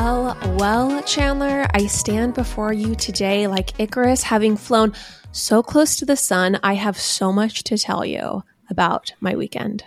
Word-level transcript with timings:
Well, 0.00 0.38
well, 0.58 1.02
Chandler, 1.02 1.66
I 1.74 1.88
stand 1.88 2.34
before 2.34 2.72
you 2.72 2.94
today 2.94 3.48
like 3.48 3.80
Icarus, 3.80 4.22
having 4.22 4.56
flown 4.56 4.94
so 5.32 5.60
close 5.60 5.96
to 5.96 6.04
the 6.04 6.14
sun. 6.14 6.60
I 6.62 6.74
have 6.74 6.96
so 6.96 7.32
much 7.32 7.64
to 7.64 7.76
tell 7.76 8.04
you 8.04 8.44
about 8.70 9.12
my 9.18 9.34
weekend. 9.34 9.82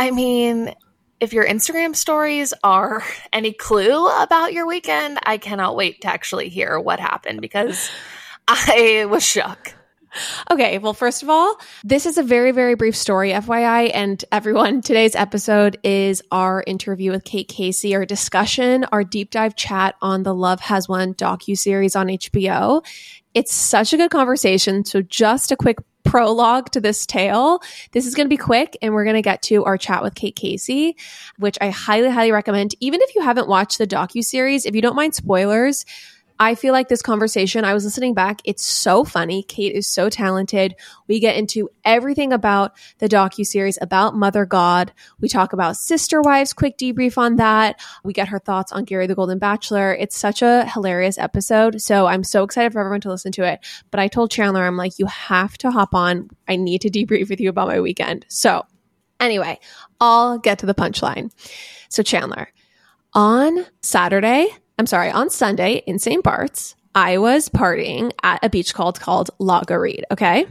I 0.00 0.10
mean, 0.10 0.74
if 1.20 1.32
your 1.32 1.46
Instagram 1.46 1.94
stories 1.94 2.54
are 2.64 3.04
any 3.32 3.52
clue 3.52 4.08
about 4.20 4.52
your 4.52 4.66
weekend, 4.66 5.20
I 5.22 5.38
cannot 5.38 5.76
wait 5.76 6.00
to 6.00 6.08
actually 6.08 6.48
hear 6.48 6.80
what 6.80 6.98
happened 6.98 7.40
because 7.40 7.88
I 8.48 9.06
was 9.08 9.24
shook. 9.24 9.75
Okay, 10.50 10.78
well, 10.78 10.94
first 10.94 11.22
of 11.22 11.28
all, 11.28 11.58
this 11.84 12.06
is 12.06 12.18
a 12.18 12.22
very, 12.22 12.52
very 12.52 12.74
brief 12.74 12.96
story, 12.96 13.30
FYI. 13.30 13.90
And 13.92 14.24
everyone, 14.30 14.80
today's 14.82 15.14
episode 15.14 15.78
is 15.82 16.22
our 16.30 16.62
interview 16.66 17.10
with 17.10 17.24
Kate 17.24 17.48
Casey, 17.48 17.94
our 17.94 18.04
discussion, 18.04 18.84
our 18.92 19.04
deep 19.04 19.30
dive 19.30 19.56
chat 19.56 19.96
on 20.00 20.22
the 20.22 20.34
Love 20.34 20.60
Has 20.60 20.88
Won 20.88 21.14
docu 21.14 21.58
series 21.58 21.96
on 21.96 22.08
HBO. 22.08 22.84
It's 23.34 23.54
such 23.54 23.92
a 23.92 23.96
good 23.96 24.10
conversation. 24.10 24.84
So, 24.84 25.02
just 25.02 25.52
a 25.52 25.56
quick 25.56 25.78
prologue 26.04 26.70
to 26.70 26.80
this 26.80 27.04
tale. 27.04 27.60
This 27.92 28.06
is 28.06 28.14
going 28.14 28.26
to 28.26 28.30
be 28.30 28.36
quick 28.36 28.78
and 28.80 28.94
we're 28.94 29.04
going 29.04 29.16
to 29.16 29.22
get 29.22 29.42
to 29.42 29.64
our 29.64 29.76
chat 29.76 30.02
with 30.02 30.14
Kate 30.14 30.36
Casey, 30.36 30.96
which 31.38 31.58
I 31.60 31.70
highly, 31.70 32.08
highly 32.08 32.32
recommend. 32.32 32.74
Even 32.80 33.00
if 33.02 33.14
you 33.14 33.22
haven't 33.22 33.48
watched 33.48 33.78
the 33.78 33.86
docu 33.86 34.22
series, 34.22 34.64
if 34.64 34.74
you 34.74 34.80
don't 34.80 34.96
mind 34.96 35.14
spoilers, 35.14 35.84
I 36.38 36.54
feel 36.54 36.72
like 36.72 36.88
this 36.88 37.02
conversation, 37.02 37.64
I 37.64 37.74
was 37.74 37.84
listening 37.84 38.14
back, 38.14 38.40
it's 38.44 38.64
so 38.64 39.04
funny. 39.04 39.42
Kate 39.42 39.74
is 39.74 39.86
so 39.86 40.10
talented. 40.10 40.74
We 41.08 41.18
get 41.20 41.36
into 41.36 41.70
everything 41.84 42.32
about 42.32 42.76
the 42.98 43.08
docu 43.08 43.46
series 43.46 43.78
about 43.80 44.14
Mother 44.14 44.44
God. 44.44 44.92
We 45.20 45.28
talk 45.28 45.52
about 45.52 45.76
Sister 45.76 46.20
Wives, 46.20 46.52
quick 46.52 46.76
debrief 46.76 47.16
on 47.16 47.36
that. 47.36 47.80
We 48.04 48.12
get 48.12 48.28
her 48.28 48.38
thoughts 48.38 48.72
on 48.72 48.84
Gary 48.84 49.06
the 49.06 49.14
Golden 49.14 49.38
Bachelor. 49.38 49.94
It's 49.94 50.16
such 50.16 50.42
a 50.42 50.66
hilarious 50.66 51.18
episode. 51.18 51.80
So 51.80 52.06
I'm 52.06 52.24
so 52.24 52.42
excited 52.42 52.72
for 52.72 52.80
everyone 52.80 53.00
to 53.02 53.10
listen 53.10 53.32
to 53.32 53.44
it. 53.44 53.60
But 53.90 54.00
I 54.00 54.08
told 54.08 54.30
Chandler, 54.30 54.64
I'm 54.64 54.76
like, 54.76 54.98
you 54.98 55.06
have 55.06 55.56
to 55.58 55.70
hop 55.70 55.94
on. 55.94 56.28
I 56.46 56.56
need 56.56 56.82
to 56.82 56.90
debrief 56.90 57.30
with 57.30 57.40
you 57.40 57.48
about 57.48 57.68
my 57.68 57.80
weekend. 57.80 58.26
So 58.28 58.66
anyway, 59.20 59.58
I'll 60.00 60.38
get 60.38 60.58
to 60.58 60.66
the 60.66 60.74
punchline. 60.74 61.30
So 61.88 62.02
Chandler, 62.02 62.48
on 63.14 63.64
Saturday, 63.80 64.48
I'm 64.78 64.86
sorry, 64.86 65.10
on 65.10 65.30
Sunday 65.30 65.82
in 65.86 65.98
St. 65.98 66.22
Bart's, 66.22 66.76
I 66.94 67.18
was 67.18 67.48
partying 67.48 68.12
at 68.22 68.44
a 68.44 68.48
beach 68.50 68.74
called 68.74 69.00
called 69.00 69.30
La 69.38 69.62
Guérite, 69.62 70.04
okay? 70.10 70.46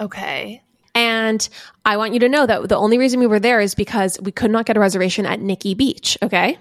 Okay. 0.00 0.62
And 0.94 1.46
I 1.84 1.96
want 1.96 2.14
you 2.14 2.20
to 2.20 2.28
know 2.28 2.46
that 2.46 2.68
the 2.68 2.76
only 2.76 2.98
reason 2.98 3.20
we 3.20 3.26
were 3.26 3.38
there 3.40 3.60
is 3.60 3.74
because 3.74 4.18
we 4.20 4.32
could 4.32 4.50
not 4.50 4.64
get 4.64 4.76
a 4.76 4.80
reservation 4.80 5.26
at 5.26 5.40
Nikki 5.40 5.74
Beach, 5.74 6.16
okay? 6.22 6.58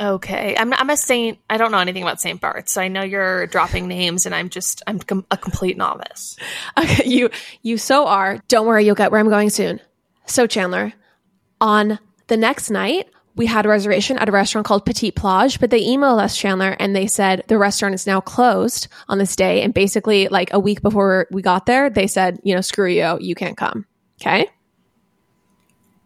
Okay. 0.00 0.56
I'm, 0.56 0.72
I'm 0.72 0.90
a 0.90 0.96
saint. 0.96 1.38
I 1.48 1.58
don't 1.58 1.70
know 1.70 1.78
anything 1.78 2.02
about 2.02 2.20
St. 2.20 2.40
Bart's. 2.40 2.72
So 2.72 2.80
I 2.80 2.88
know 2.88 3.02
you're 3.02 3.46
dropping 3.46 3.86
names 3.86 4.24
and 4.24 4.34
I'm 4.34 4.48
just, 4.48 4.82
I'm 4.86 4.98
com- 4.98 5.26
a 5.30 5.36
complete 5.36 5.76
novice. 5.76 6.36
Okay, 6.78 7.04
you 7.06 7.30
you 7.62 7.76
so 7.76 8.06
are. 8.06 8.38
Don't 8.48 8.66
worry, 8.66 8.86
you'll 8.86 8.94
get 8.94 9.10
where 9.10 9.20
I'm 9.20 9.28
going 9.28 9.50
soon. 9.50 9.80
So 10.24 10.46
Chandler, 10.46 10.94
on 11.60 11.98
the 12.28 12.36
next 12.36 12.70
night, 12.70 13.08
we 13.40 13.46
had 13.46 13.64
a 13.64 13.70
reservation 13.70 14.18
at 14.18 14.28
a 14.28 14.32
restaurant 14.32 14.66
called 14.66 14.84
Petite 14.84 15.16
Plage, 15.16 15.60
but 15.60 15.70
they 15.70 15.80
emailed 15.80 16.20
us, 16.20 16.36
Chandler, 16.36 16.76
and 16.78 16.94
they 16.94 17.06
said 17.06 17.42
the 17.48 17.56
restaurant 17.56 17.94
is 17.94 18.06
now 18.06 18.20
closed 18.20 18.86
on 19.08 19.16
this 19.16 19.34
day. 19.34 19.62
And 19.62 19.72
basically, 19.72 20.28
like 20.28 20.52
a 20.52 20.60
week 20.60 20.82
before 20.82 21.26
we 21.30 21.40
got 21.40 21.64
there, 21.64 21.88
they 21.88 22.06
said, 22.06 22.38
you 22.44 22.54
know, 22.54 22.60
screw 22.60 22.90
you, 22.90 23.16
you 23.18 23.34
can't 23.34 23.56
come. 23.56 23.86
Okay. 24.20 24.46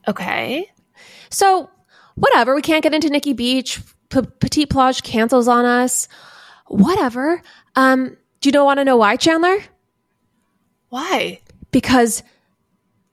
Okay. 0.06 0.70
So, 1.28 1.68
whatever, 2.14 2.54
we 2.54 2.62
can't 2.62 2.84
get 2.84 2.94
into 2.94 3.10
Nikki 3.10 3.32
Beach. 3.32 3.80
P- 4.10 4.20
Petite 4.38 4.70
Plage 4.70 5.02
cancels 5.02 5.48
on 5.48 5.64
us. 5.64 6.06
Whatever. 6.68 7.42
Um, 7.74 8.16
do 8.42 8.48
you 8.48 8.52
know 8.52 8.64
want 8.64 8.78
to 8.78 8.84
know 8.84 8.96
why, 8.96 9.16
Chandler? 9.16 9.58
Why? 10.88 11.40
Because 11.72 12.22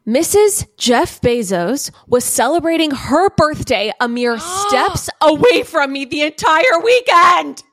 Mrs. 0.07 0.67
Jeff 0.77 1.21
Bezos 1.21 1.91
was 2.07 2.23
celebrating 2.23 2.91
her 2.91 3.29
birthday 3.31 3.91
a 3.99 4.07
mere 4.07 4.39
steps 4.67 5.09
away 5.21 5.63
from 5.63 5.93
me 5.93 6.05
the 6.05 6.23
entire 6.23 6.79
weekend. 6.83 7.63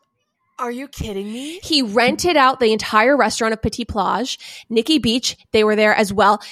Are 0.59 0.71
you 0.71 0.89
kidding 0.89 1.33
me? 1.33 1.61
He 1.63 1.83
rented 1.83 2.37
out 2.37 2.59
the 2.61 2.73
entire 2.73 3.17
restaurant 3.17 3.55
of 3.55 3.63
Petite 3.63 3.89
Plage, 3.89 4.67
Nikki 4.69 4.99
Beach. 4.99 5.37
They 5.53 5.63
were 5.65 5.77
there 5.77 5.95
as 5.95 6.13
well. 6.13 6.43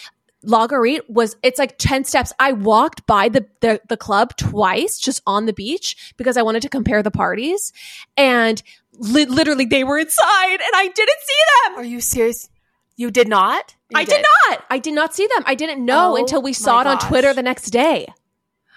La 0.44 0.68
Guérite 0.68 1.00
was 1.10 1.36
it's 1.42 1.58
like 1.58 1.76
10 1.76 2.04
steps. 2.04 2.32
I 2.38 2.52
walked 2.52 3.04
by 3.06 3.28
the, 3.28 3.46
the 3.60 3.80
the 3.88 3.96
club 3.96 4.36
twice 4.36 4.98
just 4.98 5.20
on 5.26 5.46
the 5.46 5.52
beach 5.52 6.14
because 6.16 6.36
I 6.36 6.42
wanted 6.42 6.62
to 6.62 6.68
compare 6.68 7.02
the 7.02 7.10
parties 7.10 7.72
and 8.16 8.62
li- 8.92 9.24
literally 9.26 9.64
they 9.64 9.82
were 9.82 9.98
inside 9.98 10.52
and 10.52 10.72
I 10.74 10.86
didn't 10.94 11.18
see 11.20 11.42
them. 11.64 11.78
Are 11.78 11.84
you 11.84 12.00
serious? 12.00 12.48
You 12.96 13.10
did 13.10 13.28
not? 13.28 13.74
You 13.90 13.98
I 14.00 14.04
did. 14.04 14.24
not. 14.48 14.64
I 14.68 14.78
did 14.78 14.94
not 14.94 15.14
see 15.14 15.26
them. 15.34 15.44
I 15.46 15.54
didn't 15.54 15.84
know 15.84 16.14
Oh 16.14 16.16
until 16.16 16.42
we 16.42 16.52
saw 16.52 16.80
it 16.80 16.86
on. 16.86 16.98
Twitter 16.98 17.32
the 17.32 17.42
next 17.42 17.70
day. 17.70 18.06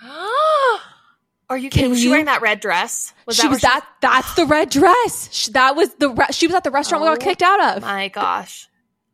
Are 1.49 1.57
you 1.57 1.69
Can? 1.71 1.89
Was 1.89 1.97
she 1.99 2.05
you- 2.05 2.11
wearing 2.11 2.25
that 2.25 2.41
red 2.43 2.59
dress? 2.59 3.13
Was 3.25 3.35
she 3.37 3.43
that 3.43 3.49
was 3.49 3.61
that 3.61 3.85
that's 4.01 4.33
the 4.35 4.45
red 4.45 4.69
dress. 4.69 5.29
Sh- 5.31 5.47
That 5.47 5.75
was 5.75 5.93
the 5.95 6.09
re- 6.09 6.27
she 6.31 6.45
was 6.45 6.55
at 6.55 6.63
the 6.63 6.69
restaurant 6.71 7.03
we 7.03 7.07
got 7.09 7.17
Oh 7.17 7.23
kicked 7.23 7.41
out 7.41 7.77
of. 7.77 7.81
My 7.81 8.07
gosh. 8.09 8.67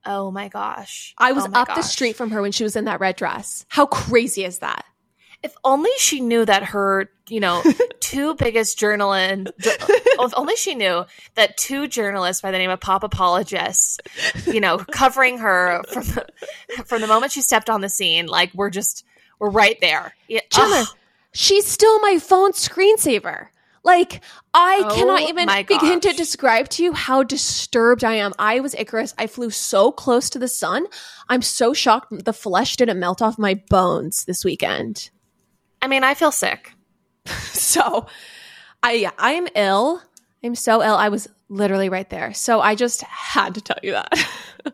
Oh 0.06 0.31
my 0.31 0.50
gosh. 0.50 1.13
I 1.17 1.31
was 1.31 1.45
Oh 1.45 1.51
up 1.53 1.73
the 1.75 1.81
street 1.81 2.16
from 2.17 2.31
her 2.31 2.41
when 2.41 2.51
she 2.51 2.63
was 2.63 2.75
in 2.75 2.85
that 2.85 3.00
red 3.00 3.16
dress. 3.16 3.66
How 3.69 3.85
crazy 3.85 4.44
is 4.44 4.59
that? 4.59 4.85
If 5.45 5.53
only 5.63 5.91
she 6.00 6.22
knew 6.22 6.44
that 6.44 6.63
her, 6.63 7.07
you 7.29 7.39
know, 7.39 7.61
two 8.00 8.33
biggest 8.33 8.79
journalists, 8.79 9.51
if 9.59 10.33
only 10.35 10.56
she 10.56 10.73
knew 10.73 11.06
that 11.35 11.56
two 11.56 11.88
journalists 11.88 12.41
by 12.41 12.50
the 12.50 12.57
name 12.57 12.72
of 12.72 12.79
Pop 12.79 13.03
Apologists, 13.03 14.00
you 14.47 14.59
know, 14.59 14.79
covering 14.79 15.38
her 15.38 15.83
from 15.94 16.03
the, 16.03 16.25
from 16.85 17.01
the 17.01 17.07
moment 17.07 17.31
she 17.31 17.41
stepped 17.41 17.69
on 17.69 17.81
the 17.81 17.89
scene, 17.89 18.25
like 18.25 18.51
we're 18.56 18.72
just, 18.72 19.06
we're 19.38 19.51
right 19.51 19.78
there. 19.81 20.16
Yeah, 20.28 20.39
she's 21.31 21.67
still 21.67 22.00
my 22.00 22.17
phone 22.17 22.53
screensaver. 22.53 23.50
Like, 23.83 24.23
I 24.51 24.81
Oh 24.83 24.95
cannot 24.95 25.29
even 25.29 25.47
begin 25.67 26.00
to 26.00 26.13
describe 26.13 26.69
to 26.69 26.83
you 26.83 26.94
how 26.94 27.22
disturbed 27.22 28.03
I 28.03 28.16
am. 28.16 28.33
I 28.39 28.59
was 28.59 28.73
Icarus. 28.73 29.13
I 29.16 29.27
flew 29.27 29.51
so 29.51 29.91
close 29.91 30.31
to 30.31 30.39
the 30.39 30.47
sun. 30.47 30.88
I'm 31.29 31.44
so 31.44 31.72
shocked 31.72 32.07
the 32.25 32.33
flesh 32.33 32.77
didn't 32.77 33.00
melt 33.00 33.22
off 33.22 33.38
my 33.38 33.62
bones 33.69 34.25
this 34.25 34.44
weekend. 34.44 35.12
I 35.85 35.88
mean, 35.88 36.03
I 36.03 36.16
feel 36.16 36.31
sick. 36.31 36.73
So, 37.53 38.07
I 38.81 38.94
yeah, 38.94 39.12
I 39.18 39.34
am 39.34 39.47
ill. 39.56 40.01
I'm 40.44 40.56
so 40.56 40.81
ill. 40.81 40.96
I 40.96 41.09
was 41.09 41.28
literally 41.50 41.90
right 41.90 42.09
there. 42.09 42.34
So 42.34 42.62
I 42.62 42.75
just 42.75 43.01
had 43.01 43.56
to 43.56 43.62
tell 43.62 43.78
you 43.84 43.91
that. 43.91 44.13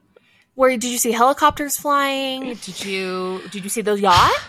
Where 0.55 0.69
did 0.71 0.83
you 0.83 0.97
see 0.97 1.11
helicopters 1.11 1.77
flying? 1.77 2.53
Did 2.55 2.85
you 2.85 3.41
did 3.51 3.63
you 3.63 3.69
see 3.69 3.81
the 3.81 3.93
yacht? 3.93 4.39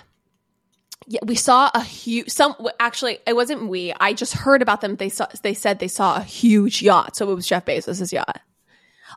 yeah, 1.07 1.21
we 1.25 1.35
saw 1.35 1.71
a 1.75 1.83
huge 1.83 2.29
some 2.31 2.55
actually 2.79 3.19
it 3.27 3.35
wasn't 3.35 3.69
we. 3.69 3.93
I 3.99 4.13
just 4.13 4.35
heard 4.35 4.61
about 4.61 4.81
them. 4.81 4.97
They 4.97 5.09
saw 5.09 5.27
they 5.43 5.55
said 5.55 5.79
they 5.79 5.89
saw 5.89 6.17
a 6.17 6.23
huge 6.23 6.83
yacht. 6.83 7.17
So 7.17 7.31
it 7.31 7.35
was 7.35 7.47
Jeff 7.47 7.65
Bezos' 7.65 8.13
yacht. 8.13 8.41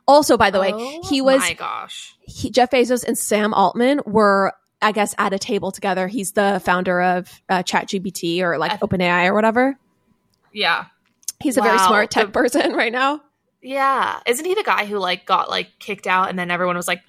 Also, 0.06 0.36
by 0.36 0.50
the 0.50 0.60
way, 0.60 0.72
oh 0.72 1.00
he 1.08 1.20
was 1.20 1.42
Oh 1.42 1.46
my 1.46 1.54
gosh. 1.54 2.14
he, 2.20 2.50
Jeff 2.50 2.70
Bezos 2.70 3.04
and 3.04 3.18
Sam 3.18 3.52
Altman 3.52 4.00
were, 4.06 4.52
I 4.86 4.92
guess, 4.92 5.14
at 5.18 5.32
a 5.32 5.38
table 5.38 5.72
together. 5.72 6.06
He's 6.06 6.32
the 6.32 6.60
founder 6.64 7.02
of 7.02 7.42
uh, 7.48 7.62
ChatGPT 7.64 8.40
or 8.40 8.56
like 8.56 8.78
OpenAI 8.80 9.26
or 9.26 9.34
whatever. 9.34 9.76
Yeah. 10.52 10.86
He's 11.40 11.56
a 11.58 11.60
very 11.62 11.78
smart 11.78 12.10
tech 12.10 12.26
The- 12.26 12.32
person 12.32 12.72
right 12.74 12.92
now. 12.92 13.20
Yeah. 13.60 14.20
Isn't 14.26 14.44
he 14.44 14.54
the 14.54 14.62
guy 14.62 14.86
who 14.86 14.98
like 14.98 15.26
got 15.26 15.50
like 15.50 15.70
kicked 15.80 16.06
out 16.06 16.28
and 16.30 16.38
then 16.38 16.50
everyone 16.52 16.76
was 16.76 16.86
like 16.86 17.02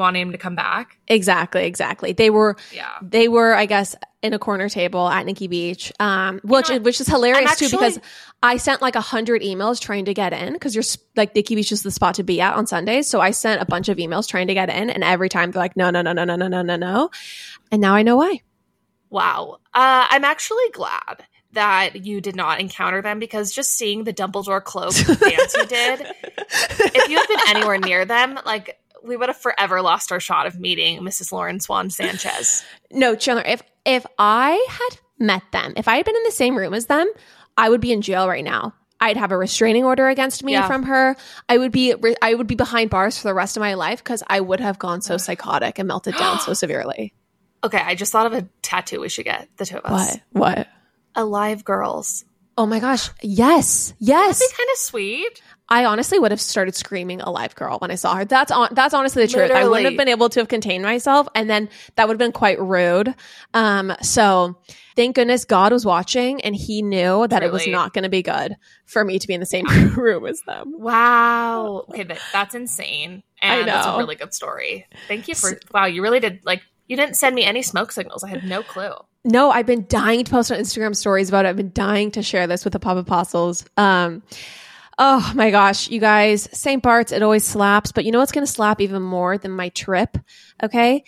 wanting 0.00 0.22
him 0.22 0.32
to 0.32 0.38
come 0.38 0.56
back? 0.56 0.98
Exactly, 1.06 1.64
exactly. 1.64 2.12
They 2.12 2.30
were 2.30 2.56
Yeah. 2.74 2.88
they 3.00 3.28
were, 3.28 3.54
I 3.54 3.66
guess, 3.66 3.94
in 4.22 4.34
a 4.34 4.38
corner 4.38 4.68
table 4.68 5.08
at 5.08 5.24
Nikki 5.24 5.46
Beach, 5.46 5.92
um, 6.00 6.40
which 6.42 6.68
know, 6.68 6.78
which 6.80 7.00
is 7.00 7.06
hilarious 7.06 7.56
too 7.56 7.68
because 7.70 8.00
I 8.42 8.56
sent 8.56 8.82
like 8.82 8.96
a 8.96 9.00
hundred 9.00 9.42
emails 9.42 9.80
trying 9.80 10.06
to 10.06 10.14
get 10.14 10.32
in 10.32 10.52
because 10.54 10.74
you're 10.74 10.84
like 11.16 11.34
Nikki 11.34 11.54
Beach 11.54 11.70
is 11.70 11.84
the 11.84 11.90
spot 11.92 12.16
to 12.16 12.24
be 12.24 12.40
at 12.40 12.54
on 12.54 12.66
Sundays. 12.66 13.08
So 13.08 13.20
I 13.20 13.30
sent 13.30 13.62
a 13.62 13.64
bunch 13.64 13.88
of 13.88 13.98
emails 13.98 14.26
trying 14.28 14.48
to 14.48 14.54
get 14.54 14.68
in, 14.68 14.90
and 14.90 15.04
every 15.04 15.28
time 15.28 15.52
they're 15.52 15.62
like, 15.62 15.76
no, 15.76 15.90
no, 15.90 16.02
no, 16.02 16.12
no, 16.12 16.24
no, 16.24 16.34
no, 16.36 16.48
no, 16.48 16.62
no, 16.62 16.76
no, 16.76 17.10
and 17.70 17.80
now 17.80 17.94
I 17.94 18.02
know 18.02 18.16
why. 18.16 18.40
Wow. 19.08 19.58
Uh, 19.72 20.06
I'm 20.10 20.24
actually 20.24 20.68
glad 20.72 21.24
that 21.52 22.06
you 22.06 22.20
did 22.20 22.36
not 22.36 22.60
encounter 22.60 23.02
them 23.02 23.18
because 23.18 23.52
just 23.52 23.72
seeing 23.76 24.04
the 24.04 24.12
Dumbledore 24.12 24.62
cloak 24.62 24.94
dance 25.20 25.56
you 25.56 25.66
did, 25.66 26.00
if 26.38 27.08
you 27.08 27.16
had 27.18 27.26
been 27.28 27.40
anywhere 27.48 27.78
near 27.78 28.04
them, 28.04 28.38
like 28.46 28.78
we 29.04 29.16
would 29.16 29.28
have 29.28 29.36
forever 29.36 29.82
lost 29.82 30.12
our 30.12 30.20
shot 30.20 30.46
of 30.46 30.58
meeting 30.58 31.00
Mrs. 31.00 31.32
Lauren 31.32 31.60
Swan 31.60 31.90
Sanchez. 31.90 32.64
No, 32.92 33.14
Chandler, 33.14 33.44
if 33.46 33.62
if 33.84 34.04
I 34.18 34.66
had 34.68 34.98
met 35.18 35.42
them, 35.52 35.74
if 35.76 35.86
I 35.86 35.96
had 35.96 36.04
been 36.04 36.16
in 36.16 36.24
the 36.24 36.32
same 36.32 36.56
room 36.58 36.74
as 36.74 36.86
them, 36.86 37.08
I 37.56 37.68
would 37.68 37.80
be 37.80 37.92
in 37.92 38.02
jail 38.02 38.26
right 38.28 38.42
now. 38.44 38.74
I'd 39.00 39.16
have 39.16 39.30
a 39.32 39.36
restraining 39.38 39.84
order 39.84 40.08
against 40.08 40.42
me 40.44 40.52
Yeah. 40.52 40.66
from 40.66 40.82
her. 40.82 41.16
I 41.48 41.56
would 41.56 41.70
be 41.72 41.94
I 42.20 42.34
would 42.34 42.46
be 42.48 42.56
behind 42.56 42.90
bars 42.90 43.16
for 43.16 43.28
the 43.28 43.34
rest 43.34 43.56
of 43.56 43.60
my 43.60 43.74
life 43.74 44.02
because 44.02 44.22
I 44.26 44.40
would 44.40 44.58
have 44.60 44.78
gone 44.78 45.00
so 45.02 45.16
psychotic 45.18 45.78
and 45.78 45.86
melted 45.88 46.16
down 46.16 46.40
so 46.40 46.52
severely. 46.64 47.14
Okay, 47.62 47.78
I 47.78 47.94
just 47.94 48.10
thought 48.10 48.26
of 48.26 48.32
a 48.32 48.48
tattoo 48.62 49.00
we 49.00 49.08
should 49.08 49.24
get, 49.26 49.48
the 49.56 49.66
two 49.66 49.76
of 49.78 49.84
us. 49.84 50.18
What? 50.32 50.56
What? 50.58 50.68
Alive 51.14 51.64
Girls. 51.64 52.24
Oh 52.58 52.66
my 52.66 52.80
gosh. 52.80 53.08
Yes. 53.22 53.94
Yes. 53.98 54.38
That'd 54.40 54.52
be 54.52 54.56
kind 54.56 54.68
of 54.72 54.78
sweet. 54.78 55.42
I 55.70 55.84
honestly 55.84 56.18
would 56.18 56.32
have 56.32 56.40
started 56.40 56.74
screaming 56.74 57.20
alive 57.20 57.54
girl 57.54 57.78
when 57.78 57.92
I 57.92 57.94
saw 57.94 58.16
her. 58.16 58.24
That's 58.24 58.50
on 58.50 58.70
that's 58.72 58.92
honestly 58.92 59.24
the 59.26 59.32
truth. 59.32 59.52
I 59.52 59.68
wouldn't 59.68 59.88
have 59.88 59.96
been 59.96 60.08
able 60.08 60.28
to 60.30 60.40
have 60.40 60.48
contained 60.48 60.82
myself 60.82 61.28
and 61.34 61.48
then 61.48 61.68
that 61.94 62.08
would 62.08 62.14
have 62.14 62.18
been 62.18 62.32
quite 62.32 62.60
rude. 62.60 63.14
Um 63.54 63.94
so 64.02 64.56
thank 64.96 65.14
goodness 65.14 65.44
God 65.44 65.72
was 65.72 65.86
watching 65.86 66.40
and 66.40 66.56
he 66.56 66.82
knew 66.82 67.26
that 67.28 67.44
it 67.44 67.52
was 67.52 67.66
not 67.68 67.94
going 67.94 68.02
to 68.02 68.08
be 68.10 68.22
good 68.22 68.56
for 68.84 69.04
me 69.04 69.20
to 69.20 69.28
be 69.28 69.34
in 69.34 69.40
the 69.40 69.46
same 69.46 69.66
room 69.96 70.26
as 70.26 70.40
them. 70.42 70.74
Wow. 70.76 71.84
Okay, 71.88 72.02
that, 72.02 72.20
that's 72.32 72.54
insane. 72.56 73.22
And 73.40 73.62
I 73.62 73.64
that's 73.64 73.86
a 73.86 73.96
really 73.96 74.16
good 74.16 74.34
story. 74.34 74.86
Thank 75.06 75.28
you 75.28 75.36
for 75.36 75.58
wow, 75.72 75.86
you 75.86 76.02
really 76.02 76.20
did 76.20 76.40
like 76.44 76.62
you 76.88 76.96
didn't 76.96 77.14
send 77.14 77.36
me 77.36 77.44
any 77.44 77.62
smoke 77.62 77.92
signals. 77.92 78.24
I 78.24 78.28
had 78.28 78.42
no 78.42 78.64
clue. 78.64 78.92
No, 79.24 79.50
I've 79.50 79.66
been 79.66 79.86
dying 79.86 80.24
to 80.24 80.30
post 80.30 80.50
on 80.50 80.58
Instagram 80.58 80.96
stories 80.96 81.28
about 81.28 81.44
it. 81.44 81.50
I've 81.50 81.56
been 81.56 81.72
dying 81.72 82.10
to 82.12 82.22
share 82.22 82.48
this 82.48 82.64
with 82.64 82.72
the 82.72 82.80
Pop 82.80 82.96
Apostles. 82.96 83.64
Um, 83.76 84.22
oh 85.00 85.32
my 85.34 85.50
gosh, 85.50 85.88
you 85.88 85.98
guys, 85.98 86.48
St. 86.52 86.82
Bart's, 86.82 87.10
it 87.10 87.22
always 87.22 87.44
slaps, 87.44 87.90
but 87.90 88.04
you 88.04 88.12
know 88.12 88.18
what's 88.20 88.30
going 88.30 88.46
to 88.46 88.52
slap 88.52 88.80
even 88.80 89.02
more 89.02 89.38
than 89.38 89.50
my 89.50 89.70
trip? 89.70 90.16
Okay. 90.62 91.02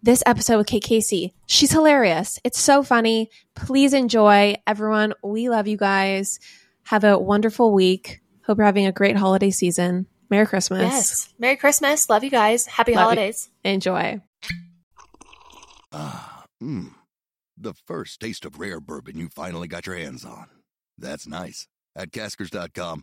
This 0.00 0.22
episode 0.26 0.58
with 0.58 0.68
Kate 0.68 0.84
Casey. 0.84 1.34
She's 1.46 1.72
hilarious. 1.72 2.38
It's 2.44 2.60
so 2.60 2.84
funny. 2.84 3.30
Please 3.56 3.94
enjoy. 3.94 4.54
Everyone, 4.64 5.12
we 5.24 5.48
love 5.48 5.66
you 5.66 5.76
guys. 5.76 6.38
Have 6.84 7.02
a 7.02 7.18
wonderful 7.18 7.72
week. 7.72 8.20
Hope 8.46 8.58
you're 8.58 8.66
having 8.66 8.86
a 8.86 8.92
great 8.92 9.16
holiday 9.16 9.50
season. 9.50 10.06
Merry 10.30 10.46
Christmas. 10.46 10.82
Yes. 10.82 11.34
Merry 11.38 11.56
Christmas. 11.56 12.08
Love 12.08 12.22
you 12.22 12.30
guys. 12.30 12.66
Happy 12.66 12.92
Love 12.92 13.00
you. 13.00 13.02
holidays. 13.02 13.50
Enjoy. 13.64 14.20
Ah, 15.90 16.44
mmm. 16.62 16.92
The 17.56 17.74
first 17.74 18.20
taste 18.20 18.44
of 18.44 18.60
rare 18.60 18.78
bourbon 18.78 19.18
you 19.18 19.28
finally 19.28 19.66
got 19.66 19.86
your 19.86 19.96
hands 19.96 20.24
on. 20.24 20.46
That's 20.96 21.26
nice. 21.26 21.66
At 21.96 22.12
Caskers.com, 22.12 23.02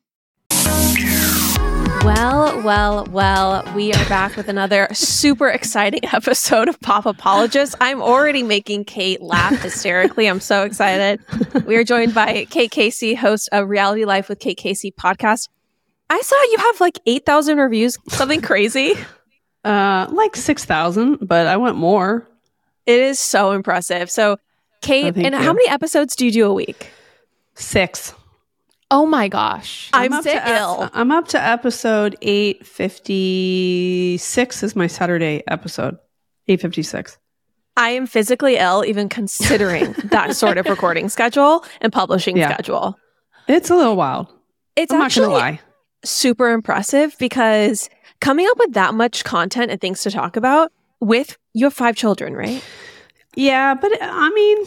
Well, 2.03 2.61
well, 2.63 3.05
well, 3.11 3.63
we 3.75 3.93
are 3.93 4.09
back 4.09 4.35
with 4.35 4.47
another 4.49 4.87
super 4.91 5.47
exciting 5.49 6.01
episode 6.13 6.67
of 6.67 6.79
Pop 6.79 7.05
Apologists. 7.05 7.75
I'm 7.79 8.01
already 8.01 8.41
making 8.41 8.85
Kate 8.85 9.21
laugh 9.21 9.61
hysterically. 9.61 10.25
I'm 10.27 10.39
so 10.39 10.63
excited. 10.63 11.19
We 11.65 11.75
are 11.75 11.83
joined 11.83 12.15
by 12.15 12.45
Kate 12.49 12.71
Casey, 12.71 13.13
host 13.13 13.49
of 13.51 13.69
Reality 13.69 14.03
Life 14.05 14.29
with 14.29 14.39
Kate 14.39 14.57
Casey 14.57 14.91
podcast. 14.91 15.49
I 16.09 16.21
saw 16.21 16.35
you 16.43 16.57
have 16.57 16.81
like 16.81 16.99
8,000 17.05 17.57
reviews, 17.57 17.97
something 18.09 18.41
crazy. 18.41 18.95
Uh, 19.63 20.07
like 20.09 20.35
six 20.35 20.65
thousand, 20.65 21.19
but 21.21 21.45
I 21.45 21.57
want 21.57 21.75
more. 21.77 22.27
It 22.87 22.99
is 22.99 23.19
so 23.19 23.51
impressive. 23.51 24.09
So, 24.09 24.37
Kate, 24.81 25.13
Oh, 25.15 25.21
and 25.21 25.35
you. 25.35 25.39
how 25.41 25.53
many 25.53 25.69
episodes 25.69 26.15
do 26.15 26.25
you 26.25 26.31
do 26.31 26.47
a 26.47 26.53
week? 26.53 26.89
Six. 27.53 28.15
Oh 28.93 29.05
my 29.05 29.27
gosh. 29.29 29.89
I'm, 29.93 30.11
up 30.11 30.23
sick 30.23 30.33
to 30.33 30.41
ep- 30.49 30.59
ill. 30.59 30.89
I'm 30.93 31.11
up 31.11 31.29
to 31.29 31.41
episode 31.41 32.17
eight 32.21 32.65
fifty 32.67 34.17
six. 34.17 34.63
Is 34.63 34.75
my 34.75 34.87
Saturday 34.87 35.43
episode 35.47 35.97
eight 36.47 36.59
fifty 36.61 36.83
six? 36.83 37.17
I 37.77 37.91
am 37.91 38.05
physically 38.05 38.57
ill, 38.57 38.83
even 38.85 39.07
considering 39.07 39.93
that 40.11 40.35
sort 40.35 40.57
of 40.57 40.65
recording 40.67 41.07
schedule 41.07 41.63
and 41.79 41.91
publishing 41.93 42.35
Yeah. 42.35 42.53
schedule. 42.53 42.97
It's 43.47 43.69
a 43.69 43.75
little 43.75 43.95
wild. 43.95 44.27
It's 44.75 44.91
I'm 44.91 44.99
not 44.99 45.05
actually 45.05 45.27
gonna 45.27 45.37
lie. 45.37 45.59
super 46.03 46.51
impressive 46.51 47.15
because 47.17 47.89
coming 48.19 48.45
up 48.51 48.59
with 48.59 48.73
that 48.73 48.93
much 48.93 49.23
content 49.23 49.71
and 49.71 49.79
things 49.79 50.03
to 50.03 50.11
talk 50.11 50.35
about 50.35 50.71
with 50.99 51.37
you 51.53 51.65
have 51.65 51.73
five 51.73 51.95
children, 51.95 52.33
right? 52.35 52.61
Yeah, 53.35 53.73
but 53.73 53.91
I 54.01 54.29
mean, 54.31 54.57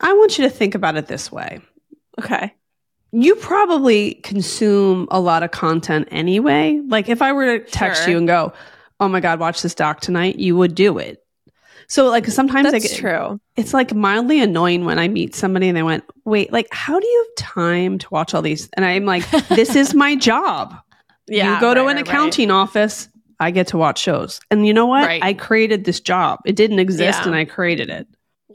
I 0.00 0.12
want 0.12 0.36
you 0.36 0.44
to 0.44 0.50
think 0.50 0.74
about 0.74 0.96
it 0.96 1.06
this 1.06 1.32
way. 1.32 1.60
Okay. 2.18 2.52
You 3.12 3.34
probably 3.36 4.14
consume 4.14 5.06
a 5.10 5.20
lot 5.20 5.42
of 5.42 5.50
content 5.50 6.08
anyway. 6.10 6.80
Like 6.86 7.08
if 7.08 7.20
I 7.20 7.32
were 7.32 7.58
to 7.58 7.64
text 7.64 8.02
Sure. 8.04 8.12
you 8.12 8.18
and 8.18 8.26
go, 8.26 8.52
"Oh 9.00 9.08
my 9.08 9.20
god, 9.20 9.38
watch 9.38 9.60
this 9.62 9.74
doc 9.74 10.00
tonight," 10.00 10.38
you 10.38 10.56
would 10.56 10.74
do 10.74 10.96
it. 10.98 11.18
So 11.88 12.08
like 12.08 12.26
sometimes 12.26 12.68
I 12.68 12.70
That's 12.70 12.88
get, 12.90 12.96
true. 12.98 13.38
it's 13.54 13.74
like 13.74 13.92
mildly 13.94 14.40
annoying 14.40 14.86
when 14.86 14.98
I 14.98 15.08
meet 15.08 15.34
somebody 15.34 15.68
and 15.68 15.76
they 15.76 15.82
went, 15.82 16.04
"Wait, 16.24 16.52
like 16.52 16.68
how 16.72 16.98
do 16.98 17.06
you 17.06 17.26
have 17.28 17.46
time 17.46 17.98
to 17.98 18.06
watch 18.10 18.32
all 18.32 18.40
these?" 18.40 18.70
And 18.74 18.84
I'm 18.84 19.04
like, 19.04 19.28
"This 19.48 19.76
is 19.76 19.92
my 19.94 20.16
job. 20.16 20.74
Yeah. 21.28 21.54
you 21.54 21.60
go 21.60 21.74
to 21.74 21.80
an 21.80 21.86
right, 21.88 21.96
right. 21.96 22.08
accounting 22.08 22.50
office, 22.50 23.08
I 23.38 23.50
get 23.50 23.66
to 23.68 23.76
watch 23.76 23.98
shows." 24.00 24.40
And 24.50 24.66
you 24.66 24.72
know 24.72 24.86
what? 24.86 25.04
Right. 25.06 25.22
I 25.22 25.34
created 25.34 25.84
this 25.84 26.00
job. 26.00 26.38
It 26.46 26.56
didn't 26.56 26.78
exist 26.78 27.20
Yeah. 27.20 27.26
and 27.26 27.34
I 27.34 27.44
created 27.44 27.90
it. 27.90 28.06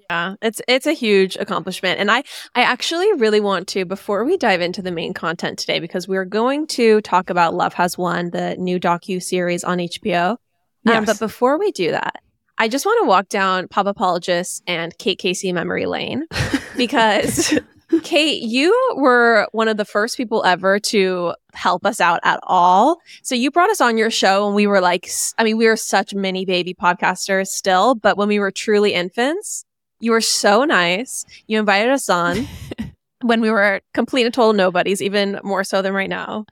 Yeah. 0.10 0.36
It's 0.42 0.62
it's 0.68 0.88
a 0.88 0.94
huge 0.94 1.36
accomplishment. 1.36 2.00
And 2.00 2.10
I 2.10 2.24
I 2.56 2.62
actually 2.62 3.12
really 3.14 3.42
want 3.42 3.68
to 3.70 3.86
before 3.86 4.24
we 4.24 4.38
dive 4.38 4.62
into 4.62 4.82
the 4.82 4.92
main 4.92 5.14
content 5.14 5.60
today 5.60 5.80
because 5.80 6.08
we're 6.08 6.26
going 6.26 6.68
to 6.68 7.02
talk 7.02 7.30
about 7.30 7.54
Love 7.54 7.74
Has 7.74 7.98
Won, 7.98 8.30
the 8.32 8.56
new 8.58 8.80
docu 8.80 9.22
series 9.22 9.64
on 9.64 9.80
HBO. 9.80 10.38
Um, 10.86 11.04
but 11.04 11.20
before 11.20 11.60
we 11.60 11.72
do 11.74 11.92
that, 11.92 12.22
I 12.58 12.70
just 12.70 12.86
want 12.86 13.04
to 13.04 13.08
walk 13.08 13.28
down 13.28 13.68
Pop 13.68 13.88
Apologists 13.88 14.62
and 14.66 14.98
Kate 14.98 15.20
Casey 15.20 15.52
memory 15.52 15.86
lane 15.86 16.26
because 16.78 17.60
Kate, 18.04 18.42
you 18.42 18.96
were 18.96 19.48
one 19.52 19.68
of 19.68 19.78
the 19.78 19.86
first 19.86 20.18
people 20.18 20.44
ever 20.44 20.80
to 20.80 21.34
help 21.54 21.86
us 21.86 22.02
out 22.02 22.20
at 22.24 22.40
all. 22.44 23.00
So 23.24 23.36
you 23.36 23.52
brought 23.52 23.70
us 23.70 23.82
on 23.82 23.98
your 23.98 24.10
show 24.10 24.46
and 24.46 24.56
we 24.56 24.68
were 24.68 24.82
like, 24.82 25.10
I 25.38 25.44
mean, 25.44 25.58
we 25.58 25.68
were 25.68 25.76
such 25.76 26.14
mini 26.14 26.46
baby 26.46 26.74
podcasters 26.74 27.48
still, 27.48 27.96
but 27.96 28.18
when 28.18 28.28
we 28.28 28.40
were 28.40 28.52
truly 28.52 28.94
infants, 28.94 29.66
you 30.00 30.12
were 30.12 30.22
so 30.22 30.64
nice. 30.64 31.26
You 31.48 31.60
invited 31.60 31.92
us 31.92 32.10
on 32.10 32.48
when 33.22 33.42
we 33.42 33.50
were 33.50 33.82
complete 33.94 34.26
and 34.26 34.34
total 34.34 34.54
nobodies, 34.54 35.02
even 35.02 35.40
more 35.44 35.64
so 35.64 35.82
than 35.82 35.94
right 35.94 36.10
now. 36.10 36.46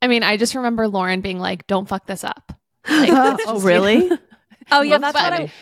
I 0.00 0.08
mean, 0.08 0.22
I 0.22 0.36
just 0.36 0.54
remember 0.54 0.88
Lauren 0.88 1.20
being 1.20 1.38
like, 1.38 1.66
"Don't 1.66 1.88
fuck 1.88 2.06
this 2.06 2.24
up." 2.24 2.52
Like, 2.88 3.10
oh, 3.12 3.14
that's 3.14 3.44
oh, 3.46 3.60
really? 3.60 4.10
Oh 4.70 4.82
yeah, 4.82 4.90
Well, 4.92 5.00
that's 5.00 5.12
but 5.14 5.32
what 5.32 5.40
I. 5.40 5.52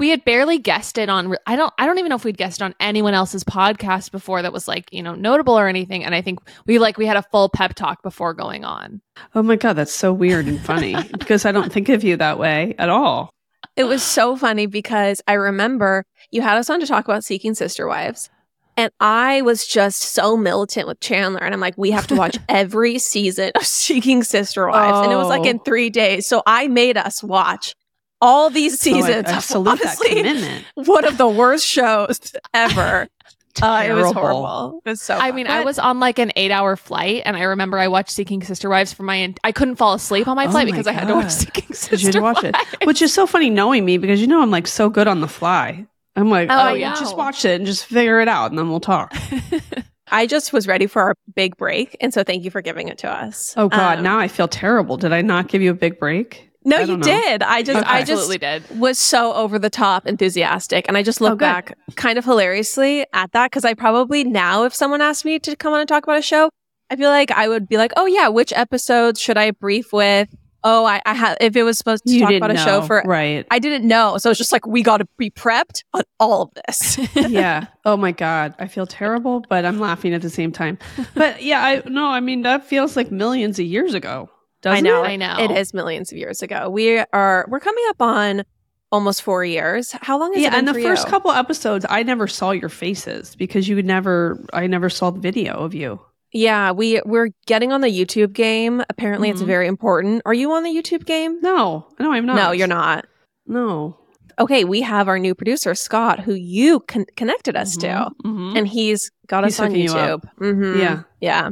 We 0.00 0.10
had 0.10 0.24
barely 0.24 0.58
guessed 0.58 0.98
it 0.98 1.08
on. 1.08 1.36
I 1.46 1.54
don't. 1.54 1.72
I 1.78 1.86
don't 1.86 1.98
even 1.98 2.08
know 2.08 2.16
if 2.16 2.24
we'd 2.24 2.36
guessed 2.36 2.60
on 2.60 2.74
anyone 2.80 3.14
else's 3.14 3.44
podcast 3.44 4.10
before 4.10 4.42
that 4.42 4.52
was 4.52 4.66
like 4.66 4.92
you 4.92 5.00
know 5.00 5.14
notable 5.14 5.56
or 5.56 5.68
anything. 5.68 6.04
And 6.04 6.12
I 6.12 6.22
think 6.22 6.40
we 6.66 6.80
like 6.80 6.98
we 6.98 7.06
had 7.06 7.16
a 7.16 7.22
full 7.22 7.48
pep 7.48 7.74
talk 7.74 8.02
before 8.02 8.34
going 8.34 8.64
on. 8.64 9.00
Oh 9.36 9.44
my 9.44 9.54
god, 9.54 9.74
that's 9.74 9.94
so 9.94 10.12
weird 10.12 10.46
and 10.46 10.60
funny 10.60 10.96
because 11.12 11.44
I 11.44 11.52
don't 11.52 11.72
think 11.72 11.88
of 11.88 12.02
you 12.02 12.16
that 12.16 12.36
way 12.36 12.74
at 12.78 12.88
all. 12.88 13.30
It 13.78 13.84
was 13.84 14.02
so 14.02 14.36
funny 14.36 14.66
because 14.66 15.22
I 15.28 15.34
remember 15.34 16.04
you 16.32 16.42
had 16.42 16.58
us 16.58 16.68
on 16.68 16.80
to 16.80 16.86
talk 16.86 17.04
about 17.04 17.24
Seeking 17.24 17.54
Sister 17.54 17.86
Wives. 17.86 18.28
And 18.76 18.90
I 19.00 19.40
was 19.42 19.66
just 19.66 20.02
so 20.02 20.36
militant 20.36 20.86
with 20.86 21.00
Chandler. 21.00 21.40
And 21.42 21.54
I'm 21.54 21.60
like, 21.60 21.74
we 21.78 21.90
have 21.92 22.06
to 22.08 22.14
watch 22.16 22.36
every 22.48 22.98
season 22.98 23.52
of 23.54 23.64
Seeking 23.64 24.22
Sister 24.24 24.66
Wives. 24.68 24.98
And 25.04 25.12
it 25.12 25.16
was 25.16 25.28
like 25.28 25.46
in 25.46 25.58
Oh. 25.58 25.62
three 25.64 25.90
days. 25.90 26.26
So 26.26 26.42
I 26.46 26.68
made 26.68 26.96
us 26.96 27.22
watch 27.22 27.74
all 28.20 28.50
these 28.50 28.72
Oh, 28.86 28.90
I- 28.90 29.00
seasons. 29.00 29.52
I, 29.54 29.58
Honestly, 29.58 30.08
commitment. 30.08 30.64
one 30.88 31.04
of 31.04 31.16
the 31.16 31.28
worst 31.28 31.66
shows 31.66 32.32
ever. 32.52 33.08
Uh, 33.68 33.84
it 33.88 33.92
was 33.92 34.12
horrible. 34.12 34.80
It 34.84 34.88
was 34.88 35.02
so 35.02 35.16
I 35.16 35.28
fun. 35.28 35.34
mean, 35.36 35.46
I 35.46 35.64
was 35.64 35.78
on 35.78 36.00
like 36.00 36.18
an 36.18 36.32
eight-hour 36.36 36.76
flight, 36.76 37.22
and 37.24 37.36
I 37.36 37.42
remember 37.42 37.78
I 37.78 37.88
watched 37.88 38.10
Seeking 38.10 38.42
Sister 38.42 38.68
Wives 38.68 38.92
for 38.92 39.02
my. 39.02 39.18
En- 39.18 39.34
I 39.44 39.52
couldn't 39.52 39.76
fall 39.76 39.94
asleep 39.94 40.26
on 40.28 40.36
my 40.36 40.46
Oh 40.46 40.50
flight 40.50 40.66
my 40.66 40.70
because 40.72 40.86
I 40.86 40.92
had 40.92 41.08
to 41.08 41.14
watch 41.14 41.30
Seeking 41.30 41.74
Sister. 41.74 41.90
Because 41.90 42.02
you 42.02 42.06
had 42.08 42.12
to 42.14 42.20
watch 42.20 42.44
it, 42.44 42.54
Wives. 42.54 42.76
which 42.84 43.02
is 43.02 43.12
so 43.14 43.26
funny 43.26 43.50
knowing 43.50 43.84
me 43.84 43.98
because 43.98 44.20
you 44.20 44.26
know 44.26 44.40
I'm 44.42 44.50
like 44.50 44.66
so 44.66 44.88
good 44.88 45.08
on 45.08 45.20
the 45.20 45.28
fly. 45.28 45.86
I'm 46.16 46.30
like, 46.30 46.48
Oh, 46.50 46.70
oh, 46.70 46.74
yeah, 46.74 46.94
just 46.94 47.16
watch 47.16 47.44
it 47.44 47.56
and 47.56 47.66
just 47.66 47.84
figure 47.86 48.20
it 48.20 48.28
out, 48.28 48.50
and 48.50 48.58
then 48.58 48.70
we'll 48.70 48.80
talk. 48.80 49.14
I 50.10 50.26
just 50.26 50.52
was 50.54 50.66
ready 50.66 50.86
for 50.86 51.02
our 51.02 51.14
big 51.36 51.56
break. 51.58 51.94
And 52.00 52.14
so 52.14 52.24
thank 52.24 52.42
you 52.44 52.50
for 52.50 52.62
giving 52.62 52.88
it 52.88 52.98
to 52.98 53.10
us. 53.10 53.52
Oh 53.58 53.68
God, 53.68 53.98
Um, 53.98 54.04
now 54.04 54.18
I 54.18 54.26
feel 54.28 54.48
terrible. 54.48 54.96
Did 54.96 55.12
I 55.12 55.20
not 55.20 55.48
give 55.48 55.60
you 55.60 55.70
a 55.70 55.74
big 55.74 55.98
break? 55.98 56.47
No, 56.68 56.78
you 56.80 56.96
know. 56.96 57.02
did. 57.02 57.42
I 57.42 57.62
just, 57.62 57.78
Okay. 57.78 57.88
I 57.88 58.00
just 58.00 58.12
Absolutely 58.12 58.38
did. 58.38 58.78
was 58.78 58.98
so 58.98 59.32
over 59.34 59.58
the 59.58 59.70
top 59.70 60.06
enthusiastic. 60.06 60.86
And 60.88 60.96
I 60.96 61.02
just 61.02 61.20
oh, 61.20 61.24
look 61.24 61.32
Oh, 61.34 61.36
back 61.36 61.76
kind 61.96 62.18
of 62.18 62.24
hilariously 62.24 63.06
at 63.12 63.32
that 63.32 63.50
because 63.50 63.64
I 63.64 63.74
probably 63.74 64.24
now, 64.24 64.64
if 64.64 64.74
someone 64.74 65.00
asked 65.00 65.24
me 65.24 65.38
to 65.40 65.56
come 65.56 65.72
on 65.72 65.80
and 65.80 65.88
talk 65.88 66.04
about 66.04 66.18
a 66.18 66.22
show, 66.22 66.50
I 66.90 66.96
feel 66.96 67.10
like 67.10 67.30
I 67.30 67.48
would 67.48 67.68
be 67.68 67.76
like, 67.76 67.92
oh, 67.96 68.06
yeah, 68.06 68.28
which 68.28 68.52
episodes 68.52 69.20
should 69.20 69.36
I 69.36 69.50
brief 69.50 69.92
with? 69.92 70.28
Oh, 70.64 70.84
I, 70.84 71.00
I 71.06 71.14
had, 71.14 71.38
if 71.40 71.54
it 71.54 71.62
was 71.62 71.78
supposed 71.78 72.04
to 72.06 72.12
You 72.12 72.20
talk 72.20 72.30
didn't 72.30 72.44
about 72.44 72.56
a 72.56 72.58
show 72.58 72.82
for, 72.82 73.02
right? 73.06 73.46
I 73.50 73.58
didn't 73.60 73.86
know. 73.86 74.18
So 74.18 74.30
it's 74.30 74.38
just 74.38 74.52
like, 74.52 74.66
we 74.66 74.82
got 74.82 74.96
to 74.96 75.06
be 75.16 75.30
prepped 75.30 75.84
on 75.94 76.02
all 76.18 76.42
of 76.42 76.50
this. 76.66 76.98
yeah. 77.30 77.66
Oh 77.84 77.96
my 77.96 78.10
God, 78.10 78.54
I 78.58 78.66
feel 78.66 78.84
terrible, 78.86 79.44
but 79.48 79.64
I'm 79.64 79.78
laughing 79.78 80.14
at 80.14 80.22
the 80.22 80.30
same 80.30 80.50
time. 80.50 80.76
But 81.14 81.42
yeah, 81.42 81.62
I 81.64 81.82
no, 81.88 82.06
I 82.08 82.18
mean 82.20 82.42
that 82.42 82.64
feels 82.64 82.96
like 82.96 83.12
millions 83.12 83.58
of 83.60 83.66
years 83.66 83.94
ago. 83.94 84.28
Doesn't 84.62 84.78
I 84.86 84.88
know. 84.88 85.04
It? 85.04 85.08
I 85.08 85.16
know. 85.16 85.36
It 85.38 85.50
is 85.50 85.72
millions 85.72 86.10
of 86.12 86.18
years 86.18 86.42
ago. 86.42 86.68
We 86.68 86.98
are, 86.98 87.46
we're 87.48 87.60
coming 87.60 87.84
up 87.90 88.02
on 88.02 88.42
almost 88.90 89.22
four 89.22 89.44
years. 89.44 89.92
How 89.92 90.18
long 90.18 90.32
has 90.32 90.40
it 90.40 90.44
yeah, 90.44 90.50
been 90.50 90.66
and 90.66 90.68
the 90.76 90.82
first 90.82 91.04
you? 91.04 91.10
couple 91.10 91.30
episodes, 91.30 91.84
I 91.88 92.02
never 92.02 92.26
saw 92.26 92.50
your 92.50 92.68
faces 92.68 93.36
because 93.36 93.68
you 93.68 93.76
would 93.76 93.84
never. 93.86 94.44
I 94.52 94.66
never 94.66 94.88
saw 94.90 95.10
the 95.10 95.20
video 95.20 95.54
of 95.54 95.74
you. 95.74 96.00
Yeah, 96.32 96.72
we 96.72 97.00
we're 97.06 97.30
getting 97.46 97.72
on 97.72 97.80
the 97.80 97.88
YouTube 97.88 98.32
game. 98.32 98.82
Apparently, 98.90 99.30
it's 99.30 99.42
Mhm. 99.42 99.46
very 99.46 99.66
important. 99.66 100.22
Are 100.26 100.34
you 100.34 100.52
on 100.52 100.62
the 100.62 100.70
YouTube 100.70 101.04
game? 101.06 101.38
No, 101.40 101.86
no, 101.98 102.12
I'm 102.12 102.26
not. 102.26 102.36
No, 102.36 102.50
you're 102.52 102.66
not. 102.66 103.06
No, 103.46 103.98
Okay, 104.40 104.62
we 104.64 104.82
have 104.82 105.08
our 105.08 105.18
new 105.18 105.34
producer 105.34 105.74
Scott, 105.74 106.20
who 106.20 106.32
you 106.34 106.78
con- 106.80 107.06
connected 107.16 107.56
us 107.56 107.76
to, 107.78 107.86
Mhm, 107.88 108.12
mhm. 108.24 108.56
and 108.58 108.68
he's 108.68 109.10
got 109.26 109.42
He's 109.44 109.54
us 109.54 109.60
on 109.60 109.66
hooking 109.70 109.82
you 109.84 109.90
YouTube. 109.90 110.12
up. 110.12 110.26
Mhm. 110.38 110.78
Yeah. 110.78 111.02
Yeah. 111.20 111.50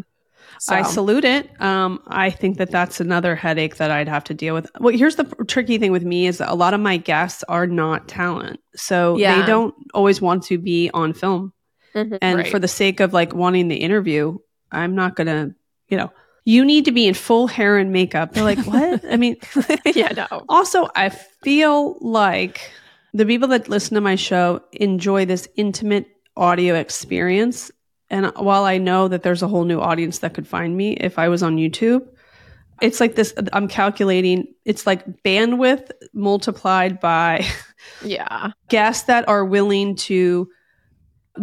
Yeah. 0.70 0.78
I 0.78 0.82
salute 0.82 1.24
it. 1.24 1.50
Um, 1.60 2.00
I 2.08 2.30
think 2.30 2.58
that 2.58 2.70
that's 2.70 3.00
another 3.00 3.34
headache 3.36 3.76
that 3.76 3.90
I'd 3.90 4.08
have 4.08 4.24
to 4.24 4.34
deal 4.34 4.54
with. 4.54 4.70
Well, 4.80 4.96
here's 4.96 5.16
the 5.16 5.24
tricky 5.46 5.78
thing 5.78 5.92
with 5.92 6.04
me 6.04 6.26
is 6.26 6.38
that 6.38 6.50
a 6.50 6.54
lot 6.54 6.74
of 6.74 6.80
my 6.80 6.96
guests 6.96 7.44
are 7.48 7.66
not 7.66 8.08
talent, 8.08 8.60
so 8.74 9.16
Yeah. 9.16 9.40
they 9.40 9.46
don't 9.46 9.74
always 9.94 10.20
want 10.20 10.44
to 10.44 10.58
be 10.58 10.90
on 10.94 11.12
film. 11.12 11.52
Mhm. 11.94 12.18
And 12.20 12.38
Right. 12.38 12.48
for 12.50 12.58
the 12.58 12.68
sake 12.68 13.00
of 13.00 13.12
like 13.12 13.34
wanting 13.34 13.68
the 13.68 13.76
interview, 13.76 14.38
I'm 14.72 14.94
not 14.94 15.16
gonna, 15.16 15.50
you 15.88 15.96
know, 15.96 16.10
you 16.44 16.64
need 16.64 16.84
to 16.84 16.92
be 16.92 17.06
in 17.06 17.14
full 17.14 17.46
hair 17.48 17.76
and 17.76 17.90
makeup. 17.92 18.32
They're 18.32 18.44
like, 18.44 18.58
what? 18.66 19.02
I 19.10 19.16
mean, 19.16 19.36
yeah, 19.94 20.12
no. 20.30 20.44
also, 20.48 20.88
I 20.94 21.08
feel 21.08 21.96
like 22.00 22.70
the 23.14 23.24
people 23.26 23.48
that 23.48 23.68
listen 23.68 23.94
to 23.94 24.00
my 24.00 24.14
show 24.14 24.60
enjoy 24.72 25.24
this 25.24 25.48
intimate 25.56 26.06
audio 26.36 26.74
experience. 26.74 27.70
And 28.10 28.26
while 28.36 28.64
I 28.64 28.78
know 28.78 29.08
that 29.08 29.22
there's 29.22 29.42
a 29.42 29.48
whole 29.48 29.64
new 29.64 29.80
audience 29.80 30.18
that 30.20 30.34
could 30.34 30.46
find 30.46 30.76
me 30.76 30.92
if 30.94 31.18
I 31.18 31.28
was 31.28 31.42
on 31.42 31.56
YouTube, 31.56 32.06
it's 32.80 33.00
like 33.00 33.14
this 33.16 33.32
I'm 33.52 33.68
calculating, 33.68 34.46
it's 34.64 34.86
like 34.86 35.22
bandwidth 35.22 35.90
multiplied 36.12 37.00
by 37.00 37.44
Yeah. 38.04 38.50
guests 38.68 39.04
that 39.04 39.28
are 39.28 39.44
willing 39.44 39.96
to 39.96 40.48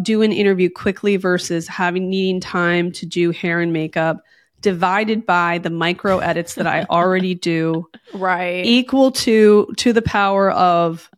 do 0.01 0.21
an 0.21 0.31
interview 0.31 0.69
quickly 0.69 1.17
versus 1.17 1.67
having 1.67 2.09
needing 2.09 2.39
time 2.39 2.91
to 2.93 3.05
do 3.05 3.31
hair 3.31 3.59
and 3.59 3.73
makeup 3.73 4.21
divided 4.61 5.25
by 5.25 5.57
the 5.57 5.69
micro 5.69 6.19
edits 6.19 6.55
that 6.55 6.65
I 6.67 6.83
already 6.89 7.35
do 7.35 7.87
Right. 8.13 8.65
equal 8.65 9.11
to 9.11 9.67
to 9.77 9.91
the 9.93 10.01
power 10.01 10.49
of 10.51 11.09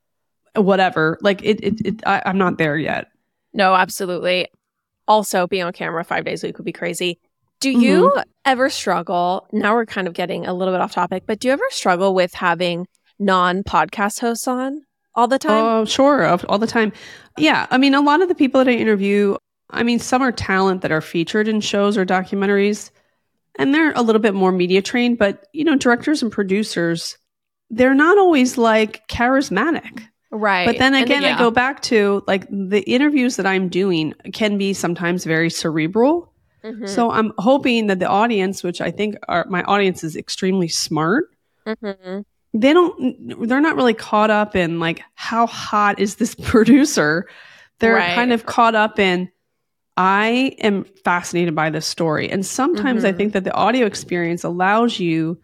whatever 0.56 1.18
like 1.22 1.44
it, 1.44 1.60
it, 1.62 1.82
it 1.86 1.96
I, 2.08 2.22
i'm 2.26 2.38
not 2.38 2.58
there 2.58 2.78
yet 2.78 3.08
No, 3.54 3.76
absolutely. 3.76 4.48
Also, 5.08 5.48
being 5.48 5.64
on 5.64 5.74
camera 5.74 6.04
five 6.04 6.26
days 6.26 6.44
a 6.44 6.48
week 6.48 6.58
would 6.58 6.66
be 6.66 6.72
crazy. 6.72 7.20
Do 7.60 7.70
you 7.72 8.10
Mm-hmm. 8.10 8.20
ever 8.46 8.70
struggle? 8.70 9.48
Now 9.52 9.76
we're 9.76 9.86
kind 9.86 10.08
of 10.08 10.14
getting 10.14 10.46
a 10.46 10.54
little 10.54 10.74
bit 10.74 10.82
off 10.82 10.92
topic, 10.94 11.24
but 11.26 11.40
do 11.40 11.48
you 11.48 11.54
ever 11.54 11.64
struggle 11.70 12.14
with 12.14 12.34
having 12.34 12.88
non 13.20 13.64
podcast 13.64 14.20
hosts 14.20 14.48
on 14.48 14.82
all 15.14 15.28
the 15.28 15.40
time? 15.40 15.64
oh 15.64 15.86
sure 15.86 16.26
all 16.50 16.60
the 16.60 16.68
time 16.68 16.92
yeah 17.38 17.66
i 17.72 17.78
mean 17.78 17.94
a 17.96 18.02
lot 18.02 18.22
of 18.22 18.28
the 18.28 18.36
people 18.36 18.62
that 18.62 18.70
i 18.70 18.74
interview 18.74 19.38
i 19.70 19.82
mean 19.82 19.98
some 19.98 20.22
are 20.22 20.34
talent 20.34 20.82
that 20.82 20.92
are 20.92 21.00
featured 21.00 21.48
in 21.48 21.62
shows 21.62 21.98
or 21.98 22.06
documentaries 22.06 22.92
and 23.58 23.74
they're 23.74 23.94
a 23.94 24.02
little 24.02 24.22
bit 24.22 24.34
more 24.34 24.52
media 24.52 24.82
trained 24.82 25.18
but 25.18 25.48
you 25.54 25.64
know 25.64 25.78
directors 25.78 26.22
and 26.22 26.34
producers 26.34 27.18
they're 27.70 27.94
not 27.94 28.18
always 28.18 28.58
like 28.58 29.08
charismatic 29.08 30.06
right. 30.32 30.66
But 30.66 30.78
then 30.78 30.94
again, 30.94 31.24
I 31.24 31.30
yeah. 31.30 31.38
go 31.38 31.52
back 31.52 31.82
to 31.84 32.24
like 32.28 32.48
the 32.50 32.82
interviews 32.82 33.36
that 33.38 33.46
I'm 33.46 33.70
doing 33.70 34.14
can 34.34 34.58
be 34.58 34.74
sometimes 34.74 35.24
very 35.26 35.50
cerebral. 35.50 36.32
Mhm. 36.64 36.88
So 36.90 37.12
I'm 37.12 37.32
hoping 37.38 37.88
that 37.88 38.00
the 38.00 38.08
audience, 38.08 38.64
which 38.64 38.82
I 38.82 38.92
think 38.92 39.16
are 39.28 39.46
my 39.50 39.64
audience 39.64 40.04
is 40.04 40.16
extremely 40.16 40.68
smart, 40.68 41.30
Mhm. 41.68 42.26
they 42.54 42.74
don't 42.74 43.48
they're 43.48 43.62
not 43.62 43.76
really 43.76 43.94
caught 43.94 44.30
up 44.30 44.56
in 44.56 44.80
like 44.80 45.02
how 45.16 45.46
hot 45.48 46.00
is 46.00 46.16
this 46.16 46.36
producer. 46.44 47.28
They're 47.80 47.96
Right. 47.96 48.16
kind 48.16 48.32
of 48.34 48.46
caught 48.46 48.76
up 48.76 49.00
in 49.00 49.30
I 49.98 50.56
am 50.60 50.84
fascinated 51.06 51.56
by 51.56 51.70
this 51.70 51.86
story. 51.86 52.30
And 52.30 52.46
sometimes 52.46 53.06
I 53.06 53.14
Mhm. 53.14 53.18
think 53.18 53.34
that 53.34 53.44
the 53.46 53.54
audio 53.54 53.86
experience 53.86 54.44
allows 54.44 55.00
you 55.00 55.38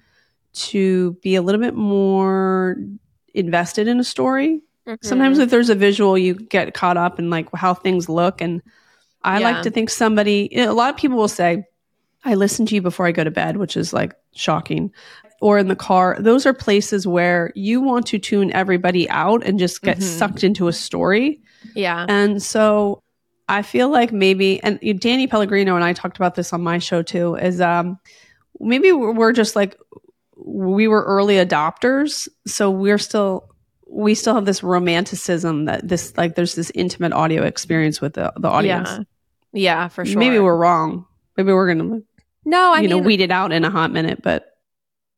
to 0.54 1.14
be 1.24 1.36
a 1.36 1.42
little 1.42 1.62
bit 1.62 1.74
more 1.76 2.76
invested 3.34 3.88
in 3.88 3.98
a 4.00 4.04
story 4.04 4.62
Sometimes 5.02 5.38
Mhm. 5.38 5.44
if 5.44 5.50
there's 5.50 5.70
a 5.70 5.76
visual, 5.76 6.18
you 6.18 6.34
get 6.36 6.74
caught 6.74 6.98
up 6.98 7.20
in 7.20 7.30
like 7.30 7.48
how 7.56 7.74
things 7.74 8.10
look. 8.10 8.42
And 8.42 8.62
I 9.24 9.40
Yeah. 9.40 9.52
like 9.52 9.62
to 9.64 9.70
think 9.70 9.90
somebody, 9.90 10.50
you 10.52 10.64
know, 10.66 10.72
a 10.72 10.74
lot 10.74 10.90
of 10.90 10.98
people 10.98 11.18
will 11.18 11.28
say, 11.28 11.64
I 12.26 12.36
listen 12.36 12.66
to 12.68 12.76
you 12.76 12.82
before 12.82 13.06
I 13.06 13.12
go 13.12 13.24
to 13.24 13.32
bed, 13.32 13.58
which 13.58 13.78
is 13.78 13.94
like 13.94 14.14
shocking. 14.34 14.92
Or 15.40 15.58
in 15.58 15.68
the 15.68 15.76
car. 15.76 16.18
Those 16.20 16.46
are 16.46 16.54
places 16.54 17.08
where 17.08 17.52
you 17.56 17.82
want 17.82 18.06
to 18.08 18.20
tune 18.20 18.52
everybody 18.54 19.10
out 19.10 19.44
and 19.44 19.58
just 19.58 19.82
get 19.82 19.98
Mhm. 19.98 20.04
sucked 20.04 20.44
into 20.44 20.68
a 20.68 20.74
story. 20.74 21.42
yeah. 21.76 22.06
And 22.10 22.42
so 22.42 23.02
I 23.50 23.62
feel 23.62 23.90
like 23.90 24.12
maybe, 24.12 24.62
and 24.64 24.80
Danny 25.00 25.28
Pellegrino 25.28 25.76
and 25.76 25.84
I 25.84 25.94
talked 25.94 26.18
about 26.18 26.36
this 26.36 26.54
on 26.54 26.62
my 26.64 26.78
show 26.80 27.02
too, 27.04 27.36
is 27.36 27.60
um, 27.62 28.00
maybe 28.60 28.92
we're 28.92 29.32
just 29.34 29.56
like, 29.56 29.78
we 30.44 30.88
were 30.88 31.04
early 31.04 31.36
adopters. 31.36 32.28
So 32.48 32.70
we're 32.72 32.98
still, 32.98 33.51
we 33.94 34.16
still 34.16 34.36
have 34.36 34.46
this 34.46 34.64
romanticism 34.64 35.66
that 35.66 35.88
this, 35.88 36.16
like, 36.18 36.36
there's 36.36 36.56
this 36.56 36.72
intimate 36.74 37.12
audio 37.12 37.44
experience 37.44 38.00
with 38.00 38.14
the, 38.14 38.32
the 38.38 38.48
audience. 38.48 38.90
Yeah. 38.90 39.04
Yeah, 39.54 39.88
for 39.90 40.06
sure. 40.06 40.18
Maybe 40.18 40.40
we're 40.40 40.56
wrong. 40.56 41.06
Maybe 41.36 41.52
we're 41.52 41.74
going 41.74 41.90
to, 41.90 42.06
no, 42.46 42.74
I 42.74 42.80
you 42.80 42.88
know, 42.88 42.96
mean, 42.96 43.04
weed 43.04 43.20
it 43.20 43.32
out 43.32 43.52
in 43.52 43.66
a 43.66 43.70
hot 43.70 43.92
minute. 43.92 44.22
But 44.24 44.46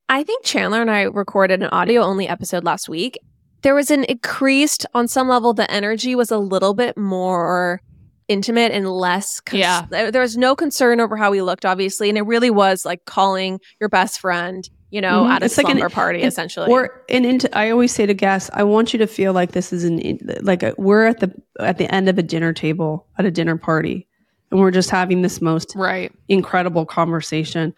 I 0.10 0.24
think 0.24 0.44
Chandler 0.44 0.82
and 0.82 0.90
I 0.90 1.04
recorded 1.04 1.62
an 1.62 1.70
audio 1.70 2.02
only 2.02 2.28
episode 2.28 2.64
last 2.64 2.90
week. 2.90 3.20
There 3.62 3.76
was 3.76 3.92
an 3.92 4.06
increased, 4.06 4.88
on 4.96 5.08
some 5.08 5.30
level, 5.30 5.54
the 5.54 5.70
energy 5.70 6.16
was 6.16 6.32
a 6.32 6.40
little 6.40 6.74
bit 6.74 6.98
more 6.98 7.80
intimate 8.28 8.72
and 8.72 8.90
less. 8.90 9.40
Cons- 9.40 9.60
Yeah. 9.60 9.86
There 9.90 10.22
was 10.22 10.36
no 10.36 10.56
concern 10.56 11.00
over 11.00 11.16
how 11.16 11.30
we 11.30 11.44
looked, 11.44 11.64
obviously. 11.64 12.10
And 12.10 12.18
it 12.18 12.24
really 12.24 12.50
was 12.50 12.86
like 12.86 13.06
calling 13.06 13.60
your 13.80 13.90
best 13.90 14.20
friend, 14.20 14.68
you 14.94 15.02
know, 15.02 15.24
Mhm. 15.24 15.30
at 15.32 15.42
a 15.42 15.46
It's 15.46 15.58
like 15.58 15.68
an- 15.70 15.78
slumber 15.78 15.90
party, 15.90 16.22
an- 16.22 16.28
essentially. 16.28 16.70
Or 16.72 17.02
and 17.10 17.26
into, 17.26 17.58
I 17.58 17.72
always 17.72 17.92
say 17.92 18.06
to 18.06 18.14
guests, 18.14 18.50
I 18.54 18.64
want 18.64 18.94
you 18.94 19.00
to 19.00 19.08
feel 19.08 19.34
like 19.34 19.52
this 19.52 19.74
is 19.74 19.84
an 19.84 20.00
like 20.44 20.62
a, 20.62 20.76
we're 20.78 21.06
at 21.08 21.20
the 21.20 21.34
at 21.60 21.78
the 21.80 21.94
end 21.94 22.08
of 22.10 22.18
a 22.20 22.24
dinner 22.24 22.54
table 22.54 23.08
at 23.18 23.26
a 23.26 23.32
dinner 23.32 23.58
party, 23.58 24.08
and 24.52 24.60
we're 24.60 24.72
just 24.72 24.92
having 24.92 25.24
this 25.24 25.42
most 25.42 25.74
Right. 25.76 26.12
incredible 26.30 26.86
conversation. 26.86 27.74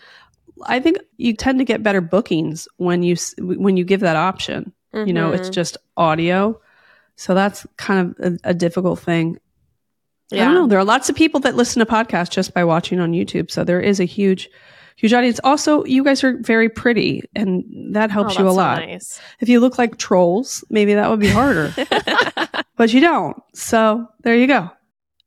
I 0.68 0.80
think 0.80 0.98
you 1.18 1.34
tend 1.34 1.60
to 1.60 1.66
get 1.66 1.84
better 1.84 2.02
bookings 2.02 2.68
when 2.78 3.02
you 3.02 3.16
when 3.40 3.78
you 3.78 3.86
give 3.86 4.02
that 4.02 4.18
option. 4.18 4.74
You 4.94 5.12
know, 5.14 5.32
it's 5.34 5.50
Mhm. 5.50 5.54
just 5.54 5.78
audio, 5.98 6.60
so 7.18 7.34
that's 7.34 7.66
kind 7.78 8.00
of 8.20 8.34
a, 8.46 8.50
a 8.50 8.54
difficult 8.54 9.00
thing. 9.00 9.38
I 10.32 10.38
Yeah. 10.38 10.46
don't 10.46 10.54
know. 10.56 10.68
There 10.68 10.80
are 10.80 10.86
lots 10.86 11.10
of 11.10 11.16
people 11.16 11.40
that 11.42 11.56
listen 11.56 11.80
to 11.82 11.86
podcasts 11.86 12.30
just 12.30 12.54
by 12.54 12.64
watching 12.64 13.00
on 13.00 13.12
YouTube, 13.12 13.52
so 13.52 13.64
there 13.66 13.82
is 13.82 14.00
a 14.00 14.06
huge, 14.06 14.50
huge 14.96 15.14
audience. 15.14 15.40
Also, 15.44 15.84
you 15.86 16.04
guys 16.04 16.24
are 16.24 16.38
very 16.42 16.70
pretty, 16.70 17.24
and 17.36 17.64
that 17.96 18.12
helps 18.12 18.36
Oh, 18.36 18.40
you 18.40 18.46
a 18.46 18.48
that's 18.50 18.56
so 18.56 18.62
lot. 18.62 18.80
nice. 18.80 19.22
If 19.40 19.50
you 19.50 19.60
look 19.60 19.78
like 19.78 19.98
trolls, 19.98 20.64
maybe 20.70 20.94
that 20.94 21.10
would 21.10 21.20
be 21.20 21.30
harder, 21.30 21.74
but 22.78 22.94
you 22.94 23.02
don't. 23.02 23.38
So 23.54 24.08
there 24.24 24.36
you 24.36 24.48
go. 24.48 24.70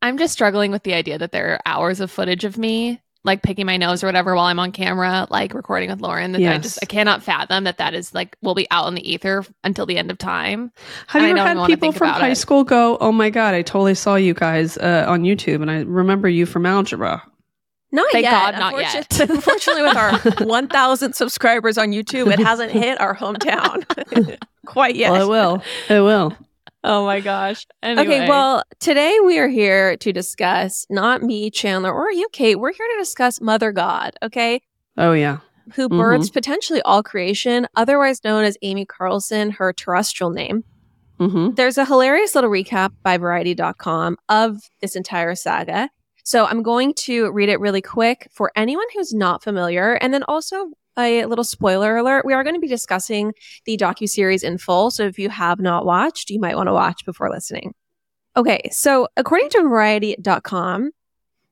I'm 0.01 0.17
just 0.17 0.33
struggling 0.33 0.71
with 0.71 0.83
the 0.83 0.93
idea 0.93 1.17
that 1.17 1.31
there 1.31 1.53
are 1.53 1.61
hours 1.65 1.99
of 1.99 2.09
footage 2.09 2.45
of 2.45 2.57
me 2.57 3.01
like 3.25 3.43
picking 3.43 3.65
my 3.65 3.75
nose 3.75 4.01
or 4.01 4.07
whatever 4.07 4.33
while 4.33 4.45
I'm 4.45 4.59
on 4.59 4.71
camera, 4.71 5.27
like 5.29 5.53
recording 5.53 5.89
with 5.89 5.99
Lauren. 5.99 6.31
That 6.31 6.41
I 6.41 6.57
just 6.57 6.79
I 6.81 6.85
cannot 6.85 7.21
fathom 7.21 7.65
that 7.65 7.77
that 7.79 7.93
is 7.93 8.13
like 8.13 8.37
will 8.41 8.55
be 8.55 8.65
out 8.71 8.87
in 8.87 8.95
the 8.95 9.11
ether 9.11 9.43
until 9.61 9.85
the 9.85 9.97
end 9.97 10.09
of 10.09 10.17
time. 10.17 10.71
Have 11.07 11.21
And 11.21 11.31
you 11.31 11.37
ever 11.43 11.59
had 11.59 11.67
people 11.67 11.91
from 11.91 12.07
high 12.11 12.29
it. 12.29 12.35
school 12.35 12.63
go, 12.63 12.97
"Oh 13.01 13.11
my 13.11 13.29
god, 13.29 13.53
I 13.55 13.61
totally 13.61 13.93
saw 13.93 14.15
you 14.15 14.33
guys 14.33 14.77
uh, 14.77 15.03
on 15.05 15.23
YouTube, 15.23 15.61
and 15.61 15.69
I 15.69 15.81
remember 15.81 16.29
you 16.29 16.45
from 16.45 16.65
algebra"? 16.65 17.21
Not 17.91 18.11
Thank 18.11 18.23
yet. 18.23 18.31
God, 18.31 18.59
not 18.59 18.79
yet. 18.79 19.19
Unfortunately- 19.19 19.35
Unfortunately, 19.35 19.81
with 19.83 19.97
our 19.97 20.45
1,000 20.47 21.13
subscribers 21.13 21.77
on 21.77 21.87
YouTube, 21.89 22.31
it 22.31 22.39
hasn't 22.39 22.71
hit 22.71 22.99
our 23.01 23.15
hometown 23.15 23.83
quite 24.65 24.95
yet. 24.95 25.11
Well, 25.11 25.23
it 25.23 25.29
will. 25.29 25.63
It 25.97 26.01
will. 26.01 26.37
Oh 26.83 27.05
my 27.05 27.19
gosh. 27.19 27.65
Anyway. 27.83 28.03
Okay, 28.19 28.29
well, 28.29 28.63
today 28.79 29.17
we 29.25 29.37
are 29.39 29.47
here 29.49 29.97
to 29.97 30.13
discuss 30.13 30.85
not 30.89 31.21
me, 31.23 31.49
Chandler, 31.49 31.91
or 31.91 32.11
you, 32.11 32.27
Kate. 32.31 32.55
We're 32.55 32.71
here 32.73 32.87
to 32.87 32.97
discuss 32.99 33.41
Mother 33.41 33.71
God, 33.71 34.13
okay? 34.23 34.61
Oh 34.97 35.11
yeah. 35.13 35.39
Who 35.75 35.89
Mhm. 35.89 35.97
births 35.97 36.29
potentially 36.29 36.81
all 36.83 37.03
creation, 37.03 37.67
otherwise 37.75 38.23
known 38.23 38.43
as 38.45 38.57
Amy 38.61 38.85
Carlson, 38.85 39.51
her 39.51 39.73
terrestrial 39.73 40.29
name. 40.31 40.63
hmm 41.19 41.49
There's 41.55 41.77
a 41.77 41.85
hilarious 41.85 42.33
little 42.33 42.49
recap 42.49 42.91
by 43.03 43.17
Variety.com 43.17 44.17
of 44.29 44.57
this 44.81 44.95
entire 44.95 45.35
saga. 45.35 45.89
So 46.23 46.45
I'm 46.45 46.63
going 46.63 46.93
to 47.05 47.31
read 47.31 47.49
it 47.49 47.59
really 47.59 47.81
quick 47.81 48.29
for 48.33 48.51
anyone 48.55 48.85
who's 48.93 49.13
not 49.13 49.43
familiar, 49.43 49.93
and 49.93 50.13
then 50.13 50.23
also 50.23 50.71
a 50.97 51.25
little 51.25 51.45
spoiler 51.45 51.95
alert. 51.97 52.25
We 52.25 52.33
are 52.33 52.43
going 52.43 52.55
to 52.55 52.59
be 52.59 52.67
discussing 52.67 53.33
the 53.65 53.77
docuseries 53.77 54.43
in 54.43 54.57
full. 54.57 54.91
So 54.91 55.03
if 55.05 55.17
you 55.17 55.29
have 55.29 55.59
not 55.59 55.85
watched, 55.85 56.29
you 56.29 56.39
might 56.39 56.57
want 56.57 56.67
to 56.67 56.73
watch 56.73 57.05
before 57.05 57.29
listening. 57.29 57.73
Okay, 58.35 58.69
so 58.71 59.07
according 59.15 59.49
to 59.51 59.61
Variety.com, 59.61 60.91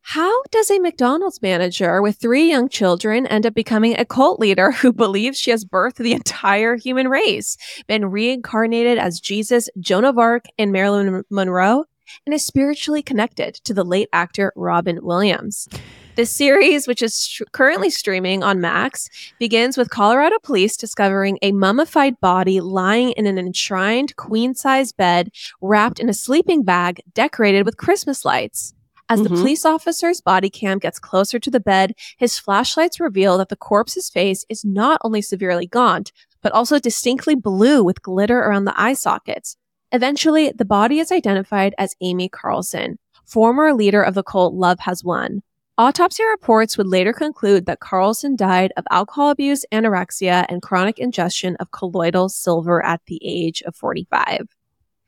How 0.02 0.42
does 0.52 0.72
a 0.72 0.80
McDonald's 0.80 1.42
manager 1.42 2.02
with 2.02 2.16
three 2.16 2.50
young 2.50 2.70
children 2.70 3.28
end 3.28 3.46
up 3.46 3.54
becoming 3.54 4.00
a 4.00 4.06
cult 4.06 4.40
leader 4.40 4.72
who 4.72 4.94
believes 4.94 5.38
she 5.38 5.52
has 5.52 5.66
birthed 5.66 5.96
the 5.96 6.14
entire 6.14 6.78
human 6.78 7.10
race, 7.10 7.58
been 7.88 8.06
reincarnated 8.06 8.98
as 8.98 9.20
Jesus, 9.20 9.70
Joan 9.82 10.06
of 10.06 10.18
Arc, 10.18 10.46
and 10.58 10.72
Marilyn 10.72 11.24
Monroe, 11.30 11.84
and 12.26 12.34
is 12.34 12.46
spiritually 12.46 13.02
connected 13.02 13.56
to 13.56 13.74
the 13.74 13.84
late 13.84 14.10
actor 14.14 14.52
Robin 14.56 15.00
Williams? 15.02 15.68
This 16.16 16.32
series, 16.32 16.88
which 16.88 17.02
is 17.04 17.28
sh- 17.28 17.42
currently 17.52 17.90
streaming 17.92 18.44
on 18.44 18.60
Max, 18.60 19.08
begins 19.40 19.78
with 19.78 19.92
Colorado 19.92 20.38
police 20.42 20.76
discovering 20.76 21.38
a 21.42 21.52
mummified 21.52 22.20
body 22.20 22.60
lying 22.60 23.12
in 23.12 23.28
an 23.28 23.38
enshrined 23.38 24.16
queen 24.16 24.56
size 24.56 24.92
bed 24.92 25.30
wrapped 25.62 26.00
in 26.00 26.10
a 26.10 26.14
sleeping 26.14 26.64
bag 26.64 27.02
decorated 27.14 27.66
with 27.66 27.78
Christmas 27.78 28.26
lights. 28.26 28.74
As 29.10 29.22
the 29.22 29.30
Mhm. 29.30 29.38
police 29.38 29.64
officer's 29.64 30.20
body 30.20 30.50
cam 30.50 30.80
gets 30.80 31.00
closer 31.00 31.40
to 31.40 31.50
the 31.50 31.62
bed, 31.62 31.94
his 32.18 32.38
flashlights 32.38 33.00
reveal 33.00 33.38
that 33.38 33.48
the 33.50 33.56
corpse's 33.56 34.10
face 34.10 34.44
is 34.50 34.66
not 34.66 35.00
only 35.04 35.22
severely 35.22 35.66
gaunt, 35.68 36.12
but 36.42 36.52
also 36.52 36.78
distinctly 36.80 37.36
blue 37.36 37.84
with 37.84 38.02
glitter 38.02 38.40
around 38.40 38.66
the 38.66 38.74
eye 38.82 38.94
sockets. 38.94 39.56
Eventually, 39.92 40.52
the 40.52 40.66
body 40.66 41.00
is 41.00 41.12
identified 41.12 41.74
as 41.78 41.96
Amy 42.02 42.28
Carlson, 42.28 43.00
former 43.26 43.74
leader 43.74 44.02
of 44.02 44.16
the 44.16 44.24
cult 44.24 44.54
Love 44.54 44.80
Has 44.82 45.04
Won. 45.04 45.44
Autopsy 45.78 46.24
reports 46.26 46.78
would 46.78 46.88
later 46.88 47.14
conclude 47.14 47.68
that 47.68 47.80
Carlson 47.80 48.36
died 48.36 48.74
of 48.76 48.84
alcohol 48.90 49.30
abuse, 49.30 49.64
anorexia, 49.72 50.46
and 50.50 50.62
chronic 50.62 50.98
ingestion 50.98 51.56
of 51.58 51.72
colloidal 51.72 52.30
silver 52.30 52.84
at 52.84 53.00
the 53.06 53.20
age 53.24 53.62
of 53.62 53.76
45. 53.76 54.48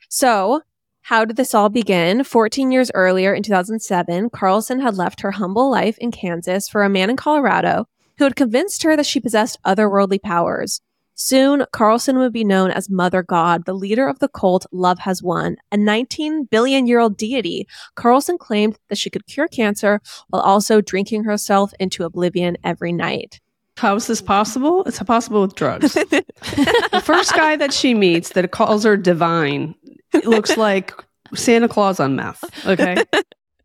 So, 0.07 0.61
how 1.01 1.25
did 1.25 1.37
this 1.37 1.55
all 1.55 1.69
begin? 1.69 2.23
14 2.23 2.71
years 2.71 2.91
earlier 2.93 3.33
in 3.33 3.41
2007, 3.41 4.29
Carlson 4.29 4.79
had 4.79 4.95
left 4.95 5.21
her 5.21 5.31
humble 5.31 5.71
life 5.71 5.97
in 5.97 6.11
Kansas 6.11 6.69
for 6.69 6.83
a 6.83 6.89
man 6.89 7.09
in 7.09 7.17
Colorado 7.17 7.87
who 8.19 8.25
had 8.25 8.35
convinced 8.35 8.83
her 8.83 8.95
that 8.95 9.05
she 9.05 9.19
possessed 9.19 9.57
otherworldly 9.65 10.21
powers. 10.21 10.81
Soon, 11.21 11.65
Carlson 11.73 12.17
would 12.17 12.31
be 12.31 12.45
known 12.45 12.71
as 12.71 12.89
Mother 12.89 13.21
God, 13.21 13.65
the 13.65 13.73
leader 13.73 14.07
of 14.07 14.19
the 14.19 14.29
cult 14.29 14.65
Love 14.71 14.99
Has 14.99 15.21
Won, 15.21 15.57
a 15.69 15.75
19 15.75 16.45
billion 16.45 16.87
year 16.87 16.99
old 16.99 17.17
deity. 17.17 17.67
Carlson 17.95 18.37
claimed 18.37 18.79
that 18.87 18.97
she 18.97 19.09
could 19.09 19.27
cure 19.27 19.49
cancer 19.49 19.99
while 20.29 20.41
also 20.41 20.79
drinking 20.79 21.25
herself 21.25 21.73
into 21.77 22.05
oblivion 22.05 22.57
every 22.63 22.93
night. 22.93 23.41
How 23.75 23.95
is 23.95 24.07
this 24.07 24.21
possible? 24.21 24.85
It's 24.85 25.03
possible 25.03 25.41
with 25.41 25.55
drugs. 25.55 25.93
the 25.93 27.03
first 27.03 27.35
guy 27.35 27.57
that 27.57 27.73
she 27.73 27.93
meets 27.93 28.29
that 28.29 28.51
calls 28.51 28.85
her 28.85 28.95
divine 28.95 29.75
looks 30.23 30.55
like 30.55 30.93
Santa 31.35 31.67
Claus 31.67 31.99
on 31.99 32.15
meth. 32.15 32.45
Okay. 32.65 32.95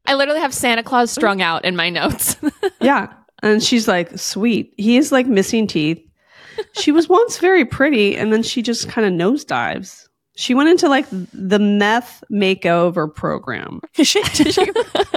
I 0.06 0.14
literally 0.14 0.40
have 0.40 0.52
Santa 0.52 0.82
Claus 0.82 1.12
strung 1.12 1.40
out 1.40 1.64
in 1.64 1.76
my 1.76 1.88
notes. 1.88 2.36
Yeah. 2.80 3.12
And 3.44 3.62
she's 3.62 3.86
like, 3.86 4.18
sweet. 4.18 4.74
He 4.76 4.96
is 4.96 5.12
like 5.12 5.26
missing 5.28 5.68
teeth. 5.68 6.04
She 6.72 6.92
was 6.92 7.08
once 7.08 7.38
very 7.38 7.64
pretty 7.64 8.16
and 8.16 8.32
then 8.32 8.42
she 8.42 8.62
just 8.62 8.88
kind 8.88 9.06
of 9.06 9.12
nosedives. 9.12 10.08
She 10.36 10.54
went 10.54 10.68
into 10.68 10.88
like 10.88 11.06
the 11.10 11.58
meth 11.58 12.24
makeover 12.30 13.12
program. 13.12 13.80
she, 13.94 14.04
she, 14.24 14.52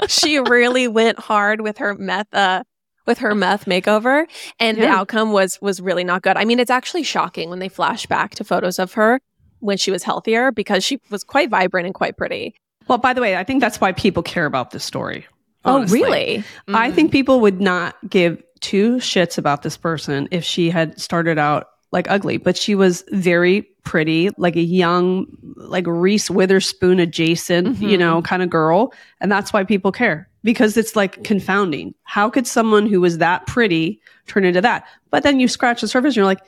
she 0.08 0.40
really 0.40 0.88
went 0.88 1.20
hard 1.20 1.62
with 1.62 1.78
her 1.80 1.96
meth 1.96 2.34
uh, 2.34 2.64
with 3.06 3.18
her 3.20 3.34
meth 3.34 3.66
makeover 3.66 4.26
and 4.60 4.78
the 4.78 4.88
outcome 4.88 5.32
was 5.32 5.60
was 5.62 5.82
really 5.82 6.04
not 6.04 6.22
good. 6.22 6.38
I 6.38 6.46
mean, 6.46 6.60
it's 6.60 6.70
actually 6.70 7.04
shocking 7.04 7.50
when 7.50 7.60
they 7.60 7.70
flash 7.70 8.06
back 8.06 8.36
to 8.36 8.44
photos 8.44 8.80
of 8.80 8.94
her 8.94 9.20
when 9.60 9.78
she 9.78 9.92
was 9.92 10.04
healthier 10.04 10.52
because 10.52 10.84
she 10.84 11.00
was 11.10 11.24
quite 11.24 11.50
vibrant 11.50 11.86
and 11.86 11.96
quite 11.96 12.18
pretty. 12.18 12.54
Well, 12.88 12.98
by 12.98 13.14
the 13.14 13.22
way, 13.22 13.36
I 13.36 13.44
think 13.44 13.62
that's 13.62 13.82
why 13.82 13.92
people 13.92 14.24
care 14.24 14.46
about 14.46 14.72
this 14.72 14.84
story. 14.84 15.26
Oh, 15.66 15.78
honestly. 15.78 16.02
really? 16.02 16.44
I 16.70 16.92
think 16.92 17.12
people 17.12 17.42
would 17.42 17.60
not 17.60 17.96
give 18.10 18.42
two 18.62 18.98
shits 18.98 19.38
about 19.38 19.62
this 19.64 19.78
person 19.78 20.28
if 20.32 20.44
she 20.44 20.70
had 20.70 21.00
started 21.00 21.38
out 21.38 21.68
like 21.92 22.10
ugly, 22.10 22.38
but 22.38 22.58
she 22.58 22.76
was 22.76 23.04
very 23.12 23.62
pretty, 23.84 24.30
like 24.38 24.58
a 24.58 24.62
young, 24.62 25.26
like 25.56 25.86
Reese 25.88 26.30
Witherspoon 26.30 27.00
adjacent, 27.00 27.80
you 27.80 27.96
Mhm. 27.96 28.00
know, 28.00 28.22
kind 28.22 28.44
of 28.44 28.50
girl. 28.50 28.94
And 29.22 29.32
that's 29.32 29.54
why 29.54 29.64
people 29.64 29.94
care 29.94 30.28
because 30.44 30.76
it's 30.76 30.96
like 30.98 31.24
confounding. 31.24 31.94
How 32.04 32.30
could 32.30 32.46
someone 32.46 32.88
who 32.88 33.00
was 33.00 33.20
that 33.20 33.48
pretty 33.48 34.02
turn 34.28 34.44
into 34.44 34.60
that? 34.62 34.84
But 35.12 35.24
then 35.24 35.40
you 35.40 35.48
scratch 35.48 35.80
the 35.80 35.88
surface 35.88 36.10
and 36.10 36.16
you're 36.18 36.26
like, 36.26 36.42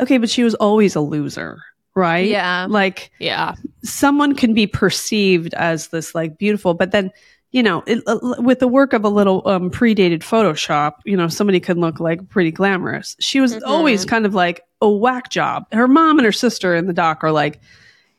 okay, 0.00 0.16
but 0.16 0.30
she 0.30 0.42
was 0.42 0.54
always 0.54 0.96
a 0.96 1.00
loser, 1.02 1.58
right? 1.94 2.26
Yeah. 2.26 2.66
Like, 2.68 3.10
yeah. 3.18 3.54
someone 3.84 4.34
can 4.34 4.54
be 4.54 4.66
perceived 4.66 5.52
as 5.54 5.88
this 5.88 6.14
like 6.14 6.38
beautiful, 6.38 6.72
but 6.72 6.90
then 6.90 7.10
you 7.56 7.62
know, 7.62 7.82
it, 7.86 8.02
uh, 8.06 8.18
with 8.38 8.58
the 8.58 8.68
work 8.68 8.92
of 8.92 9.02
a 9.02 9.08
little 9.08 9.40
um, 9.48 9.70
predated 9.70 10.18
Photoshop, 10.18 10.92
you 11.06 11.16
know, 11.16 11.26
somebody 11.26 11.58
could 11.58 11.78
look 11.78 11.98
like 12.00 12.28
pretty 12.28 12.50
glamorous. 12.50 13.16
She 13.18 13.40
was 13.40 13.54
Mhm. 13.54 13.62
always 13.64 14.04
kind 14.04 14.26
of 14.26 14.34
like 14.34 14.60
a 14.82 14.90
whack 14.90 15.30
job. 15.30 15.64
Her 15.72 15.88
mom 15.88 16.18
and 16.18 16.26
her 16.26 16.32
sister 16.32 16.74
in 16.74 16.86
the 16.86 16.92
doc 16.92 17.24
are 17.24 17.32
like, 17.32 17.58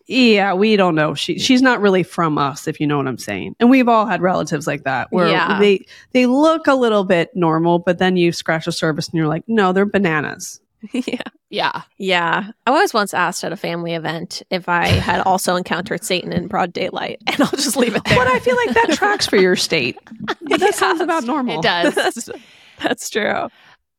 yeah, 0.08 0.54
we 0.56 0.76
don't 0.76 0.95
know. 0.95 1.13
She 1.13 1.38
she's 1.38 1.62
not 1.62 1.82
really 1.82 2.02
from 2.02 2.39
us, 2.39 2.67
if 2.67 2.80
you 2.80 2.88
know 2.88 2.97
what 2.97 3.08
I'm 3.08 3.19
saying. 3.19 3.56
And 3.60 3.69
we've 3.69 3.88
all 3.88 4.08
had 4.08 4.21
relatives 4.23 4.65
like 4.65 4.86
that 4.86 5.10
where 5.12 5.28
Yeah. 5.30 5.60
they 5.60 5.86
they 6.13 6.26
look 6.26 6.65
a 6.65 6.73
little 6.73 7.04
bit 7.04 7.30
normal, 7.36 7.78
but 7.78 8.00
then 8.00 8.17
you 8.17 8.32
scratch 8.32 8.65
the 8.65 8.71
surface 8.71 9.08
and 9.08 9.15
you're 9.19 9.28
like, 9.28 9.43
no, 9.47 9.71
they're 9.71 9.86
bananas. 9.86 10.60
yeah. 10.92 11.22
Yeah. 11.50 11.82
Yeah. 11.98 12.52
I 12.66 12.72
was 12.72 12.94
once 12.94 13.13
asked 13.13 13.44
at 13.44 13.54
a 13.54 13.58
family 13.58 13.94
event 13.94 14.44
if 14.50 14.68
I 14.68 14.88
had 14.88 15.22
also 15.22 15.56
encountered 15.56 16.04
Satan 16.04 16.32
in 16.34 16.48
broad 16.48 16.74
daylight, 16.74 17.20
and 17.28 17.42
I'll 17.42 17.52
just 17.52 17.78
leave 17.78 17.96
it 17.96 18.04
there. 18.04 18.18
But 18.18 18.28
I 18.28 18.40
feel 18.40 18.56
like 18.56 18.74
that 18.74 18.94
tracks 18.94 19.28
for 19.28 19.38
your 19.38 19.56
state. 19.56 19.98
That 20.42 20.76
sounds 20.76 21.02
about 21.02 21.24
normal. 21.24 21.60
It 21.60 21.63
does. 21.63 21.96
that's, 21.96 22.30
that's 22.82 23.10
true. 23.10 23.50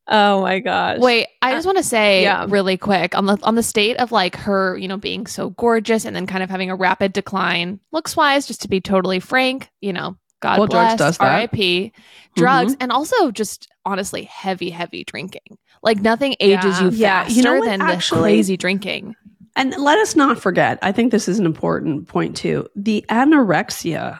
Oh 0.07 0.41
my 0.41 0.59
gosh. 0.59 0.99
Wait, 0.99 1.27
I 1.41 1.53
just 1.53 1.65
want 1.65 1.77
to 1.77 1.83
say 1.83 2.23
yeah. 2.23 2.45
really 2.49 2.75
quick 2.75 3.15
on 3.15 3.27
the 3.27 3.37
on 3.43 3.55
the 3.55 3.63
state 3.63 3.97
of 3.97 4.11
like 4.11 4.35
her, 4.35 4.75
you 4.77 4.87
know, 4.87 4.97
being 4.97 5.27
so 5.27 5.51
gorgeous 5.51 6.05
and 6.05 6.15
then 6.15 6.25
kind 6.25 6.43
of 6.43 6.49
having 6.49 6.71
a 6.71 6.75
rapid 6.75 7.13
decline 7.13 7.79
looks 7.91 8.17
wise. 8.17 8.47
Just 8.47 8.63
to 8.63 8.67
be 8.67 8.81
totally 8.81 9.19
frank, 9.19 9.69
you 9.79 9.93
know, 9.93 10.17
God 10.41 10.57
Well, 10.57 10.67
drugs 10.67 10.95
bless, 10.95 10.97
does 10.97 11.17
that. 11.19 11.25
R.I.P. 11.25 11.93
Drugs 12.35 12.73
mm-hmm. 12.73 12.81
and 12.81 12.91
also 12.91 13.31
just 13.31 13.69
honestly 13.85 14.23
heavy, 14.23 14.69
heavy 14.69 15.03
drinking. 15.03 15.57
Like 15.83 16.01
nothing 16.01 16.35
ages 16.39 16.79
Yeah. 16.79 16.81
you 16.83 16.89
Yeah, 16.91 17.23
faster 17.23 17.33
you 17.37 17.43
know 17.43 17.55
what, 17.59 17.65
than 17.65 17.81
actually- 17.81 18.17
the 18.17 18.23
crazy 18.37 18.57
drinking. 18.57 19.15
And 19.55 19.73
let 19.77 19.97
us 19.97 20.15
not 20.15 20.39
forget, 20.39 20.79
I 20.81 20.91
think 20.91 21.11
this 21.11 21.27
is 21.27 21.39
an 21.39 21.45
important 21.45 22.07
point 22.07 22.35
too. 22.37 22.67
The 22.75 23.03
anorexia, 23.09 24.19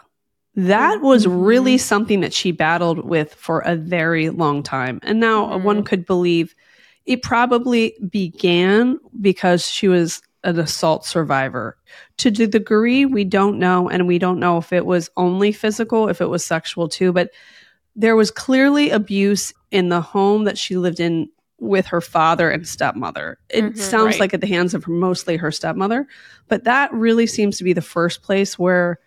that 0.55 1.01
was 1.01 1.25
Mhm. 1.25 1.45
really 1.45 1.77
something 1.77 2.19
that 2.21 2.33
she 2.33 2.51
battled 2.51 3.05
with 3.07 3.33
for 3.35 3.59
a 3.59 3.75
very 3.75 4.29
long 4.29 4.63
time. 4.63 4.99
And 5.03 5.19
now 5.19 5.45
Mhm. 5.47 5.63
one 5.63 5.83
could 5.83 6.05
believe 6.05 6.55
it 7.05 7.21
probably 7.21 7.95
began 8.09 8.97
because 9.21 9.65
she 9.67 9.87
was 9.87 10.21
an 10.43 10.59
assault 10.59 11.05
survivor. 11.05 11.77
To 12.17 12.31
the 12.31 12.47
degree 12.47 13.05
we 13.05 13.23
don't 13.23 13.59
know, 13.59 13.87
and 13.89 14.07
we 14.07 14.19
don't 14.19 14.39
know 14.39 14.57
if 14.57 14.71
it 14.73 14.85
was 14.85 15.09
only 15.17 15.51
physical, 15.51 16.07
if 16.09 16.21
it 16.21 16.29
was 16.29 16.45
sexual 16.45 16.87
too, 16.89 17.11
but 17.11 17.29
there 17.95 18.15
was 18.15 18.31
clearly 18.31 18.89
abuse 18.89 19.53
in 19.71 19.89
the 19.89 20.01
home 20.01 20.43
that 20.45 20.57
she 20.57 20.77
lived 20.77 20.99
in 20.99 21.29
with 21.59 21.85
her 21.87 22.01
father 22.01 22.49
and 22.49 22.67
stepmother. 22.67 23.37
It 23.49 23.63
Mhm, 23.63 23.77
sounds 23.77 24.13
right. 24.13 24.19
like 24.21 24.33
at 24.33 24.41
the 24.41 24.47
hands 24.47 24.73
of 24.73 24.87
mostly 24.87 25.37
her 25.37 25.51
stepmother, 25.51 26.07
but 26.47 26.63
that 26.63 26.91
really 26.93 27.27
seems 27.27 27.57
to 27.57 27.63
be 27.63 27.73
the 27.73 27.81
first 27.81 28.21
place 28.21 28.57
where 28.57 28.99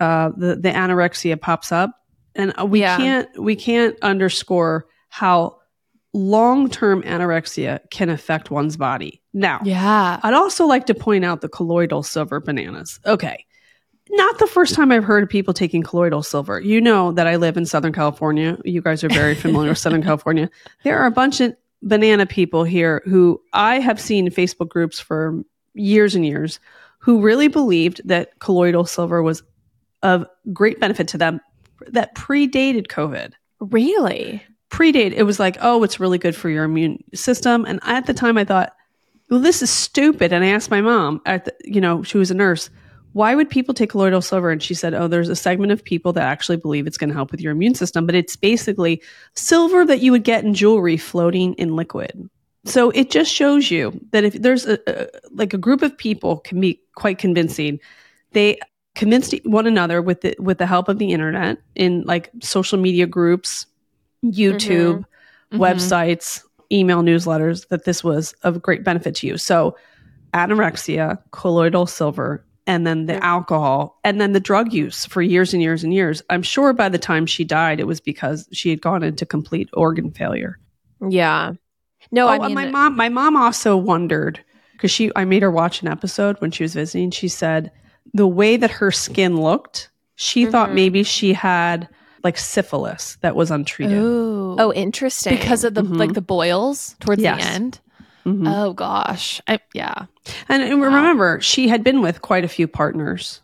uh, 0.00 0.30
the 0.36 0.56
the 0.56 0.70
anorexia 0.70 1.40
pops 1.40 1.70
up, 1.70 1.90
and 2.34 2.52
uh, 2.60 2.64
we 2.66 2.80
Yeah. 2.80 2.96
can't 2.96 3.28
we 3.40 3.54
can't 3.54 3.96
underscore 4.02 4.86
how 5.10 5.58
long 6.14 6.68
term 6.68 7.02
anorexia 7.02 7.78
can 7.90 8.10
affect 8.10 8.50
one's 8.50 8.76
body. 8.76 9.22
Now, 9.32 9.60
Yeah. 9.64 10.18
I'd 10.22 10.34
also 10.34 10.66
like 10.66 10.86
to 10.86 10.94
point 10.94 11.24
out 11.24 11.40
the 11.40 11.48
colloidal 11.48 12.02
silver 12.02 12.40
bananas. 12.40 13.00
Okay. 13.06 13.46
Not 14.10 14.38
the 14.38 14.46
first 14.46 14.74
time 14.74 14.92
I've 14.92 15.04
heard 15.04 15.22
of 15.22 15.30
people 15.30 15.54
taking 15.54 15.82
colloidal 15.82 16.22
silver. 16.22 16.60
You 16.60 16.80
know 16.82 17.12
that 17.12 17.26
I 17.26 17.36
live 17.36 17.56
in 17.56 17.64
Southern 17.64 17.92
California. 17.94 18.58
You 18.64 18.82
guys 18.82 19.02
are 19.04 19.08
very 19.08 19.34
familiar 19.34 19.70
with 19.70 19.78
Southern 19.78 20.02
California. 20.08 20.50
There 20.84 20.98
are 20.98 21.06
a 21.06 21.10
bunch 21.10 21.40
of 21.40 21.54
banana 21.82 22.26
people 22.26 22.64
here 22.64 23.02
who 23.04 23.40
I 23.52 23.80
have 23.80 24.00
seen 24.00 24.28
Facebook 24.28 24.68
groups 24.68 25.00
for 25.00 25.42
years 25.74 26.14
and 26.14 26.24
years 26.24 26.60
who 26.98 27.20
really 27.20 27.48
believed 27.48 28.00
that 28.04 28.38
colloidal 28.38 28.84
silver 28.84 29.22
was 29.22 29.42
of 30.02 30.26
great 30.52 30.80
benefit 30.80 31.08
to 31.08 31.18
them 31.18 31.40
that 31.88 32.14
predated 32.14 32.86
COVID. 32.86 33.32
Really? 33.60 34.42
predate 34.72 35.12
it 35.12 35.24
was 35.24 35.38
like 35.38 35.58
oh 35.60 35.82
it's 35.84 36.00
really 36.00 36.16
good 36.16 36.34
for 36.34 36.48
your 36.48 36.64
immune 36.64 37.04
system. 37.14 37.64
And 37.66 37.78
at 37.82 38.06
the 38.06 38.14
time 38.14 38.38
i 38.38 38.44
thought 38.44 38.74
well 39.30 39.38
this 39.38 39.62
is 39.62 39.70
stupid. 39.70 40.32
And 40.32 40.42
i 40.42 40.48
asked 40.48 40.70
my 40.70 40.80
mom 40.80 41.20
at 41.26 41.44
the, 41.44 41.54
you 41.62 41.80
know 41.80 42.02
she 42.02 42.18
was 42.18 42.30
a 42.30 42.34
nurse 42.34 42.70
why 43.12 43.34
would 43.34 43.50
people 43.50 43.74
take 43.74 43.90
colloidal 43.90 44.22
silver 44.22 44.50
and 44.50 44.62
she 44.62 44.74
said 44.74 44.94
oh 44.94 45.08
there's 45.08 45.28
a 45.28 45.36
segment 45.36 45.72
of 45.72 45.84
people 45.84 46.12
that 46.12 46.24
actually 46.24 46.56
believe 46.56 46.86
it's 46.86 46.98
going 46.98 47.08
to 47.10 47.14
help 47.14 47.30
with 47.30 47.40
your 47.40 47.52
immune 47.52 47.74
system 47.74 48.06
but 48.06 48.14
it's 48.14 48.36
basically 48.36 49.02
silver 49.34 49.84
that 49.84 50.00
you 50.00 50.10
would 50.12 50.24
get 50.24 50.44
in 50.44 50.54
jewelry 50.54 50.96
floating 50.96 51.54
in 51.54 51.76
liquid 51.76 52.28
so 52.64 52.90
it 52.90 53.10
just 53.10 53.32
shows 53.32 53.70
you 53.70 53.92
that 54.12 54.24
if 54.24 54.34
there's 54.34 54.66
a, 54.66 54.78
a 54.86 55.08
like 55.32 55.52
a 55.52 55.58
group 55.58 55.82
of 55.82 55.96
people 55.96 56.38
can 56.38 56.60
be 56.60 56.80
quite 56.94 57.18
convincing 57.18 57.78
they 58.32 58.58
convinced 58.94 59.34
one 59.44 59.66
another 59.66 60.02
with 60.02 60.20
the 60.20 60.34
with 60.38 60.58
the 60.58 60.66
help 60.66 60.88
of 60.88 60.98
the 60.98 61.12
internet 61.12 61.58
in 61.74 62.02
like 62.02 62.30
social 62.42 62.78
media 62.78 63.06
groups, 63.06 63.66
YouTube, 64.24 65.04
Mhm. 65.52 65.58
websites, 65.58 66.42
email 66.70 67.02
newsletters 67.02 67.68
that 67.68 67.84
this 67.84 68.02
was 68.02 68.34
of 68.42 68.62
great 68.62 68.84
benefit 68.84 69.14
to 69.16 69.26
you. 69.26 69.36
So, 69.36 69.76
anorexia, 70.34 71.18
colloidal 71.30 71.86
silver, 71.86 72.44
and 72.66 72.86
then 72.86 73.06
the 73.06 73.22
alcohol, 73.24 73.98
and 74.04 74.20
then 74.20 74.32
the 74.32 74.40
drug 74.40 74.72
use 74.72 75.04
for 75.06 75.20
years 75.22 75.52
and 75.52 75.62
years 75.62 75.82
and 75.82 75.92
years. 75.92 76.22
I'm 76.30 76.42
sure 76.42 76.72
by 76.72 76.88
the 76.88 76.98
time 76.98 77.26
she 77.26 77.44
died, 77.44 77.80
it 77.80 77.86
was 77.86 78.00
because 78.00 78.48
she 78.52 78.70
had 78.70 78.80
gone 78.80 79.02
into 79.02 79.26
complete 79.26 79.68
organ 79.72 80.10
failure. 80.12 80.58
Yeah. 81.08 81.52
No, 82.10 82.26
oh, 82.26 82.30
I 82.30 82.38
mean, 82.46 82.54
my 82.54 82.66
mom. 82.70 82.96
My 82.96 83.08
mom 83.08 83.36
also 83.36 83.76
wondered 83.76 84.40
because 84.72 84.90
she. 84.90 85.10
I 85.16 85.24
made 85.24 85.42
her 85.42 85.50
watch 85.50 85.82
an 85.82 85.88
episode 85.88 86.36
when 86.40 86.50
she 86.50 86.62
was 86.64 86.74
visiting. 86.74 87.10
She 87.10 87.28
said 87.28 87.70
the 88.14 88.26
way 88.28 88.56
that 88.56 88.70
her 88.70 88.90
skin 88.90 89.40
looked, 89.40 89.90
she 90.16 90.46
thought 90.46 90.70
Mhm. 90.70 90.74
maybe 90.74 91.02
she 91.04 91.32
had 91.32 91.88
like 92.24 92.36
syphilis 92.38 93.18
that 93.22 93.34
was 93.34 93.50
untreated. 93.50 93.98
Ooh. 93.98 94.56
oh, 94.58 94.72
interesting. 94.74 95.36
because 95.36 95.64
of 95.64 95.74
the 95.74 95.82
Mhm. 95.82 95.96
like 95.98 96.12
the 96.12 96.20
boils 96.20 96.94
towards 97.00 97.22
Yes. 97.22 97.42
the 97.42 97.50
end. 97.50 97.80
Mhm. 98.24 98.46
Oh 98.46 98.72
gosh. 98.72 99.40
I, 99.48 99.58
yeah. 99.74 100.06
and, 100.48 100.62
and 100.62 100.80
wow. 100.80 100.86
remember, 100.86 101.40
she 101.40 101.68
had 101.68 101.82
been 101.82 102.00
with 102.02 102.22
quite 102.22 102.44
a 102.44 102.48
few 102.48 102.68
partners, 102.68 103.40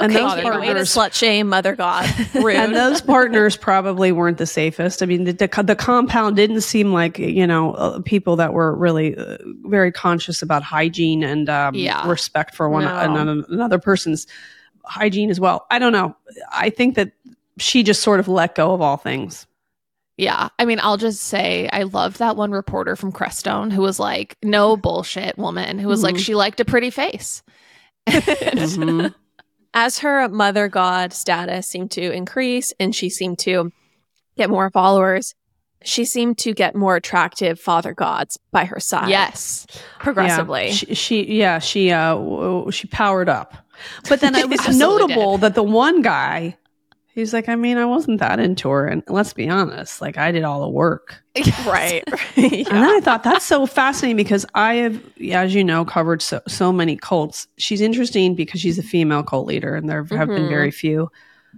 and 0.00 0.10
okay, 0.12 0.20
those 0.20 0.30
Mother 0.42 0.58
way 0.60 0.66
to 0.66 0.72
partners. 0.74 0.94
slut 0.94 1.14
shame, 1.14 1.48
mother 1.48 1.74
god. 1.76 2.10
And 2.34 2.74
those 2.74 3.00
partners 3.00 3.56
probably 3.56 4.12
weren't 4.12 4.38
the 4.38 4.46
safest. 4.46 5.02
I 5.02 5.06
mean, 5.06 5.24
the, 5.24 5.32
the, 5.32 5.62
the 5.62 5.76
compound 5.76 6.36
didn't 6.36 6.60
seem 6.62 6.92
like 6.92 7.18
you 7.18 7.46
know 7.46 7.72
uh, 7.74 8.00
people 8.00 8.36
that 8.36 8.52
were 8.52 8.74
really 8.74 9.16
uh, 9.16 9.38
very 9.64 9.92
conscious 9.92 10.42
about 10.42 10.62
hygiene 10.62 11.22
and 11.22 11.48
um, 11.48 11.74
Yeah. 11.74 12.06
respect 12.08 12.54
for 12.54 12.68
one 12.68 12.84
No. 12.84 12.98
another, 12.98 13.44
another 13.48 13.78
person's 13.78 14.26
hygiene 14.84 15.30
as 15.30 15.38
well. 15.38 15.66
I 15.70 15.78
don't 15.78 15.92
know. 15.92 16.16
I 16.52 16.70
think 16.70 16.94
that 16.96 17.12
she 17.58 17.82
just 17.82 18.02
sort 18.02 18.20
of 18.20 18.28
let 18.28 18.54
go 18.56 18.72
of 18.74 18.80
all 18.80 18.96
things. 18.96 19.46
Yeah. 20.18 20.48
I 20.58 20.64
mean, 20.66 20.80
I'll 20.82 20.96
just 20.98 21.22
say 21.22 21.68
I 21.72 21.84
loved 21.84 22.18
that 22.18 22.36
one 22.36 22.50
reporter 22.50 22.96
from 22.96 23.12
Crestone 23.12 23.72
who 23.72 23.80
was 23.80 23.98
like, 24.00 24.36
no 24.42 24.76
bullshit 24.76 25.38
woman, 25.38 25.78
who 25.78 25.88
was 25.88 26.02
like, 26.02 26.16
Mhm. 26.16 26.18
she 26.18 26.34
liked 26.34 26.60
a 26.60 26.64
pretty 26.66 26.90
face. 26.90 27.42
Mhm. 28.08 29.14
As 29.74 29.98
her 30.00 30.28
mother 30.28 30.68
god 30.68 31.12
status 31.12 31.66
seemed 31.68 31.90
to 31.92 32.10
increase 32.12 32.72
and 32.80 32.94
she 32.94 33.08
seemed 33.10 33.38
to 33.40 33.70
get 34.36 34.50
more 34.50 34.70
followers, 34.70 35.34
she 35.84 36.04
seemed 36.04 36.38
to 36.38 36.52
get 36.54 36.74
more 36.74 36.96
attractive 36.96 37.60
father 37.60 37.92
gods 37.94 38.38
by 38.50 38.64
her 38.64 38.80
side. 38.80 39.10
yes. 39.10 39.66
Progressively. 40.00 40.66
Yeah, 40.68 40.72
she, 40.72 40.94
she 40.94 41.34
yeah 41.38 41.58
she 41.60 41.92
uh 41.92 42.14
w- 42.14 42.70
she 42.72 42.88
powered 42.88 43.28
up, 43.28 43.54
but 44.08 44.20
then 44.20 44.34
it 44.34 44.48
was 44.50 44.58
Absolutely 44.60 45.14
notable 45.14 45.38
that 45.38 45.54
the 45.54 45.62
one 45.62 46.02
guy. 46.02 46.56
He's 47.18 47.32
like, 47.32 47.48
I 47.48 47.56
mean, 47.56 47.78
I 47.78 47.84
wasn't 47.84 48.20
that 48.20 48.38
into 48.38 48.68
her, 48.68 48.86
and 48.86 49.02
let's 49.08 49.32
be 49.32 49.48
honest, 49.48 50.00
like 50.00 50.16
I 50.16 50.30
did 50.30 50.44
all 50.44 50.60
the 50.60 50.68
work. 50.68 51.20
right. 51.66 52.04
And 52.36 52.64
then 52.66 52.84
I 52.84 53.00
thought 53.02 53.24
that's 53.24 53.44
so 53.44 53.66
fascinating 53.66 54.16
because 54.16 54.46
I 54.54 54.74
have, 54.74 55.02
as 55.32 55.52
you 55.52 55.64
know, 55.64 55.84
covered 55.84 56.22
so, 56.22 56.40
so 56.46 56.72
many 56.72 56.96
cults. 56.96 57.48
She's 57.56 57.80
interesting 57.80 58.36
because 58.36 58.60
she's 58.60 58.78
a 58.78 58.84
female 58.84 59.24
cult 59.24 59.48
leader, 59.48 59.74
and 59.74 59.88
there 59.90 60.04
have 60.04 60.28
been 60.28 60.44
Mhm. 60.44 60.48
very 60.48 60.70
few. 60.70 61.10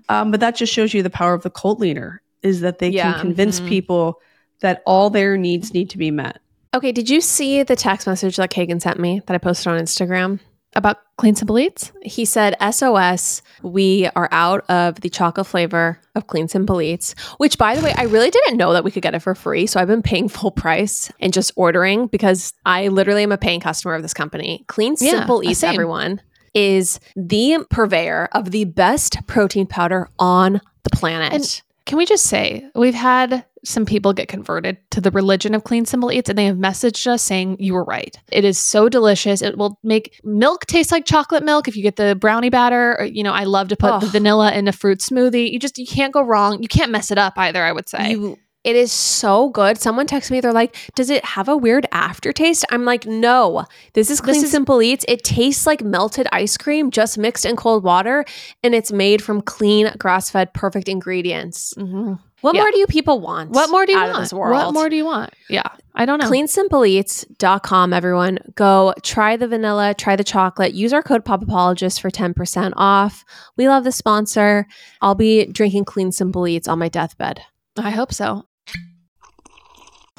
Um, 0.08 0.30
but 0.30 0.40
that 0.40 0.56
just 0.56 0.72
shows 0.72 0.94
you 0.94 1.02
the 1.02 1.10
power 1.10 1.34
of 1.34 1.42
the 1.42 1.50
cult 1.50 1.78
leader 1.78 2.22
is 2.42 2.60
that 2.62 2.78
they 2.78 2.88
Yeah. 2.88 3.12
can 3.12 3.20
convince 3.20 3.60
Mhm. 3.60 3.68
people 3.68 4.20
that 4.62 4.82
all 4.86 5.10
their 5.10 5.36
needs 5.36 5.74
need 5.74 5.90
to 5.90 5.98
be 5.98 6.10
met. 6.10 6.38
Okay, 6.74 6.90
did 6.92 7.10
you 7.10 7.20
see 7.20 7.62
the 7.62 7.76
text 7.76 8.06
message 8.06 8.36
that 8.36 8.50
Kagan 8.50 8.80
sent 8.80 8.98
me 8.98 9.20
that 9.26 9.34
I 9.34 9.38
posted 9.38 9.66
on 9.72 9.78
Instagram? 9.78 10.38
About 10.74 10.98
Clean 11.16 11.34
Simple 11.34 11.58
Eats? 11.58 11.90
He 12.02 12.24
said, 12.24 12.54
SOS, 12.72 13.42
we 13.62 14.08
are 14.14 14.28
out 14.30 14.64
of 14.70 15.00
the 15.00 15.10
chocolate 15.10 15.46
flavor 15.48 15.98
of 16.14 16.28
Clean 16.28 16.46
Simple 16.46 16.80
Eats, 16.80 17.14
which, 17.38 17.58
by 17.58 17.74
the 17.74 17.82
way, 17.82 17.92
I 17.96 18.04
really 18.04 18.30
didn't 18.30 18.56
know 18.56 18.72
that 18.72 18.84
we 18.84 18.92
could 18.92 19.02
get 19.02 19.14
it 19.14 19.18
for 19.20 19.34
free. 19.34 19.66
So 19.66 19.80
I've 19.80 19.88
been 19.88 20.02
paying 20.02 20.28
full 20.28 20.52
price 20.52 21.10
and 21.18 21.32
just 21.32 21.52
ordering 21.56 22.06
because 22.06 22.52
I 22.64 22.86
literally 22.88 23.24
am 23.24 23.32
a 23.32 23.38
paying 23.38 23.60
customer 23.60 23.94
of 23.94 24.02
this 24.02 24.14
company. 24.14 24.64
Clean 24.68 24.94
Yeah, 25.00 25.10
Simple 25.18 25.42
Eats, 25.42 25.58
same. 25.60 25.74
everyone, 25.74 26.20
is 26.54 27.00
the 27.16 27.64
purveyor 27.70 28.28
of 28.32 28.52
the 28.52 28.64
best 28.64 29.26
protein 29.26 29.66
powder 29.66 30.08
on 30.18 30.60
the 30.84 30.90
planet. 30.90 31.32
And- 31.32 31.62
Can 31.86 31.98
we 31.98 32.06
just 32.06 32.26
say 32.26 32.68
we've 32.74 32.94
had 32.94 33.44
some 33.64 33.84
people 33.84 34.12
get 34.12 34.28
converted 34.28 34.78
to 34.90 35.00
the 35.00 35.10
religion 35.10 35.54
of 35.54 35.64
clean 35.64 35.84
simple 35.84 36.10
eats 36.10 36.28
and 36.28 36.38
they 36.38 36.46
have 36.46 36.56
messaged 36.56 37.06
us 37.06 37.22
saying 37.22 37.56
you 37.58 37.74
were 37.74 37.84
right. 37.84 38.18
It 38.32 38.44
is 38.44 38.58
so 38.58 38.88
delicious. 38.88 39.42
It 39.42 39.58
will 39.58 39.78
make 39.82 40.18
milk 40.24 40.66
taste 40.66 40.90
like 40.90 41.04
chocolate 41.04 41.44
milk 41.44 41.68
if 41.68 41.76
you 41.76 41.82
get 41.82 41.96
the 41.96 42.14
brownie 42.14 42.50
batter. 42.50 42.98
Or, 42.98 43.04
you 43.04 43.22
know, 43.22 43.32
I 43.32 43.44
love 43.44 43.68
to 43.68 43.76
put 43.76 44.00
the 44.00 44.06
vanilla 44.06 44.52
in 44.52 44.68
a 44.68 44.72
fruit 44.72 45.00
smoothie. 45.00 45.50
You 45.50 45.58
just 45.58 45.78
you 45.78 45.86
can't 45.86 46.12
go 46.12 46.22
wrong. 46.22 46.62
You 46.62 46.68
can't 46.68 46.90
mess 46.90 47.10
it 47.10 47.18
up 47.18 47.34
either, 47.36 47.62
I 47.62 47.72
would 47.72 47.88
say. 47.88 48.12
You, 48.12 48.38
it 48.64 48.76
is 48.76 48.92
so 48.92 49.48
good. 49.50 49.78
Someone 49.78 50.06
texted 50.06 50.30
me, 50.32 50.40
they're 50.40 50.52
like, 50.52 50.76
Does 50.94 51.10
it 51.10 51.24
have 51.24 51.48
a 51.48 51.56
weird 51.56 51.86
aftertaste? 51.92 52.64
I'm 52.70 52.84
like, 52.84 53.06
No, 53.06 53.64
this 53.94 54.10
is 54.10 54.20
Clean 54.20 54.42
is- 54.44 54.50
Simple 54.50 54.82
Eats. 54.82 55.04
It 55.08 55.24
tastes 55.24 55.66
like 55.66 55.82
melted 55.82 56.26
ice 56.32 56.56
cream, 56.56 56.90
just 56.90 57.16
mixed 57.18 57.44
in 57.46 57.56
cold 57.56 57.84
water, 57.84 58.24
and 58.62 58.74
it's 58.74 58.92
made 58.92 59.22
from 59.22 59.40
clean, 59.40 59.90
grass 59.98 60.30
fed, 60.30 60.52
perfect 60.54 60.88
ingredients. 60.88 61.72
Mhm. 61.78 62.18
What 62.42 62.54
Yeah. 62.54 62.62
more 62.62 62.70
do 62.70 62.78
you 62.78 62.86
people 62.86 63.20
want? 63.20 63.50
What 63.50 63.70
more 63.70 63.84
do 63.84 63.92
you 63.92 63.98
want? 63.98 64.18
this? 64.18 64.32
What 64.32 64.72
more 64.72 64.88
do 64.88 64.96
you 64.96 65.04
want? 65.04 65.34
Yeah. 65.50 65.62
I 65.94 66.06
don't 66.06 66.22
know. 66.22 66.28
CleanSimpleEats.com, 66.30 67.92
everyone. 67.92 68.38
Go 68.54 68.94
try 69.02 69.36
the 69.36 69.46
vanilla, 69.48 69.94
try 69.94 70.16
the 70.16 70.24
chocolate. 70.24 70.72
Use 70.72 70.92
our 70.92 71.02
code 71.02 71.24
PopApologist 71.24 72.00
for 72.00 72.10
10% 72.10 72.72
off. 72.76 73.24
We 73.56 73.68
love 73.68 73.84
the 73.84 73.92
sponsor. 73.92 74.66
I'll 75.02 75.14
be 75.14 75.46
drinking 75.46 75.84
Clean 75.84 76.12
Simple 76.12 76.46
Eats 76.46 76.68
on 76.68 76.78
my 76.78 76.88
deathbed. 76.88 77.40
I 77.78 77.90
hope 77.90 78.12
so. 78.12 78.44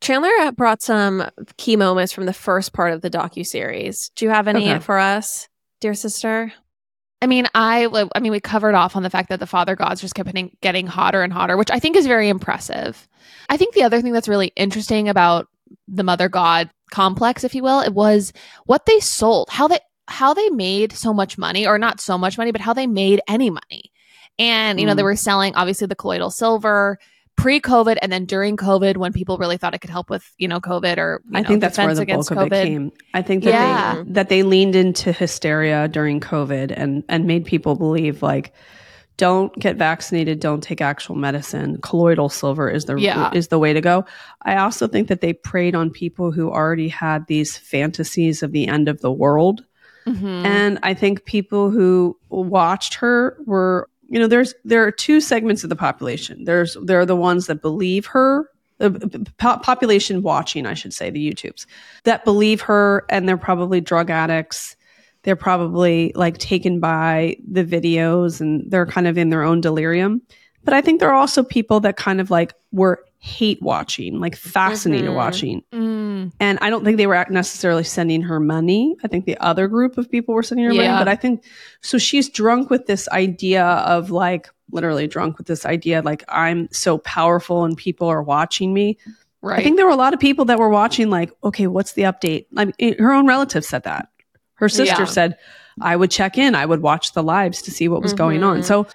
Chandler 0.00 0.52
brought 0.52 0.82
some 0.82 1.28
key 1.56 1.76
moments 1.76 2.12
from 2.12 2.26
the 2.26 2.32
first 2.32 2.72
part 2.72 2.92
of 2.92 3.02
the 3.02 3.10
docu 3.10 3.46
series. 3.46 4.10
Do 4.16 4.24
you 4.24 4.30
have 4.30 4.48
any 4.48 4.70
Okay. 4.70 4.80
for 4.80 4.98
us, 4.98 5.48
dear 5.80 5.94
sister? 5.94 6.52
I 7.22 7.26
mean, 7.26 7.46
I 7.54 7.86
I 8.14 8.20
mean, 8.20 8.32
we 8.32 8.40
covered 8.40 8.74
off 8.74 8.96
on 8.96 9.02
the 9.02 9.10
fact 9.10 9.28
that 9.28 9.40
the 9.40 9.46
father 9.46 9.76
gods 9.76 10.00
just 10.00 10.14
kept 10.14 10.32
getting, 10.62 10.86
hotter 10.86 11.22
and 11.22 11.32
hotter, 11.32 11.56
which 11.58 11.70
I 11.70 11.78
think 11.78 11.96
is 11.96 12.06
very 12.06 12.30
impressive. 12.30 13.06
I 13.50 13.58
think 13.58 13.74
the 13.74 13.82
other 13.82 14.00
thing 14.00 14.12
that's 14.14 14.28
really 14.28 14.52
interesting 14.56 15.08
about 15.10 15.46
the 15.86 16.02
mother 16.02 16.30
god 16.30 16.70
complex, 16.90 17.44
if 17.44 17.54
you 17.54 17.62
will, 17.62 17.80
it 17.80 17.92
was 17.92 18.32
what 18.64 18.86
they 18.86 19.00
sold, 19.00 19.48
how 19.50 19.68
they 19.68 19.80
how 20.08 20.32
they 20.32 20.48
made 20.48 20.92
so 20.92 21.12
much 21.12 21.36
money, 21.36 21.66
or 21.66 21.78
not 21.78 22.00
so 22.00 22.16
much 22.16 22.38
money, 22.38 22.52
but 22.52 22.60
how 22.62 22.72
they 22.72 22.86
made 22.86 23.20
any 23.28 23.50
money. 23.50 23.92
And 24.38 24.80
you 24.80 24.86
know, 24.86 24.94
they 24.94 25.02
Mm. 25.02 25.04
were 25.04 25.16
selling 25.16 25.54
obviously 25.56 25.86
the 25.88 25.94
colloidal 25.94 26.30
silver 26.30 26.98
pre-COVID, 27.40 27.98
and 28.02 28.12
then 28.12 28.24
during 28.24 28.56
COVID, 28.56 28.96
when 28.96 29.12
people 29.12 29.38
really 29.38 29.56
thought 29.56 29.74
it 29.74 29.80
could 29.80 29.90
help 29.90 30.10
with 30.10 30.24
you 30.38 30.48
know 30.48 30.60
COVID 30.60 30.98
or 30.98 31.22
you 31.30 31.36
I 31.38 31.40
know, 31.42 31.48
think 31.48 31.60
that's 31.60 31.78
where 31.78 31.94
the 31.94 32.02
against 32.02 32.30
bulk 32.30 32.46
of 32.46 32.52
it 32.52 32.64
came. 32.66 32.92
I 33.14 33.22
think 33.22 33.44
that 33.44 33.50
Yeah. 33.50 34.02
they 34.04 34.12
that 34.12 34.28
they 34.28 34.42
leaned 34.42 34.76
into 34.76 35.12
hysteria 35.12 35.88
during 35.88 36.20
COVID 36.20 36.72
and 36.76 37.02
and 37.08 37.26
made 37.26 37.44
people 37.44 37.74
believe 37.76 38.22
like 38.22 38.52
don't 39.16 39.54
get 39.58 39.76
vaccinated, 39.76 40.40
don't 40.40 40.62
take 40.62 40.80
actual 40.80 41.14
medicine. 41.14 41.78
Colloidal 41.82 42.30
silver 42.30 42.70
is 42.70 42.86
the 42.86 42.96
Yeah. 42.96 43.30
is 43.34 43.48
the 43.48 43.58
way 43.58 43.74
to 43.74 43.80
go. 43.82 44.06
I 44.42 44.56
also 44.56 44.86
think 44.88 45.08
that 45.08 45.20
they 45.20 45.34
preyed 45.34 45.74
on 45.74 45.90
people 45.90 46.32
who 46.32 46.50
already 46.50 46.88
had 46.88 47.26
these 47.26 47.58
fantasies 47.58 48.42
of 48.42 48.52
the 48.52 48.66
end 48.66 48.88
of 48.88 49.02
the 49.02 49.12
world. 49.12 49.62
Mhm. 50.06 50.46
And 50.46 50.78
I 50.82 50.94
think 50.94 51.26
people 51.26 51.70
who 51.70 52.16
watched 52.30 52.94
her 52.94 53.36
were, 53.44 53.89
you 54.10 54.18
know, 54.18 54.26
there's 54.26 54.54
there 54.64 54.84
are 54.84 54.90
two 54.90 55.20
segments 55.20 55.62
of 55.62 55.70
the 55.70 55.76
population. 55.76 56.44
There's 56.44 56.76
there 56.82 56.98
are 57.00 57.06
the 57.06 57.16
ones 57.16 57.46
that 57.46 57.62
believe 57.62 58.06
her, 58.06 58.50
uh, 58.80 58.88
the 58.88 59.24
po- 59.38 59.58
population 59.58 60.22
watching, 60.22 60.66
I 60.66 60.74
should 60.74 60.92
say, 60.92 61.10
the 61.10 61.32
YouTubes 61.32 61.64
that 62.02 62.24
believe 62.24 62.60
her, 62.62 63.06
and 63.08 63.28
they're 63.28 63.38
probably 63.38 63.80
drug 63.80 64.10
addicts. 64.10 64.76
They're 65.22 65.36
probably 65.36 66.12
like 66.16 66.38
taken 66.38 66.80
by 66.80 67.36
the 67.48 67.64
videos, 67.64 68.40
and 68.40 68.68
they're 68.68 68.86
kind 68.86 69.06
of 69.06 69.16
in 69.16 69.30
their 69.30 69.44
own 69.44 69.60
delirium. 69.60 70.22
But 70.64 70.74
I 70.74 70.80
think 70.80 70.98
there 70.98 71.10
are 71.10 71.14
also 71.14 71.44
people 71.44 71.78
that 71.80 71.96
kind 71.96 72.20
of 72.20 72.32
like 72.32 72.52
were 72.72 73.04
hate 73.22 73.60
watching, 73.60 74.18
like 74.18 74.34
fascinated 74.34 75.10
Mhm. 75.10 75.14
watching. 75.14 75.62
Mm. 75.74 76.32
And 76.40 76.58
I 76.62 76.70
don't 76.70 76.84
think 76.84 76.96
they 76.96 77.06
were 77.06 77.26
necessarily 77.28 77.84
sending 77.84 78.22
her 78.22 78.40
money. 78.40 78.96
I 79.04 79.08
think 79.08 79.26
the 79.26 79.36
other 79.38 79.68
group 79.68 79.98
of 79.98 80.10
people 80.10 80.34
were 80.34 80.42
sending 80.42 80.64
her 80.64 80.72
Yeah. 80.72 80.92
money. 80.92 81.00
But 81.04 81.08
I 81.08 81.16
think 81.16 81.44
so 81.82 81.98
she's 81.98 82.30
drunk 82.30 82.70
with 82.70 82.86
this 82.86 83.08
idea 83.10 83.62
of 83.64 84.10
like, 84.10 84.48
literally 84.72 85.06
drunk 85.06 85.36
with 85.36 85.46
this 85.48 85.66
idea, 85.66 86.00
like, 86.00 86.24
I'm 86.28 86.68
so 86.72 86.96
powerful 86.98 87.64
and 87.64 87.76
people 87.76 88.08
are 88.08 88.22
watching 88.22 88.72
me. 88.72 88.96
Right. 89.42 89.58
I 89.60 89.62
think 89.64 89.76
there 89.76 89.84
were 89.86 89.92
a 89.92 89.96
lot 89.96 90.14
of 90.14 90.20
people 90.20 90.44
that 90.46 90.58
were 90.58 90.68
watching, 90.68 91.10
like, 91.10 91.30
okay, 91.44 91.66
what's 91.66 91.92
the 91.94 92.02
update? 92.02 92.46
I 92.56 92.66
mean, 92.66 92.96
her 92.98 93.12
own 93.12 93.26
relative 93.26 93.64
said 93.64 93.82
that. 93.82 94.08
Her 94.54 94.68
sister 94.68 95.02
Yeah. 95.02 95.06
said, 95.06 95.36
I 95.80 95.96
would 95.96 96.10
check 96.10 96.38
in, 96.38 96.54
I 96.54 96.66
would 96.66 96.82
watch 96.82 97.12
the 97.14 97.22
lives 97.22 97.62
to 97.62 97.70
see 97.70 97.88
what 97.88 98.00
was 98.02 98.12
going 98.12 98.42
on. 98.44 98.60
Mhm. 98.60 98.64
So 98.64 98.86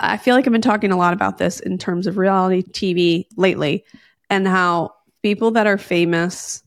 I 0.00 0.16
feel 0.16 0.34
like 0.34 0.46
I've 0.46 0.52
been 0.52 0.60
talking 0.62 0.92
a 0.92 0.96
lot 0.96 1.12
about 1.12 1.38
this 1.38 1.60
in 1.60 1.78
terms 1.78 2.06
of 2.06 2.18
reality 2.18 2.62
TV 2.62 3.26
lately 3.36 3.84
and 4.30 4.46
how 4.46 4.92
people 5.22 5.50
that 5.52 5.66
are 5.66 5.78
famous 5.78 6.62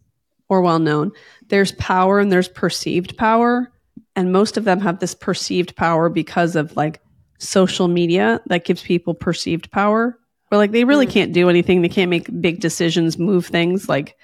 or 0.50 0.62
well 0.62 0.80
known, 0.80 1.12
there's 1.48 1.72
power 1.74 2.20
and 2.20 2.32
there's 2.32 2.50
perceived 2.50 3.16
power. 3.18 3.72
And 4.18 4.34
most 4.34 4.58
of 4.58 4.66
them 4.66 4.82
have 4.82 5.00
this 5.00 5.16
perceived 5.16 5.76
power 5.78 6.10
because 6.10 6.58
of 6.58 6.76
like 6.76 7.00
social 7.40 7.88
media 7.88 8.42
that 8.48 8.66
gives 8.66 8.84
people 8.84 9.14
perceived 9.14 9.72
power. 9.72 10.18
Or 10.52 10.58
like 10.58 10.72
they 10.72 10.84
really 10.84 11.08
Mm. 11.08 11.12
can't 11.12 11.34
do 11.34 11.50
anything. 11.50 11.82
They 11.82 11.88
can't 11.90 12.10
make 12.10 12.42
big 12.42 12.60
decisions, 12.60 13.18
move 13.18 13.46
things. 13.46 13.88
Like, 13.88 14.18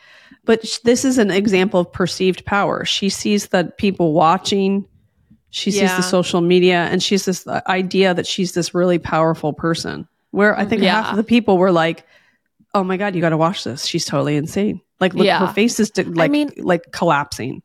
but 0.43 0.67
sh- 0.67 0.79
this 0.83 1.05
is 1.05 1.17
an 1.17 1.31
example 1.31 1.79
of 1.79 1.93
perceived 1.93 2.43
power. 2.45 2.83
She 2.83 3.07
sees 3.07 3.47
the 3.47 3.71
people 3.77 4.11
watching. 4.11 4.85
She 5.57 5.71
sees 5.71 5.81
Yeah. 5.81 5.97
the 5.97 6.03
social 6.03 6.41
media, 6.41 6.87
and 6.91 7.01
she's 7.01 7.25
this 7.25 7.45
uh, 7.47 7.61
idea 7.67 8.13
that 8.13 8.27
she's 8.27 8.53
this 8.53 8.73
really 8.75 8.99
powerful 8.99 9.53
person. 9.53 10.07
Where 10.31 10.57
I 10.57 10.65
think 10.65 10.83
half 10.83 11.11
of 11.11 11.17
the 11.17 11.23
people 11.23 11.57
were 11.57 11.71
like, 11.71 12.05
"Oh 12.73 12.83
my 12.83 12.97
god, 12.97 13.15
you 13.15 13.21
got 13.21 13.29
to 13.29 13.37
watch 13.37 13.63
this. 13.63 13.85
She's 13.85 14.05
totally 14.05 14.35
insane." 14.35 14.81
Like, 14.99 15.13
look, 15.13 15.25
Yeah. 15.25 15.39
her 15.45 15.53
face 15.53 15.79
is 15.79 15.91
like 15.97 16.29
I 16.29 16.31
mean- 16.31 16.51
like 16.57 16.91
collapsing. 16.91 17.61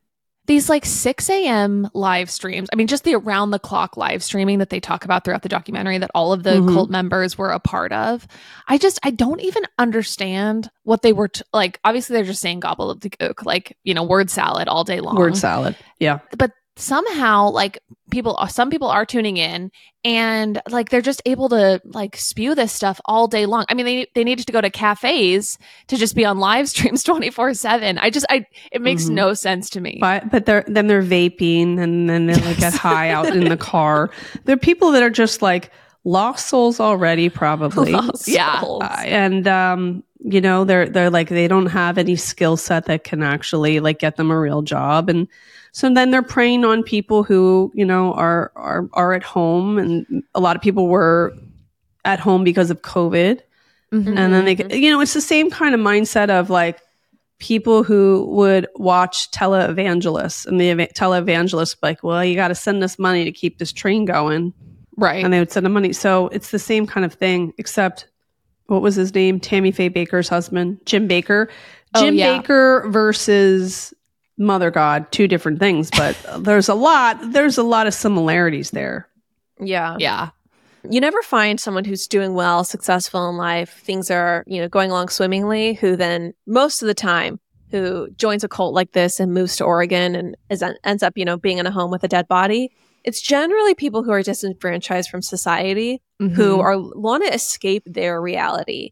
these 0.47 0.69
like 0.69 0.85
6 0.85 1.31
a.m. 1.31 1.89
live 1.95 2.29
streams. 2.29 2.69
I 2.73 2.77
mean, 2.77 2.89
just 2.89 3.05
the 3.05 3.15
around 3.15 3.53
the 3.53 3.61
clock 3.61 3.97
live 3.97 4.23
streaming 4.25 4.59
that 4.59 4.71
they 4.71 4.81
talk 4.81 5.05
about 5.05 5.25
throughout 5.25 5.43
the 5.43 5.49
documentary 5.49 5.99
that 5.99 6.11
all 6.17 6.33
of 6.33 6.43
the 6.43 6.55
Mhm. 6.55 6.73
cult 6.75 6.91
members 6.91 7.39
were 7.39 7.51
a 7.51 7.61
part 7.61 7.93
of. 7.93 8.27
I 8.67 8.77
just, 8.77 8.99
I 9.05 9.11
don't 9.13 9.41
even 9.41 9.63
understand 9.79 10.69
what 10.83 11.03
they 11.03 11.13
were 11.13 11.29
t- 11.29 11.43
like. 11.53 11.79
Obviously, 11.85 12.15
they're 12.15 12.25
just 12.25 12.41
saying 12.41 12.59
gobble 12.61 12.91
of 12.91 13.01
the 13.01 13.11
gook, 13.11 13.45
like, 13.47 13.77
you 13.85 13.95
know, 13.95 14.03
word 14.03 14.31
salad 14.31 14.67
all 14.67 14.83
day 14.83 15.01
long. 15.01 15.15
Word 15.17 15.37
salad. 15.37 15.77
Yeah. 16.01 16.19
but 16.37 16.51
somehow 16.77 17.51
like 17.51 17.79
people 18.11 18.39
some 18.49 18.71
people 18.71 18.89
are 18.89 19.05
tuning 19.05 19.37
in 19.37 19.71
and 20.05 20.61
like 20.71 20.89
they're 20.89 21.01
just 21.03 21.21
able 21.27 21.49
to 21.51 21.81
like 21.85 22.17
spew 22.17 22.55
this 22.55 22.73
stuff 22.73 22.99
all 23.05 23.29
day 23.29 23.45
long 23.47 23.65
i 23.69 23.75
mean 23.75 23.85
they 23.87 24.07
they 24.15 24.25
needed 24.25 24.47
to 24.47 24.53
go 24.53 24.61
to 24.61 24.71
cafes 24.71 25.59
to 25.87 25.97
just 25.97 26.15
be 26.17 26.25
on 26.25 26.39
live 26.39 26.69
streams 26.71 27.03
24 27.03 27.53
7 27.55 27.99
i 27.99 28.09
just 28.11 28.25
i 28.31 28.45
it 28.71 28.81
makes 28.81 29.05
Mhm. 29.05 29.11
no 29.11 29.35
sense 29.35 29.69
to 29.71 29.81
me 29.81 29.99
But 30.01 30.31
but 30.31 30.47
they're 30.47 30.65
then 30.67 30.87
they're 30.87 31.03
vaping 31.03 31.79
and 31.79 32.09
then 32.09 32.27
they 32.27 32.35
like 32.37 32.59
get 32.59 32.73
high 32.75 33.11
out 33.11 33.27
in 33.37 33.49
the 33.49 33.57
car. 33.57 34.11
There 34.45 34.55
are 34.55 34.59
people 34.59 34.93
that 34.93 35.03
are 35.03 35.11
just 35.11 35.43
like 35.43 35.71
lost 36.05 36.49
souls 36.49 36.81
already, 36.81 37.29
probably. 37.29 37.93
Lost 38.01 38.27
Yeah. 38.29 38.61
souls. 38.61 38.83
Uh, 38.83 39.03
and 39.05 39.47
um, 39.47 40.03
you 40.25 40.41
know, 40.41 40.65
they're 40.65 40.89
they're 40.89 41.11
like 41.11 41.29
they 41.29 41.49
don't 41.49 41.67
have 41.67 41.97
any 41.99 42.17
skill 42.17 42.57
set 42.57 42.87
that 42.87 43.05
can 43.05 43.23
actually 43.23 43.79
like 43.81 43.99
get 44.01 44.17
them 44.17 44.31
a 44.31 44.39
real 44.39 44.63
job. 44.63 45.09
And 45.09 45.29
so 45.73 45.93
then 45.93 46.11
they're 46.11 46.23
preying 46.23 46.65
on 46.65 46.83
people 46.83 47.23
who, 47.25 47.73
you 47.75 47.85
know, 47.85 48.13
are 48.15 48.53
are 48.55 48.89
are 48.93 49.13
at 49.15 49.23
home 49.23 49.79
and 49.79 50.23
a 50.35 50.41
lot 50.41 50.55
of 50.57 50.63
people 50.63 50.87
were 50.87 51.33
at 52.05 52.21
home 52.21 52.45
because 52.45 52.71
of 52.71 52.83
COVID. 52.83 53.41
Mhm. 53.93 54.17
and 54.17 54.33
then 54.33 54.45
they 54.47 54.79
you 54.81 54.91
know 54.91 55.01
it's 55.03 55.13
the 55.13 55.21
same 55.21 55.51
kind 55.51 55.75
of 55.75 55.81
mindset 55.81 56.31
of 56.31 56.49
like 56.49 56.79
people 57.39 57.83
who 57.83 58.27
would 58.31 58.67
watch 58.77 59.31
televangelists 59.33 60.47
and 60.47 60.59
the 60.59 60.67
eva- 60.71 60.89
televangelists 60.97 61.77
like 61.83 62.03
well 62.03 62.25
you 62.25 62.35
got 62.35 62.49
to 62.49 62.55
send 62.55 62.83
us 62.83 62.99
money 62.99 63.25
to 63.25 63.33
keep 63.33 63.59
this 63.59 63.73
train 63.73 64.05
going. 64.07 64.55
Right. 64.97 65.25
And 65.25 65.33
they 65.33 65.39
would 65.39 65.51
send 65.51 65.65
them 65.67 65.73
money. 65.73 65.93
So 65.93 66.29
it's 66.29 66.51
the 66.51 66.59
same 66.59 66.87
kind 66.87 67.05
of 67.05 67.15
thing 67.15 67.53
except 67.59 68.07
what 68.67 68.81
was 68.83 68.95
his 68.95 69.15
name? 69.15 69.41
Tammy 69.41 69.73
faye 69.73 69.91
Bakker's 69.91 70.29
husband 70.29 70.79
jim 70.87 71.07
Bakker. 71.09 71.49
Oh, 71.95 72.01
jim 72.03 72.15
yeah. 72.15 72.41
Bakker 72.41 72.91
versus 72.91 73.93
mother 74.43 74.71
god 74.71 75.11
two 75.13 75.27
different 75.29 75.59
things 75.59 75.91
but 75.91 76.17
there's 76.41 76.69
a 76.69 76.75
lot 76.75 77.19
there's 77.33 77.57
a 77.59 77.63
lot 77.63 77.87
of 77.87 77.95
similarities 77.95 78.71
there 78.73 79.09
Yeah. 79.61 79.97
yeah 79.99 80.31
You 80.91 81.01
never 81.01 81.23
find 81.23 81.61
someone 81.61 81.85
who's 81.85 82.09
doing 82.09 82.35
well, 82.35 82.65
successful 82.65 83.29
in 83.31 83.37
life, 83.37 83.81
things 83.85 84.11
are, 84.11 84.43
you 84.49 84.61
know, 84.61 84.69
going 84.69 84.91
along 84.91 85.11
swimmingly, 85.11 85.75
who 85.75 85.95
then 85.95 86.35
most 86.47 86.83
of 86.83 86.89
the 86.89 86.95
time 86.95 87.39
who 87.71 88.11
joins 88.19 88.43
a 88.43 88.49
cult 88.49 88.75
like 88.75 88.91
this 88.93 89.21
and 89.21 89.33
moves 89.33 89.55
to 89.57 89.65
Oregon 89.65 90.17
and 90.17 90.37
is, 90.51 90.61
ends 90.83 91.03
up, 91.05 91.13
you 91.17 91.25
know, 91.25 91.37
being 91.37 91.59
in 91.59 91.67
a 91.67 91.71
home 91.71 91.93
with 91.93 92.03
a 92.03 92.09
dead 92.09 92.27
body. 92.27 92.73
It's 93.05 93.21
generally 93.23 93.75
people 93.77 94.03
who 94.03 94.11
are 94.11 94.25
disenfranchised 94.25 95.09
from 95.09 95.23
society 95.23 96.03
who 96.19 96.59
Mhm. 96.59 96.63
are 96.67 96.77
want 96.99 97.25
to 97.25 97.33
escape 97.33 97.85
their 97.87 98.21
reality. 98.21 98.91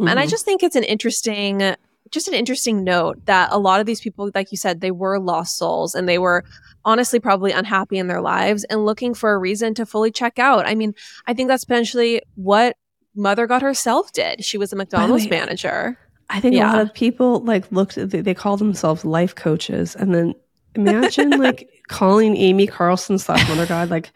And 0.00 0.18
I 0.18 0.26
Mhm. 0.26 0.30
just 0.30 0.44
think 0.44 0.62
it's 0.64 0.76
an 0.76 0.82
interesting 0.84 1.76
just 2.10 2.28
an 2.28 2.34
interesting 2.34 2.84
note 2.84 3.24
that 3.26 3.48
a 3.52 3.58
lot 3.58 3.80
of 3.80 3.86
these 3.86 4.00
people 4.00 4.30
like 4.34 4.50
you 4.50 4.58
said 4.58 4.80
they 4.80 4.90
were 4.90 5.18
lost 5.18 5.56
souls 5.56 5.94
and 5.94 6.08
they 6.08 6.18
were 6.18 6.44
honestly 6.84 7.20
probably 7.20 7.52
unhappy 7.52 7.98
in 7.98 8.06
their 8.06 8.20
lives 8.20 8.64
and 8.64 8.84
looking 8.84 9.14
for 9.14 9.32
a 9.32 9.38
reason 9.38 9.74
to 9.74 9.86
fully 9.86 10.10
check 10.10 10.38
out. 10.38 10.66
I 10.66 10.74
mean, 10.74 10.94
I 11.26 11.34
think 11.34 11.48
that's 11.48 11.64
potentially 11.64 12.22
what 12.36 12.76
Mother 13.14 13.46
God 13.46 13.62
herself 13.62 14.12
did. 14.12 14.44
She 14.44 14.58
was 14.58 14.72
a 14.72 14.76
McDonald's 14.76 15.24
way, 15.24 15.30
manager. 15.30 15.98
I 16.28 16.40
think 16.40 16.54
a 16.54 16.60
lot 16.60 16.80
of 16.80 16.94
people 16.94 17.40
like 17.40 17.70
looked 17.72 17.96
they, 17.96 18.20
they 18.20 18.34
call 18.34 18.56
themselves 18.56 19.04
life 19.04 19.34
coaches 19.34 19.96
and 19.96 20.14
then 20.14 20.34
imagine 20.74 21.30
like 21.38 21.68
calling 21.88 22.36
Amy 22.36 22.66
Carlson 22.66 23.18
slash 23.18 23.46
Mother 23.48 23.66
God 23.66 23.90
like 23.90 24.10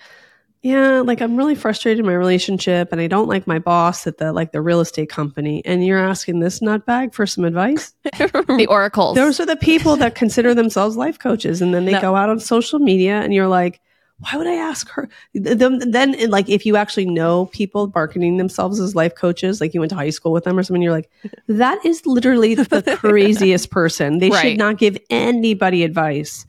yeah 0.64 1.00
like 1.00 1.20
I'm 1.20 1.36
really 1.36 1.54
frustrated 1.54 2.00
in 2.00 2.06
my 2.06 2.14
relationship 2.14 2.88
and 2.90 3.00
I 3.00 3.06
don't 3.06 3.28
like 3.28 3.46
my 3.46 3.58
boss 3.60 4.06
at 4.08 4.18
the 4.18 4.32
like 4.32 4.50
the 4.52 4.60
real 4.62 4.80
estate 4.80 5.08
company 5.10 5.62
and 5.64 5.84
you're 5.86 5.98
asking 5.98 6.40
this 6.40 6.60
nutbag 6.60 7.12
for 7.14 7.26
some 7.26 7.44
advice 7.44 7.92
the 8.02 8.66
oracles 8.68 9.14
those 9.16 9.38
are 9.38 9.46
the 9.46 9.56
people 9.56 9.94
that 9.96 10.14
consider 10.16 10.54
themselves 10.62 10.96
life 10.96 11.18
coaches 11.18 11.60
and 11.62 11.72
then 11.74 11.84
they 11.84 11.92
No. 11.92 12.00
go 12.00 12.16
out 12.16 12.28
on 12.30 12.40
social 12.40 12.78
media 12.80 13.20
and 13.20 13.32
you're 13.32 13.46
like 13.48 13.80
why 14.20 14.38
would 14.38 14.46
I 14.46 14.54
ask 14.54 14.88
her? 14.90 15.08
Then, 15.34 15.90
then, 15.90 16.30
like, 16.30 16.48
if 16.48 16.64
you 16.64 16.76
actually 16.76 17.04
know 17.06 17.46
people 17.46 17.90
marketing 17.96 18.36
themselves 18.36 18.78
as 18.78 18.94
life 18.94 19.16
coaches, 19.16 19.60
like 19.60 19.74
you 19.74 19.80
went 19.80 19.90
to 19.90 19.96
high 19.96 20.10
school 20.10 20.30
with 20.30 20.44
them 20.44 20.56
or 20.56 20.62
something, 20.62 20.80
you're 20.80 20.92
like, 20.92 21.10
that 21.48 21.84
is 21.84 22.06
literally 22.06 22.54
the 22.54 22.96
craziest 22.96 23.70
person. 23.70 24.20
They 24.20 24.30
Right. 24.30 24.50
should 24.50 24.58
not 24.58 24.78
give 24.78 24.96
anybody 25.10 25.82
advice. 25.82 26.46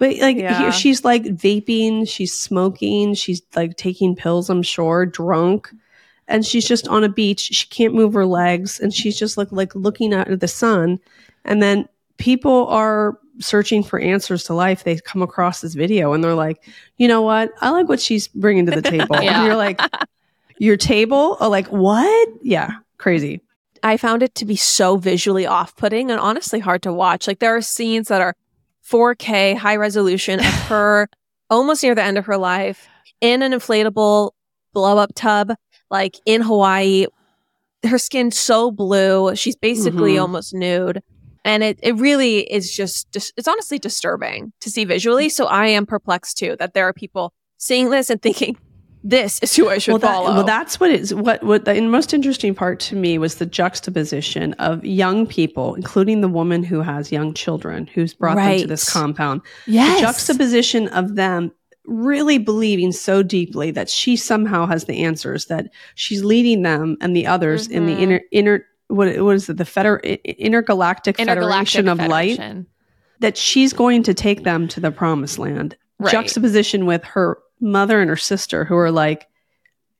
But 0.00 0.16
like, 0.16 0.38
Yeah. 0.38 0.58
here 0.58 0.72
she's 0.72 1.04
like 1.04 1.24
vaping, 1.24 2.08
she's 2.08 2.32
smoking, 2.32 3.12
she's 3.14 3.42
like 3.54 3.76
taking 3.76 4.16
pills, 4.16 4.48
I'm 4.48 4.62
sure, 4.62 5.04
drunk, 5.04 5.68
and 6.26 6.44
she's 6.44 6.66
just 6.66 6.88
on 6.88 7.04
a 7.04 7.08
beach. 7.08 7.40
She 7.40 7.68
can't 7.68 7.94
move 7.94 8.14
her 8.14 8.24
legs, 8.24 8.80
and 8.80 8.92
she's 8.94 9.16
just 9.18 9.36
like 9.36 9.52
like 9.52 9.74
looking 9.74 10.14
out 10.14 10.28
at 10.28 10.40
the 10.40 10.48
sun. 10.48 10.98
And 11.44 11.62
then 11.62 11.86
people 12.16 12.66
are 12.68 13.18
searching 13.40 13.82
for 13.82 13.98
answers 14.00 14.44
to 14.44 14.54
life. 14.54 14.84
They 14.84 14.96
come 14.96 15.20
across 15.22 15.60
this 15.60 15.74
video, 15.74 16.14
and 16.14 16.24
they're 16.24 16.34
like, 16.34 16.64
you 16.96 17.06
know 17.06 17.20
what? 17.20 17.52
I 17.60 17.68
like 17.68 17.88
what 17.88 18.00
she's 18.00 18.26
bringing 18.28 18.64
to 18.66 18.72
the 18.72 18.82
table. 18.82 19.16
Yeah. 19.22 19.36
And 19.38 19.46
you're 19.46 19.56
like, 19.56 19.80
your 20.58 20.78
table? 20.78 21.36
Oh, 21.40 21.50
like 21.50 21.66
what? 21.68 22.28
Yeah, 22.42 22.70
crazy. 22.96 23.42
I 23.82 23.98
found 23.98 24.22
it 24.22 24.34
to 24.36 24.46
be 24.46 24.56
so 24.56 24.96
visually 24.96 25.46
off 25.46 25.76
putting 25.76 26.10
and 26.10 26.18
honestly 26.20 26.58
hard 26.58 26.82
to 26.84 26.92
watch. 26.92 27.26
Like 27.26 27.38
there 27.38 27.54
are 27.54 27.60
scenes 27.62 28.08
that 28.08 28.22
are 28.22 28.34
4K 28.90 29.56
high 29.56 29.76
resolution 29.76 30.40
of 30.40 30.46
her 30.68 31.08
almost 31.48 31.82
near 31.82 31.94
the 31.94 32.02
end 32.02 32.18
of 32.18 32.26
her 32.26 32.36
life 32.36 32.88
in 33.20 33.42
an 33.42 33.52
inflatable 33.52 34.32
blow 34.72 34.98
up 34.98 35.10
tub, 35.14 35.52
like 35.90 36.16
in 36.26 36.42
Hawaii. 36.42 37.06
Her 37.84 37.98
skin 37.98 38.30
so 38.30 38.70
blue. 38.70 39.34
She's 39.36 39.56
basically 39.56 40.14
Mhm. 40.14 40.22
almost 40.22 40.52
nude. 40.54 41.02
And 41.44 41.62
it, 41.62 41.78
it 41.82 41.96
really 41.96 42.40
is 42.40 42.70
just, 42.74 43.10
dis- 43.12 43.32
it's 43.38 43.48
honestly 43.48 43.78
disturbing 43.78 44.52
to 44.60 44.70
see 44.70 44.84
visually. 44.84 45.30
So 45.30 45.46
I 45.46 45.68
am 45.68 45.86
perplexed 45.86 46.36
too 46.36 46.56
that 46.58 46.74
there 46.74 46.84
are 46.86 46.92
people 46.92 47.32
seeing 47.56 47.88
this 47.88 48.10
and 48.10 48.20
thinking, 48.20 48.58
this 49.02 49.38
is 49.40 49.56
who 49.56 49.68
I 49.68 49.78
should 49.78 49.92
well, 49.92 49.98
that- 50.00 50.12
follow. 50.14 50.34
well, 50.34 50.44
that's 50.44 50.78
what 50.78 50.90
is 50.90 51.14
what 51.14 51.42
what 51.42 51.64
the 51.64 51.80
most 51.82 52.12
interesting 52.12 52.54
part 52.54 52.80
to 52.80 52.96
me 52.96 53.16
was 53.18 53.36
the 53.36 53.46
juxtaposition 53.46 54.52
of 54.54 54.84
young 54.84 55.26
people, 55.26 55.74
including 55.74 56.20
the 56.20 56.28
woman 56.28 56.62
who 56.62 56.82
has 56.82 57.10
young 57.10 57.32
children, 57.34 57.86
who's 57.94 58.12
brought 58.14 58.36
them 58.36 58.58
to 58.60 58.66
this 58.66 58.90
compound. 58.92 59.40
yes 59.66 59.96
The 60.00 60.06
juxtaposition 60.06 60.88
of 60.88 61.16
them 61.16 61.50
really 61.86 62.38
believing 62.38 62.92
so 62.92 63.22
deeply 63.22 63.70
that 63.70 63.88
she 63.88 64.14
somehow 64.16 64.66
has 64.66 64.84
the 64.84 65.02
answers, 65.02 65.46
that 65.46 65.70
she's 65.94 66.22
leading 66.22 66.62
them 66.62 66.96
and 67.00 67.16
the 67.16 67.26
others 67.26 67.66
in 67.68 67.86
the 67.86 67.94
Mhm. 67.94 68.00
inner 68.00 68.20
inner 68.30 68.64
what 68.88 69.18
what 69.22 69.34
is 69.36 69.48
it 69.48 69.56
the 69.56 69.64
feder 69.64 69.98
intergalactic, 69.98 71.18
intergalactic 71.18 71.84
federation 71.84 71.88
of 71.88 71.98
light 72.08 72.38
that 73.20 73.36
she's 73.36 73.72
going 73.72 74.02
to 74.02 74.12
take 74.14 74.44
them 74.44 74.66
to 74.68 74.80
the 74.80 74.90
promised 74.90 75.38
land 75.38 75.76
Right. 75.98 76.12
juxtaposition 76.12 76.86
with 76.86 77.04
her 77.04 77.38
mother 77.60 78.00
and 78.00 78.08
her 78.10 78.16
sister 78.16 78.64
who 78.64 78.76
are 78.76 78.90
like 78.90 79.26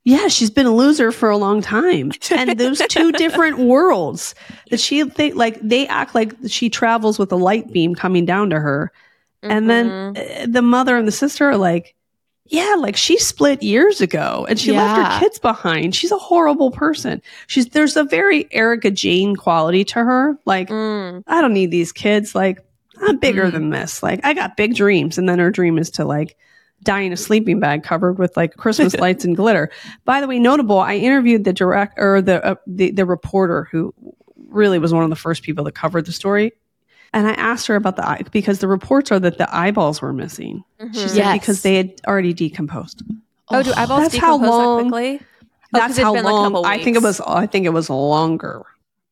Yeah, 0.02 0.28
she's 0.28 0.50
been 0.50 0.64
a 0.66 0.74
loser 0.74 1.12
for 1.12 1.28
a 1.28 1.36
long 1.36 1.60
time. 1.60 2.10
And 2.30 2.58
those 2.58 2.80
two 2.88 3.12
different 3.24 3.58
worlds 3.58 4.34
that 4.70 4.80
she 4.80 5.04
think 5.04 5.34
like 5.36 5.60
they 5.60 5.86
act 5.88 6.14
like 6.14 6.32
she 6.48 6.70
travels 6.70 7.18
with 7.18 7.30
a 7.32 7.36
light 7.36 7.70
beam 7.70 7.94
coming 7.94 8.24
down 8.24 8.48
to 8.50 8.58
her. 8.60 8.90
And 9.42 9.68
then 9.68 9.88
Mhm. 9.90 10.42
uh, 10.42 10.46
the 10.48 10.62
mother 10.62 10.96
and 10.96 11.06
the 11.06 11.12
sister 11.12 11.48
are 11.50 11.56
like, 11.58 11.94
yeah, 12.46 12.74
like 12.78 12.96
she 12.96 13.18
split 13.18 13.62
years 13.62 14.00
ago 14.00 14.46
and 14.48 14.58
she 14.58 14.72
left 14.72 14.96
her 15.00 15.20
kids 15.20 15.38
behind. 15.38 15.94
She's 15.94 16.10
a 16.12 16.18
horrible 16.18 16.70
person. 16.70 17.20
She's 17.46 17.66
there's 17.68 17.96
a 17.96 18.04
very 18.04 18.48
Erika 18.52 18.90
Jayne 18.90 19.36
quality 19.36 19.84
to 19.84 19.98
her. 20.02 20.36
Like, 20.46 20.68
Mm. 20.70 21.22
I 21.26 21.40
don't 21.42 21.52
need 21.54 21.70
these 21.70 21.92
kids. 21.92 22.34
Like, 22.34 22.58
I'm 23.02 23.18
bigger 23.18 23.46
Mm. 23.48 23.52
than 23.52 23.70
this. 23.70 24.02
Like, 24.02 24.20
I 24.24 24.32
got 24.34 24.56
big 24.56 24.74
dreams. 24.74 25.16
And 25.18 25.28
then 25.28 25.38
her 25.38 25.50
dream 25.50 25.78
is 25.78 25.90
to 25.92 26.04
like 26.04 26.36
die 26.82 27.00
in 27.00 27.12
a 27.12 27.16
sleeping 27.16 27.60
bag 27.60 27.82
covered 27.82 28.18
with 28.18 28.36
like 28.36 28.56
Christmas 28.56 28.94
lights 28.98 29.24
and 29.24 29.36
glitter. 29.36 29.70
By 30.04 30.20
the 30.20 30.26
way, 30.26 30.38
notable, 30.38 30.78
I 30.78 30.94
interviewed 30.96 31.44
the 31.44 31.52
direct 31.52 31.98
or 31.98 32.22
the, 32.22 32.44
uh, 32.44 32.54
the 32.66 32.90
the 32.90 33.04
reporter 33.04 33.68
who 33.70 33.94
really 34.48 34.78
was 34.78 34.92
one 34.92 35.04
of 35.04 35.10
the 35.10 35.16
first 35.16 35.42
people 35.42 35.64
that 35.64 35.72
covered 35.72 36.06
the 36.06 36.12
story. 36.12 36.52
And 37.12 37.26
I 37.26 37.32
asked 37.32 37.66
her 37.66 37.74
about 37.76 37.96
the 37.96 38.08
eye 38.08 38.22
because 38.30 38.60
the 38.60 38.68
reports 38.68 39.10
are 39.10 39.18
that 39.20 39.36
the 39.38 39.52
eyeballs 39.54 40.00
were 40.00 40.12
missing. 40.12 40.62
She 40.80 40.86
Mhm. 40.86 40.94
said 41.08 41.16
Yes. 41.16 41.38
because 41.40 41.62
they 41.62 41.74
had 41.76 42.00
already 42.06 42.32
decomposed. 42.32 43.02
Oh, 43.48 43.62
do 43.62 43.72
eyeballs 43.76 44.02
That's 44.02 44.16
how 44.16 44.38
decompose 44.38 44.48
long- 44.48 44.76
that 44.76 44.82
quickly? 44.90 45.14
Oh, 45.14 45.18
'cause 45.18 45.26
That's 45.72 45.90
it's 45.98 46.02
how 46.02 46.14
been, 46.14 46.24
like, 46.24 46.32
long. 46.32 46.44
couple 46.52 46.66
I 46.66 46.82
think 46.82 46.96
it 46.96 47.02
was. 47.02 47.20
I 47.20 47.46
think 47.46 47.66
it 47.66 47.72
was 47.72 47.90
longer. 47.90 48.62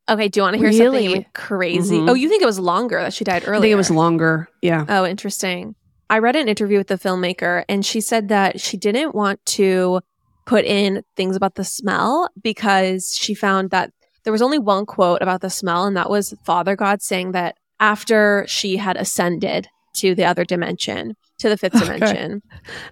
Okay, 0.09 0.29
do 0.29 0.39
you 0.41 0.43
want 0.43 0.55
to 0.55 0.59
hear 0.59 0.73
something 0.73 0.85
Really? 0.93 1.05
even 1.07 1.27
crazy? 1.35 1.99
Mhm. 1.99 2.09
Oh, 2.11 2.15
you 2.15 2.29
think 2.29 2.43
it 2.43 2.47
was 2.47 2.59
longer 2.59 2.99
that 3.01 3.13
she 3.13 3.25
died 3.25 3.43
earlier? 3.47 3.57
I 3.59 3.61
think 3.61 3.73
it 3.73 3.77
was 3.77 3.91
longer. 3.91 4.49
Yeah. 4.63 4.85
Oh, 4.89 5.05
interesting. 5.05 5.75
I 6.11 6.19
read 6.19 6.37
an 6.37 6.49
interview 6.49 6.79
with 6.79 6.87
the 6.89 6.97
filmmaker, 6.99 7.65
and 7.69 7.85
she 7.85 8.01
said 8.01 8.29
that 8.29 8.61
she 8.61 8.77
didn't 8.77 9.15
want 9.15 9.45
to 9.47 10.01
put 10.47 10.65
in 10.65 11.03
things 11.17 11.37
about 11.37 11.57
the 11.57 11.65
smell 11.65 12.29
because 12.43 13.15
she 13.15 13.35
found 13.35 13.71
that 13.71 13.93
there 14.25 14.33
was 14.33 14.43
only 14.43 14.59
one 14.59 14.87
quote 14.87 15.21
about 15.23 15.41
the 15.43 15.51
smell, 15.51 15.85
and 15.85 15.97
that 15.97 16.09
was 16.11 16.35
Father 16.45 16.77
God 16.77 17.03
saying 17.03 17.33
that 17.33 17.57
after 17.81 18.45
she 18.49 18.77
had 18.79 18.97
ascended 18.97 19.69
to 19.95 20.15
the 20.15 20.25
other 20.25 20.45
dimension, 20.45 21.17
to 21.39 21.49
the 21.49 21.57
fifth 21.57 21.77
Okay. 21.77 21.85
dimension. 21.99 22.43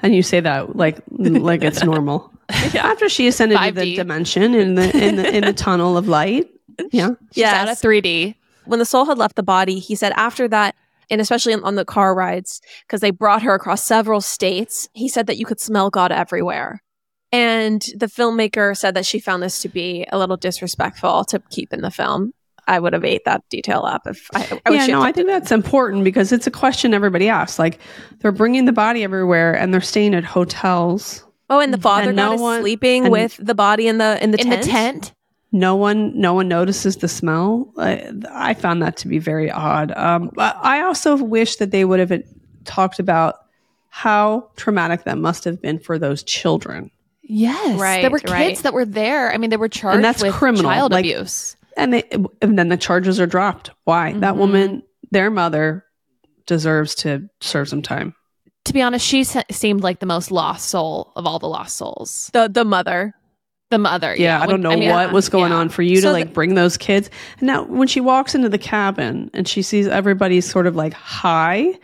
And 0.03 0.15
you 0.15 0.23
say 0.23 0.41
that 0.41 0.77
like 0.77 0.99
like 1.11 1.63
it's 1.65 1.83
normal. 1.83 2.33
After 2.79 3.09
she 3.09 3.27
ascended 3.27 3.59
to 3.59 3.73
the 3.73 3.97
dimension 3.97 4.55
in 4.55 4.77
the 4.77 4.97
in 4.97 5.17
the 5.17 5.37
in 5.37 5.45
the 5.45 5.53
tunnel 5.65 5.97
of 5.97 6.07
light. 6.07 6.49
Yeah. 6.93 7.11
She's 7.33 7.43
out 7.45 7.69
of 7.69 7.77
3D. 7.79 8.37
when 8.67 8.79
the 8.79 8.85
soul 8.85 9.05
had 9.05 9.19
left 9.19 9.35
the 9.35 9.43
body, 9.43 9.81
he 9.81 9.97
said 9.97 10.13
after 10.15 10.47
that, 10.49 10.77
and 11.11 11.21
especially 11.21 11.55
on, 11.55 11.63
on 11.65 11.75
the 11.75 11.85
car 11.85 12.15
rides, 12.15 12.61
because 12.87 13.01
they 13.01 13.11
brought 13.11 13.43
her 13.43 13.55
across 13.55 13.85
several 13.85 14.21
states, 14.21 14.89
he 14.93 15.09
said 15.09 15.27
that 15.27 15.37
you 15.39 15.47
could 15.47 15.61
smell 15.61 15.91
God 15.91 16.13
everywhere. 16.13 16.83
And 17.33 17.83
the 17.97 18.07
filmmaker 18.07 18.77
said 18.77 18.95
that 18.95 19.05
she 19.05 19.19
found 19.19 19.43
this 19.43 19.61
to 19.63 19.69
be 19.69 20.07
a 20.13 20.19
little 20.19 20.37
disrespectful 20.37 21.25
to 21.27 21.41
keep 21.51 21.73
in 21.73 21.81
the 21.83 21.91
film. 21.91 22.33
I 22.69 22.81
would 22.81 22.93
have 22.95 23.05
ate 23.05 23.25
that 23.27 23.43
detail 23.49 23.83
up 23.85 24.03
if 24.07 24.29
I, 24.35 24.61
I 24.67 24.71
yeah, 24.73 24.87
no, 24.87 25.01
I 25.01 25.13
think 25.13 25.29
it. 25.29 25.33
that's 25.33 25.53
important 25.53 26.03
because 26.03 26.33
it's 26.33 26.49
a 26.49 26.51
question 26.51 26.95
everybody 26.95 27.29
asks. 27.29 27.59
Like 27.61 27.79
they're 28.19 28.33
bringing 28.33 28.65
the 28.65 28.73
body 28.73 29.05
everywhere 29.05 29.55
and 29.57 29.73
they're 29.73 29.81
staying 29.81 30.15
at 30.15 30.25
hotels. 30.25 31.25
Oh, 31.49 31.61
and 31.61 31.73
the 31.73 31.79
father 31.79 32.09
and 32.09 32.17
God 32.19 32.29
no 32.31 32.35
is 32.35 32.41
one- 32.41 32.61
sleeping 32.63 33.09
with 33.11 33.39
the 33.41 33.55
body 33.55 33.87
in 33.87 33.99
the 33.99 34.23
in 34.23 34.33
the 34.33 34.41
In 34.41 34.47
tent. 34.49 34.63
the 34.65 34.69
tent. 34.69 35.13
No 35.57 35.75
one, 35.77 36.19
no 36.21 36.35
one 36.35 36.49
notices 36.49 36.97
the 36.99 37.09
smell. 37.09 37.73
I, 37.79 38.13
I 38.31 38.55
found 38.55 38.83
that 38.83 38.97
to 38.99 39.09
be 39.09 39.19
very 39.19 39.51
odd. 39.51 39.91
Um, 39.97 40.31
but 40.35 40.57
I 40.61 40.83
also 40.83 41.17
wish 41.17 41.57
that 41.57 41.71
they 41.71 41.85
would 41.85 41.99
have 41.99 42.13
talked 42.65 42.99
about 42.99 43.37
how 43.89 44.51
traumatic 44.57 45.05
that 45.05 45.17
must 45.19 45.45
have 45.45 45.63
been 45.63 45.79
for 45.79 45.99
those 45.99 46.23
children. 46.23 46.91
Yes. 47.23 47.81
Right, 47.81 48.03
There 48.03 48.11
were 48.11 48.19
kids 48.19 48.31
right. 48.33 48.59
that 48.59 48.75
were 48.75 48.85
there. 48.85 49.33
I 49.33 49.39
mean, 49.39 49.51
they 49.51 49.57
were 49.57 49.69
charged 49.69 50.05
that's 50.05 50.23
with 50.23 50.35
criminal, 50.35 50.71
child 50.71 50.93
like- 50.93 51.05
abuse. 51.07 51.57
and 51.77 51.93
they 51.95 52.05
and 52.43 52.59
then 52.59 52.69
the 52.69 52.77
charges 52.77 53.19
are 53.19 53.27
dropped. 53.27 53.71
Why? 53.85 54.13
That 54.13 54.35
Mhm. 54.35 54.39
woman, 54.39 54.83
their 55.11 55.31
mother, 55.31 55.85
deserves 56.47 56.95
to 56.97 57.29
serve 57.41 57.69
some 57.69 57.83
time. 57.83 58.15
To 58.67 58.73
be 58.73 58.83
honest, 58.83 59.05
she 59.07 59.25
se- 59.25 59.45
seemed 59.51 59.83
like 59.83 60.01
the 60.01 60.07
most 60.07 60.31
lost 60.31 60.69
soul 60.69 61.13
of 61.17 61.27
all 61.27 61.39
the 61.39 61.49
lost 61.49 61.77
souls. 61.77 62.31
The 62.33 62.49
the 62.49 62.65
mother. 62.65 63.15
The 63.71 63.79
mother. 63.79 64.15
Yeah, 64.17 64.41
I 64.41 64.47
don't 64.47 64.61
know 64.63 64.77
mean, 64.77 64.91
what 64.91 65.13
was 65.13 65.29
going 65.29 65.51
yeah. 65.51 65.59
on 65.59 65.69
for 65.71 65.83
you 65.83 66.01
to 66.03 66.13
like 66.13 66.27
the- 66.27 66.33
bring 66.33 66.55
those 66.55 66.77
kids. 66.77 67.11
And 67.39 67.49
now 67.49 67.65
when 67.65 67.89
she 67.89 68.01
walks 68.01 68.35
into 68.35 68.49
the 68.49 68.59
cabin 68.59 69.29
and 69.35 69.49
she 69.49 69.63
sees 69.63 69.89
everybody's 69.89 70.49
sort 70.49 70.67
of 70.69 70.77
like 70.77 70.93
high, 70.93 71.59
and 71.59 71.77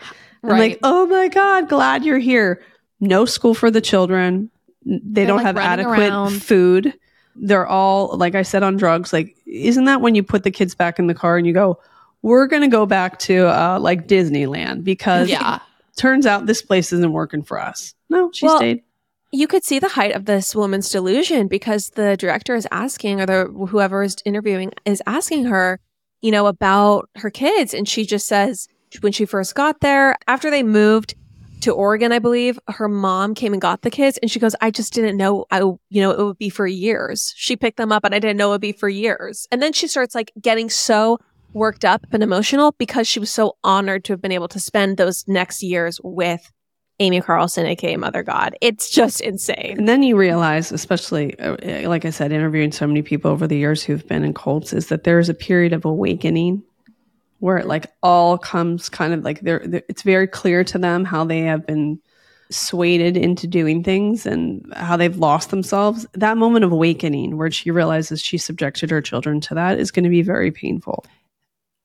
Right. 0.42 0.58
like, 0.72 0.78
oh 0.84 1.06
my 1.06 1.28
god, 1.28 1.68
glad 1.68 2.04
you're 2.04 2.18
here. 2.18 2.62
No 3.00 3.24
school 3.24 3.54
for 3.54 3.70
the 3.70 3.80
children. 3.80 4.50
They 4.84 4.98
They're, 5.02 5.26
don't 5.26 5.36
like, 5.38 5.46
have 5.46 5.56
adequate 5.56 6.10
around. 6.10 6.42
food. 6.42 6.94
They're 7.34 7.66
all 7.66 8.16
like 8.16 8.34
I 8.36 8.42
said 8.42 8.62
on 8.62 8.76
drugs. 8.76 9.12
Like, 9.12 9.36
isn't 9.46 9.84
that 9.86 10.00
when 10.00 10.14
you 10.14 10.22
put 10.22 10.44
the 10.44 10.50
kids 10.50 10.74
back 10.76 10.98
in 11.00 11.06
the 11.08 11.14
car 11.14 11.36
and 11.36 11.46
you 11.46 11.52
go, 11.52 11.80
"We're 12.22 12.46
gonna 12.46 12.68
go 12.68 12.86
back 12.86 13.18
to 13.20 13.46
uh, 13.48 13.78
like 13.80 14.06
Disneyland 14.06 14.84
because 14.84 15.30
yeah. 15.30 15.58
turns 15.96 16.26
out 16.26 16.46
this 16.46 16.62
place 16.62 16.92
isn't 16.92 17.12
working 17.12 17.42
for 17.42 17.58
us." 17.60 17.94
No, 18.10 18.30
she 18.32 18.46
Well, 18.46 18.58
stayed. 18.58 18.82
You 19.32 19.48
could 19.48 19.64
see 19.64 19.78
the 19.78 19.88
height 19.88 20.14
of 20.14 20.26
this 20.26 20.54
woman's 20.54 20.90
delusion 20.90 21.48
because 21.48 21.88
the 21.90 22.16
director 22.18 22.54
is 22.54 22.68
asking 22.70 23.20
or 23.20 23.26
the 23.26 23.66
whoever 23.70 24.02
is 24.02 24.16
interviewing 24.26 24.72
is 24.84 25.02
asking 25.06 25.46
her 25.46 25.80
you 26.20 26.30
know 26.30 26.46
about 26.46 27.08
her 27.16 27.30
kids. 27.30 27.74
And 27.74 27.88
she 27.88 28.06
just 28.06 28.26
says 28.26 28.68
when 29.00 29.12
she 29.12 29.24
first 29.24 29.54
got 29.54 29.80
there 29.80 30.16
after 30.28 30.50
they 30.50 30.62
moved 30.62 31.14
to 31.62 31.72
Oregon 31.72 32.12
I 32.12 32.18
believe 32.18 32.58
her 32.68 32.88
mom 32.88 33.34
came 33.34 33.52
and 33.52 33.62
got 33.62 33.82
the 33.82 33.90
kids. 33.90 34.18
And 34.18 34.30
she 34.30 34.38
goes 34.38 34.54
I 34.60 34.70
just 34.70 34.92
didn't 34.92 35.16
know 35.16 35.46
I 35.50 35.60
you 35.60 36.02
know 36.02 36.10
it 36.10 36.24
would 36.24 36.38
be 36.38 36.50
for 36.50 36.66
years. 36.66 37.32
She 37.36 37.56
picked 37.56 37.78
them 37.78 37.90
up 37.90 38.04
and 38.04 38.14
I 38.14 38.18
didn't 38.18 38.36
know 38.36 38.48
it 38.48 38.52
would 38.52 38.60
be 38.60 38.72
for 38.72 38.88
years. 38.88 39.48
And 39.50 39.62
then 39.62 39.72
she 39.72 39.88
starts 39.88 40.14
like 40.14 40.30
getting 40.40 40.68
so 40.68 41.18
worked 41.54 41.84
up 41.84 42.06
and 42.12 42.22
emotional 42.22 42.74
because 42.78 43.08
she 43.08 43.20
was 43.20 43.30
so 43.30 43.56
honored 43.64 44.04
to 44.04 44.12
have 44.12 44.22
been 44.22 44.32
able 44.32 44.48
to 44.48 44.60
spend 44.60 44.96
those 44.96 45.26
next 45.26 45.62
years 45.62 46.00
with 46.02 46.50
Amy 47.00 47.20
Carlson, 47.20 47.66
aka 47.66 47.96
Mother 47.96 48.22
God. 48.22 48.57
It's 48.61 48.90
just 48.90 49.20
insane. 49.20 49.76
And 49.78 49.88
then 49.88 50.02
you 50.02 50.16
realize, 50.16 50.72
especially 50.72 51.38
uh, 51.40 51.88
like 51.88 52.05
I 52.05 52.11
said, 52.11 52.33
interviewing 52.33 52.72
so 52.72 52.87
many 52.87 53.02
people 53.02 53.31
over 53.31 53.46
the 53.46 53.57
years 53.57 53.83
who've 53.83 54.07
been 54.07 54.24
in 54.24 54.35
cults, 54.35 54.72
is 54.72 54.88
that 54.88 55.05
there 55.05 55.18
is 55.18 55.28
a 55.28 55.35
period 55.35 55.72
of 55.72 55.85
awakening 55.85 56.62
where 57.38 57.59
it 57.59 57.66
like 57.66 57.87
all 58.02 58.38
comes 58.38 58.88
kind 58.88 59.12
of 59.12 59.24
like 59.24 59.40
they're, 59.40 59.62
they're 59.66 59.83
it's 59.88 60.02
very 60.02 60.28
clear 60.28 60.62
to 60.62 60.78
them 60.78 61.05
how 61.05 61.24
they 61.24 61.40
have 61.40 61.66
been 61.66 61.98
swayed 62.50 63.16
into 63.16 63.46
doing 63.46 63.83
things 63.83 64.26
and 64.26 64.64
how 64.74 64.96
they've 64.96 65.16
lost 65.16 65.50
themselves. 65.50 66.07
That 66.12 66.37
moment 66.37 66.64
of 66.64 66.72
awakening 66.72 67.37
where 67.37 67.50
she 67.50 67.70
realizes 67.70 68.20
she 68.20 68.38
subjected 68.38 68.90
her 68.90 69.00
children 69.00 69.40
to 69.42 69.55
that 69.55 69.81
is 69.81 69.90
going 69.90 70.05
to 70.05 70.11
be 70.11 70.22
very 70.22 70.50
painful. 70.50 71.05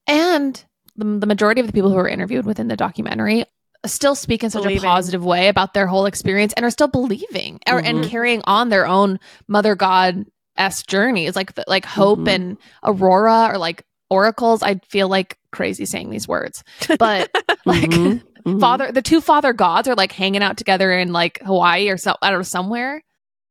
And 0.05 0.63
the, 0.95 1.05
the 1.05 1.25
majority 1.25 1.61
of 1.61 1.67
the 1.67 1.73
people 1.73 1.89
who 1.89 1.95
were 1.95 2.07
interviewed 2.07 2.45
within 2.45 2.67
the 2.67 2.77
documentary 2.77 3.45
still 3.87 4.15
speak 4.15 4.43
in 4.43 4.49
such 4.49 4.63
Believing. 4.63 4.83
a 4.83 4.87
positive 4.87 5.23
way 5.25 5.47
about 5.47 5.73
their 5.73 5.87
whole 5.87 6.05
experience 6.05 6.53
and 6.53 6.65
are 6.65 6.69
still 6.69 6.87
believing 6.87 7.59
or, 7.67 7.79
and 7.79 7.99
Mhm. 7.99 8.09
carrying 8.09 8.41
on 8.45 8.69
their 8.69 8.85
own 8.87 9.19
mother 9.47 9.75
god 9.75 10.25
s 10.57 10.83
journeys 10.83 11.35
like 11.35 11.53
the, 11.55 11.63
like 11.67 11.85
hope 11.85 12.19
Mhm. 12.19 12.27
and 12.29 12.57
aurora 12.83 13.49
or 13.51 13.57
like 13.57 13.83
oracles 14.09 14.63
i 14.63 14.75
feel 14.89 15.07
like 15.07 15.37
crazy 15.51 15.85
saying 15.85 16.09
these 16.09 16.27
words 16.27 16.63
but 16.97 17.29
like 17.65 17.89
Mhm, 17.89 18.21
mhm. 18.45 18.59
father 18.59 18.91
the 18.91 19.01
two 19.01 19.21
father 19.21 19.53
gods 19.53 19.87
are 19.87 19.95
like 19.95 20.11
hanging 20.11 20.41
out 20.41 20.57
together 20.57 20.91
in 20.91 21.11
like 21.13 21.39
hawaii 21.43 21.89
or 21.89 21.97
so 21.97 22.15
i 22.21 22.29
don't 22.29 22.39
know 22.39 22.43
somewhere 22.43 23.01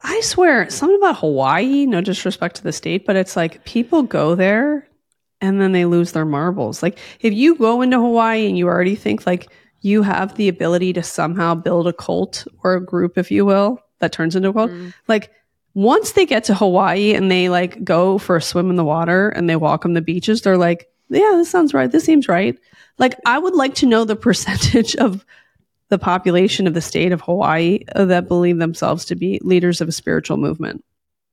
I 0.03 0.21
swear, 0.21 0.69
something 0.69 0.99
about 0.99 1.19
Hawaii, 1.21 1.87
no 1.87 2.03
disrespect 2.03 2.57
to 2.57 2.63
the 2.63 2.71
state, 2.71 3.07
but 3.07 3.17
it's 3.17 3.35
like 3.35 3.65
people 3.65 4.03
go 4.03 4.35
there 4.35 4.87
and 5.41 5.59
then 5.59 5.73
they 5.73 5.87
lose 5.87 6.13
their 6.13 6.27
marbles. 6.27 6.83
Like 6.83 6.99
if 7.21 7.33
you 7.33 7.55
go 7.57 7.81
into 7.81 7.99
Hawaii 7.99 8.47
and 8.47 8.59
you 8.59 8.67
already 8.69 8.95
think 8.95 9.27
like 9.27 9.49
you 9.87 10.03
have 10.03 10.35
the 10.35 10.49
ability 10.49 10.93
to 10.95 11.03
somehow 11.03 11.55
build 11.55 11.87
a 11.87 11.93
cult 11.93 12.47
or 12.63 12.75
a 12.75 12.85
group, 12.85 13.17
if 13.17 13.31
you 13.31 13.47
will, 13.47 13.81
that 14.01 14.13
turns 14.13 14.37
into 14.37 14.49
a 14.51 14.53
cult, 14.53 14.71
Mm. 14.71 14.93
like 15.09 15.31
once 15.75 16.13
they 16.13 16.27
get 16.27 16.45
to 16.45 16.55
Hawaii 16.55 17.15
and 17.15 17.31
they 17.31 17.49
like 17.49 17.83
go 17.85 18.19
for 18.19 18.37
a 18.37 18.43
swim 18.43 18.71
in 18.71 18.77
the 18.77 18.85
water 18.85 19.29
and 19.29 19.49
they 19.49 19.57
walk 19.57 19.85
on 19.85 19.93
the 19.95 20.01
beaches, 20.01 20.43
they're 20.43 20.57
like, 20.59 20.89
yeah, 21.09 21.33
this 21.37 21.51
sounds 21.51 21.73
right. 21.73 21.91
This 21.93 22.05
seems 22.05 22.29
right. 22.29 22.59
Like 22.99 23.15
I 23.27 23.39
would 23.39 23.55
like 23.55 23.75
to 23.77 23.87
know 23.87 24.05
the 24.05 24.17
percentage 24.27 24.97
of 24.97 25.25
the 25.89 25.99
population 25.99 26.67
of 26.67 26.75
the 26.75 26.81
state 26.81 27.13
of 27.13 27.21
Hawaii 27.21 27.81
that 27.95 28.27
believe 28.27 28.59
themselves 28.59 29.05
to 29.05 29.15
be 29.15 29.39
leaders 29.43 29.81
of 29.81 29.89
a 29.89 29.93
spiritual 29.93 30.37
movement. 30.37 30.83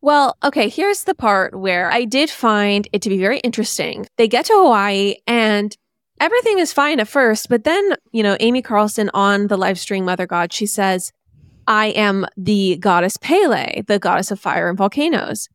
Well, 0.01 0.35
okay, 0.43 0.67
here's 0.67 1.05
the 1.05 1.15
part 1.15 1.57
where 1.57 1.89
I 1.89 2.03
did 2.03 2.29
find 2.29 2.87
it 2.91 3.01
to 3.03 3.09
be 3.09 3.17
very 3.17 3.39
interesting. 3.39 4.05
They 4.17 4.27
get 4.27 4.45
to 4.47 4.53
Hawaii 4.53 5.15
and 5.25 5.75
everything 6.23 6.57
is 6.59 6.71
fine 6.71 6.99
at 7.01 7.07
first, 7.07 7.49
but 7.49 7.63
then, 7.65 7.95
you 8.11 8.23
know, 8.23 8.37
Amy 8.39 8.61
Carlson 8.61 9.09
on 9.13 9.47
the 9.47 9.57
live 9.57 9.77
stream 9.77 10.05
Mother 10.05 10.25
God, 10.25 10.53
she 10.53 10.65
says, 10.65 11.11
I 11.67 11.87
am 11.87 12.25
the 12.37 12.77
goddess 12.77 13.17
Pele, 13.17 13.81
the 13.87 13.99
goddess 13.99 14.31
of 14.31 14.39
fire 14.39 14.69
and 14.69 14.77
volcanoes. 14.77 15.49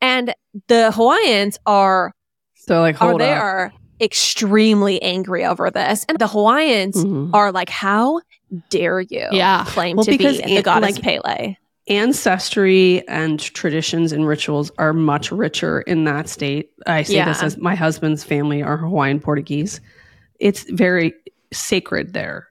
And 0.00 0.34
the 0.68 0.90
Hawaiians 0.92 1.58
are 1.66 2.12
They're 2.66 2.80
like, 2.80 3.00
are 3.00 3.16
they 3.18 3.32
up. 3.32 3.42
are 3.42 3.72
extremely 4.00 5.00
angry 5.02 5.44
over 5.44 5.70
this. 5.70 6.04
And 6.08 6.18
the 6.18 6.28
Hawaiians 6.28 6.96
Mhm. 7.04 7.30
are 7.34 7.52
like, 7.52 7.68
How 7.68 8.20
dare 8.70 9.00
you 9.00 9.26
Yeah. 9.32 9.64
claim 9.68 9.96
Well, 9.96 10.04
to 10.04 10.10
be 10.10 10.16
the 10.18 10.42
An- 10.44 10.62
goddess 10.62 10.96
like- 10.96 11.02
Pele? 11.02 11.56
ancestry 11.88 13.06
and 13.08 13.38
traditions 13.40 14.12
and 14.12 14.26
rituals 14.26 14.70
are 14.78 14.92
much 14.92 15.30
richer 15.32 15.80
in 15.82 16.04
that 16.04 16.28
state. 16.28 16.70
I 16.86 17.02
say 17.02 17.24
this 17.24 17.42
as 17.42 17.56
my 17.58 17.74
husband's 17.74 18.22
family 18.24 18.62
are 18.62 18.76
Hawaiian 18.76 19.20
Portuguese. 19.20 19.80
It's 20.40 20.64
very 20.70 21.14
sacred 21.52 22.12
there. 22.12 22.48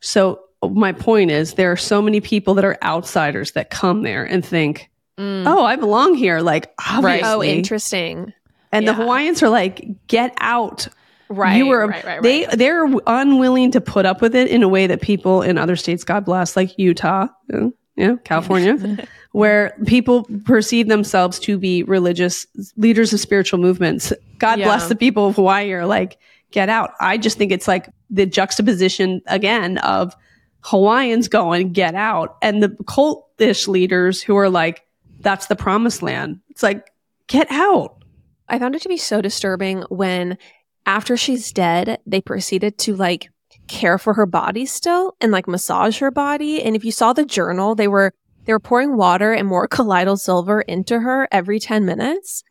So 0.00 0.40
my 0.62 0.92
point 0.92 1.30
is 1.30 1.54
there 1.54 1.72
are 1.72 1.76
so 1.76 2.00
many 2.00 2.20
people 2.20 2.54
that 2.54 2.64
are 2.64 2.78
outsiders 2.82 3.52
that 3.52 3.70
come 3.70 4.02
there 4.02 4.24
and 4.24 4.44
think, 4.44 4.88
Mm. 5.18 5.44
"Oh, 5.46 5.64
I 5.64 5.76
belong 5.76 6.14
here." 6.14 6.40
Like 6.40 6.72
obviously. 6.88 7.28
Oh, 7.28 7.42
interesting. 7.42 8.32
And 8.72 8.88
the 8.88 8.94
Hawaiians 8.94 9.42
are 9.42 9.50
like, 9.50 9.84
"Get 10.06 10.34
out." 10.40 10.88
Right. 11.28 11.56
you 11.56 11.66
were 11.66 11.86
right, 11.86 12.04
right, 12.04 12.22
they 12.22 12.46
right. 12.46 12.58
they're 12.58 12.84
unwilling 13.06 13.70
to 13.70 13.80
put 13.80 14.04
up 14.04 14.20
with 14.20 14.34
it 14.34 14.48
in 14.48 14.62
a 14.62 14.68
way 14.68 14.86
that 14.86 15.00
people 15.00 15.40
in 15.40 15.56
other 15.56 15.76
states 15.76 16.04
god 16.04 16.26
bless 16.26 16.56
like 16.56 16.78
utah 16.78 17.26
uh, 17.54 17.68
yeah 17.96 18.16
california 18.24 18.76
where 19.32 19.74
people 19.86 20.24
perceive 20.44 20.88
themselves 20.88 21.38
to 21.38 21.56
be 21.56 21.84
religious 21.84 22.46
leaders 22.76 23.14
of 23.14 23.20
spiritual 23.20 23.58
movements 23.58 24.12
god 24.38 24.58
Yeah. 24.58 24.66
bless 24.66 24.88
the 24.90 24.94
people 24.94 25.26
of 25.28 25.36
hawaii 25.36 25.72
are 25.72 25.86
like 25.86 26.18
get 26.52 26.68
out 26.68 26.92
i 27.00 27.18
just 27.18 27.38
think 27.38 27.50
it's 27.50 27.68
like 27.68 27.88
the 28.10 28.26
juxtaposition 28.26 29.20
again 29.26 29.78
of 29.78 30.14
hawaiians 30.60 31.28
going 31.28 31.72
get 31.72 31.94
out 31.94 32.36
and 32.42 32.62
the 32.62 32.68
cultish 32.84 33.66
leaders 33.66 34.22
who 34.22 34.36
are 34.36 34.50
like 34.50 34.84
that's 35.20 35.46
the 35.46 35.56
promised 35.56 36.02
land 36.02 36.40
it's 36.48 36.62
like 36.62 36.90
get 37.26 37.50
out 37.50 38.02
I 38.52 38.58
found 38.58 38.74
it 38.74 38.82
to 38.82 38.88
be 38.88 38.98
so 38.98 39.22
disturbing 39.22 39.82
when 39.88 40.36
after 40.84 41.16
she's 41.16 41.52
dead, 41.52 42.00
they 42.06 42.20
proceeded 42.20 42.76
to 42.78 42.94
like 42.94 43.30
care 43.66 43.96
for 43.96 44.12
her 44.12 44.26
body 44.26 44.66
still 44.66 45.16
and 45.22 45.32
like 45.32 45.48
massage 45.48 46.00
her 46.00 46.10
body. 46.10 46.62
And 46.62 46.76
if 46.76 46.84
you 46.84 46.92
saw 46.92 47.14
the 47.14 47.24
journal, 47.24 47.74
they 47.74 47.88
were 47.88 48.12
they 48.44 48.52
were 48.52 48.60
pouring 48.60 48.96
water 48.96 49.32
and 49.32 49.48
more 49.48 49.66
colloidal 49.68 50.18
silver 50.18 50.60
into 50.60 51.00
her 51.00 51.28
every 51.32 51.58
10 51.58 51.86
minutes. 51.86 52.44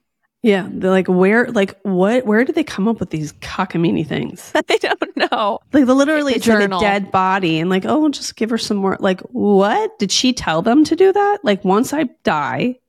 Yeah, 0.44 0.68
they're 0.72 0.89
like 0.89 1.08
where, 1.08 1.48
like 1.52 1.80
what? 1.84 2.26
Where 2.26 2.44
did 2.44 2.56
they 2.56 2.64
come 2.64 2.88
up 2.88 3.00
with 3.00 3.12
these 3.12 3.34
cockamamie 3.34 4.08
things? 4.08 4.52
I 4.56 4.78
don't 4.78 5.18
know. 5.32 5.60
Like 5.72 5.86
the 5.86 5.94
literally, 5.94 6.34
it's 6.34 6.48
a 6.48 6.68
dead 6.68 7.12
body, 7.12 7.60
and 7.60 7.70
like, 7.70 7.86
oh, 7.86 8.00
we'll 8.00 8.10
just 8.10 8.36
give 8.36 8.50
her 8.50 8.58
some 8.58 8.78
more. 8.78 8.98
Like, 9.00 9.22
what 9.22 10.00
did 10.00 10.12
she 10.12 10.34
tell 10.34 10.64
them 10.64 10.84
to 10.86 10.96
do 10.96 11.14
that? 11.14 11.39
Like, 11.44 11.64
once 11.64 11.94
I 11.94 12.06
die, 12.24 12.80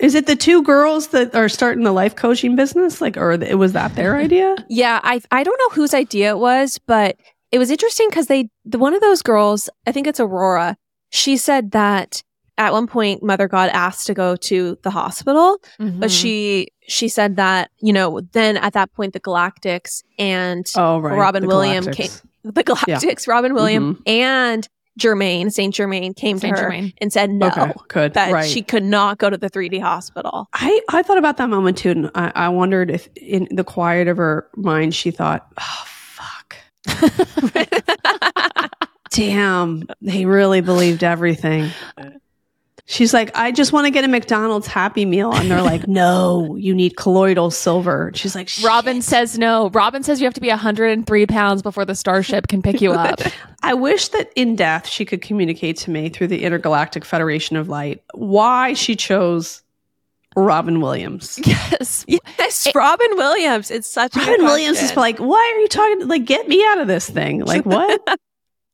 is 0.00 0.14
it 0.14 0.26
the 0.26 0.36
two 0.36 0.62
girls 0.62 1.08
that 1.08 1.34
are 1.34 1.50
starting 1.50 1.84
the 1.84 1.92
life 1.92 2.16
coaching 2.16 2.56
business? 2.56 3.02
Like, 3.02 3.18
or 3.18 3.32
it 3.32 3.58
was 3.58 3.74
that 3.74 3.94
their 3.94 4.16
idea? 4.24 4.56
Yeah, 4.70 5.00
I 5.02 5.20
I 5.30 5.44
don't 5.44 5.58
know 5.58 5.74
whose 5.74 5.92
idea 5.92 6.30
it 6.30 6.38
was, 6.38 6.78
but 6.86 7.16
it 7.52 7.58
was 7.58 7.70
interesting 7.70 8.08
because 8.08 8.28
they 8.28 8.48
the 8.64 8.78
one 8.78 8.94
of 8.94 9.02
those 9.02 9.20
girls, 9.20 9.68
I 9.86 9.92
think 9.92 10.06
it's 10.06 10.20
Aurora. 10.20 10.78
She 11.10 11.36
said 11.36 11.72
that 11.72 12.22
at 12.58 12.72
one 12.72 12.86
point 12.86 13.22
Mother 13.22 13.48
God 13.48 13.70
asked 13.72 14.06
to 14.08 14.14
go 14.14 14.36
to 14.36 14.76
the 14.82 14.90
hospital, 14.90 15.58
Mhm. 15.80 16.00
but 16.00 16.10
she 16.10 16.68
she 16.86 17.08
said 17.08 17.36
that 17.36 17.70
you 17.80 17.92
know 17.92 18.20
then 18.32 18.56
at 18.58 18.72
that 18.74 18.92
point 18.92 19.12
the 19.14 19.20
Galactics 19.20 20.02
and 20.18 20.66
Oh, 20.76 20.98
right. 20.98 21.16
Robin 21.16 21.42
the 21.42 21.48
William 21.48 21.84
Galactics. 21.84 22.22
the 22.44 22.64
Galactics, 22.64 23.26
Robin 23.28 23.54
William 23.54 24.02
and 24.06 24.68
Germain 24.98 25.50
Saint 25.50 25.72
Germain 25.74 26.12
came 26.12 26.38
Saint 26.38 26.56
to 26.56 26.62
her 26.62 26.68
Germain. 26.70 26.92
and 27.00 27.12
said 27.12 27.30
no 27.30 27.46
Okay, 27.46 27.72
good. 27.86 28.14
that 28.14 28.32
right. 28.32 28.48
she 28.50 28.62
could 28.62 28.82
not 28.82 29.18
go 29.18 29.30
to 29.30 29.36
the 29.36 29.48
3D 29.48 29.78
hospital. 29.80 30.48
I, 30.54 30.80
I 30.90 31.02
thought 31.04 31.18
about 31.18 31.36
that 31.36 31.48
moment 31.48 31.78
too, 31.78 31.90
and 31.92 32.10
I, 32.16 32.32
I 32.34 32.48
wondered 32.48 32.90
if 32.90 33.08
in 33.14 33.46
the 33.52 33.62
quiet 33.62 34.08
of 34.08 34.16
her 34.16 34.48
mind 34.56 34.96
she 34.96 35.12
thought, 35.12 35.46
oh, 35.60 35.84
fuck. 35.86 36.56
Damn, 39.10 39.84
they 40.02 40.24
really 40.26 40.60
believed 40.60 41.02
everything. 41.04 41.70
She's 42.90 43.12
like, 43.12 43.30
I 43.34 43.52
just 43.52 43.70
want 43.70 43.84
to 43.84 43.90
get 43.90 44.04
a 44.04 44.08
McDonald's 44.08 44.66
Happy 44.66 45.04
Meal. 45.04 45.30
And 45.30 45.50
they're 45.50 45.60
like, 45.60 45.86
no, 45.86 46.56
you 46.56 46.74
need 46.74 46.96
colloidal 46.96 47.50
silver. 47.50 48.10
She's 48.14 48.34
like, 48.34 48.48
"Shit." 48.48 48.64
Robin 48.64 49.02
says 49.02 49.36
no. 49.36 49.68
Robin 49.70 50.02
says 50.02 50.22
you 50.22 50.24
have 50.24 50.32
to 50.32 50.40
be 50.40 50.48
103 50.48 51.26
pounds 51.26 51.60
before 51.60 51.84
the 51.84 51.94
starship 51.94 52.48
can 52.48 52.62
pick 52.62 52.80
you 52.80 52.92
up. 52.92 53.20
I 53.62 53.74
wish 53.74 54.08
that 54.08 54.32
in 54.36 54.56
death 54.56 54.88
she 54.88 55.04
could 55.04 55.20
communicate 55.20 55.76
to 55.78 55.90
me 55.90 56.08
through 56.08 56.28
the 56.28 56.42
Intergalactic 56.42 57.04
Federation 57.04 57.56
of 57.56 57.68
Light 57.68 58.02
why 58.14 58.72
she 58.72 58.96
chose 58.96 59.60
Robin 60.34 60.80
Williams. 60.80 61.38
yes. 61.44 62.06
Yes, 62.08 62.68
Robin 62.74 63.16
Williams. 63.16 63.70
It's 63.70 63.86
such 63.86 64.16
a 64.16 64.20
Robin 64.20 64.46
Williams 64.46 64.80
is 64.80 64.96
like, 64.96 65.18
why 65.18 65.52
are 65.54 65.60
you 65.60 65.68
talking? 65.68 66.08
Like, 66.08 66.24
get 66.24 66.48
me 66.48 66.64
out 66.64 66.78
of 66.78 66.88
this 66.88 67.10
thing. 67.10 67.40
Like, 67.44 67.66
what? 67.66 68.00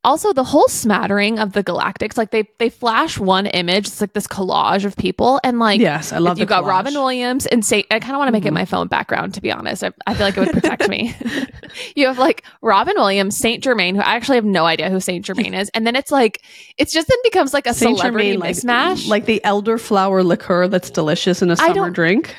Also, 0.05 0.33
the 0.35 0.45
whole 0.45 0.69
smattering 0.69 1.39
of 1.39 1.53
the 1.55 1.65
Galactics, 1.65 2.19
like 2.19 2.31
they 2.31 2.47
they 2.59 2.69
flash 2.69 3.19
one 3.19 3.47
image. 3.47 3.87
It's 3.89 4.01
like 4.01 4.13
this 4.13 4.27
collage 4.27 4.85
of 4.85 4.97
people, 4.97 5.41
and 5.43 5.59
like 5.59 5.81
yes, 5.81 6.13
I 6.13 6.19
love 6.19 6.39
you 6.39 6.45
got 6.45 6.63
collage. 6.65 6.69
Robin 6.69 6.95
Williams 6.95 7.47
and 7.47 7.65
Saint. 7.65 7.87
I 7.91 7.99
kind 8.01 8.13
of 8.15 8.19
want 8.19 8.29
to 8.29 8.33
make 8.33 8.45
it 8.45 8.51
Mhm. 8.51 8.55
my 8.55 8.65
phone 8.67 8.87
background, 8.87 9.33
to 9.35 9.41
be 9.41 9.51
honest. 9.51 9.83
I, 9.83 9.93
I 10.07 10.13
feel 10.15 10.27
like 10.27 10.37
it 10.37 10.41
would 10.41 10.53
protect 10.53 10.89
me. 10.89 11.17
you 11.97 12.07
have 12.07 12.19
like 12.19 12.45
Robin 12.61 12.95
Williams, 12.97 13.37
Saint 13.39 13.65
Germain, 13.65 13.95
who 13.95 14.03
I 14.03 14.15
actually 14.15 14.37
have 14.37 14.45
no 14.45 14.67
idea 14.67 14.91
who 14.91 15.01
Saint 15.01 15.25
Germain 15.25 15.55
is, 15.55 15.71
and 15.75 15.87
then 15.87 15.97
it's 15.97 16.11
like 16.13 16.43
it's 16.77 16.93
just 16.93 17.09
then 17.09 17.19
becomes 17.25 17.55
like 17.55 17.67
a 17.67 17.73
Saint 17.75 17.97
celebrity 17.99 18.33
Germain, 18.33 18.41
like, 18.41 18.57
smash 18.57 19.09
like 19.09 19.25
the 19.25 19.41
elderflower 19.45 20.25
liqueur 20.25 20.69
that's 20.69 20.91
delicious 20.91 21.41
in 21.41 21.51
a 21.51 21.57
summer 21.57 21.89
drink. 21.91 22.35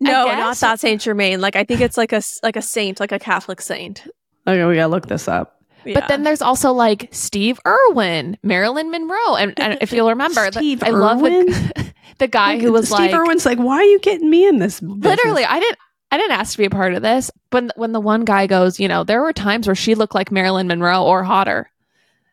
No, 0.00 0.26
not 0.26 0.56
that 0.58 0.80
Saint 0.80 1.00
Germain. 1.00 1.40
Like 1.40 1.56
I 1.56 1.64
think 1.64 1.80
it's 1.80 1.96
like 1.96 2.12
a 2.12 2.16
s- 2.16 2.40
like 2.42 2.56
a 2.56 2.62
saint, 2.62 3.00
like 3.00 3.12
a 3.12 3.18
Catholic 3.18 3.62
saint. 3.62 4.06
Okay, 4.46 4.62
we 4.66 4.74
gotta 4.74 4.88
look 4.88 5.06
this 5.08 5.26
up. 5.28 5.55
But 5.94 6.08
then 6.08 6.22
there's 6.22 6.42
also 6.42 6.72
like 6.72 7.08
Steve 7.12 7.58
Irwin, 7.66 8.36
Marilyn 8.42 8.90
Monroe, 8.90 9.36
and, 9.36 9.58
and 9.58 9.78
if 9.80 9.92
you'll 9.92 10.08
remember, 10.10 10.50
the- 10.50 10.78
I 10.82 10.90
love 10.90 11.20
the, 11.20 11.92
the 12.18 12.28
guy 12.28 12.54
Like, 12.54 12.62
who 12.62 12.72
was 12.72 12.86
Steve 12.88 12.98
like 12.98 13.14
Irwin's 13.14 13.44
like, 13.46 13.58
why 13.58 13.76
are 13.76 13.84
you 13.84 13.98
getting 14.00 14.30
me 14.30 14.46
in 14.46 14.58
this? 14.58 14.80
business?" 14.80 15.04
literally 15.04 15.44
i 15.44 15.60
didn't 15.60 15.78
i 16.10 16.16
didn't 16.16 16.32
ask 16.32 16.52
to 16.52 16.58
be 16.58 16.64
a 16.64 16.70
part 16.70 16.94
of 16.94 17.02
this 17.02 17.30
but 17.50 17.70
when 17.76 17.92
the 17.92 18.00
one 18.00 18.24
guy 18.24 18.46
goes 18.46 18.80
you 18.80 18.88
know 18.88 19.04
there 19.04 19.20
were 19.20 19.32
times 19.32 19.66
where 19.66 19.74
she 19.74 19.94
looked 19.94 20.14
like 20.14 20.30
marilyn 20.30 20.66
monroe 20.66 21.02
or 21.04 21.22
hotter 21.24 21.70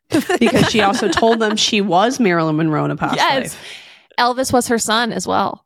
because 0.39 0.69
she 0.69 0.79
also 0.81 1.07
told 1.09 1.39
them 1.39 1.55
she 1.55 1.81
was 1.81 2.19
Marilyn 2.19 2.55
Monroe 2.55 2.85
in 2.85 2.91
a 2.91 2.95
past 2.95 3.15
yes 3.15 3.53
life. 3.55 3.67
elvis 4.19 4.53
was 4.53 4.67
her 4.67 4.77
son 4.77 5.11
as 5.11 5.27
well 5.27 5.65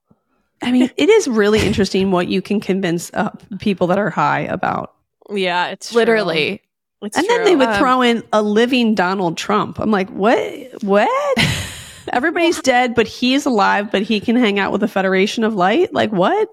I 0.61 0.71
mean, 0.71 0.89
it 0.97 1.09
is 1.09 1.27
really 1.27 1.59
interesting 1.61 2.09
what 2.09 2.29
you 2.29 2.41
can 2.41 2.59
convince 2.59 3.11
uh, 3.13 3.29
people 3.59 3.85
that 3.88 3.99
are 3.99 4.09
high 4.09 4.39
about. 4.41 4.95
yeah, 5.29 5.67
it's 5.67 5.93
literally 5.93 6.61
It's 7.01 7.17
and 7.17 7.27
then 7.27 7.43
they 7.43 7.55
would 7.55 7.67
Um, 7.67 7.77
throw 7.79 8.01
in 8.01 8.23
a 8.33 8.41
living 8.41 8.95
Donald 8.95 9.37
Trump. 9.37 9.79
I'm 9.79 9.91
like, 9.91 10.09
what? 10.09 10.83
What? 10.83 11.37
Everybody's 12.13 12.61
dead, 12.61 12.95
but 12.95 13.07
he's 13.07 13.45
alive, 13.45 13.91
but 13.91 14.01
he 14.01 14.19
can 14.19 14.35
hang 14.35 14.59
out 14.59 14.71
with 14.71 14.81
the 14.81 14.87
Federation 14.87 15.43
of 15.43 15.53
Light? 15.53 15.93
Like, 15.93 16.11
what? 16.11 16.49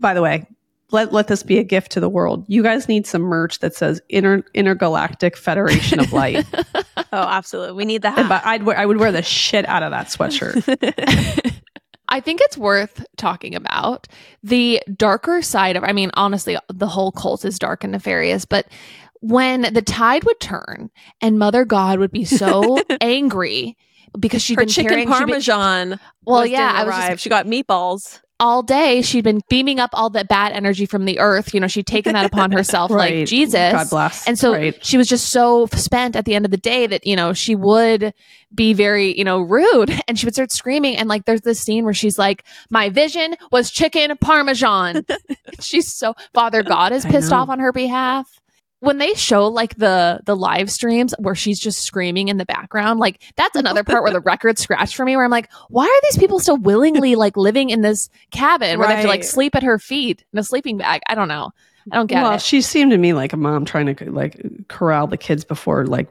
By 0.00 0.12
the 0.12 0.20
way, 0.22 0.46
let, 0.90 1.12
let 1.12 1.28
this 1.28 1.42
be 1.42 1.58
a 1.58 1.62
gift 1.64 1.92
to 1.92 2.00
the 2.00 2.08
world. 2.08 2.44
You 2.48 2.62
guys 2.62 2.88
need 2.88 3.06
some 3.06 3.22
merch 3.22 3.60
that 3.60 3.74
says 3.74 4.00
Inter, 4.08 4.42
Intergalactic 4.54 5.36
Federation 5.36 6.00
of 6.00 6.12
Light. 6.12 6.46
Oh, 7.10 7.22
absolutely. 7.22 7.72
We 7.72 7.84
need 7.86 8.02
that. 8.02 8.28
But 8.28 8.44
I'd 8.44 8.64
wear, 8.64 8.76
I 8.76 8.84
would 8.84 8.98
wear 8.98 9.10
the 9.10 9.22
shit 9.22 9.66
out 9.66 9.82
of 9.82 9.92
that 9.92 10.08
sweatshirt. 10.08 11.56
I 12.10 12.20
think 12.20 12.42
it's 12.42 12.58
worth 12.58 13.02
talking 13.16 13.54
about 13.54 14.06
the 14.42 14.82
darker 14.94 15.40
side 15.40 15.76
of 15.76 15.84
I 15.84 15.92
mean 15.92 16.10
honestly 16.14 16.58
the 16.68 16.86
whole 16.86 17.10
cult 17.12 17.46
is 17.46 17.58
dark 17.58 17.82
and 17.82 17.92
nefarious 17.92 18.44
but 18.44 18.66
when 19.20 19.62
the 19.74 19.82
tide 19.82 20.24
would 20.24 20.40
turn 20.40 20.90
and 21.20 21.38
mother 21.38 21.64
god 21.64 21.98
would 21.98 22.12
be 22.12 22.24
so 22.24 22.78
angry 23.00 23.76
because 24.18 24.42
she'd 24.42 24.54
Her 24.56 24.62
been 24.62 24.68
chicken 24.68 24.88
carrying 24.90 25.08
she'd 25.08 25.18
been- 25.18 25.28
parmesan. 25.28 26.00
well 26.24 26.46
yeah 26.46 26.72
I 26.74 26.84
was 26.84 26.94
just, 26.94 27.22
she 27.22 27.28
got 27.28 27.46
meatballs. 27.46 28.20
all 28.40 28.62
day 28.62 29.02
she'd 29.02 29.24
been 29.24 29.40
beaming 29.50 29.80
up 29.80 29.90
all 29.92 30.08
that 30.10 30.28
bad 30.28 30.52
energy 30.52 30.86
from 30.86 31.04
the 31.04 31.18
earth 31.18 31.52
you 31.52 31.60
know 31.60 31.66
she'd 31.66 31.86
taken 31.86 32.14
that 32.14 32.24
upon 32.24 32.50
herself 32.52 32.90
like 32.90 33.26
Jesus 33.26 33.72
God 33.72 33.90
bless. 33.90 34.26
and 34.26 34.38
so 34.38 34.52
Right. 34.52 34.82
she 34.84 34.96
was 34.96 35.08
just 35.08 35.28
so 35.30 35.66
spent 35.74 36.16
at 36.16 36.24
the 36.24 36.34
end 36.34 36.44
of 36.46 36.50
the 36.50 36.56
day 36.56 36.86
that, 36.86 37.06
you 37.06 37.16
know, 37.16 37.32
she 37.34 37.54
would 37.54 38.14
be 38.54 38.72
very, 38.72 39.16
you 39.18 39.24
know, 39.24 39.40
rude 39.40 39.90
and 40.08 40.18
she 40.18 40.24
would 40.24 40.34
start 40.34 40.50
screaming. 40.52 40.96
And 40.96 41.06
like, 41.08 41.26
there's 41.26 41.42
this 41.42 41.60
scene 41.60 41.84
where 41.84 41.92
she's 41.92 42.18
like, 42.18 42.44
my 42.70 42.88
vision 42.88 43.34
was 43.52 43.70
chicken 43.70 44.16
parmesan. 44.18 45.04
she's 45.60 45.92
so, 45.92 46.14
Father 46.32 46.62
God 46.62 46.92
is 46.92 47.04
pissed 47.04 47.30
off 47.32 47.48
on 47.50 47.58
her 47.58 47.72
behalf. 47.72 48.40
When 48.80 48.98
they 48.98 49.14
show 49.14 49.48
like 49.48 49.74
the 49.76 50.20
the 50.24 50.36
live 50.36 50.70
streams 50.70 51.12
where 51.18 51.34
she's 51.34 51.58
just 51.58 51.80
screaming 51.82 52.28
in 52.28 52.36
the 52.36 52.44
background, 52.44 53.00
like 53.00 53.22
that's 53.36 53.56
another 53.56 53.82
part 53.82 54.02
where 54.02 54.12
the 54.12 54.20
record 54.24 54.58
scratched 54.58 54.94
for 54.94 55.04
me. 55.04 55.16
Where 55.16 55.24
I'm 55.24 55.30
like, 55.30 55.50
why 55.68 55.84
are 55.84 56.00
these 56.10 56.18
people 56.18 56.38
still 56.38 56.58
willingly 56.58 57.16
like 57.16 57.36
living 57.36 57.70
in 57.70 57.80
this 57.80 58.08
cabin 58.30 58.78
where 58.78 58.86
they 58.88 58.94
have 58.94 59.02
to 59.02 59.08
like 59.08 59.24
sleep 59.24 59.56
at 59.56 59.62
her 59.64 59.78
feet 59.78 60.24
in 60.32 60.38
a 60.38 60.44
sleeping 60.44 60.78
bag? 60.78 61.00
I 61.08 61.14
don't 61.14 61.28
know. 61.28 61.50
I 61.90 61.96
don't 61.96 62.06
get 62.06 62.16
well, 62.16 62.26
it. 62.26 62.30
Well 62.30 62.38
she 62.38 62.60
seemed 62.60 62.92
to 62.92 62.98
me 62.98 63.14
like 63.14 63.32
a 63.32 63.36
mom 63.36 63.64
trying 63.64 63.94
to 63.94 64.10
like 64.10 64.40
corral 64.68 65.06
the 65.06 65.16
kids 65.16 65.44
before 65.44 65.86
like 65.86 66.08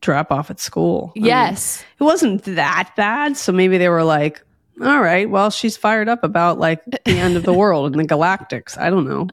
drop 0.00 0.30
off 0.32 0.50
at 0.50 0.60
school. 0.60 1.12
I 1.16 1.18
mean, 1.18 1.26
yes. 1.26 1.84
it 2.00 2.04
wasn't 2.04 2.44
that 2.44 2.92
bad. 2.96 3.36
So 3.36 3.52
maybe 3.52 3.78
they 3.78 3.88
were 3.88 4.04
like, 4.04 4.42
all 4.80 5.00
right, 5.00 5.28
well, 5.28 5.50
she's 5.50 5.76
fired 5.76 6.08
up 6.08 6.22
about 6.22 6.58
like 6.58 6.84
the 6.84 7.00
end 7.08 7.36
of 7.36 7.42
the 7.42 7.52
world 7.52 7.92
and 7.92 8.00
the 8.00 8.14
galactics. 8.14 8.78
I 8.78 8.90
don't 8.90 9.08
know. 9.08 9.28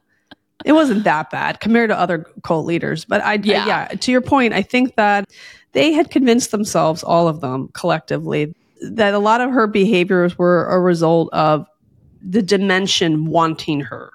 It 0.64 0.72
wasn't 0.72 1.04
that 1.04 1.30
bad 1.30 1.60
compared 1.60 1.90
to 1.90 1.98
other 1.98 2.26
cult 2.42 2.66
leaders. 2.66 3.04
But 3.04 3.22
I, 3.22 3.34
Yeah. 3.34 3.66
yeah, 3.66 3.84
to 3.88 4.10
your 4.12 4.20
point, 4.22 4.52
I 4.54 4.62
think 4.62 4.96
that 4.96 5.26
they 5.72 5.92
had 5.92 6.10
convinced 6.10 6.50
themselves, 6.50 7.02
all 7.04 7.28
of 7.28 7.40
them 7.40 7.68
collectively, 7.74 8.54
that 8.82 9.14
a 9.14 9.18
lot 9.18 9.40
of 9.40 9.50
her 9.50 9.66
behaviors 9.66 10.38
were 10.38 10.66
a 10.68 10.80
result 10.80 11.28
of 11.32 11.66
the 12.22 12.42
dimension 12.42 13.26
wanting 13.26 13.80
her. 13.80 14.10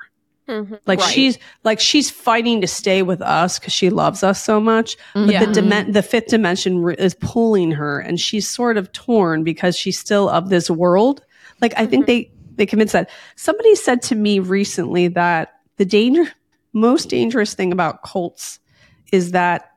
Mhm. 0.50 0.80
Like 0.86 1.00
Right. 1.00 1.10
she's 1.10 1.38
like 1.64 1.80
she's 1.80 2.10
fighting 2.10 2.60
to 2.62 2.68
stay 2.68 3.04
with 3.04 3.22
us 3.22 3.58
because 3.58 3.72
she 3.74 3.90
loves 3.90 4.22
us 4.24 4.44
so 4.44 4.60
much. 4.60 4.98
But 5.14 5.30
Yeah. 5.30 5.46
the 5.46 5.62
dimen- 5.62 5.94
the 5.94 6.02
fifth 6.02 6.28
dimension 6.28 6.82
re- 6.82 6.96
is 6.98 7.14
pulling 7.14 7.72
her, 7.72 8.00
and 8.00 8.20
she's 8.20 8.50
sort 8.50 8.76
of 8.78 8.92
torn 8.92 9.44
because 9.44 9.78
she's 9.78 9.98
still 9.98 10.28
of 10.28 10.50
this 10.50 10.70
world. 10.70 11.22
Like 11.62 11.74
I 11.78 11.86
think 11.86 12.06
they 12.08 12.32
they 12.58 12.66
convinced 12.66 12.94
that 12.94 13.10
somebody 13.38 13.76
said 13.76 14.02
to 14.04 14.16
me 14.16 14.40
recently 14.40 15.08
that 15.10 15.54
the 15.82 15.86
danger 15.86 16.26
most 16.74 17.10
dangerous 17.10 17.56
thing 17.56 17.72
about 17.72 18.04
cults 18.04 18.60
is 19.12 19.32
that 19.32 19.72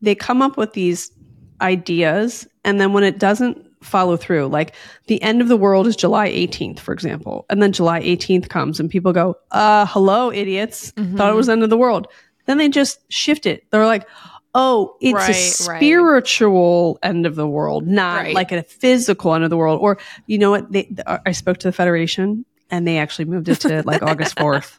they 0.00 0.14
come 0.14 0.40
up 0.40 0.56
with 0.56 0.72
these 0.72 1.12
ideas 1.60 2.46
and 2.64 2.80
then 2.80 2.94
when 2.94 3.04
it 3.04 3.18
doesn't 3.18 3.66
follow 3.84 4.16
through 4.16 4.46
like 4.46 4.74
the 5.06 5.20
end 5.22 5.42
of 5.42 5.48
the 5.48 5.56
world 5.58 5.86
is 5.86 5.96
july 5.96 6.30
18th 6.30 6.78
for 6.78 6.92
example 6.94 7.44
and 7.50 7.62
then 7.62 7.72
july 7.72 8.00
18th 8.00 8.48
comes 8.48 8.80
and 8.80 8.88
people 8.88 9.12
go 9.12 9.34
uh 9.50 9.84
hello 9.86 10.32
idiots 10.32 10.92
Mhm. 10.92 11.18
thought 11.18 11.30
it 11.30 11.36
was 11.36 11.46
the 11.46 11.52
end 11.52 11.62
of 11.62 11.68
the 11.68 11.76
world 11.76 12.06
then 12.46 12.56
they 12.56 12.70
just 12.70 13.00
shift 13.12 13.44
it 13.44 13.64
they're 13.70 13.84
like 13.84 14.08
oh 14.54 14.96
it's 15.02 15.12
a 15.12 15.16
Right, 15.16 15.68
right. 15.68 15.78
spiritual 15.82 16.98
end 17.02 17.26
of 17.26 17.34
the 17.36 17.46
world 17.46 17.86
not 17.86 18.22
Right. 18.22 18.34
like 18.34 18.50
a 18.50 18.62
physical 18.62 19.34
end 19.34 19.44
of 19.44 19.50
the 19.50 19.58
world 19.58 19.78
or 19.82 19.98
you 20.26 20.38
know 20.38 20.50
what 20.50 20.72
they 20.72 20.90
i 21.06 21.32
spoke 21.32 21.58
to 21.58 21.68
the 21.68 21.72
federation 21.72 22.46
and 22.70 22.86
they 22.88 22.96
actually 22.98 23.26
moved 23.26 23.48
it 23.50 23.60
to 23.60 23.82
like 23.84 24.02
august 24.02 24.36
4th 24.46 24.78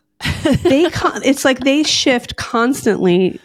they 0.63 0.89
con- 0.89 1.21
it's 1.23 1.43
like 1.45 1.59
they 1.59 1.83
shift 1.83 2.35
constantly 2.35 3.39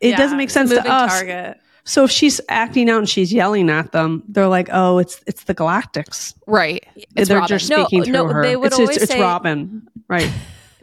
it 0.00 0.10
Yeah, 0.10 0.16
doesn't 0.16 0.36
make 0.38 0.50
sense 0.50 0.70
to 0.70 0.80
us 0.80 1.12
Target. 1.18 1.58
so 1.84 2.04
if 2.04 2.10
she's 2.10 2.40
acting 2.48 2.88
out 2.90 2.98
and 2.98 3.08
she's 3.08 3.32
yelling 3.32 3.68
at 3.70 3.92
them, 3.92 4.22
they're 4.28 4.46
like, 4.48 4.68
"Oh, 4.72 4.98
it's 4.98 5.20
it's 5.26 5.44
the 5.44 5.54
Galactics." 5.54 6.34
Right. 6.46 6.86
It's 7.16 7.28
they're 7.28 7.38
Robin. 7.38 7.48
just 7.58 7.68
No, 7.70 7.84
speaking 7.84 8.04
through 8.04 8.12
no, 8.12 8.26
her. 8.28 8.42
they 8.42 8.56
would 8.56 8.66
it's, 8.68 8.74
it's, 8.78 8.80
always 8.80 8.96
it's 9.02 9.12
say- 9.12 9.20
Robin, 9.20 9.88
right? 10.08 10.30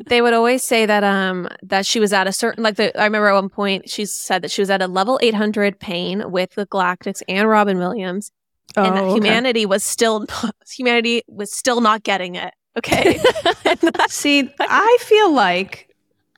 They 0.08 0.22
would 0.22 0.34
always 0.34 0.62
say 0.62 0.86
that 0.86 1.06
um 1.06 1.48
that 1.64 1.86
she 1.86 2.02
was 2.02 2.12
at 2.12 2.28
a 2.28 2.34
certain 2.34 2.62
like 2.66 2.76
the 2.76 2.92
I 3.00 3.06
remember 3.06 3.30
at 3.30 3.34
one 3.36 3.48
point 3.48 3.90
she 3.90 4.04
said 4.06 4.42
that 4.42 4.52
she 4.52 4.62
was 4.62 4.70
at 4.70 4.82
a 4.82 4.88
level 4.88 5.18
800 5.24 5.80
pain 5.80 6.30
with 6.30 6.52
the 6.56 6.66
Galactics 6.68 7.22
and 7.30 7.48
Robin 7.48 7.78
Williams 7.78 8.34
and 8.76 8.94
that 8.94 9.02
Oh, 9.02 9.06
okay. 9.12 9.14
humanity 9.16 9.66
was 9.66 9.86
still 9.86 10.26
humanity 10.70 11.22
was 11.30 11.54
still 11.54 11.80
not 11.80 12.04
getting 12.04 12.36
it. 12.36 12.54
Okay. 12.78 13.20
See, 14.08 14.50
I 14.60 14.98
feel 15.02 15.34
like 15.34 15.94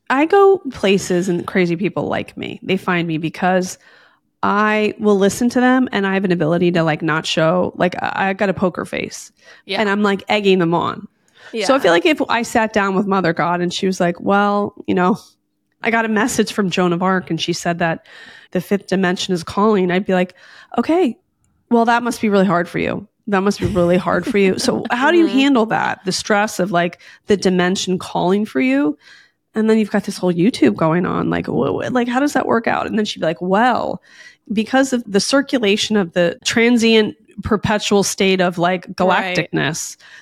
I 0.09 0.25
go 0.25 0.59
places 0.71 1.29
and 1.29 1.45
crazy 1.45 1.75
people 1.75 2.07
like 2.07 2.37
me. 2.37 2.59
They 2.63 2.77
find 2.77 3.07
me 3.07 3.17
because 3.17 3.77
I 4.43 4.93
will 4.99 5.17
listen 5.17 5.49
to 5.49 5.59
them 5.59 5.89
and 5.91 6.05
I 6.05 6.13
have 6.13 6.23
an 6.23 6.31
ability 6.31 6.71
to 6.73 6.83
like 6.83 7.01
not 7.01 7.25
show 7.25 7.73
like 7.75 7.95
I 8.01 8.29
I 8.29 8.33
got 8.33 8.49
a 8.49 8.53
poker 8.53 8.85
face 8.85 9.31
Yeah. 9.65 9.81
and 9.81 9.89
I'm 9.89 10.03
like 10.03 10.23
egging 10.29 10.59
them 10.59 10.73
on. 10.73 11.07
So 11.65 11.75
I 11.75 11.79
feel 11.79 11.91
like 11.91 12.05
if 12.05 12.21
I 12.29 12.41
sat 12.41 12.73
down 12.73 12.93
with 12.93 13.07
Mother 13.07 13.31
God 13.33 13.61
and 13.61 13.73
she 13.73 13.85
was 13.87 13.99
like, 14.01 14.19
well, 14.19 14.73
you 14.85 14.93
know, 14.93 15.17
I 15.81 15.91
got 15.91 16.03
a 16.05 16.09
message 16.09 16.51
from 16.51 16.69
Joan 16.69 16.91
of 16.91 17.01
Arc 17.01 17.29
and 17.29 17.39
she 17.39 17.53
said 17.53 17.79
that 17.79 18.05
the 18.51 18.59
fifth 18.61 18.87
dimension 18.87 19.33
is 19.33 19.43
calling, 19.43 19.89
I'd 19.89 20.05
be 20.05 20.13
like, 20.13 20.33
okay, 20.77 21.17
well, 21.71 21.85
that 21.85 22.03
must 22.03 22.19
be 22.21 22.27
really 22.29 22.45
hard 22.45 22.67
for 22.67 22.79
you. 22.79 23.07
That 23.27 23.41
must 23.41 23.59
be 23.59 23.65
really 23.67 23.97
hard 23.97 24.25
for 24.25 24.37
you. 24.37 24.57
So 24.57 24.83
how 24.91 25.11
do 25.11 25.17
you 25.17 25.27
Mhm. 25.27 25.31
handle 25.31 25.65
that? 25.67 26.03
The 26.05 26.11
stress 26.11 26.59
of 26.59 26.71
like 26.71 26.99
the 27.27 27.37
dimension 27.37 27.99
calling 27.99 28.45
for 28.45 28.61
you. 28.61 28.97
And 29.53 29.69
then 29.69 29.77
you've 29.79 29.91
got 29.91 30.03
this 30.03 30.17
whole 30.17 30.31
YouTube 30.33 30.75
going 30.75 31.05
on. 31.05 31.29
Like, 31.29 31.47
wh- 31.47 31.91
like 31.91 32.07
how 32.07 32.19
does 32.19 32.33
that 32.33 32.45
work 32.47 32.67
out? 32.67 32.85
And 32.87 32.97
then 32.97 33.05
she'd 33.05 33.19
be 33.19 33.25
like, 33.25 33.41
well, 33.41 34.01
because 34.53 34.93
of 34.93 35.03
the 35.05 35.19
circulation 35.19 35.97
of 35.97 36.13
the 36.13 36.37
transient 36.45 37.15
perpetual 37.43 38.03
state 38.03 38.39
of 38.41 38.57
like 38.57 38.87
Right. 38.99 39.49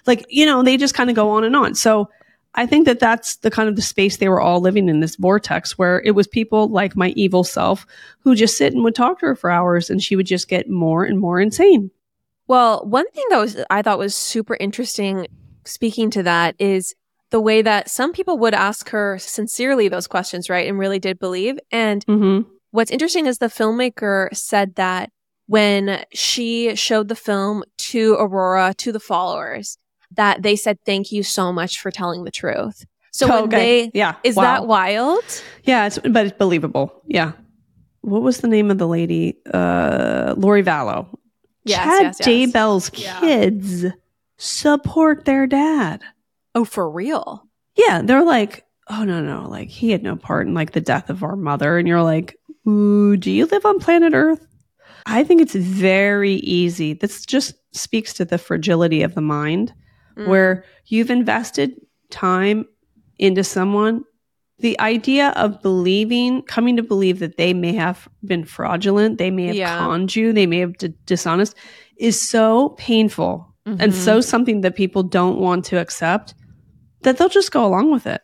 like 0.06 0.26
you 0.30 0.46
know 0.46 0.64
they 0.64 0.76
just 0.78 0.94
kind 0.96 1.10
of 1.10 1.16
go 1.16 1.30
on 1.30 1.46
and 1.46 1.56
on 1.56 1.74
so 1.74 2.10
i 2.56 2.66
think 2.66 2.86
that 2.88 3.00
that's 3.00 3.38
the 3.38 3.50
kind 3.50 3.70
of 3.70 3.78
the 3.78 3.82
space 3.82 4.18
they 4.18 4.28
were 4.28 4.42
all 4.42 4.60
living 4.60 4.90
in 4.90 5.00
this 5.00 5.16
vortex 5.16 5.78
where 5.78 6.02
it 6.02 6.12
was 6.12 6.28
people 6.28 6.68
like 6.68 6.98
my 6.98 7.10
evil 7.16 7.46
self 7.46 7.86
who 8.20 8.36
just 8.36 8.58
sit 8.58 8.74
and 8.74 8.84
would 8.84 8.96
talk 8.96 9.20
to 9.20 9.28
her 9.28 9.36
for 9.36 9.50
hours 9.50 9.90
and 9.90 10.04
she 10.04 10.18
would 10.18 10.26
just 10.26 10.50
get 10.50 10.70
more 10.70 11.06
and 11.06 11.18
more 11.18 11.40
insane 11.40 11.90
Well, 12.48 12.86
one 12.86 13.10
thing 13.12 13.26
that 13.30 13.40
was 13.40 13.58
I 13.70 13.82
thought 13.82 13.98
was 13.98 14.16
super 14.16 14.56
interesting 14.60 15.28
speaking 15.66 16.10
to 16.12 16.24
that 16.24 16.56
is 16.60 16.94
the 17.32 17.40
way 17.42 17.62
that 17.62 17.90
some 17.90 18.14
people 18.14 18.38
would 18.38 18.54
ask 18.54 18.90
her 18.90 19.18
sincerely 19.18 19.88
those 19.88 20.08
questions, 20.08 20.50
right? 20.50 20.68
And 20.68 20.78
really 20.78 21.00
did 21.00 21.20
believe. 21.20 21.58
And 21.72 22.06
mm-hmm. 22.06 22.50
what's 22.72 22.92
interesting 22.92 23.26
is 23.26 23.40
the 23.40 23.48
filmmaker 23.48 24.34
said 24.36 24.76
that 24.76 25.12
when 25.48 26.04
she 26.14 26.76
showed 26.76 27.08
the 27.08 27.16
film 27.16 27.64
to 27.78 28.14
Aurora, 28.16 28.74
to 28.78 28.92
the 28.92 29.00
followers, 29.00 29.78
that 30.16 30.44
they 30.44 30.56
said, 30.56 30.78
thank 30.86 31.12
you 31.12 31.24
so 31.24 31.52
much 31.52 31.80
for 31.80 31.92
telling 31.92 32.24
the 32.24 32.32
truth. 32.32 32.86
So 33.12 33.28
when 33.28 33.50
they, 33.50 33.92
yeah 33.94 34.16
is 34.24 34.36
Wow. 34.36 34.44
that 34.44 34.68
wild? 34.68 35.24
yeah 35.64 35.88
it's 35.88 35.98
but 36.00 36.26
it's 36.28 36.38
believable 36.38 37.02
yeah 37.08 37.32
what 38.02 38.22
was 38.22 38.40
the 38.42 38.48
name 38.50 38.70
of 38.70 38.78
the 38.78 38.88
lady 38.88 39.38
uh 39.54 40.34
lori 40.38 40.62
vallow 40.64 41.08
Yes, 41.66 41.78
chad 41.84 42.04
yes, 42.04 42.20
yes. 42.20 42.28
daybell's 42.28 42.92
Yeah. 42.96 43.20
kids 43.20 43.86
support 44.38 45.26
their 45.26 45.48
dad 45.48 46.02
Oh, 46.54 46.64
for 46.64 46.90
real? 46.90 47.46
Yeah, 47.76 48.02
they're 48.02 48.24
like, 48.24 48.64
oh 48.90 49.04
no, 49.04 49.22
no, 49.22 49.50
like 49.50 49.68
he 49.68 49.92
had 49.92 50.04
no 50.04 50.16
part 50.16 50.48
in 50.48 50.54
like 50.54 50.72
the 50.72 50.80
death 50.80 51.10
of 51.10 51.22
our 51.24 51.36
mother, 51.36 51.78
and 51.78 51.86
you're 51.88 52.02
like, 52.04 52.38
ooh, 52.68 53.18
do 53.18 53.30
you 53.30 53.46
live 53.48 53.66
on 53.66 53.80
planet 53.80 54.14
Earth? 54.14 54.46
I 55.06 55.24
think 55.26 55.42
it's 55.42 55.54
very 55.56 56.36
easy. 56.36 56.94
This 56.94 57.26
just 57.26 57.56
speaks 57.74 58.14
to 58.14 58.26
the 58.26 58.38
fragility 58.38 59.02
of 59.02 59.16
the 59.16 59.22
mind, 59.22 59.74
Mm. 60.18 60.28
where 60.30 60.64
you've 60.86 61.10
invested 61.12 61.74
time 62.10 62.66
into 63.20 63.44
someone. 63.44 64.06
The 64.60 64.80
idea 64.80 65.30
of 65.36 65.62
believing, 65.62 66.42
coming 66.44 66.78
to 66.78 66.84
believe 66.84 67.20
that 67.20 67.38
they 67.38 67.54
may 67.54 67.74
have 67.74 68.08
been 68.24 68.46
fraudulent, 68.46 69.18
they 69.18 69.30
may 69.32 69.48
have 69.48 69.56
Yeah. 69.56 69.78
conned 69.80 70.16
you, 70.16 70.32
they 70.32 70.46
may 70.48 70.60
have 70.60 70.78
d- 70.78 70.94
dishonest, 71.06 71.56
is 71.98 72.20
so 72.20 72.70
painful 72.78 73.54
and 73.66 73.80
Mhm. 73.92 73.94
so 73.94 74.22
something 74.22 74.62
that 74.62 74.76
people 74.76 75.02
don't 75.04 75.40
want 75.40 75.66
to 75.66 75.80
accept 75.80 76.36
that 77.02 77.18
they'll 77.18 77.30
just 77.30 77.52
go 77.52 77.66
along 77.66 77.92
with 77.92 78.06
it 78.06 78.22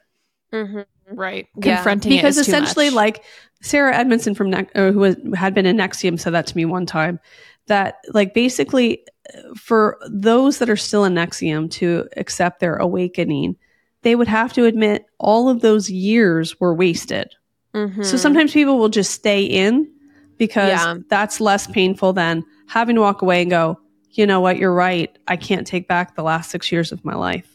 Mhm. 0.53 0.85
right. 1.13 1.47
Yeah. 1.63 1.75
Confronting 1.77 2.11
because 2.11 2.37
it 2.37 2.41
is 2.41 2.45
too 2.45 2.51
essentially 2.51 2.85
much. 2.89 2.95
like 2.95 3.23
sarah 3.63 3.95
edmondson 3.95 4.35
from 4.35 4.49
ne- 4.51 4.67
uh, 4.75 4.91
who 4.91 4.99
was, 4.99 5.15
had 5.35 5.53
been 5.55 5.65
in 5.65 5.77
NXIVM 5.77 6.19
said 6.19 6.33
that 6.33 6.45
to 6.47 6.55
me 6.57 6.65
one 6.65 6.85
time 6.85 7.19
that 7.67 7.95
like 8.13 8.33
basically 8.35 9.01
uh, 9.35 9.53
for 9.55 9.97
those 10.11 10.59
that 10.59 10.69
are 10.69 10.75
still 10.77 11.05
in 11.05 11.13
NXIVM 11.15 11.69
to 11.71 12.07
accept 12.17 12.59
their 12.59 12.75
awakening 12.75 13.55
they 14.03 14.15
would 14.15 14.27
have 14.27 14.51
to 14.53 14.65
admit 14.65 15.05
all 15.19 15.49
of 15.49 15.61
those 15.61 15.89
years 15.89 16.59
were 16.59 16.73
wasted 16.73 17.33
Mhm. 17.75 18.03
so 18.05 18.17
sometimes 18.17 18.53
people 18.53 18.77
will 18.77 18.89
just 18.89 19.11
stay 19.11 19.43
in 19.43 19.89
because 20.37 20.69
Yeah. 20.69 20.95
that's 21.09 21.39
less 21.39 21.67
painful 21.67 22.13
than 22.13 22.43
having 22.67 22.95
to 22.95 23.01
walk 23.01 23.21
away 23.21 23.41
and 23.43 23.49
go 23.51 23.79
you 24.11 24.25
know 24.25 24.41
what 24.41 24.57
you're 24.57 24.73
right 24.73 25.15
i 25.27 25.37
can't 25.37 25.65
take 25.65 25.87
back 25.87 26.15
the 26.15 26.23
last 26.23 26.49
six 26.51 26.71
years 26.71 26.91
of 26.91 27.03
my 27.05 27.15
life 27.15 27.47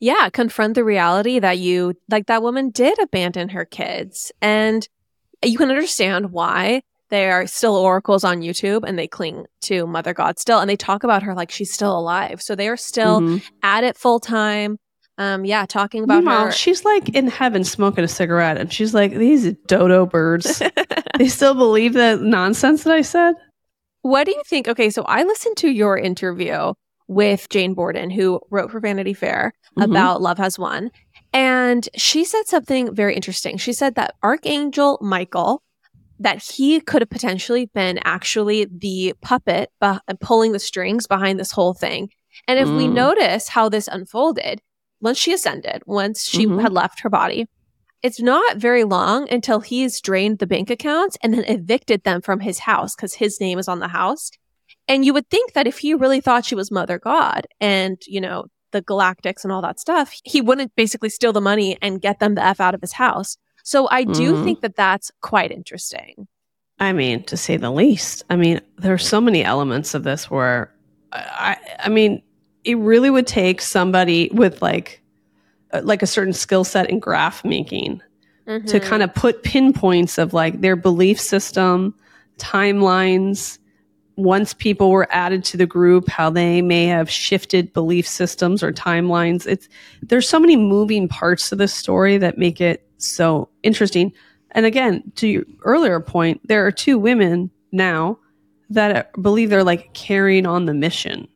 yeah, 0.00 0.28
confront 0.28 0.74
the 0.74 0.84
reality 0.84 1.38
that 1.38 1.56
you, 1.56 1.94
like 2.10 2.26
that 2.26 2.42
woman 2.42 2.68
did 2.68 2.98
abandon 2.98 3.48
her 3.50 3.64
kids. 3.64 4.30
And 4.42 4.86
you 5.42 5.56
can 5.56 5.70
understand 5.70 6.30
why 6.30 6.82
they 7.08 7.30
are 7.30 7.46
still 7.46 7.74
oracles 7.76 8.22
on 8.22 8.42
YouTube 8.42 8.82
and 8.86 8.98
they 8.98 9.08
cling 9.08 9.46
to 9.62 9.86
Mother 9.86 10.12
God 10.12 10.38
still. 10.38 10.58
And 10.58 10.68
they 10.68 10.76
talk 10.76 11.04
about 11.04 11.22
her 11.22 11.32
like 11.34 11.50
she's 11.50 11.72
still 11.72 11.96
alive. 11.98 12.42
So 12.42 12.54
they 12.54 12.68
are 12.68 12.76
still 12.76 13.20
Mhm. 13.20 13.42
at 13.62 13.82
it 13.84 13.96
full 13.96 14.20
time. 14.20 14.78
Um, 15.16 15.44
yeah, 15.44 15.64
talking 15.66 16.02
about 16.04 16.16
Meanwhile, 16.16 16.46
her. 16.46 16.52
she's 16.52 16.84
like 16.84 17.10
in 17.10 17.28
heaven 17.28 17.62
smoking 17.64 18.02
a 18.04 18.08
cigarette, 18.08 18.58
and 18.58 18.72
she's 18.72 18.94
like, 18.94 19.14
"These 19.14 19.52
dodo 19.68 20.06
birds, 20.06 20.60
they 21.18 21.28
still 21.28 21.54
believe 21.54 21.92
the 21.92 22.16
nonsense 22.16 22.82
that 22.84 22.92
I 22.94 23.02
said." 23.02 23.34
What 24.02 24.24
do 24.24 24.32
you 24.32 24.42
think? 24.46 24.66
Okay, 24.68 24.90
so 24.90 25.02
I 25.04 25.22
listened 25.22 25.56
to 25.58 25.68
your 25.70 25.96
interview 25.96 26.74
with 27.06 27.48
Jane 27.48 27.74
Borden, 27.74 28.10
who 28.10 28.40
wrote 28.50 28.70
for 28.70 28.80
Vanity 28.80 29.14
Fair 29.14 29.52
Mhm. 29.78 29.84
about 29.84 30.20
Love 30.20 30.38
Has 30.38 30.58
Won. 30.58 30.90
And 31.32 31.88
she 31.96 32.24
said 32.24 32.46
something 32.46 32.94
very 32.94 33.14
interesting. 33.14 33.56
She 33.56 33.72
said 33.72 33.94
that 33.96 34.14
Archangel 34.22 34.98
Michael, 35.00 35.62
that 36.18 36.42
he 36.42 36.80
could 36.80 37.02
have 37.02 37.10
potentially 37.10 37.66
been 37.74 37.98
actually 38.04 38.66
the 38.66 39.14
puppet 39.20 39.70
beh- 39.82 40.00
pulling 40.20 40.52
the 40.52 40.58
strings 40.58 41.06
behind 41.06 41.38
this 41.40 41.52
whole 41.52 41.74
thing. 41.74 42.08
And 42.48 42.58
if 42.58 42.68
we 42.68 42.86
Mm. 42.86 42.92
notice 42.94 43.48
how 43.48 43.68
this 43.68 43.88
unfolded, 43.88 44.60
once 45.04 45.18
she 45.18 45.32
ascended, 45.32 45.82
once 45.86 46.24
she 46.24 46.46
Mhm. 46.46 46.60
had 46.62 46.72
left 46.72 47.00
her 47.00 47.10
body, 47.10 47.46
it's 48.02 48.20
not 48.20 48.56
very 48.56 48.84
long 48.84 49.28
until 49.30 49.60
he's 49.60 50.00
drained 50.00 50.38
the 50.38 50.46
bank 50.46 50.68
accounts 50.70 51.16
and 51.22 51.32
then 51.32 51.44
evicted 51.44 52.02
them 52.02 52.20
from 52.20 52.40
his 52.40 52.60
house 52.60 52.96
because 52.96 53.14
his 53.14 53.40
name 53.40 53.58
is 53.58 53.68
on 53.68 53.78
the 53.78 53.88
house. 53.88 54.30
And 54.88 55.04
you 55.04 55.14
would 55.14 55.30
think 55.30 55.52
that 55.52 55.66
if 55.66 55.78
he 55.78 55.94
really 55.94 56.20
thought 56.20 56.44
she 56.44 56.54
was 56.54 56.70
Mother 56.70 56.98
God 56.98 57.46
and, 57.60 57.98
you 58.06 58.20
know, 58.20 58.46
the 58.72 58.82
galactics 58.82 59.44
and 59.44 59.52
all 59.52 59.62
that 59.62 59.78
stuff, 59.78 60.12
he 60.24 60.40
wouldn't 60.40 60.74
basically 60.74 61.08
steal 61.08 61.32
the 61.32 61.40
money 61.40 61.78
and 61.80 62.02
get 62.02 62.18
them 62.18 62.34
the 62.34 62.44
F 62.44 62.60
out 62.60 62.74
of 62.74 62.80
his 62.80 62.92
house. 62.92 63.36
So 63.62 63.88
I 63.90 64.04
do 64.04 64.34
Mhm. 64.34 64.44
think 64.44 64.60
that 64.60 64.76
that's 64.76 65.10
quite 65.22 65.50
interesting. 65.52 66.26
I 66.80 66.92
mean, 66.92 67.22
to 67.24 67.36
say 67.36 67.56
the 67.56 67.70
least. 67.70 68.24
I 68.28 68.36
mean, 68.36 68.60
there's 68.76 69.06
so 69.06 69.20
many 69.20 69.44
elements 69.44 69.94
of 69.94 70.02
this 70.02 70.30
where 70.30 70.70
I, 71.12 71.56
I 71.78 71.88
mean, 71.88 72.22
it 72.64 72.78
really 72.78 73.10
would 73.10 73.26
take 73.26 73.60
somebody 73.60 74.30
with 74.32 74.62
like, 74.62 75.02
uh, 75.72 75.80
like 75.84 76.02
a 76.02 76.06
certain 76.06 76.32
skill 76.32 76.64
set 76.64 76.90
in 76.90 76.98
graph 76.98 77.44
making 77.44 78.00
Mm-hmm. 78.46 78.66
to 78.66 78.80
kind 78.80 79.02
of 79.02 79.14
put 79.14 79.42
pinpoints 79.42 80.18
of 80.18 80.34
like 80.34 80.60
their 80.60 80.76
belief 80.76 81.18
system, 81.18 81.94
timelines. 82.36 83.58
Once 84.16 84.52
people 84.52 84.90
were 84.90 85.08
added 85.10 85.42
to 85.44 85.56
the 85.56 85.64
group, 85.64 86.08
how 86.08 86.28
they 86.28 86.60
may 86.60 86.84
have 86.84 87.10
shifted 87.10 87.72
belief 87.72 88.06
systems 88.06 88.62
or 88.62 88.70
timelines. 88.70 89.46
It's 89.46 89.66
there's 90.02 90.28
so 90.28 90.38
many 90.38 90.56
moving 90.56 91.08
parts 91.08 91.48
to 91.48 91.56
this 91.56 91.72
story 91.72 92.18
that 92.18 92.36
make 92.36 92.60
it 92.60 92.86
so 92.98 93.48
interesting. 93.62 94.12
And 94.50 94.66
again, 94.66 95.02
to 95.16 95.26
your 95.26 95.44
earlier 95.64 95.98
point, 95.98 96.46
there 96.46 96.66
are 96.66 96.70
two 96.70 96.98
women 96.98 97.50
now 97.72 98.18
that 98.68 99.10
believe 99.22 99.48
they're 99.48 99.64
like 99.64 99.94
carrying 99.94 100.44
on 100.44 100.66
the 100.66 100.74
mission. 100.74 101.26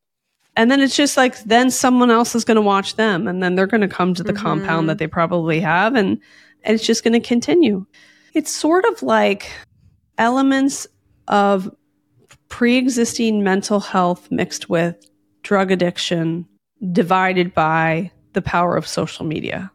And 0.58 0.72
then 0.72 0.80
it's 0.80 0.96
just 0.96 1.16
like 1.16 1.38
then 1.44 1.70
someone 1.70 2.10
else 2.10 2.34
is 2.34 2.44
going 2.44 2.56
to 2.56 2.60
watch 2.60 2.96
them 2.96 3.28
and 3.28 3.40
then 3.40 3.54
they're 3.54 3.68
going 3.68 3.80
to 3.80 3.88
come 3.88 4.12
to 4.14 4.24
the 4.24 4.32
Mhm. 4.32 4.42
compound 4.42 4.88
that 4.88 4.98
they 4.98 5.06
probably 5.06 5.60
have 5.60 5.94
and 5.94 6.18
and 6.64 6.74
it's 6.74 6.84
just 6.84 7.04
going 7.04 7.12
to 7.12 7.20
continue. 7.20 7.86
It's 8.34 8.50
sort 8.50 8.84
of 8.84 9.00
like 9.04 9.52
elements 10.18 10.88
of 11.28 11.70
pre-existing 12.48 13.44
mental 13.44 13.78
health 13.78 14.28
mixed 14.30 14.68
with 14.68 14.96
drug 15.42 15.70
addiction 15.70 16.46
divided 16.92 17.54
by 17.54 18.10
the 18.32 18.42
power 18.42 18.76
of 18.76 18.86
social 18.86 19.24
media. 19.24 19.70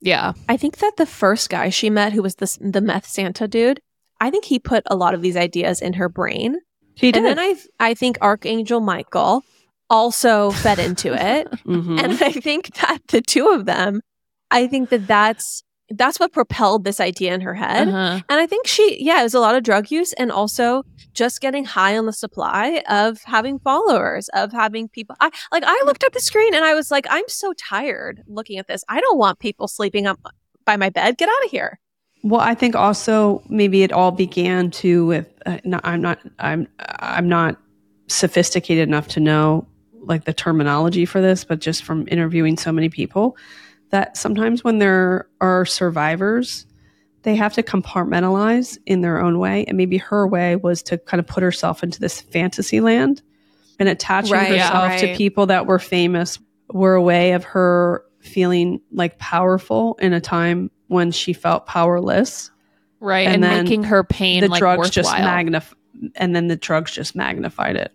Yeah. 0.00 0.32
I 0.48 0.56
think 0.56 0.78
that 0.78 0.96
the 0.96 1.06
first 1.06 1.50
guy 1.50 1.68
she 1.68 1.90
met, 1.90 2.12
who 2.14 2.22
was 2.22 2.36
the 2.36 2.56
the 2.60 2.80
meth 2.80 3.06
Santa 3.06 3.46
dude, 3.46 3.80
I 4.20 4.30
think 4.30 4.46
he 4.46 4.58
put 4.58 4.82
a 4.86 4.96
lot 4.96 5.12
of 5.14 5.20
these 5.22 5.36
ideas 5.36 5.82
in 5.82 5.92
her 5.94 6.08
brain, 6.08 6.56
He 6.94 7.12
and 7.12 7.24
then 7.24 7.38
I 7.38 7.56
I 7.78 7.94
think 7.94 8.16
Archangel 8.22 8.80
Michael 8.80 9.44
also 9.92 10.50
fed 10.50 10.78
into 10.80 11.12
it, 11.14 11.48
Mhm. 11.66 12.02
and 12.02 12.12
I 12.22 12.32
think 12.32 12.74
that 12.80 12.98
the 13.08 13.20
two 13.20 13.46
of 13.48 13.66
them, 13.66 14.00
I 14.50 14.66
think 14.66 14.88
that 14.88 15.06
that's 15.06 15.62
that's 15.94 16.18
what 16.18 16.32
propelled 16.32 16.84
this 16.84 17.00
idea 17.00 17.34
in 17.34 17.42
her 17.42 17.52
head. 17.52 17.86
Uh-huh. 17.88 18.20
And 18.30 18.40
I 18.40 18.46
think 18.46 18.66
she, 18.66 18.96
yeah, 19.04 19.20
it 19.20 19.24
was 19.24 19.34
a 19.34 19.40
lot 19.40 19.54
of 19.56 19.62
drug 19.62 19.90
use 19.90 20.14
and 20.14 20.32
also 20.32 20.84
just 21.12 21.42
getting 21.42 21.66
high 21.66 21.98
on 21.98 22.06
the 22.06 22.14
supply 22.14 22.82
of 22.88 23.20
having 23.24 23.58
followers, 23.58 24.30
of 24.32 24.52
having 24.52 24.88
people. 24.88 25.16
I 25.20 25.30
like, 25.52 25.64
I 25.66 25.82
looked 25.84 26.02
at 26.02 26.14
the 26.14 26.20
screen 26.20 26.54
and 26.54 26.64
I 26.64 26.72
was 26.72 26.90
like, 26.90 27.04
I'm 27.10 27.28
so 27.28 27.52
tired 27.58 28.22
looking 28.26 28.56
at 28.58 28.68
this. 28.68 28.82
I 28.88 29.00
don't 29.02 29.18
want 29.18 29.38
people 29.38 29.68
sleeping 29.68 30.06
up 30.06 30.18
by 30.64 30.78
my 30.78 30.88
bed. 30.88 31.18
Get 31.18 31.28
out 31.28 31.44
of 31.44 31.50
here. 31.50 31.78
Well, 32.22 32.40
I 32.40 32.54
think 32.54 32.74
also 32.74 33.42
maybe 33.50 33.82
it 33.82 33.92
all 33.92 34.12
began 34.12 34.70
too 34.70 35.04
with 35.04 35.26
uh, 35.44 35.58
no, 35.64 35.78
I'm 35.84 36.00
not 36.00 36.20
I'm 36.38 36.68
I'm 36.78 37.28
not 37.28 37.58
sophisticated 38.08 38.88
enough 38.88 39.08
to 39.08 39.20
know 39.20 39.66
like 40.02 40.24
the 40.24 40.32
terminology 40.34 41.04
for 41.04 41.20
this, 41.20 41.44
but 41.44 41.60
just 41.60 41.84
from 41.84 42.06
interviewing 42.08 42.56
so 42.56 42.72
many 42.72 42.88
people 42.88 43.36
that 43.90 44.16
sometimes 44.16 44.64
when 44.64 44.78
there 44.78 45.28
are 45.40 45.64
survivors, 45.66 46.66
they 47.22 47.36
have 47.36 47.52
to 47.54 47.62
compartmentalize 47.62 48.78
in 48.86 49.00
their 49.00 49.20
own 49.20 49.38
way, 49.38 49.64
and 49.66 49.76
maybe 49.76 49.98
her 49.98 50.26
way 50.26 50.56
was 50.56 50.82
to 50.84 50.98
kind 50.98 51.20
of 51.20 51.26
put 51.26 51.42
herself 51.42 51.82
into 51.82 52.00
this 52.00 52.20
fantasy 52.20 52.80
land 52.80 53.22
and 53.78 53.88
attaching 53.88 54.32
Right, 54.32 54.50
herself 54.58 54.98
to 55.00 55.16
people 55.16 55.46
that 55.46 55.66
were 55.66 55.78
famous 55.78 56.38
were 56.72 56.94
a 56.94 57.02
way 57.02 57.32
of 57.32 57.44
her 57.44 58.04
feeling 58.20 58.80
like 58.92 59.18
powerful 59.18 59.96
in 60.00 60.12
a 60.12 60.20
time 60.20 60.70
when 60.88 61.10
she 61.10 61.32
felt 61.32 61.66
powerless 61.66 62.50
Right. 63.00 63.26
And 63.26 63.44
And, 63.44 63.64
making 63.64 63.82
her 63.84 64.04
pain 64.04 64.42
the 64.42 64.48
like 64.48 64.60
drugs 64.60 64.88
just 64.90 65.10
worthwhile. 65.10 65.24
magnify 65.26 65.74
and 66.14 66.34
then 66.36 66.46
the 66.46 66.54
drugs 66.56 66.92
just 66.92 67.16
magnified 67.16 67.74
it 67.76 67.92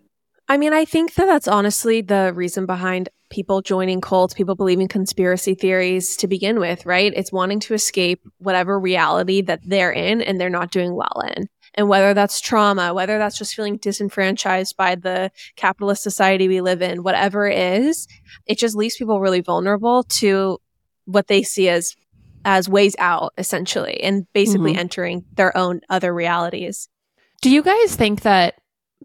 I 0.49 0.57
mean, 0.57 0.73
I 0.73 0.85
think 0.85 1.15
that 1.15 1.25
that's 1.25 1.47
honestly 1.47 2.01
the 2.01 2.31
reason 2.33 2.65
behind 2.65 3.09
people 3.29 3.61
joining 3.61 3.99
cults, 3.99 4.33
people 4.33 4.55
believing 4.55 4.87
conspiracy 4.87 5.53
theories 5.55 6.15
to 6.17 6.27
begin 6.27 6.59
with, 6.59 6.85
right? 6.85 7.11
It's 7.15 7.31
wanting 7.31 7.59
to 7.61 7.73
escape 7.73 8.21
whatever 8.37 8.79
reality 8.79 9.41
that 9.41 9.59
they're 9.63 9.91
in 9.91 10.21
and 10.21 10.39
they're 10.39 10.49
not 10.49 10.71
doing 10.71 10.95
well 10.95 11.21
in. 11.35 11.49
And 11.73 11.89
whether 11.89 12.13
that's 12.13 12.39
trauma, 12.39 12.93
whether 12.93 13.17
that's 13.17 13.37
just 13.37 13.53
feeling 13.53 13.77
disenfranchised 13.77 14.77
by 14.77 14.95
the 14.95 15.29
capitalist 15.57 16.01
society 16.01 16.47
we 16.47 16.61
live 16.61 16.81
in, 16.81 17.03
whatever 17.03 17.45
it 17.47 17.57
is, 17.83 18.07
it 18.45 18.57
just 18.57 18.75
leaves 18.75 18.95
people 18.95 19.19
really 19.19 19.41
vulnerable 19.41 20.03
to 20.03 20.59
what 21.05 21.27
they 21.27 21.43
see 21.43 21.67
as 21.69 21.93
as 22.45 22.69
ways 22.69 22.95
out 22.97 23.33
essentially 23.37 24.01
and 24.01 24.25
basically 24.31 24.73
Mhm. 24.73 24.77
entering 24.77 25.25
their 25.35 25.55
own 25.57 25.81
other 25.89 26.13
realities. 26.13 26.87
Do 27.41 27.49
you 27.49 27.61
guys 27.61 27.95
think 27.95 28.21
that 28.21 28.55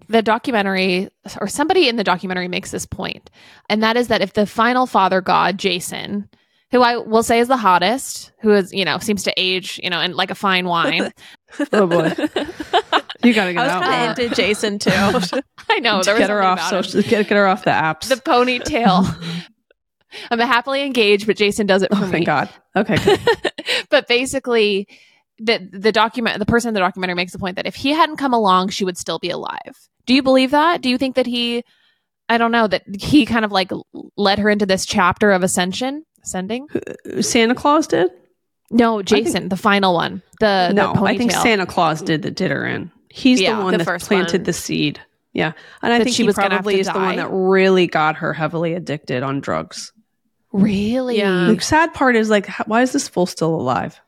the 0.09 0.23
documentary 0.23 1.09
or 1.41 1.49
somebody 1.49 1.89
in 1.89 1.97
the 1.97 2.05
documentary 2.05 2.49
makes 2.49 2.71
this 2.71 2.87
point, 2.87 3.31
and 3.69 3.83
that 3.83 3.97
is 3.97 4.09
that 4.09 4.21
if 4.21 4.33
the 4.35 4.47
final 4.47 4.87
father 4.87 5.21
god, 5.21 5.59
Jason, 5.59 6.29
who 6.71 6.83
I 6.83 6.97
will 6.97 7.23
say 7.23 7.39
is 7.39 7.49
the 7.49 7.57
hottest, 7.57 8.33
who 8.41 8.53
is, 8.53 8.73
you 8.73 8.85
know, 8.85 8.99
seems 8.99 9.23
to 9.25 9.35
age, 9.37 9.81
you 9.83 9.91
know, 9.91 9.99
and 9.99 10.15
like 10.15 10.31
a 10.31 10.35
fine 10.35 10.67
wine. 10.67 11.13
oh 11.73 11.87
boy 11.87 12.13
you 13.25 13.35
gotta 13.35 13.51
I 13.51 13.53
get 13.53 13.63
was 13.63 13.71
out 13.71 13.83
kind 13.83 14.11
of 14.11 14.19
into 14.19 14.35
Jason 14.35 14.79
too. 14.79 14.91
I 15.71 15.79
know. 15.79 16.03
There 16.03 16.15
was 16.15 16.21
get 16.21 16.31
her 16.31 16.43
off 16.43 16.61
social 16.69 17.03
get, 17.03 17.29
get 17.29 17.37
her 17.37 17.47
off 17.47 17.65
the 17.65 17.71
apps 17.71 18.09
The 18.09 18.17
ponytail. 18.17 19.49
I'm 20.31 20.39
happily 20.41 20.83
engaged, 20.83 21.27
but 21.27 21.37
Jason 21.37 21.67
does 21.67 21.83
it 21.83 21.89
oh, 21.91 21.97
for 21.97 22.03
oh 22.03 22.07
me. 22.07 22.13
thank 22.13 22.27
god 22.27 22.49
okay 22.77 22.99
but 23.91 24.09
basically, 24.09 24.89
the 25.39 25.69
the 25.73 25.93
document 25.93 26.39
the 26.39 26.47
person 26.47 26.69
in 26.69 26.75
the 26.75 26.81
documentary 26.81 27.15
makes 27.15 27.33
the 27.33 27.39
point 27.39 27.57
that 27.57 27.67
if 27.67 27.75
he 27.75 27.91
hadn't 27.91 28.17
come 28.17 28.33
along, 28.35 28.69
she 28.69 28.85
would 28.85 28.97
still 28.99 29.19
be 29.19 29.31
alive. 29.31 29.89
Do 30.07 30.15
you 30.15 30.23
believe 30.23 30.51
that? 30.53 30.83
Do 30.83 30.89
you 30.91 30.99
think 30.99 31.17
that 31.17 31.27
he, 31.27 31.65
I 32.29 32.39
don't 32.39 32.53
know, 32.53 32.67
that 32.67 32.83
he 33.01 33.25
kind 33.27 33.45
of 33.45 33.53
like 33.53 33.71
led 34.17 34.39
her 34.39 34.51
into 34.51 34.67
this 34.67 34.85
chapter 34.87 35.31
of 35.33 35.43
ascension, 35.43 36.05
ascending? 36.23 36.67
santa 37.21 37.55
claus 37.55 37.87
did 37.87 38.11
No, 38.71 39.03
Jason, 39.03 39.49
the 39.49 39.57
final 39.57 39.95
one. 39.95 40.23
The 40.41 40.67
the 40.69 40.75
no 40.75 40.95
i 41.07 41.17
think 41.17 41.31
santa 41.33 41.67
claus 41.67 42.03
did 42.03 42.23
that 42.23 42.35
did 42.35 42.51
her 42.51 42.67
in 42.67 42.91
he's 43.11 43.41
Yeah, 43.41 43.57
the 43.59 43.63
one 43.63 43.73
the 43.73 43.79
that 43.79 43.85
first 43.85 44.07
planted 44.09 44.41
one. 44.41 44.45
the 44.45 44.53
seed 44.53 45.01
yeah 45.33 45.53
and 45.83 45.93
i 45.93 45.99
That 45.99 46.05
think 46.05 46.17
she 46.17 46.23
he 46.25 46.27
was 46.27 46.35
probably 46.35 46.81
is 46.81 46.87
the 46.89 46.95
one 46.95 47.17
that 47.17 47.29
really 47.31 47.87
got 47.87 48.17
her 48.17 48.33
heavily 48.33 48.75
addicted 48.75 49.23
on 49.23 49.41
drugs 49.41 49.93
really. 50.53 51.19
Yeah. 51.19 51.53
the 51.55 51.61
sad 51.61 51.95
part 51.95 52.17
is 52.17 52.29
like 52.29 52.49
why 52.67 52.83
is 52.83 52.93
this 52.93 53.09
fool 53.09 53.27
still 53.27 53.55
alive 53.55 54.01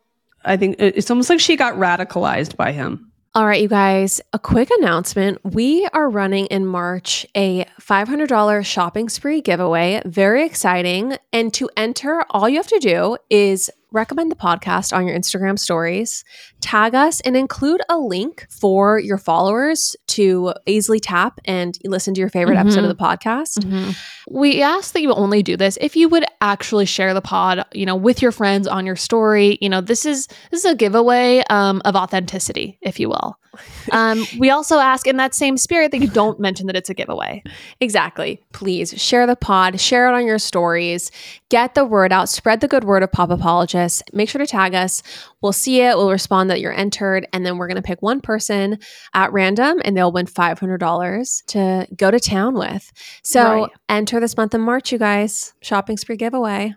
i 0.45 0.57
think 0.57 0.77
it's 0.79 1.11
almost 1.11 1.31
like 1.31 1.41
she 1.41 1.57
got 1.57 1.75
radicalized 1.75 2.57
by 2.57 2.73
him 2.73 3.11
All 3.37 3.47
right, 3.47 3.61
you 3.61 3.67
guys, 3.69 4.21
a 4.33 4.39
quick 4.39 4.71
announcement. 4.79 5.41
We 5.43 5.89
are 5.93 6.09
running 6.09 6.47
in 6.47 6.67
March 6.67 7.27
a 7.35 7.65
$500 7.81 8.65
shopping 8.65 9.09
spree 9.09 9.41
giveaway. 9.41 10.01
Very 10.07 10.47
exciting. 10.47 11.17
And 11.33 11.53
to 11.55 11.69
enter, 11.77 12.25
all 12.31 12.49
you 12.49 12.59
have 12.59 12.69
to 12.69 12.79
do 12.79 13.17
is 13.31 13.71
recommend 13.91 14.31
the 14.31 14.37
podcast 14.37 14.97
on 14.97 15.05
your 15.09 15.19
Instagram 15.19 15.59
stories, 15.59 16.23
tag 16.65 16.95
us, 16.95 17.21
and 17.21 17.37
include 17.37 17.81
a 17.89 17.99
link 17.99 18.47
for 18.51 18.99
your 18.99 19.19
followers 19.19 19.95
to 20.09 20.53
easily 20.67 20.99
tap 20.99 21.39
and 21.45 21.79
listen 21.85 22.15
to 22.15 22.21
your 22.21 22.31
favorite 22.31 22.57
episode 22.57 22.85
of 22.85 22.89
the 22.89 23.03
podcast. 23.05 23.59
Mhm. 23.59 23.95
We 24.31 24.63
ask 24.63 24.93
that 24.95 25.03
you 25.03 25.13
only 25.13 25.43
do 25.43 25.57
this 25.57 25.77
if 25.81 25.95
you 25.97 26.09
would 26.09 26.25
actually 26.41 26.87
share 26.87 27.13
the 27.13 27.21
pod, 27.21 27.65
you 27.75 27.85
know, 27.85 27.95
with 27.97 28.23
your 28.23 28.33
friends 28.33 28.67
on 28.67 28.87
your 28.87 28.97
story. 28.97 29.59
You 29.61 29.69
know, 29.69 29.81
this 29.83 30.07
is 30.07 30.27
this 30.51 30.65
is 30.65 30.73
a 30.73 30.75
giveaway 30.75 31.43
um, 31.51 31.83
of 31.85 31.95
authenticity, 31.95 32.79
if 32.83 32.99
you 32.99 33.09
will. 33.11 33.37
Um, 33.93 34.27
we 34.39 34.51
also 34.51 34.79
ask 34.79 35.07
in 35.07 35.19
that 35.19 35.35
same 35.35 35.57
spirit 35.59 35.93
that 35.93 35.99
you 35.99 36.09
don't 36.09 36.41
mention 36.41 36.67
that 36.67 36.75
it's 36.75 36.91
a 36.91 36.95
giveaway. 36.95 37.43
Exactly. 37.81 38.41
Please 38.53 38.95
share 39.01 39.27
the 39.27 39.37
pod, 39.37 39.79
share 39.79 40.09
it 40.09 40.15
on 40.15 40.27
your 40.27 40.39
stories, 40.39 41.13
get 41.51 41.75
the 41.75 41.85
word 41.85 42.11
out, 42.13 42.29
spread 42.29 42.61
the 42.61 42.67
good 42.67 42.83
word 42.83 43.03
of 43.03 43.13
Pop 43.13 43.31
Apologists. 43.31 44.03
Make 44.13 44.29
sure 44.29 44.41
to 44.41 44.47
tag 44.47 44.75
us. 44.75 45.03
We'll 45.43 45.53
see 45.53 45.83
it, 45.83 45.97
we'll 45.97 46.11
respond 46.11 46.51
that 46.55 46.61
you're 46.61 46.73
entered, 46.73 47.27
and 47.33 47.45
then 47.45 47.59
we're 47.59 47.67
going 47.67 47.77
to 47.77 47.83
pick 47.83 48.01
one 48.01 48.21
person 48.21 48.79
at 49.13 49.33
random 49.33 49.83
and 49.85 49.97
they'll 49.97 50.13
win 50.13 50.27
$500 50.27 51.45
to 51.49 51.87
go 51.97 52.11
to 52.11 52.21
town 52.21 52.55
with. 52.55 52.91
So 53.23 53.43
Right. 53.63 53.71
enter 53.89 54.21
this 54.21 54.37
month 54.37 54.55
in 54.55 54.61
March, 54.61 54.93
you 54.93 54.99
guys. 54.99 55.53
Shopping 55.61 55.97
spree 55.97 56.17
giveaway. 56.17 56.75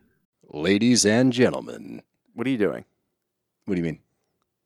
Ladies 0.49 1.05
and 1.05 1.31
gentlemen, 1.31 2.01
What 2.33 2.47
are 2.47 2.49
you 2.49 2.57
doing? 2.57 2.85
what 3.65 3.75
do 3.75 3.79
you 3.81 3.85
mean? 3.85 3.99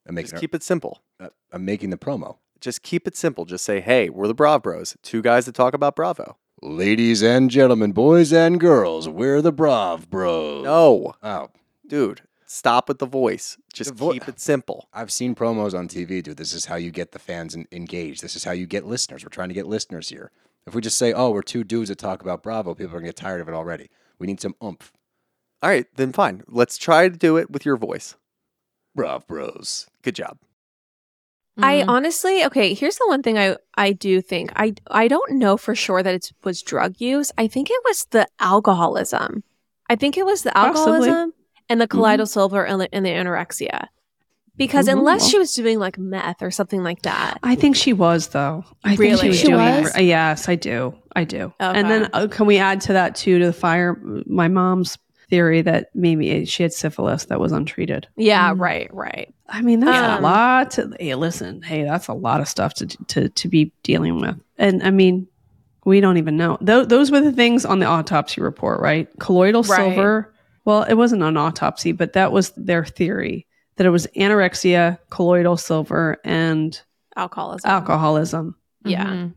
I'm 0.08 0.16
making, 0.16 0.32
Just 0.32 0.42
keep 0.42 0.56
it 0.56 0.64
simple. 0.64 1.02
uh, 1.20 1.30
I'm 1.52 1.66
making 1.66 1.90
the 1.90 1.98
promo. 1.98 2.38
Just 2.60 2.82
keep 2.84 3.08
it 3.08 3.16
simple. 3.16 3.46
Just 3.46 3.66
say, 3.66 3.80
hey, 3.82 4.10
we're 4.10 4.28
the 4.28 4.34
Brav 4.34 4.62
Bros, 4.64 4.96
two 5.04 5.22
guys 5.22 5.46
that 5.46 5.56
talk 5.56 5.74
about 5.74 5.96
Bravo. 5.96 6.38
Ladies 6.62 7.24
and 7.24 7.50
gentlemen, 7.50 7.92
boys 7.92 8.32
and 8.32 8.60
girls, 8.60 9.10
we're 9.10 9.42
the 9.42 9.52
Brav 9.52 10.10
Bros. 10.10 10.64
No, 10.64 11.14
Oh, 11.24 11.50
dude, 11.88 12.22
stop 12.54 12.88
with 12.90 13.00
the 13.00 13.06
voice. 13.06 13.58
Just 13.74 13.92
The 13.92 13.96
vo- 13.96 14.12
keep 14.14 14.28
it 14.28 14.40
simple. 14.40 14.90
I've 14.94 15.12
seen 15.12 15.36
promos 15.36 15.74
on 15.78 15.88
TV, 15.88 16.22
dude. 16.22 16.36
This 16.38 16.54
is 16.54 16.66
how 16.66 16.76
you 16.76 16.92
get 16.92 17.12
the 17.14 17.20
fans 17.20 17.56
en- 17.56 17.66
engaged. 17.72 18.22
This 18.22 18.36
is 18.36 18.44
how 18.44 18.52
you 18.52 18.66
get 18.68 18.86
listeners. 18.86 19.24
We're 19.24 19.30
trying 19.30 19.48
to 19.50 19.54
get 19.56 19.68
listeners 19.68 20.10
here. 20.10 20.32
If 20.68 20.76
we 20.76 20.82
just 20.82 20.98
say, 20.98 21.14
oh, 21.14 21.32
we're 21.32 21.42
two 21.44 21.64
dudes 21.64 21.90
that 21.90 21.98
talk 21.98 22.22
about 22.22 22.44
Bravo, 22.44 22.76
people 22.76 22.92
are 22.96 23.00
going 23.00 23.06
to 23.06 23.10
get 23.10 23.16
tired 23.16 23.40
of 23.42 23.48
it 23.48 23.54
already. 23.54 23.90
We 24.20 24.28
need 24.28 24.42
some 24.42 24.56
oomph. 24.64 24.92
All 25.64 25.70
right, 25.70 25.86
then 25.96 26.12
fine. 26.12 26.44
Let's 26.48 26.78
try 26.78 27.08
to 27.08 27.16
do 27.18 27.38
it 27.38 27.50
with 27.50 27.66
your 27.66 27.78
voice. 27.78 28.16
Brav 28.96 29.26
Bros. 29.28 29.88
Good 30.04 30.16
job. 30.16 30.38
I 31.58 31.82
Mhm. 31.82 31.88
honestly, 31.90 32.44
okay, 32.46 32.74
here's 32.74 32.98
the 32.98 33.08
one 33.08 33.22
thing 33.24 33.38
I 33.38 33.58
I 33.76 33.92
do 33.94 34.22
think. 34.22 34.52
I 34.56 34.74
I 34.90 35.08
don't 35.08 35.34
know 35.34 35.58
for 35.58 35.76
sure 35.76 36.02
that 36.04 36.14
it 36.16 36.32
was 36.44 36.62
drug 36.62 37.00
use. 37.00 37.32
I 37.38 37.48
think 37.48 37.70
it 37.70 37.80
was 37.86 38.06
the 38.12 38.28
alcoholism. 38.40 39.44
I 39.90 39.96
think 39.96 40.18
it 40.18 40.26
was 40.26 40.44
the 40.44 40.52
Possibly. 40.52 41.10
Alcoholism 41.72 41.74
and 41.74 41.82
the 41.82 41.86
Mhm. 41.88 41.90
colloidal 41.90 42.26
silver 42.26 42.66
and 42.66 42.82
the, 42.82 42.94
and 42.96 43.06
the 43.06 43.10
anorexia. 43.10 43.88
Because 44.58 44.88
unless 44.88 45.28
she 45.30 45.40
was 45.40 45.54
doing 45.56 45.80
like 45.80 45.98
meth 45.98 46.42
or 46.44 46.52
something 46.52 46.84
like 46.84 47.02
that. 47.04 47.40
I 47.42 47.56
think 47.56 47.76
she 47.76 47.94
was 47.94 48.28
though. 48.28 48.64
I 48.84 48.90
think 48.90 49.00
Really? 49.00 49.18
she 49.22 49.28
was 49.30 49.40
She 49.40 49.48
doing 49.48 49.60
was? 49.84 49.96
it. 49.96 50.04
Yes, 50.04 50.48
I 50.50 50.56
do. 50.56 50.94
I 51.16 51.24
do. 51.24 51.46
Okay. 51.60 51.80
And 51.80 51.90
then 51.90 52.10
uh, 52.14 52.28
can 52.30 52.46
we 52.46 52.58
add 52.58 52.82
to 52.82 52.94
that 52.94 53.16
too 53.16 53.40
to 53.40 53.46
the 53.46 53.54
fire? 53.54 53.98
My 54.28 54.48
mom's 54.50 54.98
theory 55.30 55.62
that 55.64 55.90
maybe 55.96 56.46
she 56.46 56.62
had 56.64 56.74
syphilis 56.74 57.26
that 57.26 57.40
was 57.40 57.54
untreated. 57.54 58.08
Yeah, 58.18 58.52
Mm. 58.54 58.60
right, 58.60 58.94
right. 58.94 59.34
I 59.50 59.62
mean, 59.62 59.80
that's 59.80 59.98
Um, 59.98 60.20
a 60.20 60.22
lot. 60.22 60.72
To, 60.72 60.92
hey, 61.00 61.16
listen, 61.16 61.62
hey, 61.62 61.84
that's 61.84 62.08
a 62.10 62.14
lot 62.14 62.42
of 62.42 62.48
stuff 62.48 62.74
to 62.76 62.86
to 63.08 63.30
to 63.30 63.48
be 63.48 63.72
dealing 63.84 64.20
with. 64.20 64.36
And 64.60 64.84
I 64.84 64.92
mean, 64.92 65.28
we 65.86 66.02
don't 66.02 66.18
even 66.18 66.38
know. 66.38 66.58
Th- 66.64 66.88
those 66.88 67.10
were 67.10 67.22
the 67.22 67.32
things 67.32 67.66
on 67.66 67.80
the 67.80 67.86
autopsy 67.88 68.42
report, 68.42 68.80
right? 68.82 69.08
Colloidal 69.20 69.64
Right. 69.64 69.78
silver. 69.96 70.32
Well, 70.66 70.84
it 70.84 70.94
wasn't 70.94 71.24
an 71.24 71.38
autopsy, 71.38 71.92
but 71.92 72.14
that 72.14 72.32
was 72.32 72.52
their 72.56 72.86
theory 72.86 73.48
that 73.78 73.86
it 73.88 73.90
was 73.90 74.06
anorexia, 74.16 75.00
colloidal 75.10 75.58
silver, 75.58 76.18
and 76.24 76.80
Alcoholism. 77.16 77.70
alcoholism. 77.70 78.56
Yeah. 78.86 79.06
Mhm. 79.06 79.34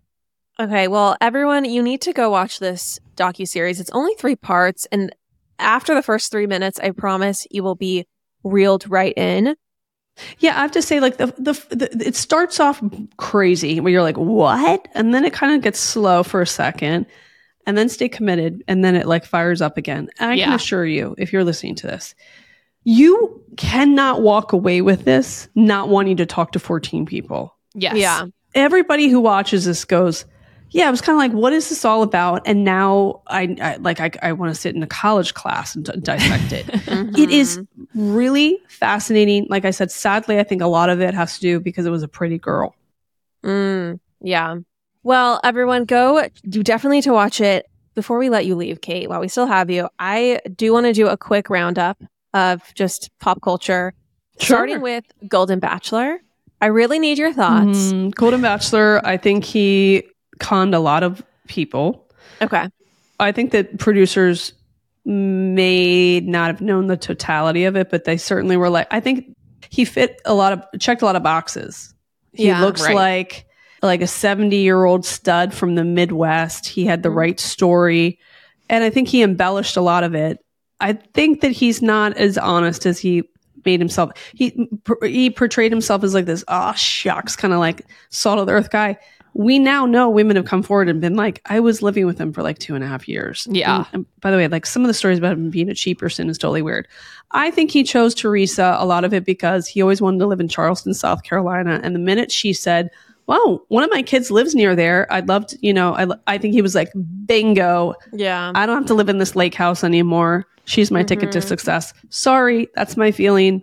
Okay, 0.60 0.86
well, 0.88 1.16
everyone, 1.20 1.64
you 1.64 1.82
need 1.82 2.00
to 2.02 2.12
go 2.12 2.30
watch 2.30 2.58
this 2.58 3.00
docu 3.16 3.46
series. 3.48 3.80
It's 3.80 3.90
only 3.90 4.14
three 4.14 4.36
parts, 4.36 4.86
and 4.92 5.14
after 5.58 5.94
the 5.94 6.02
first 6.02 6.30
three 6.30 6.46
minutes, 6.46 6.78
I 6.80 6.90
promise 6.90 7.46
you 7.50 7.62
will 7.62 7.74
be 7.74 8.06
reeled 8.42 8.88
right 8.88 9.14
in. 9.16 9.56
Yeah, 10.38 10.56
I 10.56 10.60
have 10.60 10.72
to 10.72 10.82
say, 10.82 11.00
like 11.00 11.16
the, 11.16 11.26
the 11.38 11.54
the 11.74 12.06
it 12.06 12.14
starts 12.14 12.60
off 12.60 12.80
crazy 13.16 13.80
where 13.80 13.92
you're 13.92 14.02
like, 14.02 14.16
what, 14.18 14.86
and 14.94 15.12
then 15.12 15.24
it 15.24 15.32
kind 15.32 15.54
of 15.56 15.62
gets 15.62 15.80
slow 15.80 16.22
for 16.22 16.40
a 16.42 16.46
second, 16.46 17.06
and 17.66 17.76
then 17.78 17.88
stay 17.88 18.08
committed, 18.08 18.62
and 18.68 18.84
then 18.84 18.94
it 18.94 19.06
like 19.06 19.24
fires 19.24 19.60
up 19.62 19.76
again. 19.78 20.08
And 20.18 20.30
I 20.30 20.36
can 20.36 20.52
assure 20.54 20.84
you, 20.86 21.14
if 21.18 21.32
you're 21.32 21.44
listening 21.44 21.74
to 21.76 21.86
this, 21.86 22.14
you 22.84 23.42
cannot 23.56 24.22
walk 24.22 24.52
away 24.52 24.82
with 24.82 25.04
this 25.04 25.48
not 25.54 25.88
wanting 25.88 26.16
to 26.18 26.26
talk 26.26 26.52
to 26.52 26.58
14 26.58 27.06
people. 27.06 27.54
Yes. 27.74 27.96
Yeah, 27.96 28.26
Everybody 28.54 29.08
who 29.08 29.20
watches 29.20 29.64
this 29.64 29.84
goes, 29.84 30.24
yeah, 30.70 30.86
I 30.88 30.90
was 30.90 31.00
kind 31.00 31.14
of 31.16 31.18
like, 31.18 31.32
what 31.32 31.52
is 31.52 31.68
this 31.68 31.84
all 31.84 32.02
about? 32.02 32.42
And 32.46 32.62
now 32.64 33.22
I, 33.26 33.56
I 33.60 33.76
like 33.76 34.00
I, 34.00 34.10
I 34.22 34.32
want 34.32 34.54
to 34.54 34.60
sit 34.60 34.74
in 34.76 34.82
a 34.82 34.86
college 34.86 35.32
class 35.34 35.74
and 35.74 35.84
d- 35.84 35.92
dissect 36.00 36.52
it. 36.52 36.66
It 37.18 37.30
is 37.30 37.58
Mm-hmm. 37.58 38.12
really 38.14 38.58
fascinating. 38.68 39.46
Like 39.48 39.64
I 39.64 39.70
said, 39.70 39.90
sadly, 39.90 40.38
I 40.38 40.42
think 40.42 40.62
a 40.62 40.66
lot 40.66 40.90
of 40.90 41.00
it 41.00 41.14
has 41.14 41.36
to 41.36 41.40
do 41.40 41.60
because 41.60 41.86
it 41.86 41.90
was 41.90 42.02
a 42.02 42.08
pretty 42.08 42.38
girl. 42.38 42.74
Mm, 43.44 44.00
yeah. 44.20 44.56
Well, 45.04 45.40
everyone, 45.44 45.84
go. 45.84 46.26
You 46.42 46.62
definitely 46.62 47.02
to 47.02 47.12
watch 47.12 47.40
it. 47.40 47.66
Before 47.94 48.18
we 48.18 48.28
let 48.28 48.44
you 48.44 48.56
leave, 48.56 48.80
Kate, 48.80 49.08
while 49.08 49.20
we 49.20 49.28
still 49.28 49.46
have 49.46 49.70
you, 49.70 49.88
I 50.00 50.40
do 50.56 50.72
want 50.72 50.86
to 50.86 50.92
do 50.92 51.06
a 51.06 51.16
quick 51.16 51.48
roundup 51.48 52.02
of 52.32 52.60
just 52.74 53.10
pop 53.20 53.40
culture, 53.40 53.94
starting 54.40 54.80
with 54.80 55.04
Golden 55.28 55.60
Bachelor. 55.60 56.18
I 56.60 56.66
really 56.66 56.98
need 56.98 57.18
your 57.18 57.32
thoughts. 57.32 57.92
Mm, 57.92 58.12
Golden 58.14 58.40
Bachelor, 58.40 59.00
I 59.06 59.16
think 59.16 59.44
he 59.44 60.02
conned 60.40 60.74
a 60.74 60.80
lot 60.80 61.04
of 61.04 61.22
people. 61.46 62.08
Okay. 62.42 62.68
I 63.20 63.30
think 63.30 63.52
that 63.52 63.78
producers 63.78 64.54
may 65.04 66.20
not 66.20 66.48
have 66.48 66.60
known 66.60 66.86
the 66.88 66.96
totality 66.96 67.64
of 67.64 67.76
it, 67.76 67.90
but 67.90 68.04
they 68.04 68.16
certainly 68.16 68.56
were 68.56 68.70
like, 68.70 68.88
I 68.90 68.98
think 69.00 69.36
he 69.70 69.84
fit 69.84 70.20
a 70.24 70.34
lot 70.34 70.52
of, 70.52 70.80
checked 70.80 71.02
a 71.02 71.04
lot 71.04 71.14
of 71.14 71.22
boxes. 71.22 71.94
He 72.32 72.46
Yeah, 72.46 72.60
looks 72.62 72.82
right. 72.82 72.94
like 72.94 73.46
like 73.84 74.02
a 74.02 74.06
70 74.06 74.56
year 74.56 74.84
old 74.84 75.04
stud 75.04 75.52
from 75.54 75.74
the 75.74 75.84
Midwest. 75.84 76.66
He 76.66 76.84
had 76.84 77.02
the 77.02 77.08
Mhm. 77.10 77.16
right 77.16 77.40
story. 77.40 78.18
And 78.70 78.82
I 78.84 78.90
think 78.90 79.08
he 79.08 79.22
embellished 79.22 79.76
a 79.76 79.80
lot 79.82 80.04
of 80.04 80.14
it. 80.14 80.38
I 80.80 80.94
think 80.94 81.40
that 81.42 81.52
he's 81.52 81.82
not 81.82 82.16
as 82.16 82.36
honest 82.38 82.86
as 82.86 82.98
he 82.98 83.22
made 83.64 83.80
himself. 83.80 84.10
He 84.34 84.68
he 85.02 85.30
portrayed 85.30 85.72
himself 85.72 86.02
as 86.04 86.14
like 86.14 86.26
this, 86.26 86.44
oh 86.48 86.72
shucks, 86.74 87.36
kind 87.36 87.54
of 87.54 87.60
like 87.60 87.86
salt 88.10 88.38
of 88.38 88.46
the 88.46 88.52
earth 88.52 88.70
guy. 88.70 88.98
We 89.36 89.58
now 89.58 89.84
know 89.84 90.08
women 90.08 90.36
have 90.36 90.44
come 90.44 90.62
forward 90.62 90.88
and 90.88 91.00
been 91.00 91.16
like, 91.16 91.40
I 91.46 91.58
was 91.60 91.82
living 91.82 92.06
with 92.06 92.18
him 92.18 92.32
for 92.32 92.42
like 92.42 92.58
two 92.58 92.74
and 92.76 92.84
a 92.84 92.86
half 92.86 93.08
years. 93.08 93.48
Yeah. 93.50 93.78
And, 93.78 93.86
and 93.92 94.06
by 94.20 94.30
the 94.30 94.36
way, 94.36 94.46
like 94.46 94.64
some 94.64 94.82
of 94.82 94.86
the 94.88 94.94
stories 94.94 95.18
about 95.18 95.32
him 95.32 95.50
being 95.50 95.68
a 95.68 95.74
cheap 95.74 95.98
person 95.98 96.28
is 96.30 96.38
totally 96.38 96.62
weird. 96.62 96.86
I 97.32 97.50
think 97.50 97.72
he 97.72 97.82
chose 97.82 98.14
Theresa 98.14 98.76
a 98.78 98.86
lot 98.86 99.04
of 99.04 99.12
it 99.12 99.24
because 99.24 99.66
he 99.66 99.82
always 99.82 100.00
wanted 100.00 100.18
to 100.20 100.26
live 100.26 100.38
in 100.40 100.46
Charleston, 100.48 100.94
South 100.94 101.24
Carolina. 101.24 101.80
And 101.82 101.94
the 101.96 101.98
minute 102.00 102.30
she 102.30 102.52
said, 102.52 102.90
Wow, 103.26 103.62
one 103.68 103.82
of 103.84 103.90
my 103.90 104.02
kids 104.02 104.30
lives 104.30 104.54
near 104.54 104.76
there. 104.76 105.06
I'd 105.10 105.28
love 105.28 105.46
to, 105.46 105.58
you 105.62 105.72
know, 105.72 105.94
I, 105.94 106.06
I 106.26 106.38
think 106.38 106.52
he 106.52 106.60
was 106.62 106.74
like, 106.74 106.90
bingo. 107.24 107.94
Yeah. 108.12 108.52
I 108.54 108.66
don't 108.66 108.76
have 108.76 108.86
to 108.86 108.94
live 108.94 109.08
in 109.08 109.18
this 109.18 109.34
lake 109.34 109.54
house 109.54 109.82
anymore. 109.82 110.46
She's 110.66 110.90
my 110.90 111.02
ticket 111.02 111.32
to 111.32 111.38
Mhm. 111.38 111.44
success. 111.44 111.94
Sorry, 112.10 112.68
that's 112.74 112.96
my 112.96 113.10
feeling. 113.10 113.62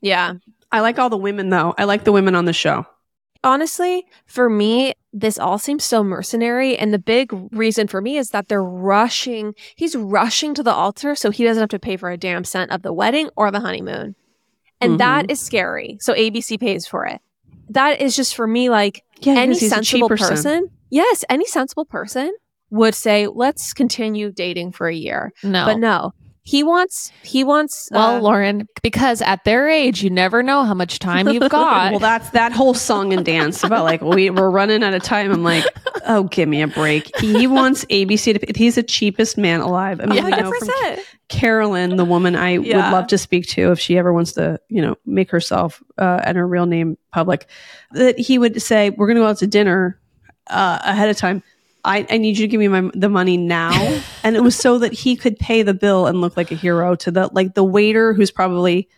yeah. 0.00 0.34
I 0.72 0.78
like 0.80 1.00
all 1.00 1.10
the 1.10 1.16
women 1.16 1.50
though. 1.50 1.74
I 1.78 1.82
like 1.84 2.04
the 2.04 2.12
women 2.12 2.34
on 2.36 2.44
the 2.44 2.52
show. 2.52 2.86
honestly, 3.42 4.06
for 4.26 4.50
me, 4.50 4.92
this 5.14 5.38
all 5.38 5.58
seems 5.58 5.82
so 5.82 6.04
mercenary. 6.04 6.76
And 6.76 6.92
the 6.92 6.98
big 6.98 7.32
reason 7.52 7.88
for 7.88 8.00
me 8.02 8.18
is 8.18 8.30
that 8.30 8.48
they're 8.48 8.62
rushing, 8.62 9.54
he's 9.76 9.96
rushing 9.96 10.52
to 10.54 10.62
the 10.62 10.70
altar 10.72 11.14
so 11.14 11.30
he 11.30 11.42
doesn't 11.42 11.60
have 11.62 11.70
to 11.70 11.78
pay 11.78 11.96
for 11.96 12.10
a 12.10 12.18
damn 12.18 12.44
cent 12.44 12.70
of 12.70 12.82
the 12.82 12.92
wedding 12.92 13.30
or 13.36 13.50
the 13.50 13.60
honeymoon. 13.60 14.14
And 14.80 14.92
Mhm. 14.94 14.98
that 14.98 15.30
is 15.30 15.40
scary. 15.40 15.96
So 16.00 16.12
ABC 16.14 16.58
pays 16.58 16.86
for 16.86 17.06
it. 17.06 17.20
That 17.70 18.00
is 18.00 18.14
just 18.16 18.34
for 18.34 18.46
me 18.46 18.68
like 18.70 19.02
Yeah, 19.20 19.34
any 19.34 19.48
because 19.48 19.60
he's 19.60 19.72
a 19.72 19.74
sensible 19.76 20.08
cheaper 20.08 20.16
person. 20.16 20.70
Yes, 20.90 21.24
any 21.28 21.46
sensible 21.46 21.84
person 21.84 22.34
would 22.70 22.94
say, 22.94 23.26
let's 23.26 23.72
continue 23.72 24.30
dating 24.30 24.72
for 24.72 24.88
a 24.88 24.94
year. 24.94 25.32
No. 25.42 25.64
But 25.64 25.78
no, 25.78 26.12
he 26.50 26.64
wants, 26.64 27.12
he 27.22 27.44
wants, 27.44 27.88
Well, 27.92 28.16
uh, 28.16 28.20
Lauren, 28.20 28.66
because 28.82 29.22
at 29.22 29.44
their 29.44 29.68
age, 29.68 30.02
you 30.02 30.10
never 30.10 30.42
know 30.42 30.64
how 30.64 30.74
much 30.74 30.98
time 30.98 31.28
you've 31.28 31.48
got. 31.48 31.92
Well, 31.92 32.00
that's 32.00 32.30
that 32.30 32.50
whole 32.50 32.74
song 32.74 33.12
and 33.12 33.24
dance 33.24 33.62
about 33.62 33.84
like 33.84 34.00
we 34.00 34.30
we're 34.30 34.50
running 34.50 34.82
out 34.82 34.92
of 34.92 35.02
time. 35.04 35.30
I'm 35.30 35.44
like, 35.44 35.64
oh, 36.08 36.24
give 36.24 36.48
me 36.48 36.60
a 36.62 36.66
break. 36.66 37.16
He 37.20 37.46
wants 37.46 37.84
ABC 37.84 38.40
to. 38.40 38.52
He's 38.58 38.74
the 38.74 38.82
cheapest 38.82 39.38
man 39.38 39.60
alive. 39.60 40.00
I 40.00 40.06
mean, 40.06 40.24
we 40.24 40.30
know 40.32 40.52
from 40.52 40.68
100%. 40.68 40.98
Carolyn, 41.28 41.94
the 41.94 42.04
woman 42.04 42.34
I 42.34 42.58
Yeah. 42.58 42.76
would 42.84 42.92
love 42.92 43.06
to 43.08 43.18
speak 43.18 43.46
to 43.50 43.70
if 43.70 43.78
she 43.78 43.96
ever 43.96 44.12
wants 44.12 44.32
to, 44.32 44.60
you 44.68 44.82
know, 44.82 44.96
make 45.06 45.30
herself 45.30 45.80
uh, 45.98 46.20
and 46.24 46.36
her 46.36 46.48
real 46.48 46.66
name 46.66 46.98
public, 47.12 47.46
that 47.92 48.18
he 48.18 48.38
would 48.38 48.60
say, 48.60 48.90
"We're 48.90 49.06
going 49.06 49.14
to 49.18 49.22
go 49.22 49.28
out 49.28 49.38
to 49.38 49.46
dinner 49.46 50.00
uh, 50.48 50.80
ahead 50.82 51.08
of 51.10 51.16
time. 51.16 51.44
I, 51.84 52.06
I 52.10 52.18
need 52.18 52.38
you 52.38 52.46
to 52.46 52.48
give 52.48 52.60
me 52.60 52.68
my 52.68 52.90
the 52.94 53.08
money 53.08 53.36
now." 53.36 54.00
and 54.22 54.36
it 54.36 54.42
was 54.42 54.56
so 54.56 54.78
that 54.78 54.92
he 54.92 55.16
could 55.16 55.38
pay 55.38 55.62
the 55.62 55.74
bill 55.74 56.06
and 56.06 56.20
look 56.20 56.36
like 56.36 56.50
a 56.50 56.56
hero 56.56 56.94
to 56.96 57.10
the 57.10 57.30
like 57.32 57.54
the 57.54 57.64
waiter 57.64 58.12
who's 58.12 58.30
probably 58.30 58.88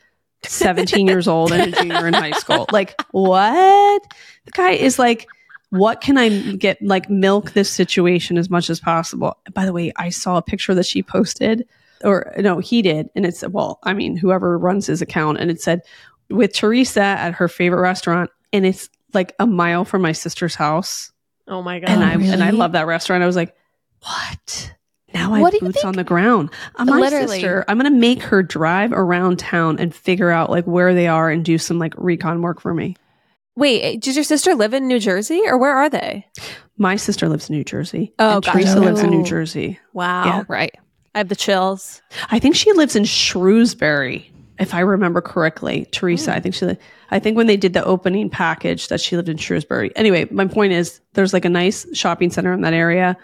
17 0.45 1.07
years 1.07 1.29
old 1.29 1.53
and 1.53 1.73
a 1.73 1.83
junior 1.83 2.07
in 2.07 2.15
high 2.15 2.33
school. 2.33 2.67
Like, 2.73 3.01
what? 3.13 4.03
The 4.45 4.51
guy 4.53 4.73
is 4.73 4.99
like, 4.99 5.27
what 5.71 6.01
can 6.01 6.19
I 6.19 6.29
get, 6.57 6.83
like, 6.83 7.09
milk 7.09 7.53
this 7.53 7.71
situation 7.71 8.37
as 8.37 8.51
much 8.51 8.69
as 8.69 8.81
possible? 8.81 9.37
By 9.55 9.65
the 9.65 9.73
way, 9.73 9.93
I 9.97 10.11
saw 10.11 10.37
a 10.37 10.43
picture 10.43 10.75
that 10.75 10.87
she 10.87 11.03
posted, 11.03 11.67
or 12.05 12.33
no, 12.39 12.59
he 12.59 12.83
did. 12.83 13.09
And 13.15 13.25
it's, 13.25 13.47
well, 13.49 13.79
I 13.83 13.95
mean, 13.95 14.17
whoever 14.17 14.59
runs 14.59 14.87
his 14.87 15.01
account, 15.01 15.39
and 15.39 15.51
it 15.51 15.61
said, 15.61 15.83
with 16.29 16.53
Theresa 16.53 17.03
at 17.03 17.35
her 17.35 17.49
favorite 17.49 17.81
restaurant. 17.81 18.31
And 18.53 18.67
it's 18.67 18.89
like 19.15 19.35
a 19.39 19.47
mile 19.47 19.85
from 19.85 20.03
my 20.03 20.13
sister's 20.13 20.55
house. 20.55 21.12
Oh 21.49 21.63
my 21.63 21.81
God. 21.81 21.91
And 21.91 22.05
I 22.05 22.13
and 22.13 22.43
I 22.43 22.51
love 22.51 22.73
that 22.73 22.87
restaurant. 22.87 23.23
I 23.23 23.27
was 23.27 23.37
like, 23.37 23.55
what? 24.03 24.75
Now 25.13 25.35
I 25.35 25.41
What 25.41 25.53
have 25.53 25.61
boots 25.61 25.75
think? 25.77 25.87
on 25.87 25.95
the 25.95 26.05
ground. 26.05 26.51
Uh, 26.77 26.85
my 26.87 26.99
Literally. 26.99 27.27
sister, 27.41 27.65
I'm 27.69 27.77
gonna 27.77 27.91
make 27.91 28.23
her 28.23 28.43
drive 28.43 28.93
around 28.93 29.39
town 29.39 29.79
and 29.79 29.95
figure 29.95 30.31
out 30.31 30.51
like 30.51 30.65
where 30.67 30.95
they 30.95 31.07
are 31.09 31.31
and 31.31 31.45
do 31.45 31.59
some 31.59 31.79
like 31.79 31.95
recon 31.99 32.41
work 32.43 32.61
for 32.61 32.73
me. 32.73 32.97
Wait, 33.55 34.01
did 34.01 34.15
your 34.15 34.25
sister 34.25 34.55
live 34.55 34.73
in 34.73 34.89
New 34.89 34.99
Jersey 34.99 35.43
or 35.47 35.59
where 35.59 35.77
are 35.77 35.91
they? 35.91 36.27
My 36.79 36.97
sister 36.97 37.29
lives 37.29 37.51
in 37.51 37.57
New 37.57 37.65
Jersey. 37.65 38.15
Oh, 38.19 38.37
and 38.37 38.43
gotcha. 38.45 38.59
Theresa 38.59 38.81
lives 38.81 39.03
in 39.03 39.11
New 39.11 39.21
Oh. 39.21 39.25
Jersey. 39.25 39.79
Wow. 39.93 40.25
Yeah. 40.25 40.45
right. 40.49 40.75
I 41.15 41.19
have 41.19 41.29
the 41.29 41.37
chills. 41.37 42.01
I 42.31 42.39
think 42.39 42.57
she 42.57 42.73
lives 42.73 42.97
in 42.97 43.05
Shrewsbury, 43.05 44.33
if 44.59 44.73
I 44.73 44.81
remember 44.81 45.21
correctly. 45.21 45.87
Theresa, 45.93 46.35
I 46.35 46.41
think 46.41 46.55
she. 46.55 46.65
Li- 46.65 46.79
I 47.13 47.19
think 47.21 47.37
when 47.37 47.47
they 47.47 47.57
did 47.57 47.73
the 47.75 47.85
opening 47.85 48.29
package, 48.31 48.89
that 48.89 49.01
she 49.01 49.17
lived 49.17 49.29
in 49.29 49.37
Shrewsbury. 49.37 49.91
Anyway, 49.97 50.27
my 50.31 50.47
point 50.47 50.73
is, 50.73 51.01
there's 51.13 51.33
like 51.33 51.45
a 51.45 51.49
nice 51.51 51.87
shopping 51.97 52.31
center 52.31 52.53
in 52.53 52.63
that 52.63 52.75
area. 52.75 53.17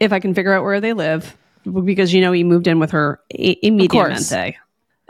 If 0.00 0.12
I 0.12 0.20
can 0.20 0.32
figure 0.32 0.52
out 0.54 0.62
where 0.64 0.80
they 0.80 0.92
live, 0.94 1.36
because 1.84 2.12
you 2.14 2.20
know 2.20 2.32
he 2.32 2.44
moved 2.44 2.66
in 2.66 2.78
with 2.78 2.92
her 2.92 3.20
i- 3.32 3.56
immediatamente. 3.62 4.56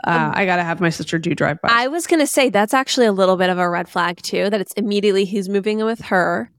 Uh, 0.03 0.31
I 0.35 0.45
gotta 0.45 0.63
have 0.63 0.81
my 0.81 0.89
sister 0.89 1.17
do 1.17 1.33
drive 1.33 1.61
by. 1.61 1.69
I 1.71 1.87
was 1.87 2.07
going 2.07 2.19
to 2.19 2.27
say 2.27 2.49
that's 2.49 2.73
actually 2.73 3.05
a 3.05 3.13
little 3.13 3.37
bit 3.37 3.49
of 3.49 3.57
a 3.57 3.69
red 3.69 3.87
flag 3.87 4.21
too, 4.21 4.49
that 4.49 4.59
it's 4.59 4.73
immediately 4.73 5.23
he's 5.25 5.47
moving 5.47 5.79
in 5.79 5.85
with 5.85 6.01
her. 6.01 6.49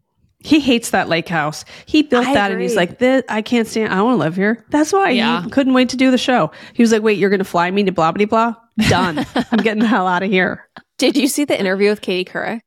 he 0.41 0.61
hates 0.61 0.91
that 0.91 1.09
lake 1.09 1.29
house. 1.29 1.64
He 1.87 2.03
built 2.03 2.27
I 2.27 2.35
that, 2.35 2.51
and 2.53 2.61
he's 2.61 2.77
like, 2.77 2.99
this, 2.99 3.22
"I 3.29 3.41
can't 3.43 3.66
stand. 3.68 3.93
I 3.93 4.01
want 4.03 4.14
to 4.14 4.20
live 4.20 4.37
here." 4.37 4.64
That's 4.70 4.93
why 4.93 5.11
Yeah. 5.11 5.43
he 5.43 5.51
couldn't 5.51 5.72
wait 5.75 5.89
to 5.91 5.97
do 5.97 6.11
the 6.11 6.18
show. 6.18 6.51
He 6.75 6.83
was 6.83 6.93
like, 6.93 7.03
"Wait, 7.03 7.18
you're 7.18 7.31
gonna 7.31 7.45
fly 7.45 7.70
me 7.70 7.83
to 7.85 7.93
blah 7.93 8.12
blah 8.12 8.27
blah? 8.27 8.55
Done. 8.89 9.25
I'm 9.53 9.59
getting 9.62 9.81
the 9.83 9.89
hell 9.89 10.07
out 10.07 10.22
of 10.22 10.31
here." 10.31 10.68
Did 10.99 11.16
you 11.16 11.28
see 11.28 11.45
the 11.45 11.59
interview 11.59 11.90
with 11.90 12.01
Katie 12.01 12.28
Couric? 12.30 12.61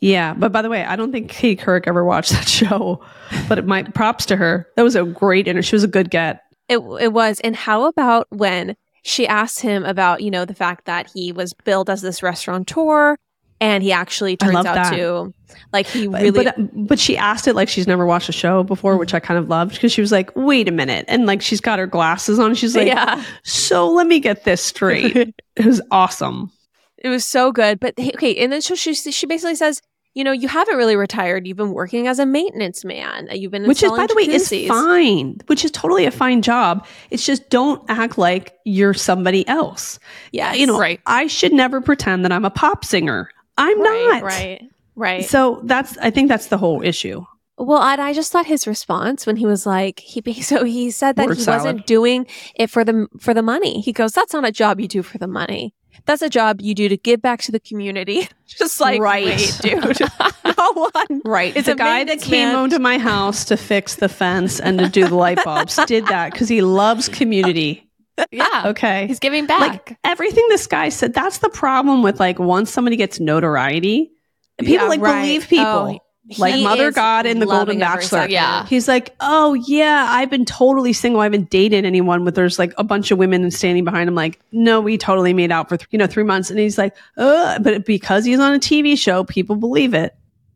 Yeah, 0.00 0.34
but 0.34 0.52
by 0.52 0.62
the 0.62 0.68
way, 0.68 0.84
I 0.84 0.96
don't 0.96 1.12
think 1.12 1.30
Katie 1.30 1.60
Couric 1.60 1.86
ever 1.86 2.04
watched 2.04 2.32
that 2.32 2.48
show. 2.48 3.02
But 3.48 3.58
it 3.58 3.66
might 3.66 3.94
props 3.94 4.26
to 4.26 4.36
her. 4.36 4.68
That 4.76 4.82
was 4.82 4.96
a 4.96 5.04
great 5.04 5.48
interview. 5.48 5.62
She 5.62 5.74
was 5.74 5.84
a 5.84 5.88
good 5.88 6.10
get. 6.10 6.42
It 6.68 6.78
it 7.00 7.12
was. 7.12 7.40
And 7.40 7.54
how 7.56 7.86
about 7.86 8.26
when 8.30 8.76
she 9.02 9.26
asked 9.26 9.60
him 9.60 9.84
about, 9.84 10.22
you 10.22 10.30
know, 10.30 10.44
the 10.44 10.54
fact 10.54 10.86
that 10.86 11.10
he 11.14 11.32
was 11.32 11.54
billed 11.54 11.88
as 11.88 12.02
this 12.02 12.22
restaurateur 12.22 13.16
and 13.60 13.82
he 13.82 13.92
actually 13.92 14.36
turns 14.36 14.54
out 14.54 14.64
that. 14.64 14.94
to 14.94 15.32
like 15.72 15.86
he 15.86 16.06
really 16.06 16.30
but 16.30 16.56
but 16.88 16.98
she 16.98 17.16
asked 17.16 17.48
it 17.48 17.54
like 17.54 17.68
she's 17.68 17.86
never 17.86 18.04
watched 18.04 18.28
a 18.28 18.32
show 18.32 18.62
before, 18.62 18.96
which 18.96 19.14
I 19.14 19.20
kind 19.20 19.38
of 19.38 19.48
loved 19.48 19.74
because 19.74 19.92
she 19.92 20.00
was 20.00 20.12
like, 20.12 20.30
"Wait 20.36 20.68
a 20.68 20.72
minute," 20.72 21.06
and 21.08 21.26
like 21.26 21.40
she's 21.40 21.60
got 21.60 21.78
her 21.78 21.86
glasses 21.86 22.38
on. 22.38 22.54
She's 22.54 22.76
like, 22.76 22.88
yeah. 22.88 23.24
"So 23.44 23.90
let 23.90 24.06
me 24.06 24.20
get 24.20 24.44
this 24.44 24.62
straight." 24.62 25.16
it 25.56 25.64
was 25.64 25.80
awesome. 25.90 26.50
It 26.98 27.08
was 27.08 27.24
so 27.24 27.52
good. 27.52 27.80
But 27.80 27.94
okay, 27.98 28.34
and 28.36 28.52
then 28.52 28.60
so 28.62 28.74
she 28.74 28.94
she 28.94 29.26
basically 29.26 29.54
says, 29.54 29.82
you 30.14 30.24
know, 30.24 30.32
you 30.32 30.48
haven't 30.48 30.76
really 30.76 30.96
retired. 30.96 31.46
You've 31.46 31.58
been 31.58 31.72
working 31.74 32.06
as 32.06 32.18
a 32.18 32.24
maintenance 32.24 32.84
man. 32.86 33.28
Uh, 33.30 33.34
you've 33.34 33.50
been 33.52 33.66
which 33.66 33.82
is 33.82 33.90
by 33.90 34.06
the 34.06 34.14
way 34.14 34.22
is 34.22 34.48
fine 34.66 35.38
which 35.46 35.64
is 35.64 35.70
totally 35.70 36.06
a 36.06 36.10
fine 36.10 36.40
job 36.42 36.86
it's 37.10 37.24
just 37.26 37.48
don't 37.50 37.82
act 37.88 38.16
like 38.18 38.54
you're 38.64 38.94
somebody 38.94 39.46
else 39.48 39.98
Yeah, 40.32 40.54
you 40.54 40.66
know 40.66 40.78
Right. 40.78 41.00
i 41.06 41.26
should 41.26 41.52
never 41.52 41.80
pretend 41.80 42.24
that 42.24 42.32
i'm 42.32 42.44
a 42.44 42.50
pop 42.50 42.84
singer 42.84 43.28
i'm 43.58 43.80
right, 43.80 44.08
not 44.10 44.22
right, 44.22 44.60
right. 44.96 45.24
so 45.24 45.60
that's 45.64 45.96
i 45.98 46.10
think 46.10 46.28
that's 46.28 46.46
the 46.46 46.58
whole 46.58 46.82
issue 46.82 47.24
Well, 47.58 47.80
and 47.82 48.00
I 48.00 48.12
just 48.12 48.32
thought 48.32 48.46
his 48.46 48.66
response 48.66 49.26
when 49.26 49.36
he 49.36 49.46
was 49.46 49.64
like, 49.66 50.00
he 50.00 50.20
so 50.42 50.64
he 50.64 50.90
said 50.90 51.16
that 51.16 51.26
Word 51.26 51.36
he 51.38 51.42
salad. 51.42 51.58
wasn't 51.64 51.86
doing 51.86 52.26
it 52.54 52.68
for 52.70 52.84
the 52.84 53.06
for 53.18 53.32
the 53.34 53.42
money. 53.42 53.80
He 53.80 53.92
goes, 53.92 54.12
"That's 54.12 54.32
not 54.34 54.44
a 54.46 54.52
job 54.52 54.78
you 54.80 54.88
do 54.88 55.02
for 55.02 55.16
the 55.18 55.26
money. 55.28 55.72
That's 56.04 56.22
a 56.22 56.28
job 56.28 56.60
you 56.60 56.74
do 56.74 56.88
to 56.88 56.96
give 56.96 57.22
back 57.22 57.40
to 57.42 57.52
the 57.52 57.60
community." 57.60 58.28
Just 58.46 58.80
like, 58.80 59.00
Right. 59.00 59.24
wait, 59.26 59.58
dude, 59.60 59.82
no 60.58 60.72
one. 60.72 61.20
right 61.24 61.56
It's 61.56 61.66
a 61.68 61.74
guy 61.74 62.04
that 62.04 62.20
came 62.20 62.48
man. 62.48 62.56
over 62.56 62.68
to 62.70 62.78
my 62.78 62.98
house 62.98 63.44
to 63.46 63.56
fix 63.56 63.96
the 63.96 64.08
fence 64.08 64.60
and 64.60 64.78
to 64.78 64.88
do 64.88 65.08
the 65.08 65.14
light 65.16 65.42
bulbs 65.44 65.76
did 65.86 66.06
that 66.06 66.32
because 66.32 66.48
he 66.48 66.60
loves 66.62 67.08
community 67.08 67.88
Yeah. 68.30 68.62
okay 68.66 69.06
He's 69.08 69.18
giving 69.18 69.46
back. 69.46 69.60
like 69.60 69.98
everything 70.04 70.46
this 70.48 70.66
guy 70.66 70.88
said 70.90 71.12
that's 71.12 71.38
the 71.38 71.48
problem 71.50 72.02
with 72.02 72.20
like 72.20 72.38
once 72.38 72.70
somebody 72.70 72.96
gets 72.96 73.18
notoriety 73.20 74.10
people 74.58 74.72
Yeah, 74.74 74.82
like 74.84 75.00
right. 75.00 75.22
believe 75.22 75.48
people 75.48 75.66
Oh, 75.66 75.98
like 76.38 76.54
he 76.56 76.64
Mother 76.64 76.90
God 76.92 77.24
in 77.26 77.38
the 77.38 77.46
Golden 77.46 77.78
Bachelor. 77.78 78.02
second. 78.08 78.32
Yeah. 78.32 78.66
He's 78.66 78.88
like, 78.88 79.14
oh 79.20 79.54
yeah, 79.54 80.06
I've 80.10 80.28
been 80.30 80.44
totally 80.44 80.92
single. 80.92 81.20
I 81.20 81.24
haven't 81.24 81.50
dated 81.50 81.84
anyone, 81.84 82.24
but 82.24 82.34
there's 82.34 82.58
like 82.58 82.72
a 82.78 82.84
bunch 82.84 83.10
of 83.10 83.18
women 83.18 83.48
standing 83.50 83.84
behind 83.84 84.08
him. 84.08 84.14
Like, 84.14 84.40
no, 84.52 84.80
we 84.80 84.98
totally 84.98 85.32
made 85.32 85.52
out 85.52 85.68
for 85.68 85.76
th- 85.76 85.88
you 85.90 85.98
know 85.98 86.06
three 86.06 86.24
months, 86.24 86.50
and 86.50 86.58
he's 86.58 86.78
like, 86.78 86.96
uh, 87.16 87.58
but 87.60 87.84
because 87.86 88.24
he's 88.24 88.40
on 88.40 88.54
a 88.54 88.58
TV 88.58 88.98
show, 88.98 89.22
people 89.24 89.56
believe 89.56 89.94
it. 89.94 90.14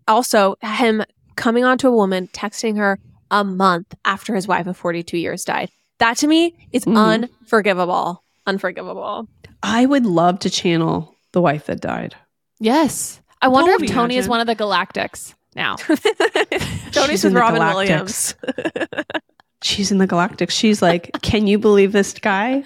Also, 0.09 0.57
him 0.63 1.05
coming 1.37 1.65
onto 1.65 1.87
a 1.89 1.93
woman, 1.93 2.29
texting 2.33 2.77
her 2.77 2.99
a 3.31 3.45
month 3.45 3.95
after 4.05 4.35
his 4.35 4.49
wife 4.49 4.67
of 4.67 4.77
forty 4.77 5.03
two 5.03 5.19
years 5.19 5.45
died. 5.45 5.71
That 5.99 6.17
to 6.19 6.27
me 6.27 6.55
is 6.73 6.85
Mhm. 6.85 6.97
unforgivable. 7.45 8.23
Unforgivable. 8.47 9.29
I 9.63 9.87
would 9.87 10.07
love 10.07 10.39
to 10.41 10.51
channel 10.51 11.15
the 11.33 11.41
wife 11.41 11.67
that 11.67 11.81
died. 11.81 12.17
yes. 12.59 13.21
I 13.43 13.49
wonder 13.49 13.73
if 13.73 13.87
Toni 13.91 14.17
is 14.17 14.29
one 14.29 14.41
of 14.41 14.47
the 14.47 14.55
Galactics 14.57 15.33
now. 15.55 15.77
Toni's 16.93 17.25
with 17.25 17.35
Robin 17.35 17.61
Galactics. 17.61 17.75
Williams. 17.75 18.35
She's 19.63 19.93
in 19.93 19.99
the 19.99 20.07
Galactic. 20.07 20.51
She's 20.51 20.81
like, 20.81 21.11
can 21.21 21.47
you 21.47 21.59
believe 21.59 21.93
this 21.93 22.15
guy? 22.15 22.65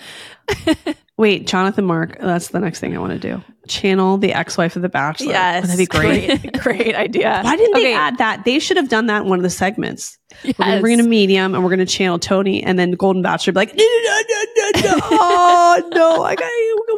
Wait, 1.16 1.46
Jonathan 1.46 1.84
Mark. 1.84 2.18
That's 2.20 2.48
the 2.48 2.58
next 2.58 2.80
thing 2.80 2.96
I 2.96 2.98
want 2.98 3.12
to 3.12 3.18
do. 3.18 3.42
Channel 3.68 4.18
the 4.18 4.32
ex-wife 4.32 4.74
of 4.76 4.82
the 4.82 4.88
Bachelor. 4.88 5.30
Yes, 5.30 5.62
Would 5.62 5.70
that 5.70 5.78
be 5.78 5.86
great? 5.86 6.26
Great, 6.26 6.52
great 6.62 6.94
idea. 6.94 7.40
Why 7.42 7.56
didn't 7.56 7.74
they 7.74 7.94
add 7.94 8.18
that? 8.18 8.44
They 8.44 8.58
should 8.58 8.76
have 8.76 8.88
done 8.88 9.06
that 9.06 9.22
in 9.22 9.28
one 9.28 9.38
of 9.38 9.44
the 9.44 9.50
segments. 9.50 10.18
We're 10.44 10.52
going 10.52 10.76
to 10.76 10.80
bring 10.80 10.98
in 10.98 11.06
a 11.06 11.08
medium 11.08 11.54
and 11.54 11.62
we're 11.62 11.70
going 11.70 11.78
to 11.78 11.86
channel 11.86 12.18
Tony 12.18 12.62
and 12.62 12.78
then 12.78 12.92
Golden 12.92 13.22
Bachelor 13.22 13.52
be 13.52 13.60
like, 13.60 13.76
no, 13.76 13.84
no, 13.84 14.22
no, 14.28 14.44
no, 14.56 14.70
no. 14.82 15.00
oh, 15.02 15.90
no. 15.94 16.24
I 16.24 16.34
got 16.34 16.50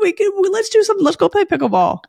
we 0.03 0.13
can, 0.13 0.31
we, 0.41 0.49
let's 0.49 0.69
do 0.71 0.83
something. 0.83 1.05
Let's 1.05 1.17
go 1.17 1.29
play 1.29 1.45
pickleball. 1.45 2.01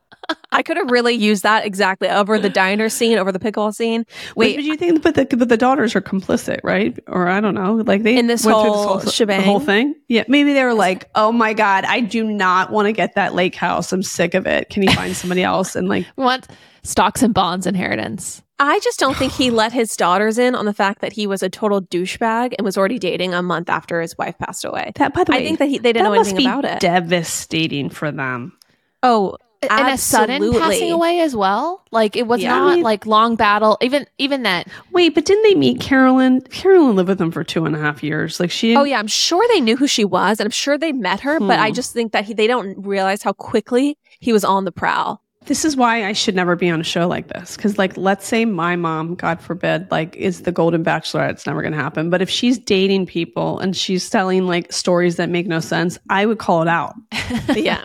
I 0.52 0.62
could 0.64 0.76
have 0.78 0.92
really 0.92 1.14
used 1.14 1.44
that 1.44 1.66
exactly 1.66 2.10
over 2.10 2.38
the 2.40 2.50
diner 2.50 2.90
scene, 2.90 3.18
over 3.18 3.32
the 3.32 3.40
pickle 3.40 3.72
scene. 3.72 4.06
Wait, 4.36 4.36
Wait, 4.36 4.56
but 4.58 4.64
you 4.66 4.76
think, 4.76 5.02
but 5.02 5.16
the, 5.16 5.26
but 5.38 5.48
the 5.50 5.56
daughters 5.58 5.96
are 5.96 6.02
complicit, 6.02 6.60
right? 6.64 6.98
Or 7.08 7.28
I 7.30 7.40
don't 7.40 7.54
know. 7.56 7.76
Like 7.76 8.04
they 8.04 8.18
In 8.18 8.28
this 8.28 8.44
went 8.44 8.58
through 8.58 8.72
whole 8.72 8.98
the 9.00 9.12
shebang? 9.12 9.44
whole 9.44 9.60
thing. 9.60 9.96
Yeah. 10.08 10.24
Maybe 10.28 10.54
they 10.54 10.64
were 10.64 10.74
like, 10.74 11.10
oh 11.16 11.32
my 11.32 11.54
God, 11.54 11.86
I 11.86 12.02
do 12.02 12.24
not 12.26 12.72
want 12.72 12.88
to 12.88 12.92
get 12.92 13.16
that 13.16 13.36
lake 13.36 13.56
house. 13.56 13.94
I'm 13.94 14.04
sick 14.04 14.34
of 14.34 14.46
it. 14.48 14.70
Can 14.70 14.84
you 14.84 14.92
find 14.92 15.16
somebody 15.16 15.44
else? 15.44 15.76
And 15.76 15.88
like, 15.88 16.06
We 16.18 16.24
want 16.26 16.48
stocks 16.84 17.22
and 17.24 17.34
bonds 17.34 17.66
inheritance. 17.68 18.42
I 18.60 18.80
just 18.80 19.00
don't 19.00 19.16
think 19.16 19.32
he 19.34 19.52
let 19.52 19.72
his 19.72 19.96
daughters 19.96 20.38
in 20.38 20.56
on 20.56 20.66
the 20.66 20.74
fact 20.74 21.00
that 21.02 21.14
he 21.14 21.28
was 21.28 21.42
a 21.44 21.50
total 21.50 21.82
douchebag 21.82 22.54
and 22.58 22.66
was 22.66 22.78
already 22.78 23.00
dating 23.00 23.34
a 23.34 23.42
month 23.44 23.70
after 23.70 24.02
his 24.02 24.18
wife 24.18 24.38
passed 24.40 24.66
away. 24.66 24.92
that, 24.96 25.14
by 25.14 25.24
the 25.24 25.32
way, 25.32 25.38
I 25.38 25.44
think 25.44 25.60
that 25.60 25.70
he, 25.70 25.78
they 25.78 25.94
didn't 25.94 26.04
that 26.06 26.10
know 26.10 26.16
must 26.16 26.32
anything 26.34 26.46
be 26.48 26.52
about 26.60 26.66
it. 26.66 26.80
devastating 26.80 27.90
for 27.90 28.12
them. 28.12 28.58
oh, 29.04 29.38
And 29.70 29.88
a 29.88 29.98
sudden 29.98 30.54
passing 30.54 30.92
away 30.92 31.20
as 31.22 31.36
well. 31.36 31.84
Like 31.92 32.16
it 32.16 32.28
was 32.28 32.42
Yeah. 32.42 32.50
not 32.60 32.72
I 32.72 32.76
mean- 32.76 32.84
like 32.84 33.06
long 33.06 33.36
battle. 33.36 33.78
Even 33.82 34.06
even 34.18 34.44
that. 34.44 34.68
Wait, 34.92 35.16
but 35.16 35.26
didn't 35.26 35.44
they 35.44 35.56
meet 35.56 35.80
Carolyn? 35.80 36.42
Carolyn 36.42 36.96
lived 36.96 37.10
with 37.10 37.18
them 37.18 37.32
for 37.32 37.44
two 37.44 37.66
and 37.66 37.76
a 37.76 37.80
half 37.80 38.04
years. 38.04 38.40
Like 38.40 38.52
she. 38.52 38.76
Oh 38.76 38.84
yeah, 38.84 39.00
I'm 39.00 39.08
sure 39.08 39.44
they 39.50 39.60
knew 39.62 39.76
who 39.78 39.88
she 39.88 40.06
was, 40.06 40.40
and 40.40 40.46
I'm 40.48 40.52
sure 40.52 40.78
they 40.78 40.92
met 40.92 41.22
her. 41.22 41.40
But 41.40 41.60
I 41.60 41.70
Hmm. 41.70 41.74
just 41.74 41.94
think 41.94 42.12
that 42.12 42.26
he, 42.26 42.34
they 42.34 42.48
don't 42.48 42.76
realize 42.86 43.24
how 43.24 43.34
quickly 43.34 43.98
he 44.20 44.32
was 44.34 44.44
on 44.46 44.66
the 44.66 44.72
prowl. 44.72 45.22
This 45.48 45.66
is 45.66 45.76
why 45.76 46.06
I 46.06 46.14
should 46.14 46.36
never 46.36 46.56
be 46.56 46.70
on 46.70 46.80
a 46.82 46.84
show 46.84 47.08
like 47.08 47.30
this. 47.30 47.56
Because, 47.56 47.78
like, 47.78 47.98
let's 47.98 48.28
say 48.28 48.46
my 48.46 48.76
mom, 48.76 49.16
God 49.16 49.42
forbid, 49.42 49.90
like, 49.90 50.16
is 50.16 50.44
the 50.44 50.52
Golden 50.52 50.84
Bachelorette. 50.84 51.32
It's 51.32 51.48
never 51.48 51.62
going 51.62 51.72
to 51.74 51.80
happen. 51.80 52.10
But 52.10 52.22
if 52.22 52.30
she's 52.30 52.58
dating 52.60 53.06
people 53.08 53.58
and 53.60 53.76
she's 53.76 54.10
telling 54.10 54.46
like 54.46 54.72
stories 54.72 55.16
that 55.16 55.30
make 55.30 55.48
no 55.48 55.60
sense, 55.60 55.98
I 56.10 56.26
would 56.26 56.38
call 56.38 56.62
it 56.62 56.68
out. 56.68 56.96
yeah, 57.56 57.82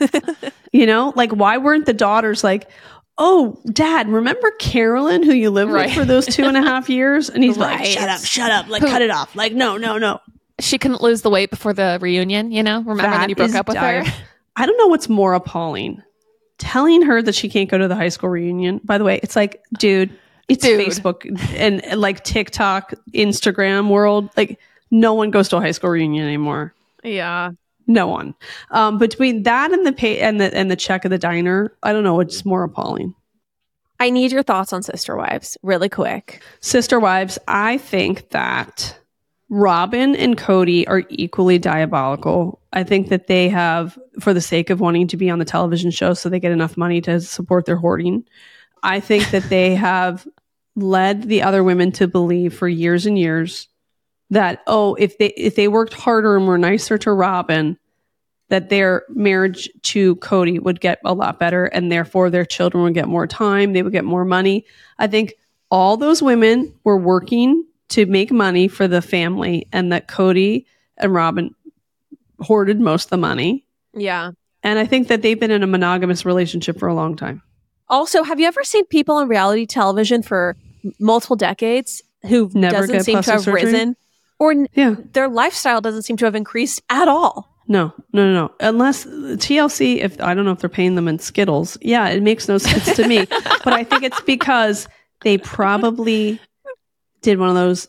well, 0.00 0.10
You 0.72 0.86
know, 0.86 1.12
like, 1.14 1.30
why 1.32 1.58
weren't 1.58 1.86
the 1.86 1.92
daughters 1.92 2.42
like, 2.42 2.68
"Oh, 3.18 3.60
Dad, 3.72 4.08
remember 4.08 4.50
Carolyn, 4.58 5.22
who 5.22 5.32
you 5.32 5.50
lived 5.50 5.70
Right. 5.70 5.86
with 5.86 5.94
for 5.96 6.04
those 6.04 6.26
two 6.26 6.44
and 6.44 6.56
a 6.56 6.62
half 6.62 6.88
years?" 6.90 7.28
And 7.30 7.44
he's 7.44 7.56
like, 7.56 7.84
"Shut 7.84 8.08
up, 8.08 8.20
shut 8.24 8.50
up, 8.50 8.68
like, 8.68 8.82
cut 8.82 9.02
it 9.02 9.10
off, 9.10 9.36
like, 9.36 9.52
no, 9.52 9.76
no, 9.76 9.98
no." 9.98 10.20
She 10.60 10.78
couldn't 10.78 11.00
lose 11.02 11.22
the 11.22 11.30
weight 11.30 11.50
before 11.50 11.72
the 11.72 11.98
reunion, 12.00 12.50
you 12.52 12.62
know? 12.62 12.78
Remember 12.78 13.02
That 13.02 13.10
that 13.18 13.28
you 13.28 13.34
broke 13.36 13.54
up 13.54 13.66
with 13.68 13.74
dire. 13.76 14.04
her? 14.04 14.12
I 14.56 14.66
don't 14.66 14.76
know 14.78 14.86
what's 14.86 15.08
more 15.08 15.34
appalling. 15.34 16.00
Telling 16.58 17.02
her 17.02 17.20
that 17.20 17.34
she 17.34 17.48
can't 17.48 17.68
go 17.68 17.78
to 17.78 17.88
the 17.88 17.96
high 17.96 18.08
school 18.08 18.30
reunion. 18.30 18.80
By 18.84 18.98
the 18.98 19.04
way, 19.04 19.18
it's 19.22 19.36
like, 19.36 19.62
dude, 19.78 20.16
it's 20.48 20.64
Dude. 20.64 20.80
Facebook 20.80 21.24
and, 21.56 21.84
and, 21.84 22.00
like 22.00 22.22
TikTok, 22.22 22.94
Instagram 23.12 23.88
world. 23.88 24.30
Like, 24.36 24.58
no 24.90 25.14
one 25.14 25.30
goes 25.30 25.48
to 25.48 25.56
a 25.56 25.60
high 25.60 25.72
school 25.72 25.90
reunion 25.90 26.26
anymore. 26.26 26.74
yeah. 27.02 27.50
No 27.86 28.06
one. 28.06 28.34
Um, 28.70 28.96
between 28.96 29.42
that 29.42 29.70
and 29.70 29.86
the 29.86 29.92
pay 29.92 30.18
and 30.20 30.40
the 30.40 30.54
and 30.56 30.70
the 30.70 30.76
check 30.76 31.04
of 31.04 31.10
the 31.10 31.18
diner, 31.18 31.70
I 31.82 31.92
don't 31.92 32.02
know 32.02 32.14
what's 32.14 32.42
more 32.42 32.62
appalling. 32.62 33.14
I 34.00 34.08
need 34.08 34.32
your 34.32 34.42
thoughts 34.42 34.72
on 34.72 34.82
Sister 34.82 35.16
Wives, 35.16 35.58
really 35.62 35.90
quick. 35.90 36.42
Sister 36.60 36.98
Wives, 36.98 37.38
I 37.46 37.76
think 37.76 38.30
that 38.30 38.98
Robyn 39.50 40.16
and 40.16 40.36
Kody 40.36 40.84
are 40.88 41.04
equally 41.10 41.58
diabolical. 41.58 42.60
I 42.72 42.82
think 42.82 43.08
that 43.10 43.26
they 43.26 43.48
have, 43.50 43.98
for 44.20 44.32
the 44.32 44.40
sake 44.40 44.70
of 44.70 44.80
wanting 44.80 45.08
to 45.08 45.16
be 45.16 45.30
on 45.30 45.38
the 45.38 45.44
television 45.44 45.90
show 45.90 46.14
so 46.14 46.28
they 46.28 46.40
get 46.40 46.52
enough 46.52 46.76
money 46.76 47.00
to 47.02 47.20
support 47.20 47.66
their 47.66 47.76
hoarding, 47.76 48.24
I 48.82 49.00
think 49.00 49.30
that 49.30 49.44
they 49.44 49.74
have 49.74 50.26
led 50.76 51.24
the 51.24 51.42
other 51.42 51.62
women 51.62 51.92
to 51.92 52.08
believe 52.08 52.54
for 52.54 52.68
years 52.68 53.06
and 53.06 53.18
years 53.18 53.68
that, 54.30 54.62
oh, 54.66 54.94
if 54.94 55.18
they 55.18 55.28
if 55.28 55.54
they 55.54 55.68
worked 55.68 55.94
harder 55.94 56.36
and 56.36 56.46
were 56.46 56.58
nicer 56.58 56.98
to 56.98 57.12
Robyn, 57.12 57.78
that 58.48 58.68
their 58.68 59.04
marriage 59.08 59.68
to 59.82 60.16
Kody 60.16 60.60
would 60.60 60.80
get 60.80 60.98
a 61.04 61.14
lot 61.14 61.38
better 61.38 61.66
and 61.66 61.92
therefore 61.92 62.30
their 62.30 62.44
children 62.44 62.84
would 62.84 62.94
get 62.94 63.08
more 63.08 63.26
time, 63.26 63.72
they 63.72 63.82
would 63.82 63.92
get 63.92 64.04
more 64.04 64.24
money. 64.24 64.64
I 64.98 65.06
think 65.06 65.34
all 65.70 65.96
those 65.96 66.22
women 66.22 66.74
were 66.84 66.98
working 66.98 67.64
to 67.94 68.06
make 68.06 68.30
money 68.32 68.68
for 68.68 68.86
the 68.88 69.02
family 69.02 69.66
and 69.72 69.90
that 69.92 70.08
Kody 70.08 70.64
and 70.96 71.12
Robyn 71.12 71.50
hoarded 72.40 72.80
most 72.80 73.04
of 73.06 73.10
the 73.10 73.16
money. 73.16 73.64
Yeah. 73.94 74.32
And 74.62 74.78
I 74.78 74.86
think 74.86 75.08
that 75.08 75.22
they've 75.22 75.38
been 75.38 75.50
in 75.50 75.62
a 75.62 75.66
monogamous 75.66 76.24
relationship 76.24 76.78
for 76.78 76.88
a 76.88 76.94
long 76.94 77.16
time. 77.16 77.42
Also, 77.88 78.22
have 78.22 78.40
you 78.40 78.46
ever 78.46 78.64
seen 78.64 78.84
people 78.86 79.16
on 79.16 79.28
reality 79.28 79.66
television 79.66 80.22
for 80.22 80.56
multiple 80.98 81.36
decades 81.36 82.02
who 82.28 82.50
Never 82.54 82.86
doesn't 82.86 83.04
seem 83.04 83.22
to 83.22 83.30
have 83.32 83.42
surgery? 83.42 83.64
risen, 83.64 83.96
or 84.38 84.54
Yeah. 84.74 84.96
their 85.12 85.28
lifestyle 85.28 85.80
doesn't 85.80 86.02
seem 86.02 86.16
to 86.18 86.24
have 86.24 86.34
increased 86.34 86.82
at 86.90 87.08
all? 87.08 87.50
No, 87.68 87.92
no, 88.12 88.24
no, 88.26 88.32
no. 88.32 88.50
Unless 88.60 89.04
TLC, 89.06 90.00
if 90.00 90.20
I 90.20 90.34
don't 90.34 90.44
know 90.44 90.50
if 90.52 90.58
they're 90.58 90.68
paying 90.68 90.96
them 90.96 91.08
in 91.08 91.18
Skittles. 91.18 91.78
Yeah, 91.80 92.08
it 92.08 92.22
makes 92.22 92.48
no 92.48 92.58
sense 92.58 92.96
to 92.96 93.06
me. 93.06 93.24
but 93.64 93.72
I 93.72 93.84
think 93.84 94.02
it's 94.02 94.20
because 94.22 94.86
they 95.22 95.38
probably 95.38 96.40
did 97.24 97.38
one 97.38 97.48
of 97.48 97.54
those 97.56 97.86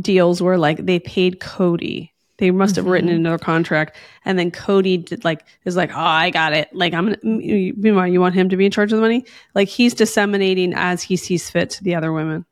deals 0.00 0.40
where 0.40 0.56
like 0.58 0.86
they 0.86 0.98
paid 0.98 1.40
Kody. 1.40 2.10
They 2.38 2.50
must 2.50 2.76
have 2.76 2.86
written 2.86 3.08
Mhm. 3.08 3.12
it 3.12 3.16
into 3.16 3.28
their 3.30 3.38
contract. 3.38 3.96
And 4.24 4.38
then 4.38 4.50
Kody 4.50 5.04
did 5.04 5.24
like 5.24 5.44
is 5.64 5.76
like, 5.76 5.90
oh, 5.94 6.00
I 6.00 6.30
got 6.30 6.52
it. 6.54 6.68
Like 6.72 6.94
I'm 6.94 7.14
Meanwhile, 7.22 8.08
you 8.08 8.20
want 8.20 8.34
him 8.34 8.48
to 8.48 8.56
be 8.56 8.64
in 8.64 8.72
charge 8.72 8.92
of 8.92 8.96
the 8.96 9.02
money? 9.02 9.24
Like 9.54 9.68
he's 9.68 9.94
disseminating 9.94 10.72
as 10.74 11.02
he 11.02 11.16
sees 11.16 11.50
fit 11.50 11.70
to 11.70 11.84
the 11.84 11.94
other 11.94 12.12
women. 12.12 12.44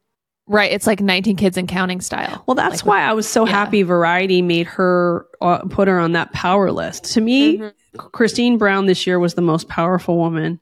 Right. 0.46 0.72
It's 0.72 0.86
like 0.86 1.00
19 1.00 1.36
kids 1.36 1.56
and 1.56 1.68
counting 1.68 2.00
style. 2.00 2.42
Well, 2.46 2.56
that's 2.56 2.82
Like, 2.82 2.86
why 2.86 3.00
I 3.02 3.12
was 3.12 3.28
so 3.28 3.46
yeah. 3.46 3.52
happy 3.52 3.82
Variety 3.82 4.42
made 4.42 4.66
her 4.66 5.26
uh, 5.40 5.58
put 5.58 5.86
her 5.88 5.98
on 5.98 6.12
that 6.12 6.32
power 6.32 6.70
list. 6.72 7.04
To 7.14 7.20
me, 7.20 7.58
Mhm. 7.58 7.72
Christine 8.12 8.58
Brown 8.58 8.86
this 8.86 9.06
year 9.06 9.18
was 9.18 9.34
the 9.34 9.42
most 9.42 9.68
powerful 9.68 10.16
woman 10.18 10.60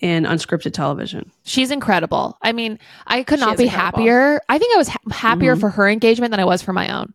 in 0.00 0.24
unscripted 0.24 0.72
television. 0.72 1.30
She's 1.44 1.70
incredible. 1.70 2.38
I 2.42 2.52
mean, 2.52 2.78
I 3.06 3.22
could 3.22 3.38
not 3.40 3.56
be 3.58 3.64
incredible. 3.64 3.98
happier. 3.98 4.40
I 4.48 4.58
think 4.58 4.74
I 4.74 4.78
was 4.78 4.88
ha- 4.88 4.98
happier 5.10 5.56
Mhm. 5.56 5.60
for 5.60 5.68
her 5.70 5.88
engagement 5.88 6.30
than 6.30 6.40
I 6.40 6.44
was 6.44 6.62
for 6.62 6.72
my 6.72 6.88
own. 6.98 7.12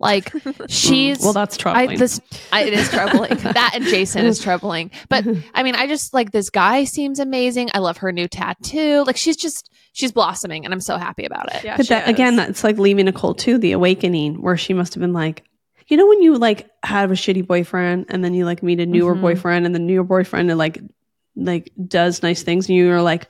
Like 0.00 0.32
she's 0.68 1.20
well, 1.20 1.32
that's 1.32 1.56
troubling. 1.56 1.82
I 1.82 1.86
troubling. 1.86 1.98
this 2.00 2.20
I, 2.52 2.62
it 2.64 2.72
is 2.72 2.88
troubling. 2.90 3.34
that 3.36 3.72
and 3.74 3.84
Jason 3.84 4.26
is 4.26 4.40
troubling. 4.40 4.90
But 5.08 5.24
I 5.54 5.62
mean, 5.62 5.76
I 5.76 5.86
just 5.86 6.12
like 6.12 6.32
this 6.32 6.50
guy 6.50 6.84
seems 6.84 7.20
amazing. 7.20 7.70
I 7.72 7.78
love 7.78 7.98
her 7.98 8.10
new 8.10 8.26
tattoo. 8.26 9.04
Like 9.06 9.16
she's 9.16 9.36
just 9.36 9.70
she's 9.92 10.10
blossoming, 10.10 10.64
and 10.64 10.74
I'm 10.74 10.80
so 10.80 10.96
happy 10.98 11.24
about 11.24 11.54
it. 11.54 11.62
Yeah, 11.64 11.76
but 11.76 11.86
she 11.86 11.90
that 11.94 12.04
is. 12.08 12.10
again, 12.10 12.34
that's 12.34 12.64
like 12.64 12.76
leaving 12.78 13.04
Nicole 13.04 13.34
too. 13.34 13.56
The 13.58 13.70
awakening, 13.72 14.42
where 14.42 14.56
she 14.56 14.74
must 14.74 14.94
have 14.94 15.00
been 15.00 15.12
like, 15.12 15.44
you 15.86 15.96
know, 15.96 16.08
when 16.08 16.20
you 16.22 16.36
like 16.38 16.68
have 16.82 17.12
a 17.12 17.14
shitty 17.14 17.46
boyfriend, 17.46 18.06
and 18.08 18.24
then 18.24 18.34
you 18.34 18.44
like 18.44 18.64
meet 18.64 18.80
a 18.80 18.86
newer 18.86 19.14
Mhm. 19.14 19.20
boyfriend, 19.20 19.64
and 19.64 19.74
the 19.74 19.78
newer 19.78 20.02
boyfriend 20.04 20.50
and 20.50 20.58
like 20.58 20.80
like 21.36 21.70
does 21.86 22.22
nice 22.22 22.42
things, 22.42 22.68
and 22.68 22.76
you're 22.76 23.02
like, 23.02 23.26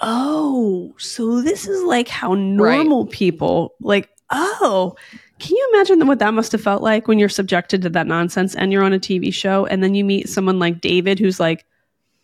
oh, 0.00 0.94
so 0.98 1.40
this 1.42 1.66
is 1.66 1.82
like 1.84 2.08
how 2.08 2.34
normal 2.34 3.06
people 3.06 3.74
like. 3.80 4.08
Oh, 4.30 4.96
can 5.38 5.54
you 5.56 5.70
imagine 5.74 6.06
what 6.06 6.18
that 6.18 6.32
must 6.34 6.52
have 6.52 6.60
felt 6.60 6.82
like 6.82 7.06
when 7.06 7.18
you're 7.18 7.28
subjected 7.28 7.82
to 7.82 7.90
that 7.90 8.06
nonsense 8.06 8.54
and 8.54 8.72
you're 8.72 8.82
on 8.82 8.92
a 8.92 8.98
TV 8.98 9.32
show, 9.32 9.66
and 9.66 9.82
then 9.84 9.94
you 9.94 10.04
meet 10.04 10.28
someone 10.28 10.58
like 10.58 10.80
David, 10.80 11.18
who's 11.18 11.38
like. 11.40 11.64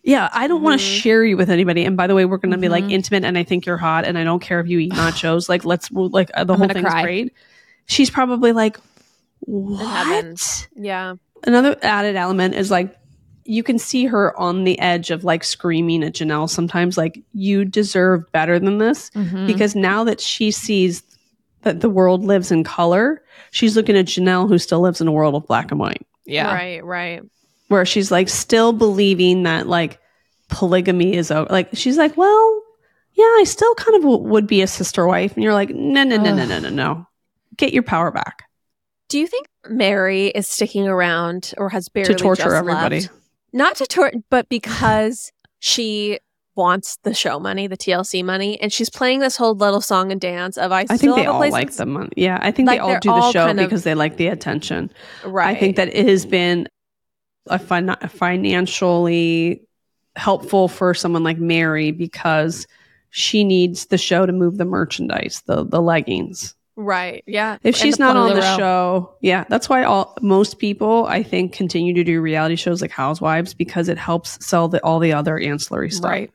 Yeah, 0.03 0.29
I 0.33 0.47
don't 0.47 0.63
want 0.63 0.81
to 0.81 0.83
share 0.83 1.23
you 1.23 1.37
with 1.37 1.51
anybody. 1.51 1.85
And 1.85 1.95
by 1.95 2.07
the 2.07 2.15
way, 2.15 2.25
we're 2.25 2.37
going 2.37 2.53
to 2.53 2.57
be 2.57 2.69
like 2.69 2.85
Mhm. 2.85 2.91
intimate, 2.91 3.23
and 3.23 3.37
I 3.37 3.43
think 3.43 3.67
you're 3.67 3.77
hot, 3.77 4.03
and 4.03 4.17
I 4.17 4.23
don't 4.23 4.39
care 4.41 4.59
if 4.59 4.67
you 4.67 4.79
eat 4.79 4.91
nachos. 4.93 5.47
Like, 5.47 5.63
let's 5.63 5.91
like 5.91 6.31
uh, 6.33 6.43
the 6.43 6.53
I'm 6.53 6.59
whole 6.59 6.67
thing's 6.69 6.87
cry. 6.89 7.03
great. 7.03 7.33
She's 7.85 8.09
probably 8.09 8.51
like, 8.51 8.79
what? 9.41 10.67
Yeah. 10.75 11.15
Another 11.43 11.77
added 11.83 12.15
element 12.15 12.55
is 12.55 12.71
like 12.71 12.95
you 13.45 13.63
can 13.63 13.79
see 13.79 14.05
her 14.05 14.37
on 14.39 14.63
the 14.63 14.77
edge 14.79 15.11
of 15.11 15.23
like 15.23 15.43
screaming 15.43 16.03
at 16.03 16.13
Janelle 16.13 16.49
sometimes, 16.49 16.97
like 16.97 17.21
you 17.33 17.65
deserve 17.65 18.31
better 18.31 18.59
than 18.59 18.77
this, 18.77 19.09
Mhm. 19.11 19.47
because 19.47 19.75
now 19.75 20.03
that 20.03 20.19
she 20.21 20.51
sees 20.51 21.03
that 21.63 21.81
the 21.81 21.89
world 21.89 22.23
lives 22.23 22.51
in 22.51 22.63
color, 22.63 23.21
she's 23.51 23.75
looking 23.75 23.95
at 23.97 24.05
Janelle 24.05 24.47
who 24.47 24.57
still 24.57 24.79
lives 24.81 25.01
in 25.01 25.07
a 25.07 25.11
world 25.11 25.35
of 25.35 25.45
black 25.47 25.71
and 25.71 25.79
white 25.79 26.05
yeah, 26.25 26.53
Right, 26.53 26.83
right. 26.83 27.21
where 27.67 27.85
she's 27.85 28.11
like 28.11 28.29
still 28.29 28.73
believing 28.73 29.43
that 29.43 29.67
like 29.67 29.99
polygamy 30.49 31.15
is 31.15 31.31
o- 31.31 31.47
like 31.49 31.69
she's 31.73 31.97
like 31.97 32.15
well 32.17 32.61
yeah 33.13 33.23
i 33.23 33.43
still 33.45 33.73
kind 33.75 33.95
of 33.95 34.01
w- 34.01 34.21
would 34.21 34.47
be 34.47 34.61
a 34.61 34.67
sister 34.67 35.07
wife 35.07 35.33
and 35.35 35.43
you're 35.43 35.53
like 35.53 35.69
no 35.69 36.03
no 36.03 36.17
no 36.17 36.33
no 36.35 36.43
Ugh. 36.43 36.49
no 36.49 36.59
no 36.59 36.69
no 36.69 37.07
get 37.57 37.71
your 37.73 37.83
power 37.83 38.11
back 38.11 38.43
Do 39.09 39.17
you 39.19 39.27
think 39.27 39.47
Mary 39.69 40.27
is 40.27 40.47
sticking 40.47 40.87
around 40.87 41.53
or 41.57 41.69
has 41.69 41.87
barely 41.89 42.13
to 42.13 42.15
torture 42.15 42.43
just 42.43 42.55
everybody 42.55 43.01
left? 43.01 43.11
Not 43.53 43.75
to 43.77 43.85
torture, 43.85 44.17
but 44.29 44.47
because 44.49 45.31
she 45.59 46.19
wants 46.55 46.97
the 47.03 47.13
show 47.13 47.39
money, 47.39 47.67
the 47.67 47.77
TLC 47.77 48.23
money, 48.23 48.59
and 48.61 48.71
she's 48.73 48.89
playing 48.89 49.19
this 49.19 49.37
whole 49.37 49.55
little 49.55 49.81
song 49.81 50.11
and 50.11 50.19
dance 50.19 50.57
of 50.57 50.71
I. 50.71 50.81
i 50.81 50.85
still 50.85 50.97
think 50.97 51.15
they 51.15 51.25
a 51.25 51.31
all 51.31 51.39
like 51.39 51.71
the 51.71 51.85
money 51.85 52.09
yeah 52.17 52.39
i 52.41 52.51
think 52.51 52.67
Like, 52.67 52.79
they 52.79 52.83
all 52.83 52.99
do 52.99 53.09
the 53.09 53.13
all 53.13 53.31
show 53.31 53.45
kind 53.45 53.59
of- 53.59 53.65
because 53.69 53.83
they 53.83 53.95
like 53.95 54.17
the 54.17 54.27
attention 54.27 54.91
Right. 55.23 55.55
i 55.55 55.59
think 55.59 55.77
that 55.77 55.87
it 55.95 56.07
has 56.09 56.25
been 56.25 56.67
a 57.47 57.57
fin- 57.57 57.95
financially 58.09 59.61
helpful 60.17 60.67
for 60.67 60.93
someone 60.93 61.23
like 61.23 61.37
mary 61.37 61.91
because 61.91 62.67
she 63.11 63.43
needs 63.45 63.85
the 63.87 63.97
show 63.97 64.25
to 64.25 64.33
move 64.33 64.57
the 64.57 64.65
merchandise 64.65 65.41
the 65.45 65.63
the 65.63 65.81
leggings 65.81 66.53
Right. 66.83 67.23
Yeah. 67.27 67.55
If 67.63 67.65
And 67.65 67.75
she's 67.75 67.99
not 67.99 68.15
on 68.17 68.29
the 68.29 68.41
Lularoe. 68.41 68.57
show, 68.57 69.15
yeah, 69.21 69.45
that's 69.49 69.69
why 69.69 69.83
all 69.83 70.17
most 70.21 70.57
people 70.59 71.05
I 71.07 71.21
think 71.23 71.53
continue 71.53 71.93
to 71.93 72.03
do 72.03 72.21
reality 72.21 72.55
shows 72.55 72.81
like 72.81 72.91
Housewives 72.91 73.53
because 73.53 73.87
it 73.89 73.97
helps 73.97 74.43
sell 74.45 74.67
the, 74.67 74.83
all 74.83 74.99
the 74.99 75.13
other 75.13 75.37
ancillary 75.37 75.91
stuff. 75.91 76.09
right. 76.09 76.31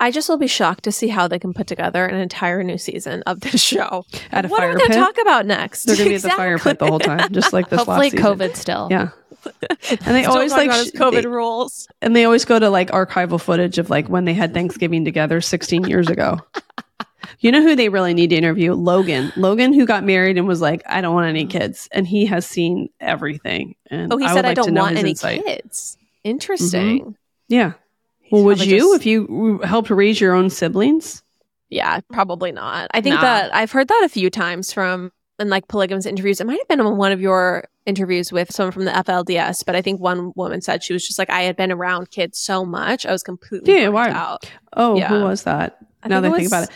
I 0.00 0.10
just 0.10 0.28
will 0.28 0.36
be 0.38 0.48
shocked 0.48 0.82
to 0.84 0.90
see 0.92 1.06
how 1.06 1.28
they 1.28 1.38
can 1.38 1.54
put 1.54 1.68
together 1.68 2.04
an 2.04 2.16
entire 2.18 2.64
new 2.64 2.76
season 2.76 3.22
of 3.24 3.38
this 3.38 3.60
show. 3.62 4.04
At 4.32 4.44
a 4.44 4.48
what 4.48 4.58
fire 4.58 4.70
are 4.70 4.72
we 4.72 4.78
going 4.78 4.88
pit, 4.90 4.98
to 4.98 5.00
talk 5.04 5.18
about 5.18 5.46
next? 5.46 5.84
they're 5.84 5.94
going 5.94 6.06
to 6.06 6.10
be 6.10 6.16
at 6.16 6.22
the 6.22 6.30
fire 6.30 6.58
pit 6.58 6.80
the 6.80 6.86
whole 6.88 6.98
time, 6.98 7.32
just 7.32 7.52
like 7.52 7.68
this 7.68 7.76
Hopefully, 7.78 8.10
last 8.10 8.12
season. 8.12 8.24
COVID 8.38 8.56
still. 8.56 8.88
Yeah, 8.90 9.10
and 9.70 9.98
they 10.00 10.22
Still 10.22 10.32
always 10.34 10.50
like 10.50 10.66
about 10.70 10.86
COVID 10.86 11.22
they- 11.22 11.26
rules. 11.28 11.86
and 12.00 12.16
they 12.16 12.24
always 12.24 12.44
go 12.44 12.58
to 12.58 12.68
like 12.68 12.90
archival 12.90 13.40
footage 13.40 13.78
of 13.78 13.90
like 13.90 14.08
when 14.08 14.24
they 14.24 14.34
had 14.34 14.52
Thanksgiving 14.52 15.04
together 15.04 15.40
16 15.40 15.84
years 15.84 16.08
ago. 16.08 16.38
You 17.42 17.50
know 17.52 17.60
who 17.62 17.76
they 17.76 17.88
really 17.88 18.14
need 18.14 18.30
to 18.30 18.36
interview? 18.36 18.72
Logan. 18.72 19.32
Logan, 19.36 19.72
who 19.74 19.84
got 19.84 20.04
married 20.04 20.38
and 20.38 20.46
was 20.48 20.60
like, 20.60 20.82
I 20.86 21.00
don't 21.00 21.14
want 21.14 21.28
any 21.28 21.44
mm. 21.44 21.50
kids. 21.50 21.88
And 21.92 22.06
he 22.06 22.24
has 22.26 22.46
seen 22.46 22.88
everything. 23.00 23.74
And 23.90 24.12
Oh, 24.12 24.16
he 24.16 24.24
I 24.24 24.32
said 24.32 24.44
I 24.44 24.48
like 24.48 24.56
don't 24.56 24.74
want 24.74 24.96
any 24.96 25.10
insight. 25.10 25.44
kids. 25.44 25.96
Mm-hmm. 25.98 26.30
Interesting. 26.30 27.16
Yeah. 27.48 27.72
He's 28.20 28.32
Well, 28.32 28.44
would 28.44 28.64
you 28.64 28.78
just- 28.78 28.94
if 28.94 29.06
you 29.06 29.60
helped 29.64 29.90
raise 29.90 30.20
your 30.20 30.34
own 30.34 30.50
siblings? 30.50 31.22
Yeah, 31.68 32.00
probably 32.12 32.52
not. 32.52 32.90
I 32.92 33.00
think 33.00 33.14
Nah. 33.16 33.22
that 33.22 33.54
I've 33.54 33.72
heard 33.72 33.88
that 33.88 34.02
a 34.04 34.08
few 34.08 34.30
times 34.30 34.72
from 34.72 35.10
in 35.38 35.48
like 35.48 35.66
polygamous 35.68 36.06
interviews. 36.06 36.40
It 36.40 36.46
might 36.46 36.58
have 36.58 36.68
been 36.68 36.80
on 36.80 36.96
one 36.96 37.12
of 37.12 37.20
your 37.20 37.64
interviews 37.86 38.30
with 38.30 38.52
someone 38.52 38.72
from 38.72 38.84
the 38.84 38.92
FLDS, 38.92 39.64
but 39.64 39.74
I 39.74 39.82
think 39.82 39.98
one 40.00 40.32
woman 40.36 40.60
said 40.60 40.84
she 40.84 40.92
was 40.92 41.04
just 41.04 41.18
like, 41.18 41.30
I 41.30 41.42
had 41.42 41.56
been 41.56 41.72
around 41.72 42.10
kids 42.10 42.38
so 42.38 42.64
much, 42.64 43.04
I 43.06 43.10
was 43.10 43.22
completely 43.24 43.74
Yeah, 43.80 43.88
why- 43.88 44.10
out. 44.10 44.48
Oh, 44.74 44.96
Yeah. 44.96 45.08
who 45.08 45.22
was 45.24 45.42
that? 45.44 45.78
I 46.04 46.08
now 46.08 46.20
that 46.20 46.30
I 46.32 46.36
think 46.36 46.46
about 46.48 46.64
it. 46.64 46.70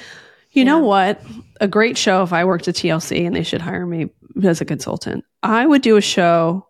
You 0.57 0.64
know 0.64 0.78
what? 0.78 1.20
A 1.61 1.68
great 1.68 1.96
show 1.98 2.22
if 2.22 2.32
I 2.32 2.44
worked 2.44 2.66
at 2.68 2.74
TLC 2.76 3.26
and 3.26 3.36
they 3.36 3.42
should 3.42 3.61
hire 3.61 3.86
me 3.86 4.09
as 4.42 4.61
a 4.61 4.64
consultant. 4.64 5.24
I 5.42 5.66
would 5.66 5.82
do 5.82 5.96
a 5.96 6.00
show 6.00 6.66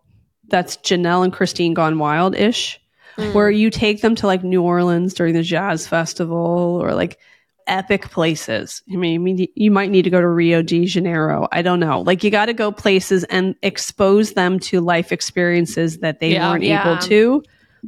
that's 0.49 0.77
Janelle 0.77 1.23
and 1.23 1.33
Christine 1.33 1.73
Gone 1.73 1.97
Wild 1.99 2.35
ish, 2.35 2.79
Mm. 3.17 3.33
where 3.33 3.49
you 3.49 3.71
take 3.71 4.01
them 4.01 4.13
to 4.15 4.27
like 4.27 4.43
New 4.43 4.61
Orleans 4.61 5.13
during 5.15 5.33
the 5.33 5.41
jazz 5.41 5.87
festival 5.87 6.79
or 6.81 6.93
like 6.93 7.17
epic 7.65 8.09
places. 8.11 8.83
I 8.93 8.95
mean, 8.95 9.15
I 9.15 9.17
mean, 9.23 9.47
you 9.55 9.71
might 9.71 9.89
need 9.89 10.03
to 10.03 10.09
go 10.11 10.21
to 10.21 10.27
Rio 10.27 10.61
de 10.61 10.85
Janeiro. 10.85 11.47
I 11.51 11.63
don't 11.63 11.79
know. 11.79 12.01
Like 12.01 12.23
you 12.23 12.29
got 12.29 12.45
to 12.45 12.53
go 12.53 12.71
places 12.71 13.23
and 13.25 13.55
expose 13.63 14.33
them 14.33 14.59
to 14.59 14.81
life 14.81 15.11
experiences 15.11 15.97
that 15.99 16.19
they 16.19 16.33
Yeah. 16.33 16.51
weren't 16.51 16.63
Yeah. 16.63 16.87
able 16.91 17.01
to 17.07 17.41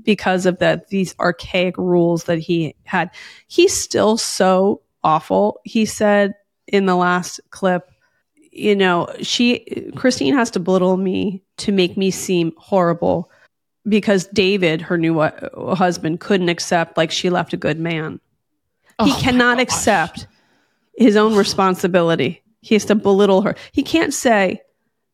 because 0.03 0.45
of 0.47 0.57
the 0.59 0.81
these 0.89 1.13
archaic 1.19 1.77
rules 1.77 2.23
that 2.23 2.39
he 2.39 2.73
had. 2.83 3.11
He's 3.47 3.73
still 3.79 4.17
so 4.17 4.81
awful. 5.03 5.59
He 5.63 5.85
said 5.85 6.33
in 6.67 6.85
the 6.85 6.95
last 6.95 7.39
clip, 7.49 7.89
you 8.51 8.75
know, 8.75 9.13
she 9.21 9.91
Christine 9.95 10.33
has 10.33 10.51
to 10.51 10.59
belittle 10.59 10.97
me 10.97 11.43
to 11.57 11.71
make 11.71 11.97
me 11.97 12.11
seem 12.11 12.53
horrible 12.57 13.29
because 13.87 14.27
David, 14.27 14.81
her 14.81 14.97
new 14.97 15.21
hu- 15.21 15.75
husband, 15.75 16.19
couldn't 16.19 16.49
accept 16.49 16.97
like 16.97 17.11
she 17.11 17.29
left 17.29 17.53
a 17.53 17.57
good 17.57 17.79
man. 17.79 18.19
He 19.03 19.05
Oh 19.05 19.07
my 19.07 19.19
cannot 19.19 19.59
accept 19.59 20.27
his 20.97 21.15
own 21.15 21.35
responsibility. 21.35 22.43
He 22.61 22.75
has 22.75 22.85
to 22.85 22.95
belittle 22.95 23.41
her. 23.43 23.55
He 23.71 23.83
can't 23.83 24.13
say, 24.13 24.61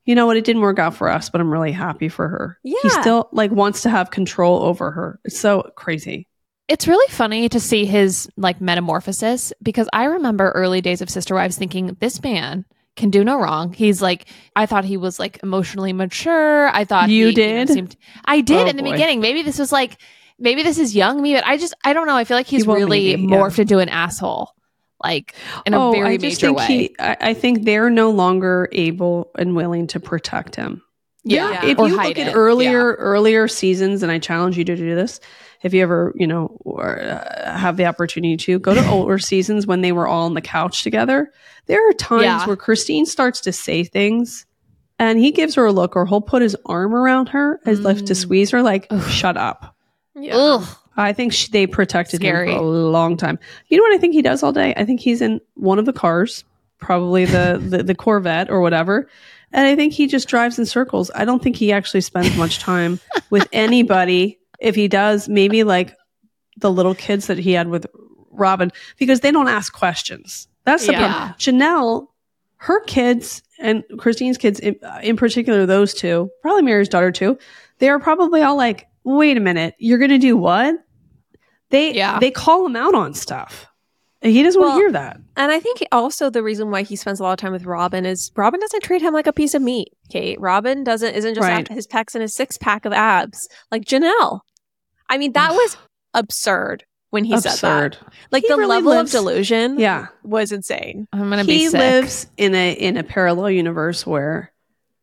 you 0.05 0.15
know 0.15 0.25
what, 0.25 0.37
it 0.37 0.45
didn't 0.45 0.63
work 0.63 0.79
out 0.79 0.95
for 0.95 1.09
us, 1.09 1.29
but 1.29 1.39
I'm 1.39 1.51
really 1.51 1.71
happy 1.71 2.09
for 2.09 2.27
her. 2.27 2.57
Yeah. 2.63 2.79
He 2.81 2.89
still 2.89 3.29
like 3.31 3.51
wants 3.51 3.81
to 3.83 3.89
have 3.89 4.09
control 4.09 4.63
over 4.63 4.89
her. 4.91 5.19
It's 5.25 5.39
so 5.39 5.71
crazy. 5.75 6.27
It's 6.67 6.87
really 6.87 7.07
funny 7.11 7.47
to 7.49 7.59
see 7.59 7.85
his 7.85 8.27
like 8.37 8.59
metamorphosis 8.59 9.53
because 9.61 9.87
I 9.93 10.05
remember 10.05 10.51
early 10.51 10.81
days 10.81 11.01
of 11.01 11.09
Sister 11.09 11.35
Wives 11.35 11.57
thinking 11.57 11.95
this 11.99 12.21
man 12.23 12.65
can 12.95 13.09
do 13.11 13.23
no 13.23 13.39
wrong. 13.39 13.71
He's 13.73 14.01
like 14.01 14.25
I 14.55 14.65
thought 14.65 14.83
he 14.85 14.97
was 14.97 15.19
like 15.19 15.39
emotionally 15.43 15.93
mature. 15.93 16.69
I 16.69 16.85
thought 16.85 17.09
You 17.09 17.27
he, 17.27 17.31
know, 17.31 17.35
did? 17.35 17.69
seemed- 17.69 17.95
I 18.25 18.41
did 18.41 18.65
Oh, 18.65 18.69
in 18.69 18.77
the 18.77 18.83
boy. 18.83 18.93
beginning. 18.93 19.19
Maybe 19.21 19.43
this 19.43 19.59
was 19.59 19.71
like 19.71 19.97
maybe 20.39 20.63
this 20.63 20.79
is 20.79 20.95
young 20.95 21.21
me, 21.21 21.33
but 21.35 21.45
I 21.45 21.57
just 21.57 21.75
I 21.83 21.93
don't 21.93 22.07
know. 22.07 22.15
I 22.15 22.23
feel 22.23 22.37
like 22.37 22.47
he's 22.47 22.65
Well, 22.65 22.77
really 22.77 23.15
maybe, 23.15 23.21
yeah. 23.31 23.37
morphed 23.37 23.59
into 23.59 23.77
an 23.79 23.89
asshole, 23.89 24.49
like 25.03 25.35
in 25.67 25.73
a 25.75 25.89
oh, 25.89 25.91
very 25.91 26.13
I 26.15 26.17
just 26.17 26.41
major 26.41 26.47
think 26.47 26.57
way. 26.57 26.65
he 26.67 26.95
I, 26.97 27.17
I 27.21 27.33
think 27.35 27.63
they're 27.65 27.91
no 27.91 28.09
longer 28.09 28.69
able 28.71 29.29
and 29.37 29.55
willing 29.55 29.85
to 29.87 29.99
protect 29.99 30.55
him. 30.55 30.81
yeah, 31.23 31.51
Yeah. 31.51 31.65
if 31.65 31.77
or 31.79 31.89
you 31.89 31.95
look 31.95 32.17
at 32.17 32.29
it. 32.29 32.35
earlier 32.35 32.93
earlier 32.95 33.47
seasons, 33.47 34.01
and 34.01 34.11
I 34.11 34.17
challenge 34.17 34.57
you 34.57 34.63
to 34.65 34.75
do 34.75 34.95
this, 34.95 35.19
if 35.65 35.73
you 35.73 35.81
ever 35.81 36.13
you 36.15 36.27
know 36.27 36.55
or, 36.63 36.99
uh, 37.01 37.57
have 37.57 37.75
the 37.77 37.85
opportunity 37.85 38.37
to 38.37 38.59
go 38.59 38.73
to 38.73 38.89
older 38.89 39.19
seasons 39.19 39.67
when 39.67 39.81
they 39.81 39.91
were 39.91 40.07
all 40.07 40.25
on 40.25 40.33
the 40.33 40.41
couch 40.41 40.83
together, 40.83 41.31
there 41.65 41.89
are 41.89 41.93
times 41.93 42.23
Yeah. 42.23 42.45
where 42.45 42.55
Christine 42.55 43.05
starts 43.05 43.41
to 43.41 43.51
say 43.51 43.83
things, 43.83 44.45
and 44.99 45.19
he 45.19 45.31
gives 45.31 45.55
her 45.55 45.65
a 45.65 45.71
look, 45.73 45.95
or 45.95 46.05
he'll 46.05 46.21
put 46.21 46.41
his 46.41 46.55
arm 46.65 46.93
around 46.95 47.29
her 47.29 47.59
as 47.65 47.79
if 47.79 48.05
to 48.05 48.13
Mm. 48.13 48.15
squeeze 48.15 48.51
her, 48.51 48.61
like 48.61 48.87
Ugh. 48.89 49.01
shut 49.09 49.35
up. 49.37 49.75
Yeah. 50.15 50.35
Ugh. 50.37 50.67
I 50.97 51.11
think 51.11 51.33
she, 51.33 51.51
they 51.51 51.67
protected 51.67 52.21
Scary. 52.21 52.51
him 52.51 52.57
for 52.59 52.63
a 52.63 52.67
long 52.67 53.17
time. 53.17 53.37
You 53.67 53.75
know 53.77 53.83
what 53.83 53.93
I 53.93 53.97
think 53.97 54.13
he 54.13 54.21
does 54.21 54.43
all 54.43 54.53
day? 54.53 54.73
I 54.77 54.85
think 54.85 55.01
he's 55.01 55.21
in 55.21 55.41
one 55.55 55.77
of 55.77 55.85
the 55.85 55.91
cars, 55.91 56.45
probably 56.79 57.25
the, 57.25 57.61
the, 57.69 57.83
the 57.83 57.95
Corvette 57.95 58.49
or 58.49 58.61
whatever. 58.61 59.09
And 59.51 59.67
I 59.67 59.75
think 59.75 59.91
he 59.93 60.07
just 60.07 60.27
drives 60.29 60.57
in 60.57 60.65
circles. 60.65 61.11
I 61.13 61.25
don't 61.25 61.41
think 61.43 61.55
he 61.57 61.71
actually 61.73 61.99
spends 62.01 62.35
much 62.37 62.59
time 62.59 62.99
with 63.29 63.45
anybody. 63.53 64.39
If 64.59 64.75
he 64.75 64.87
does, 64.87 65.27
maybe 65.29 65.63
like 65.63 65.95
the 66.57 66.71
little 66.71 66.95
kids 66.95 67.27
that 67.27 67.37
he 67.37 67.51
had 67.53 67.67
with 67.67 67.85
Robyn, 68.31 68.71
because 68.97 69.19
they 69.21 69.31
don't 69.31 69.47
ask 69.47 69.73
questions. 69.73 70.47
That's 70.65 70.85
the 70.85 70.93
Yeah. 70.93 71.07
problem. 71.09 71.35
Janelle, 71.39 72.07
her 72.57 72.81
kids 72.85 73.43
and 73.59 73.83
Christine's 73.97 74.37
kids 74.37 74.59
in, 74.59 74.75
uh, 74.83 74.99
in 75.03 75.15
particular, 75.17 75.65
those 75.65 75.93
two, 75.93 76.29
probably 76.41 76.63
Mary's 76.63 76.89
daughter 76.89 77.11
too, 77.11 77.37
they 77.79 77.89
are 77.89 77.99
probably 77.99 78.41
all 78.41 78.55
like, 78.55 78.87
wait 79.03 79.37
a 79.37 79.39
minute, 79.41 79.75
you're 79.77 79.97
going 79.99 80.09
to 80.11 80.17
do 80.17 80.35
what? 80.37 80.75
They, 81.69 81.93
Yeah. 81.93 82.19
they 82.19 82.31
call 82.31 82.65
him 82.65 82.75
out 82.75 82.95
on 82.95 83.13
stuff. 83.13 83.67
He 84.25 84.41
doesn't 84.43 84.59
want 84.59 84.73
to 84.73 84.77
hear 84.79 84.91
that. 84.93 85.19
And 85.37 85.51
I 85.51 85.59
think 85.59 85.83
also 85.91 86.29
the 86.29 86.41
reason 86.43 86.71
why 86.71 86.81
he 86.81 86.95
spends 86.95 87.19
a 87.19 87.23
lot 87.23 87.33
of 87.33 87.37
time 87.37 87.51
with 87.51 87.65
Robyn 87.65 88.05
is 88.05 88.31
Robyn 88.35 88.59
doesn't 88.59 88.81
treat 88.83 89.01
him 89.01 89.13
like 89.13 89.27
a 89.27 89.33
piece 89.33 89.53
of 89.53 89.61
meat. 89.61 89.89
Kate, 90.09 90.39
Robyn 90.41 90.83
doesn't 90.83 91.13
isn't 91.13 91.35
just 91.35 91.47
Right. 91.47 91.59
after 91.59 91.73
his 91.73 91.85
pecs 91.87 92.15
and 92.15 92.21
his 92.23 92.35
six 92.35 92.57
pack 92.57 92.85
of 92.85 92.91
abs 92.93 93.47
like 93.71 93.85
Janelle. 93.85 94.39
I 95.09 95.17
mean, 95.17 95.33
that 95.33 95.51
was 95.51 95.77
absurd 96.13 96.83
when 97.11 97.23
he 97.23 97.37
said 97.39 97.57
that. 97.61 97.97
Like 98.31 98.43
He 98.43 98.49
the 98.49 98.57
really 98.57 98.69
level 98.77 98.91
lives- 98.93 99.13
of 99.13 99.21
delusion, 99.21 99.79
Yeah. 99.79 100.07
was 100.23 100.51
insane. 100.51 101.07
I'm 101.13 101.29
gonna 101.29 101.45
be 101.45 101.57
he 101.59 101.69
lives 101.69 102.27
in 102.37 102.55
a 102.55 102.73
in 102.73 102.97
a 102.97 103.03
parallel 103.03 103.51
universe 103.51 104.05
where 104.07 104.51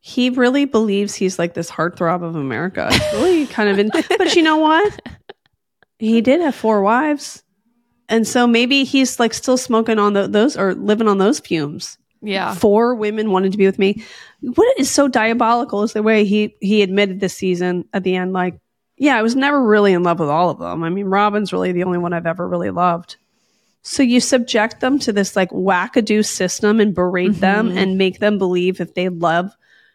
he 0.01 0.31
really 0.31 0.65
believes 0.65 1.15
he's 1.15 1.39
like 1.39 1.55
this 1.55 1.71
heartthrob 1.71 2.25
of 2.25 2.35
America. 2.35 2.89
It's 2.91 3.13
really 3.15 3.47
kind 3.47 3.69
of 3.69 3.79
in, 3.79 3.89
but 4.19 4.35
you 4.35 4.43
know 4.43 4.57
what? 4.57 5.01
He 6.01 6.21
did 6.21 6.41
have 6.41 6.57
four 6.57 6.83
wives, 6.83 7.42
and 8.13 8.29
so 8.29 8.47
maybe 8.47 8.85
he's 8.85 9.19
like 9.19 9.35
still 9.35 9.57
smoking 9.57 9.99
on 9.99 10.13
the, 10.13 10.29
those 10.29 10.57
or 10.57 10.75
living 10.75 11.09
on 11.09 11.19
those 11.19 11.41
fumes. 11.41 11.99
yeah. 12.23 12.55
Four 12.55 12.95
women 12.95 13.33
wanted 13.33 13.51
to 13.53 13.59
be 13.59 13.67
with 13.67 13.79
me. 13.79 14.05
What 14.43 14.79
is 14.79 14.89
so 14.91 15.09
diabolical 15.09 15.83
is 15.83 15.93
the 15.93 16.03
way 16.03 16.25
he 16.25 16.55
he 16.61 16.83
admitted 16.83 17.19
this 17.19 17.35
season 17.35 17.85
at 17.93 18.05
the 18.05 18.15
end, 18.15 18.33
like, 18.33 18.61
yeah, 18.97 19.17
I 19.17 19.23
was 19.23 19.35
never 19.35 19.61
really 19.61 19.93
in 19.93 20.03
love 20.05 20.21
with 20.21 20.29
all 20.29 20.51
of 20.51 20.59
them. 20.61 20.85
I 20.85 20.91
mean, 20.91 21.07
Robyn's 21.07 21.53
really 21.53 21.73
the 21.73 21.83
only 21.85 21.99
one 21.99 22.13
I've 22.13 22.27
ever 22.27 22.47
really 22.47 22.71
loved. 22.71 23.17
So 23.85 24.05
you 24.05 24.21
subject 24.21 24.79
them 24.81 25.01
to 25.01 25.13
this 25.13 25.35
like 25.35 25.51
wackadoo 25.51 26.25
system 26.25 26.79
and 26.79 26.95
berate 26.95 27.41
them 27.41 27.71
Mhm. 27.71 27.77
and 27.77 27.99
make 27.99 28.21
them 28.21 28.39
believe 28.39 28.81
if 28.81 28.95
they 28.95 29.09
love 29.09 29.51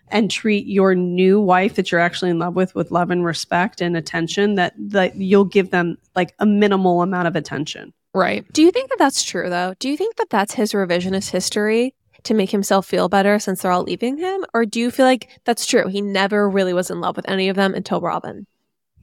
and 0.09 0.29
treat 0.31 0.67
your 0.67 0.95
new 0.95 1.39
wife 1.39 1.75
that 1.75 1.91
you're 1.91 2.01
actually 2.01 2.31
in 2.31 2.39
love 2.39 2.55
with 2.55 2.75
with 2.75 2.91
love 2.91 3.11
and 3.11 3.23
respect 3.25 3.79
and 3.81 3.95
attention 3.95 4.55
that 4.55 4.73
that 4.77 5.15
you'll 5.15 5.45
give 5.45 5.69
them 5.71 5.97
like 6.15 6.33
a 6.39 6.45
minimal 6.45 7.01
amount 7.01 7.27
of 7.29 7.35
attention. 7.37 7.93
Right. 8.13 8.45
Do 8.53 8.61
you 8.63 8.71
think 8.71 8.89
that 8.89 8.97
that's 8.99 9.23
true 9.23 9.49
though? 9.49 9.73
Do 9.79 9.89
you 9.89 9.97
think 9.97 10.15
that 10.15 10.29
that's 10.29 10.53
his 10.53 10.73
revisionist 10.73 11.29
history 11.31 11.93
to 12.23 12.33
make 12.33 12.49
himself 12.49 12.85
feel 12.85 13.09
better 13.09 13.37
since 13.39 13.61
they're 13.61 13.71
all 13.71 13.83
leaving 13.83 14.17
him, 14.17 14.43
or 14.53 14.65
do 14.65 14.79
you 14.79 14.89
feel 14.91 15.05
like 15.05 15.29
that's 15.45 15.65
true? 15.65 15.87
He 15.87 16.01
never 16.01 16.49
really 16.49 16.73
was 16.73 16.89
in 16.89 16.99
love 16.99 17.15
with 17.15 17.29
any 17.29 17.47
of 17.49 17.55
them 17.55 17.73
until 17.75 18.01
Robyn. 18.01 18.47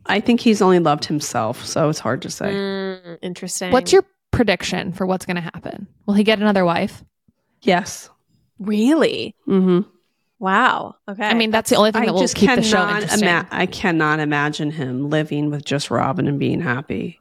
I 0.07 0.21
think 0.21 0.41
he's 0.41 0.61
only 0.61 0.81
loved 0.81 1.05
himself, 1.07 1.65
so 1.65 1.89
it's 1.89 1.99
hard 2.01 2.21
to 2.23 2.31
say. 2.31 2.53
Mm, 2.53 3.19
interesting. 3.23 3.73
What's 3.73 3.93
your 3.93 4.05
prediction 4.33 4.93
for 4.93 5.07
what's 5.07 5.25
going 5.25 5.37
to 5.37 5.41
happen? 5.43 5.87
Will 6.07 6.15
he 6.15 6.25
get 6.25 6.41
another 6.41 6.65
wife? 6.65 7.03
Yes. 7.63 8.11
really? 8.59 9.35
Mm-hmm. 9.49 9.89
Wow. 10.41 10.97
Okay. 11.09 11.25
I 11.25 11.33
mean, 11.35 11.51
that's 11.51 11.71
the 11.71 11.77
only 11.77 11.93
thing 11.93 12.03
I 12.03 12.07
that 12.07 12.13
will 12.13 12.21
just 12.21 12.37
keep 12.37 12.55
the 12.55 12.63
show 12.63 12.87
interesting. 12.87 13.23
ima- 13.29 13.49
I 13.51 13.65
cannot 13.67 14.21
imagine 14.21 14.71
him 14.71 15.09
living 15.09 15.51
with 15.51 15.65
just 15.65 15.91
Robyn 15.91 16.27
and 16.29 16.39
being 16.39 16.61
happy. 16.61 17.21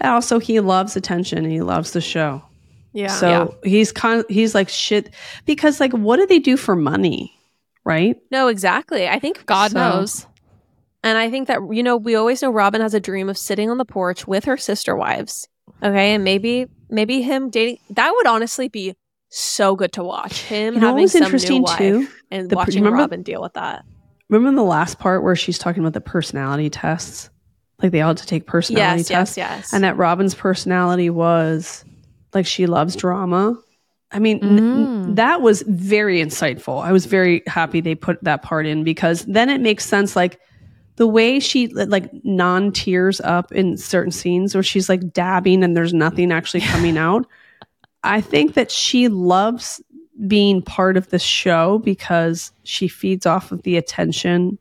And 0.00 0.10
also, 0.12 0.38
he 0.38 0.60
loves 0.60 0.96
attention 0.96 1.38
and 1.38 1.52
he 1.52 1.60
loves 1.62 1.92
the 1.92 2.00
show. 2.00 2.42
yeah. 2.92 3.08
so 3.08 3.56
he's 3.64 3.90
con- 3.92 4.24
he's 4.28 4.54
like 4.54 4.68
shit 4.68 5.14
because 5.46 5.80
like 5.80 5.92
what 5.92 6.16
do 6.18 6.26
they 6.26 6.38
do 6.38 6.56
for 6.56 6.76
money, 6.76 7.32
right? 7.84 8.16
no, 8.30 8.48
exactly. 8.48 9.08
I 9.08 9.18
think 9.18 9.46
God 9.46 9.70
So- 9.72 9.78
knows. 9.78 10.26
And 11.04 11.18
I 11.18 11.30
think 11.30 11.48
that, 11.48 11.58
you 11.72 11.82
know, 11.82 11.96
we 11.96 12.14
always 12.14 12.42
know 12.42 12.50
Robyn 12.52 12.80
has 12.80 12.94
a 12.94 13.00
dream 13.00 13.28
of 13.28 13.36
sitting 13.36 13.68
on 13.68 13.76
the 13.78 13.84
porch 13.84 14.28
with 14.28 14.44
her 14.44 14.56
sister 14.56 14.94
wives. 14.94 15.48
Okay. 15.82 16.14
And 16.14 16.22
maybe, 16.22 16.68
maybe 16.90 17.22
him 17.22 17.50
dating, 17.50 17.78
that 17.90 18.12
would 18.14 18.28
honestly 18.28 18.68
be 18.68 18.94
so 19.28 19.74
good 19.74 19.92
to 19.94 20.04
watch. 20.04 20.42
Him 20.42 20.74
You 20.74 20.80
know 20.80 20.86
having 20.88 21.08
some 21.08 21.24
interesting 21.24 21.56
new 21.56 21.62
wife 21.62 21.78
too? 21.78 22.08
and 22.30 22.48
The- 22.48 22.54
watching 22.54 22.84
remember- 22.84 22.98
Robyn 23.02 23.22
deal 23.24 23.42
with 23.42 23.54
that. 23.54 23.84
Remember 24.28 24.54
the 24.56 24.62
last 24.64 25.00
part 25.00 25.24
where 25.24 25.34
she's 25.34 25.58
talking 25.58 25.82
about 25.82 25.92
the 25.94 26.00
personality 26.00 26.70
tests? 26.70 27.30
Like 27.82 27.92
they 27.92 28.00
all 28.00 28.08
had 28.10 28.18
to 28.18 28.26
take 28.26 28.46
personality 28.46 29.00
Yes, 29.00 29.08
tests. 29.08 29.36
yes, 29.36 29.50
yes. 29.58 29.72
and 29.72 29.82
that 29.84 29.96
Robyn's 29.96 30.34
personality 30.34 31.10
was 31.10 31.84
like 32.32 32.46
she 32.46 32.66
loves 32.66 32.94
drama. 32.96 33.58
I 34.12 34.18
mean, 34.18 34.38
n- 34.42 34.58
n- 34.58 34.86
Mm. 35.06 35.16
that 35.16 35.40
was 35.40 35.62
very 35.66 36.18
insightful. 36.20 36.82
I 36.82 36.92
was 36.92 37.06
very 37.06 37.42
happy 37.46 37.80
they 37.80 37.94
put 37.94 38.22
that 38.24 38.42
part 38.42 38.66
in 38.66 38.84
because 38.84 39.24
then 39.24 39.48
it 39.48 39.60
makes 39.60 39.84
sense. 39.86 40.14
Like 40.14 40.38
the 40.96 41.06
way 41.06 41.40
she 41.40 41.68
like 41.68 42.10
non 42.24 42.70
tears 42.72 43.20
up 43.22 43.50
in 43.52 43.76
certain 43.78 44.12
scenes 44.12 44.54
where 44.54 44.62
she's 44.62 44.88
like 44.88 45.12
dabbing 45.12 45.64
and 45.64 45.76
there's 45.76 45.94
nothing 45.94 46.30
actually 46.30 46.60
coming 46.60 46.96
out. 46.98 47.26
I 48.04 48.20
think 48.20 48.54
that 48.54 48.70
she 48.70 49.08
loves 49.08 49.80
being 50.26 50.60
part 50.62 50.96
of 50.98 51.08
the 51.08 51.18
show 51.18 51.78
because 51.78 52.52
she 52.64 52.86
feeds 52.88 53.24
off 53.26 53.50
of 53.50 53.62
the 53.62 53.76
attention 53.78 54.58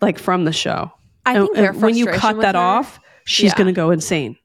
like 0.00 0.18
from 0.18 0.44
the 0.46 0.52
show. 0.52 0.90
I 1.26 1.34
think 1.34 1.56
and 1.56 1.82
when 1.82 1.96
you 1.96 2.06
cut 2.06 2.40
that 2.40 2.54
her- 2.54 2.60
off, 2.60 3.00
she's 3.24 3.52
Yeah. 3.52 3.56
going 3.56 3.66
to 3.68 3.72
go 3.72 3.90
insane. 3.90 4.36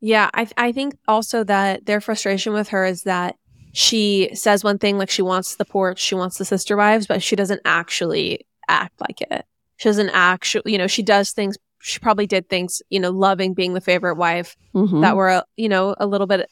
Yeah, 0.00 0.30
I 0.34 0.46
I 0.56 0.72
think 0.72 0.96
also 1.08 1.44
that 1.44 1.86
their 1.86 2.00
frustration 2.00 2.52
with 2.52 2.68
her 2.68 2.84
is 2.84 3.02
that 3.04 3.36
she 3.72 4.30
says 4.34 4.62
one 4.62 4.78
thing 4.78 4.98
like 4.98 5.10
she 5.10 5.22
wants 5.22 5.56
the 5.56 5.64
porch, 5.64 5.98
she 5.98 6.14
wants 6.14 6.38
the 6.38 6.44
sister 6.44 6.76
wives, 6.76 7.06
but 7.06 7.22
she 7.22 7.36
doesn't 7.36 7.62
actually 7.64 8.46
act 8.68 9.00
like 9.00 9.20
it. 9.22 9.44
She 9.76 9.88
doesn't 9.88 10.10
actually, 10.10 10.72
you 10.72 10.78
know, 10.78 10.86
she 10.86 11.02
does 11.02 11.32
things. 11.32 11.56
She 11.80 11.98
probably 11.98 12.26
did 12.26 12.48
things, 12.48 12.82
you 12.90 13.00
know, 13.00 13.10
loving 13.10 13.52
being 13.54 13.74
the 13.74 13.80
favorite 13.80 14.14
wife 14.16 14.56
Mhm. 14.74 15.00
that 15.02 15.16
were, 15.16 15.42
you 15.56 15.68
know, 15.68 15.94
a 15.98 16.06
little 16.06 16.26
bit 16.26 16.48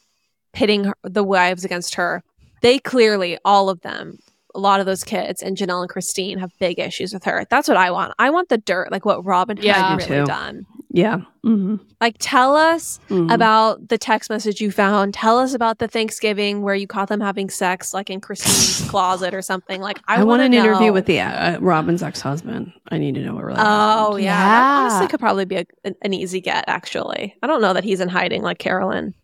pitting 0.53 0.85
her, 0.85 0.95
the 1.05 1.23
wives 1.25 1.65
against 1.65 1.95
her. 1.95 2.23
They 2.61 2.79
clearly, 2.79 3.39
all 3.45 3.69
of 3.69 3.81
them, 3.83 4.19
a 4.55 4.59
lot 4.61 4.81
of 4.81 4.87
those 4.87 5.05
kids 5.05 5.43
and 5.43 5.57
Janelle 5.57 5.81
and 5.83 5.89
Christine 5.91 6.39
have 6.39 6.53
big 6.59 6.79
issues 6.79 7.13
with 7.13 7.25
her. 7.25 7.47
That's 7.51 7.69
what 7.69 7.77
I 7.77 7.91
want. 7.91 8.13
I 8.19 8.31
want 8.31 8.49
the 8.49 8.59
dirt, 8.59 8.91
like 8.93 9.05
what 9.05 9.25
Robyn 9.25 9.59
Yeah. 9.61 9.91
had 9.91 9.97
really 10.09 10.21
too. 10.23 10.25
done. 10.27 10.67
Yeah. 10.95 11.21
hmm 11.43 11.77
Like, 12.03 12.17
tell 12.19 12.55
us 12.55 13.01
Mm-hmm. 13.09 13.31
about 13.31 13.89
the 13.89 13.97
text 13.97 14.29
message 14.29 14.61
you 14.61 14.71
found. 14.71 15.15
Tell 15.15 15.39
us 15.39 15.55
about 15.55 15.79
the 15.79 15.89
Thanksgiving 15.89 16.61
where 16.61 16.75
you 16.75 16.87
caught 16.87 17.09
them 17.09 17.21
having 17.21 17.49
sex, 17.49 17.95
like 17.95 18.11
in 18.11 18.21
Christine's 18.21 18.87
closet 18.91 19.33
or 19.33 19.41
something. 19.41 19.81
Like, 19.81 20.01
I, 20.07 20.17
I, 20.21 20.25
want 20.25 20.43
an 20.43 20.51
know. 20.53 20.59
interview 20.63 20.93
with 20.93 21.07
the 21.07 21.21
uh, 21.21 21.59
Robyn's 21.61 22.03
ex 22.03 22.21
husband. 22.21 22.73
I 22.91 22.99
need 22.99 23.15
to 23.15 23.23
know 23.23 23.35
what 23.35 23.45
really. 23.45 23.59
Oh 23.61 24.17
yeah, 24.17 24.37
that 24.37 24.81
honestly 24.81 25.09
could 25.09 25.21
probably 25.21 25.47
be 25.47 25.57
a, 25.57 25.67
an, 25.85 25.95
an 26.03 26.13
easy 26.13 26.43
get. 26.43 26.65
Actually, 26.69 27.37
I 27.43 27.47
don't 27.47 27.63
know 27.63 27.73
that 27.73 27.85
he's 27.85 28.01
in 28.01 28.11
hiding 28.11 28.43
like 28.43 28.59
Carolyn. 28.59 29.15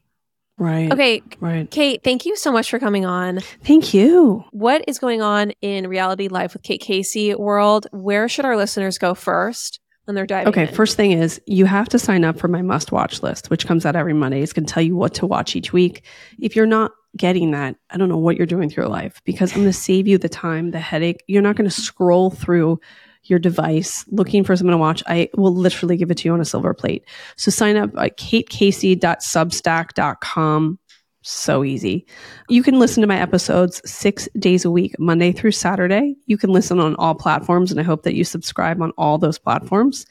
Right. 0.58 0.92
Okay, 0.92 1.22
Right. 1.40 1.70
Kate, 1.70 2.02
thank 2.02 2.26
you 2.26 2.36
so 2.36 2.52
much 2.52 2.70
for 2.70 2.78
coming 2.78 3.04
on. 3.04 3.40
Thank 3.64 3.94
you. 3.94 4.44
What 4.50 4.84
is 4.88 4.98
going 4.98 5.22
on 5.22 5.52
in 5.62 5.88
reality 5.88 6.28
life 6.28 6.52
with 6.52 6.62
Kate 6.62 6.80
Casey 6.80 7.34
world? 7.34 7.86
Where 7.92 8.28
should 8.28 8.44
our 8.44 8.56
listeners 8.56 8.98
go 8.98 9.14
first 9.14 9.80
when 10.04 10.14
they're 10.14 10.26
diving? 10.26 10.48
Okay. 10.48 10.68
in? 10.68 10.74
First 10.74 10.96
thing 10.96 11.12
is 11.12 11.40
you 11.46 11.66
have 11.66 11.88
to 11.90 11.98
sign 11.98 12.24
up 12.24 12.38
for 12.38 12.48
my 12.48 12.62
must 12.62 12.92
watch 12.92 13.22
list, 13.22 13.50
which 13.50 13.66
comes 13.66 13.86
out 13.86 13.96
every 13.96 14.14
Monday. 14.14 14.42
It's 14.42 14.52
going 14.52 14.66
to 14.66 14.72
tell 14.72 14.82
you 14.82 14.96
what 14.96 15.14
to 15.14 15.26
watch 15.26 15.54
each 15.56 15.72
week. 15.72 16.04
If 16.38 16.56
you're 16.56 16.66
not 16.66 16.92
getting 17.16 17.52
that, 17.52 17.76
I 17.90 17.96
don't 17.96 18.08
know 18.08 18.18
what 18.18 18.36
you're 18.36 18.46
doing 18.46 18.68
with 18.68 18.76
your 18.76 18.88
life 18.88 19.20
because 19.24 19.52
I'm 19.52 19.62
going 19.62 19.72
to 19.72 19.72
save 19.72 20.06
you 20.06 20.18
the 20.18 20.28
time, 20.28 20.70
the 20.70 20.80
headache. 20.80 21.22
You're 21.26 21.42
not 21.42 21.56
going 21.56 21.68
to 21.68 21.80
scroll 21.82 22.30
through 22.30 22.80
your 23.24 23.38
device 23.38 24.04
looking 24.08 24.44
for 24.44 24.54
something 24.56 24.72
to 24.72 24.78
watch. 24.78 25.02
I 25.06 25.30
will 25.36 25.54
literally 25.54 25.96
give 25.96 26.10
it 26.10 26.16
to 26.18 26.28
you 26.28 26.34
on 26.34 26.40
a 26.40 26.44
silver 26.44 26.74
plate. 26.74 27.04
So 27.36 27.50
sign 27.50 27.76
up 27.76 27.90
at 27.98 28.18
katecasey.substack.com. 28.18 30.78
So 31.22 31.64
easy. 31.64 32.06
You 32.48 32.62
can 32.62 32.78
listen 32.78 33.00
to 33.02 33.06
my 33.06 33.20
episodes 33.20 33.82
six 33.84 34.26
days 34.38 34.64
a 34.64 34.70
week, 34.70 34.98
Monday 34.98 35.32
through 35.32 35.50
Saturday. 35.50 36.16
You 36.26 36.38
can 36.38 36.48
listen 36.50 36.80
on 36.80 36.96
all 36.96 37.14
platforms, 37.14 37.70
and 37.70 37.78
I 37.78 37.82
hope 37.82 38.04
that 38.04 38.14
you 38.14 38.24
subscribe 38.24 38.80
on 38.80 38.92
all 38.92 39.18
those 39.18 39.38
platforms. 39.38 40.06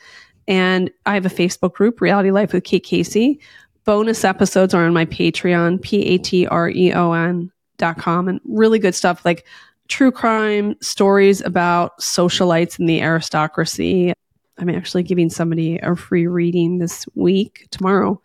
And 0.48 0.92
I 1.06 1.16
have 1.16 1.26
a 1.26 1.30
Facebook 1.30 1.74
group, 1.74 2.02
Reality 2.02 2.30
Life 2.32 2.54
with 2.54 2.66
Kate 2.66 2.84
Casey. 2.84 3.40
Bonus 3.86 4.24
episodes 4.26 4.74
are 4.74 4.86
on 4.86 4.94
my 4.94 5.06
Patreon, 5.06 5.82
P 5.82 6.06
A 6.06 6.18
T 6.18 6.46
R 6.46 6.70
E 6.70 6.92
O 6.94 7.14
N 7.14 7.52
dot 7.78 7.98
com, 7.98 8.28
and 8.28 8.42
really 8.44 8.80
good 8.80 8.94
stuff 8.94 9.24
like 9.24 9.46
true 9.88 10.12
crime 10.12 10.76
stories 10.82 11.42
about 11.42 11.98
socialites 12.00 12.80
and 12.80 12.88
the 12.88 13.02
aristocracy. 13.02 14.14
I'm 14.58 14.70
actually 14.70 15.04
giving 15.04 15.30
somebody 15.30 15.78
a 15.80 15.96
free 15.96 16.28
reading 16.28 16.80
this 16.80 17.06
week, 17.16 17.68
tomorrow. 17.72 18.22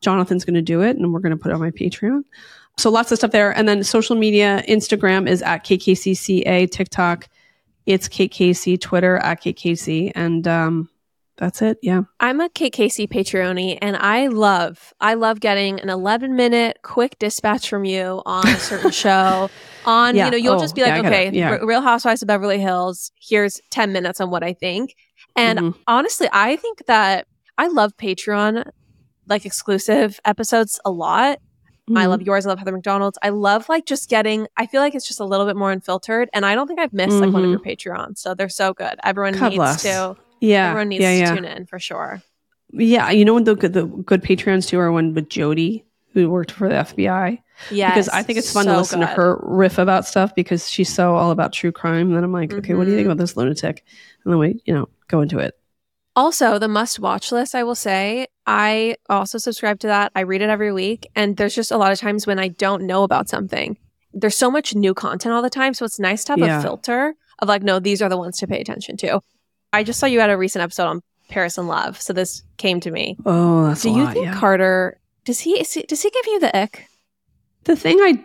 Jonathan's 0.00 0.44
going 0.44 0.54
to 0.54 0.62
do 0.62 0.82
it, 0.82 0.96
and 0.96 1.12
we're 1.12 1.20
going 1.20 1.30
to 1.30 1.36
put 1.36 1.50
it 1.50 1.54
on 1.54 1.60
my 1.60 1.70
Patreon. 1.70 2.22
So 2.78 2.90
lots 2.90 3.10
of 3.10 3.18
stuff 3.18 3.30
there. 3.30 3.56
And 3.56 3.66
then 3.66 3.82
social 3.82 4.16
media, 4.16 4.62
Instagram 4.68 5.28
is 5.28 5.42
at 5.42 5.64
KKCCA, 5.64 6.70
TikTok, 6.70 7.28
it's 7.86 8.08
KKC, 8.08 8.80
Twitter 8.80 9.16
at 9.18 9.42
KKC. 9.42 10.12
And 10.14 10.46
um, 10.46 10.90
that's 11.36 11.60
it. 11.62 11.78
Yeah. 11.82 12.02
I'm 12.20 12.40
a 12.40 12.48
KKC 12.48 13.08
Patreoni 13.08 13.78
and 13.82 13.96
I 13.96 14.28
love, 14.28 14.94
I 15.00 15.14
love 15.14 15.40
getting 15.40 15.80
an 15.80 15.88
11 15.90 16.34
minute 16.34 16.78
quick 16.82 17.18
dispatch 17.18 17.68
from 17.68 17.84
you 17.84 18.22
on 18.24 18.46
a 18.48 18.56
certain 18.58 18.90
show. 19.04 19.50
On, 19.84 20.16
Yeah. 20.16 20.24
you 20.26 20.30
know, 20.32 20.36
you'll 20.36 20.54
Oh, 20.54 20.58
just 20.60 20.74
be 20.74 20.82
like, 20.82 20.92
I 20.92 21.02
get 21.02 21.12
it. 21.12 21.28
okay, 21.28 21.38
Yeah. 21.38 21.50
R- 21.60 21.66
Real 21.66 21.82
Housewives 21.82 22.22
of 22.22 22.28
Beverly 22.28 22.58
Hills, 22.58 23.12
here's 23.20 23.60
10 23.70 23.92
minutes 23.92 24.20
on 24.20 24.30
what 24.30 24.42
I 24.42 24.52
think. 24.54 24.94
And 25.36 25.58
Mhm. 25.58 25.74
honestly, 25.86 26.28
I 26.32 26.56
think 26.56 26.86
that 26.86 27.26
I 27.58 27.68
love 27.68 27.96
Patreon, 27.96 28.70
like 29.28 29.44
exclusive 29.44 30.18
episodes 30.24 30.80
a 30.84 30.90
lot. 30.90 31.38
I 31.94 32.04
Mhm. 32.06 32.08
love 32.08 32.22
yours. 32.22 32.46
I 32.46 32.48
love 32.48 32.58
Heather 32.58 32.72
McDonald's. 32.72 33.16
I 33.22 33.28
love 33.28 33.68
like 33.68 33.86
just 33.86 34.08
getting, 34.08 34.48
I 34.56 34.66
feel 34.66 34.80
like 34.80 34.94
it's 34.96 35.06
just 35.06 35.20
a 35.20 35.24
little 35.24 35.46
bit 35.46 35.54
more 35.54 35.70
unfiltered. 35.70 36.28
And 36.32 36.44
I 36.44 36.54
don't 36.56 36.66
think 36.66 36.80
I've 36.80 36.92
missed 36.92 37.16
like 37.18 37.32
one 37.32 37.44
of 37.44 37.50
your 37.50 37.60
Patreons. 37.60 38.18
So 38.18 38.34
they're 38.34 38.48
so 38.48 38.72
good. 38.74 38.98
Everyone 39.04 39.34
Mm-hmm. 39.34 39.40
God 39.42 39.48
needs 39.50 39.56
bless. 39.58 39.82
to, 39.82 40.16
Yeah. 40.40 40.70
everyone 40.70 40.88
needs 40.90 41.02
yeah, 41.02 41.10
to 41.12 41.16
yeah. 41.18 41.34
tune 41.34 41.44
in 41.44 41.66
for 41.66 41.78
sure. 41.78 42.22
Yeah, 42.72 43.10
you 43.10 43.24
know 43.24 43.34
when 43.34 43.44
the 43.44 43.54
good 43.54 43.72
the 43.72 43.86
good 43.86 44.22
Patreons 44.22 44.68
too 44.68 44.78
are 44.78 44.90
one 44.92 45.14
with 45.14 45.28
Jody, 45.28 45.84
who 46.12 46.28
worked 46.30 46.50
for 46.50 46.68
the 46.68 46.74
FBI. 46.76 47.38
Yeah. 47.70 47.90
Because 47.90 48.08
I 48.10 48.22
think 48.22 48.38
it's 48.38 48.52
fun 48.52 48.66
to 48.66 48.76
listen 48.76 49.00
to 49.00 49.06
her 49.06 49.38
riff 49.42 49.78
about 49.78 50.04
stuff 50.06 50.34
because 50.34 50.68
she's 50.70 50.92
so 50.92 51.14
all 51.14 51.30
about 51.30 51.52
true 51.54 51.72
crime. 51.72 52.08
And 52.08 52.16
then 52.16 52.24
I'm 52.24 52.32
like, 52.32 52.52
okay, 52.52 52.74
what 52.74 52.84
do 52.84 52.90
you 52.90 52.96
think 52.96 53.06
Mhm. 53.06 53.12
about 53.12 53.18
this 53.18 53.36
lunatic? 53.36 53.82
And 54.24 54.32
then 54.32 54.38
we, 54.38 54.60
you 54.66 54.74
know, 54.74 54.88
go 55.08 55.22
into 55.22 55.38
it. 55.38 55.54
Also, 56.14 56.58
the 56.58 56.68
must 56.68 56.98
watch 56.98 57.32
list, 57.32 57.54
I 57.54 57.62
will 57.62 57.74
say, 57.74 58.26
I 58.46 58.96
also 59.08 59.38
subscribe 59.38 59.78
to 59.80 59.86
that. 59.86 60.12
I 60.14 60.20
read 60.20 60.42
it 60.42 60.50
every 60.50 60.72
week. 60.72 61.06
And 61.14 61.36
there's 61.36 61.54
just 61.54 61.70
a 61.70 61.76
lot 61.78 61.92
of 61.92 61.98
times 61.98 62.26
when 62.26 62.38
I 62.38 62.48
don't 62.48 62.82
know 62.84 63.02
about 63.04 63.28
something. 63.28 63.78
There's 64.12 64.36
so 64.36 64.50
much 64.50 64.74
new 64.74 64.92
content 64.94 65.34
all 65.34 65.42
the 65.42 65.50
time. 65.50 65.72
So 65.74 65.84
it's 65.84 65.98
nice 66.00 66.24
to 66.24 66.32
have 66.32 66.38
Yeah. 66.38 66.58
a 66.58 66.62
filter 66.62 67.14
of 67.38 67.48
like, 67.48 67.62
no, 67.62 67.78
these 67.78 68.00
are 68.02 68.08
the 68.08 68.16
ones 68.18 68.38
to 68.38 68.46
pay 68.46 68.60
attention 68.60 68.96
to. 68.98 69.20
I 69.76 69.82
just 69.82 69.98
saw 70.00 70.06
you 70.06 70.20
had 70.20 70.30
a 70.30 70.36
recent 70.36 70.62
episode 70.62 70.86
on 70.86 71.02
Paris 71.28 71.58
and 71.58 71.68
Love. 71.68 72.00
So 72.00 72.12
this 72.12 72.42
came 72.56 72.80
to 72.80 72.90
me. 72.90 73.16
Oh, 73.26 73.68
that's 73.68 73.82
Do 73.82 73.90
you 73.90 74.04
lot, 74.04 74.12
think 74.14 74.26
yeah. 74.26 74.38
Carter 74.38 74.98
does 75.24 75.40
he, 75.40 75.58
is 75.60 75.72
he 75.72 75.82
does 75.82 76.02
he 76.02 76.10
give 76.10 76.26
you 76.26 76.40
the 76.40 76.56
ick? 76.56 76.86
the 77.64 77.74
thing 77.76 77.98
I 78.00 78.24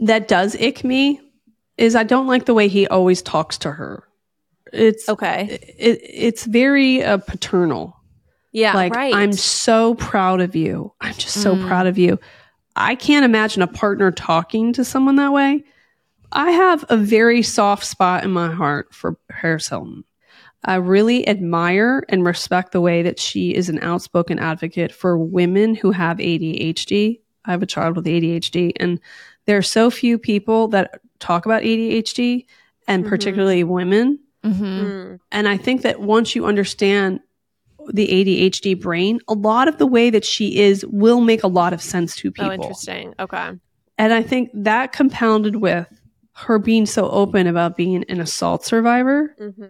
that 0.00 0.28
does 0.28 0.54
ick 0.56 0.82
me 0.82 1.20
is 1.76 1.94
I 1.94 2.04
don't 2.04 2.26
like 2.26 2.46
the 2.46 2.54
way 2.54 2.68
he 2.68 2.86
always 2.88 3.20
talks 3.22 3.58
to 3.58 3.70
her. 3.72 4.02
It's 4.72 5.08
Okay. 5.08 5.58
it, 5.78 6.00
it's 6.02 6.44
very 6.44 7.02
uh, 7.04 7.18
paternal. 7.18 7.94
Yeah. 8.52 8.72
like 8.74 8.94
right. 8.94 9.14
I'm 9.14 9.32
so 9.32 9.94
proud 9.94 10.40
of 10.40 10.56
you. 10.56 10.92
I'm 11.02 11.14
just 11.14 11.40
so 11.42 11.54
Mm. 11.54 11.66
proud 11.68 11.86
of 11.86 11.98
you. 11.98 12.18
I 12.76 12.94
can't 12.94 13.24
imagine 13.24 13.60
a 13.62 13.66
partner 13.66 14.10
talking 14.10 14.72
to 14.74 14.84
someone 14.84 15.16
that 15.16 15.32
way. 15.32 15.64
I 16.32 16.50
have 16.52 16.84
a 16.88 16.96
very 16.96 17.42
soft 17.42 17.84
spot 17.84 18.24
in 18.24 18.30
my 18.30 18.50
heart 18.52 18.94
for 18.94 19.16
Paris 19.28 19.68
Hilton. 19.68 20.04
I 20.64 20.74
really 20.76 21.26
admire 21.28 22.04
and 22.08 22.24
respect 22.24 22.72
the 22.72 22.80
way 22.80 23.02
that 23.02 23.20
she 23.20 23.54
is 23.54 23.68
an 23.68 23.78
outspoken 23.82 24.38
advocate 24.38 24.92
for 24.92 25.16
women 25.16 25.74
who 25.74 25.92
have 25.92 26.18
ADHD. 26.18 27.20
I 27.44 27.50
have 27.52 27.62
a 27.62 27.66
child 27.66 27.96
with 27.96 28.06
ADHD, 28.06 28.72
and 28.76 29.00
there 29.46 29.56
are 29.56 29.62
so 29.62 29.90
few 29.90 30.18
people 30.18 30.68
that 30.68 31.00
talk 31.20 31.46
about 31.46 31.62
ADHD, 31.62 32.46
and 32.86 33.04
Mhm. 33.04 33.08
particularly 33.08 33.64
women. 33.64 34.18
Mm-hmm. 34.44 34.64
Mm. 34.64 35.18
And 35.32 35.48
I 35.48 35.56
think 35.56 35.82
that 35.82 36.00
once 36.00 36.34
you 36.34 36.44
understand 36.46 37.20
the 37.92 38.06
ADHD 38.08 38.74
brain, 38.74 39.20
a 39.28 39.34
lot 39.34 39.68
of 39.68 39.78
the 39.78 39.86
way 39.86 40.10
that 40.10 40.24
she 40.24 40.58
is 40.58 40.84
will 40.86 41.20
make 41.20 41.42
a 41.42 41.48
lot 41.48 41.72
of 41.72 41.80
sense 41.80 42.14
to 42.16 42.28
Oh, 42.28 42.32
people. 42.32 42.50
interesting. 42.52 43.14
Okay. 43.18 43.50
and 44.00 44.12
I 44.12 44.22
think 44.22 44.50
that 44.54 44.92
compounded 44.92 45.56
with 45.56 45.86
her 46.34 46.58
being 46.60 46.86
so 46.86 47.08
open 47.10 47.46
about 47.48 47.76
being 47.76 48.04
an 48.08 48.20
assault 48.20 48.64
survivor, 48.64 49.34
hmm 49.38 49.66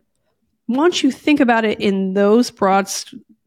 once 0.68 1.02
you 1.02 1.10
think 1.10 1.40
about 1.40 1.64
it 1.64 1.80
in 1.80 2.14
those 2.14 2.50
broad, 2.50 2.88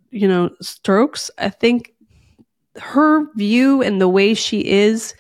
you 0.10 0.28
know, 0.28 0.50
strokes, 0.62 1.32
I 1.38 1.50
think 1.50 1.94
her 2.76 3.32
view 3.36 3.82
and 3.82 4.02
the 4.02 4.10
way 4.10 4.34
she 4.34 4.66
is, 4.68 5.14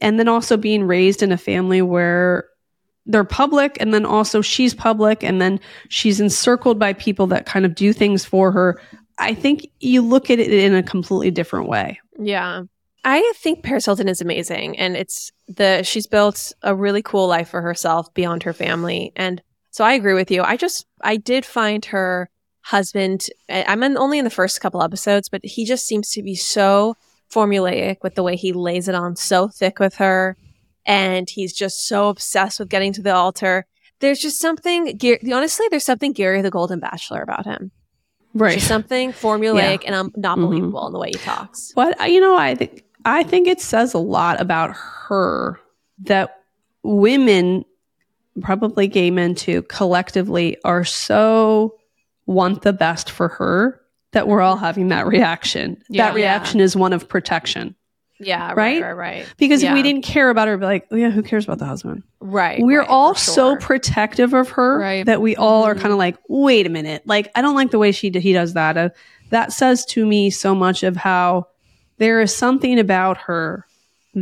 and 0.00 0.18
then 0.18 0.28
also 0.28 0.56
being 0.56 0.84
raised 0.84 1.22
in 1.22 1.30
a 1.30 1.38
family 1.38 1.82
where 1.82 2.48
they're 3.06 3.24
public 3.24 3.76
and 3.80 3.94
then 3.94 4.04
also 4.04 4.40
she's 4.40 4.74
public 4.74 5.22
and 5.22 5.40
then 5.40 5.60
she's 5.88 6.20
encircled 6.20 6.78
by 6.78 6.92
people 6.92 7.26
that 7.28 7.46
kind 7.46 7.64
of 7.64 7.74
do 7.74 7.92
things 7.92 8.24
for 8.24 8.50
her. 8.50 8.80
I 9.18 9.32
think 9.32 9.68
you 9.80 10.02
look 10.02 10.28
at 10.30 10.40
it 10.40 10.52
in 10.52 10.74
a 10.74 10.82
completely 10.82 11.30
different 11.30 11.68
way. 11.68 12.00
Yeah. 12.18 12.62
I 13.04 13.32
think 13.36 13.62
Paris 13.62 13.84
Hilton 13.84 14.08
is 14.08 14.20
amazing 14.20 14.76
and 14.76 14.96
it's 14.96 15.30
the 15.46 15.84
she's 15.84 16.08
built 16.08 16.52
a 16.62 16.74
really 16.74 17.02
cool 17.02 17.28
life 17.28 17.48
for 17.50 17.62
herself 17.62 18.12
beyond 18.14 18.42
her 18.42 18.52
family 18.52 19.12
and 19.14 19.40
so 19.76 19.84
I 19.84 19.92
agree 19.92 20.14
with 20.14 20.30
you. 20.30 20.42
I 20.42 20.56
just 20.56 20.86
I 21.02 21.16
did 21.18 21.44
find 21.44 21.84
her 21.86 22.30
husband 22.62 23.26
I'm 23.48 23.82
in, 23.82 23.98
only 23.98 24.18
in 24.18 24.24
the 24.24 24.30
first 24.40 24.60
couple 24.62 24.82
episodes 24.82 25.28
but 25.28 25.44
he 25.44 25.64
just 25.66 25.86
seems 25.86 26.10
to 26.12 26.22
be 26.22 26.34
so 26.34 26.96
formulaic 27.30 27.96
with 28.02 28.14
the 28.14 28.22
way 28.22 28.36
he 28.36 28.52
lays 28.52 28.88
it 28.88 28.94
on 28.94 29.16
so 29.16 29.48
thick 29.48 29.78
with 29.78 29.96
her 29.96 30.36
and 30.86 31.28
he's 31.28 31.52
just 31.52 31.86
so 31.86 32.08
obsessed 32.08 32.58
with 32.58 32.70
getting 32.70 32.92
to 32.94 33.02
the 33.02 33.14
altar. 33.14 33.66
There's 34.00 34.18
just 34.18 34.40
something 34.40 34.98
honestly 35.32 35.66
there's 35.70 35.84
something 35.84 36.12
Gary 36.12 36.40
the 36.42 36.50
Golden 36.50 36.80
Bachelor 36.80 37.20
about 37.20 37.44
him. 37.44 37.70
Right. 38.34 38.54
Just 38.54 38.68
something 38.68 39.12
formulaic 39.24 39.82
and 39.86 39.94
um, 39.94 40.12
not 40.16 40.38
Mhm. 40.38 40.42
believable 40.48 40.86
in 40.86 40.92
the 40.94 40.98
way 40.98 41.08
he 41.08 41.18
talks. 41.18 41.72
But 41.76 42.00
uh, 42.00 42.04
you 42.04 42.20
know, 42.20 42.34
I 42.36 42.54
think 42.54 42.84
I 43.04 43.22
think 43.22 43.46
it 43.46 43.60
says 43.60 43.92
a 43.94 43.98
lot 43.98 44.40
about 44.40 44.70
her 45.08 45.60
that 46.04 46.40
women, 46.82 47.64
probably 48.40 48.86
gay 48.88 49.10
men 49.10 49.34
too, 49.34 49.62
collectively 49.62 50.56
are 50.64 50.84
so 50.84 51.76
want 52.26 52.62
the 52.62 52.72
best 52.72 53.10
for 53.10 53.28
her 53.28 53.80
that 54.12 54.26
we're 54.28 54.40
all 54.40 54.56
having 54.56 54.88
that 54.88 55.06
reaction. 55.06 55.82
Yeah. 55.88 56.06
that 56.06 56.14
reaction 56.14 56.60
is 56.60 56.74
one 56.76 56.92
of 56.92 57.08
protection. 57.08 57.74
Yeah, 58.18 58.48
right, 58.48 58.56
Right? 58.56 58.82
right, 58.82 58.92
right. 58.92 59.34
Because 59.36 59.62
if 59.62 59.74
we 59.74 59.82
didn't 59.82 60.02
care 60.02 60.30
about 60.30 60.48
her, 60.48 60.56
be 60.56 60.64
like, 60.64 60.86
oh, 60.90 60.96
yeah, 60.96 61.10
who 61.10 61.22
cares 61.22 61.44
about 61.44 61.58
the 61.58 61.66
husband? 61.66 62.02
Right. 62.18 62.62
We're 62.62 62.80
right, 62.80 62.88
all 62.88 63.12
for 63.12 63.20
so 63.20 63.56
protective 63.56 64.32
of 64.32 64.48
her 64.50 64.78
Right. 64.78 65.04
that 65.04 65.20
we 65.20 65.36
all 65.36 65.64
are 65.64 65.74
Mhm. 65.74 65.80
kind 65.80 65.92
of 65.92 65.98
like, 65.98 66.16
wait 66.28 66.66
a 66.66 66.70
minute, 66.70 67.02
like 67.04 67.30
I 67.34 67.42
don't 67.42 67.54
like 67.54 67.72
the 67.72 67.78
way 67.78 67.92
she 67.92 68.10
he 68.10 68.32
does 68.32 68.54
that. 68.54 68.78
Uh, 68.78 68.88
that 69.30 69.52
says 69.52 69.84
to 69.86 70.06
me 70.06 70.30
so 70.30 70.54
much 70.54 70.82
of 70.82 70.96
how 70.96 71.48
there 71.98 72.22
is 72.22 72.34
something 72.34 72.78
about 72.78 73.18
her 73.18 73.65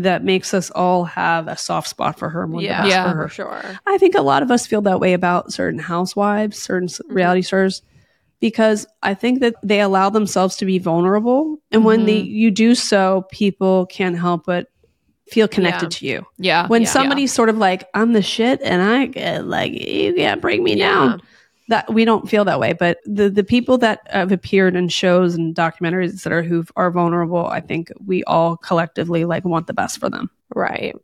that 0.02 0.24
makes 0.24 0.52
us 0.52 0.70
all 0.70 1.04
have 1.04 1.46
a 1.48 1.56
soft 1.56 1.88
spot 1.88 2.18
for 2.18 2.28
her. 2.28 2.46
the 2.48 2.58
yeah, 2.58 2.82
best 2.82 2.90
Yeah. 2.90 3.10
for 3.12 3.16
her. 3.18 3.28
sure. 3.28 3.62
I 3.86 3.96
think 3.98 4.14
a 4.16 4.22
lot 4.22 4.42
of 4.42 4.50
us 4.50 4.66
feel 4.66 4.80
that 4.82 4.98
way 5.00 5.12
about 5.12 5.52
certain 5.52 5.78
housewives, 5.78 6.60
certain 6.60 6.88
Mm-hmm. 6.88 7.14
reality 7.14 7.42
stars, 7.42 7.82
because 8.40 8.86
I 9.02 9.14
think 9.14 9.40
that 9.40 9.54
they 9.62 9.80
allow 9.80 10.10
themselves 10.10 10.56
to 10.56 10.64
be 10.66 10.78
vulnerable, 10.78 11.58
and 11.70 11.84
when 11.84 12.00
Mm-hmm. 12.00 12.08
Mhm. 12.26 12.30
you 12.34 12.50
do 12.50 12.74
so, 12.74 13.24
people 13.30 13.86
can't 13.86 14.18
help 14.18 14.46
but 14.46 14.66
feel 15.30 15.48
connected 15.48 15.86
Yeah. 15.94 15.98
to 15.98 16.06
you. 16.06 16.26
Yeah. 16.38 16.66
When 16.66 16.82
Yeah. 16.82 16.88
somebody's 16.88 17.32
sort 17.32 17.48
of 17.48 17.56
like, 17.56 17.88
"I'm 17.94 18.12
the 18.12 18.20
shit," 18.20 18.60
and 18.62 18.82
I 18.82 19.06
get 19.06 19.46
like, 19.46 19.72
"You 19.72 20.12
can't 20.14 20.40
bring 20.42 20.62
me 20.62 20.74
down," 20.74 21.22
that 21.68 21.92
we 21.92 22.04
don't 22.04 22.28
feel 22.28 22.44
that 22.44 22.60
way 22.60 22.72
but 22.72 22.98
the 23.04 23.28
the 23.28 23.44
people 23.44 23.78
that 23.78 24.00
have 24.10 24.32
appeared 24.32 24.76
in 24.76 24.88
shows 24.88 25.34
and 25.34 25.54
documentaries 25.54 26.12
etc. 26.12 26.42
who 26.42 26.64
are 26.76 26.90
vulnerable 26.90 27.46
i 27.46 27.60
think 27.60 27.90
we 28.04 28.22
all 28.24 28.56
collectively 28.56 29.24
like 29.24 29.44
want 29.44 29.66
the 29.66 29.74
best 29.74 29.98
for 29.98 30.10
them 30.10 30.30
right 30.54 30.94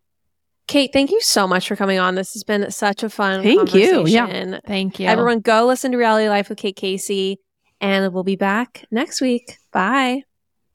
Kate, 0.71 0.93
thank 0.93 1.11
you 1.11 1.21
so 1.21 1.49
much 1.49 1.67
for 1.67 1.75
coming 1.75 1.99
on. 1.99 2.15
This 2.15 2.33
has 2.35 2.45
been 2.45 2.71
such 2.71 3.03
a 3.03 3.11
fun 3.11 3.43
thank 3.43 3.75
you. 3.75 4.07
Yeah. 4.07 4.61
Thank 4.65 5.01
you. 5.01 5.09
Everyone, 5.09 5.41
go 5.41 5.67
listen 5.67 5.91
to 5.91 5.99
Reality 5.99 6.29
Life 6.29 6.49
with 6.49 6.59
Kate 6.59 6.77
Casey, 6.77 7.41
and 7.81 8.15
we'll 8.15 8.23
be 8.23 8.37
back 8.37 8.85
next 8.89 9.21
week. 9.21 9.59
Bye. 9.73 10.23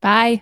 Bye. 0.02 0.42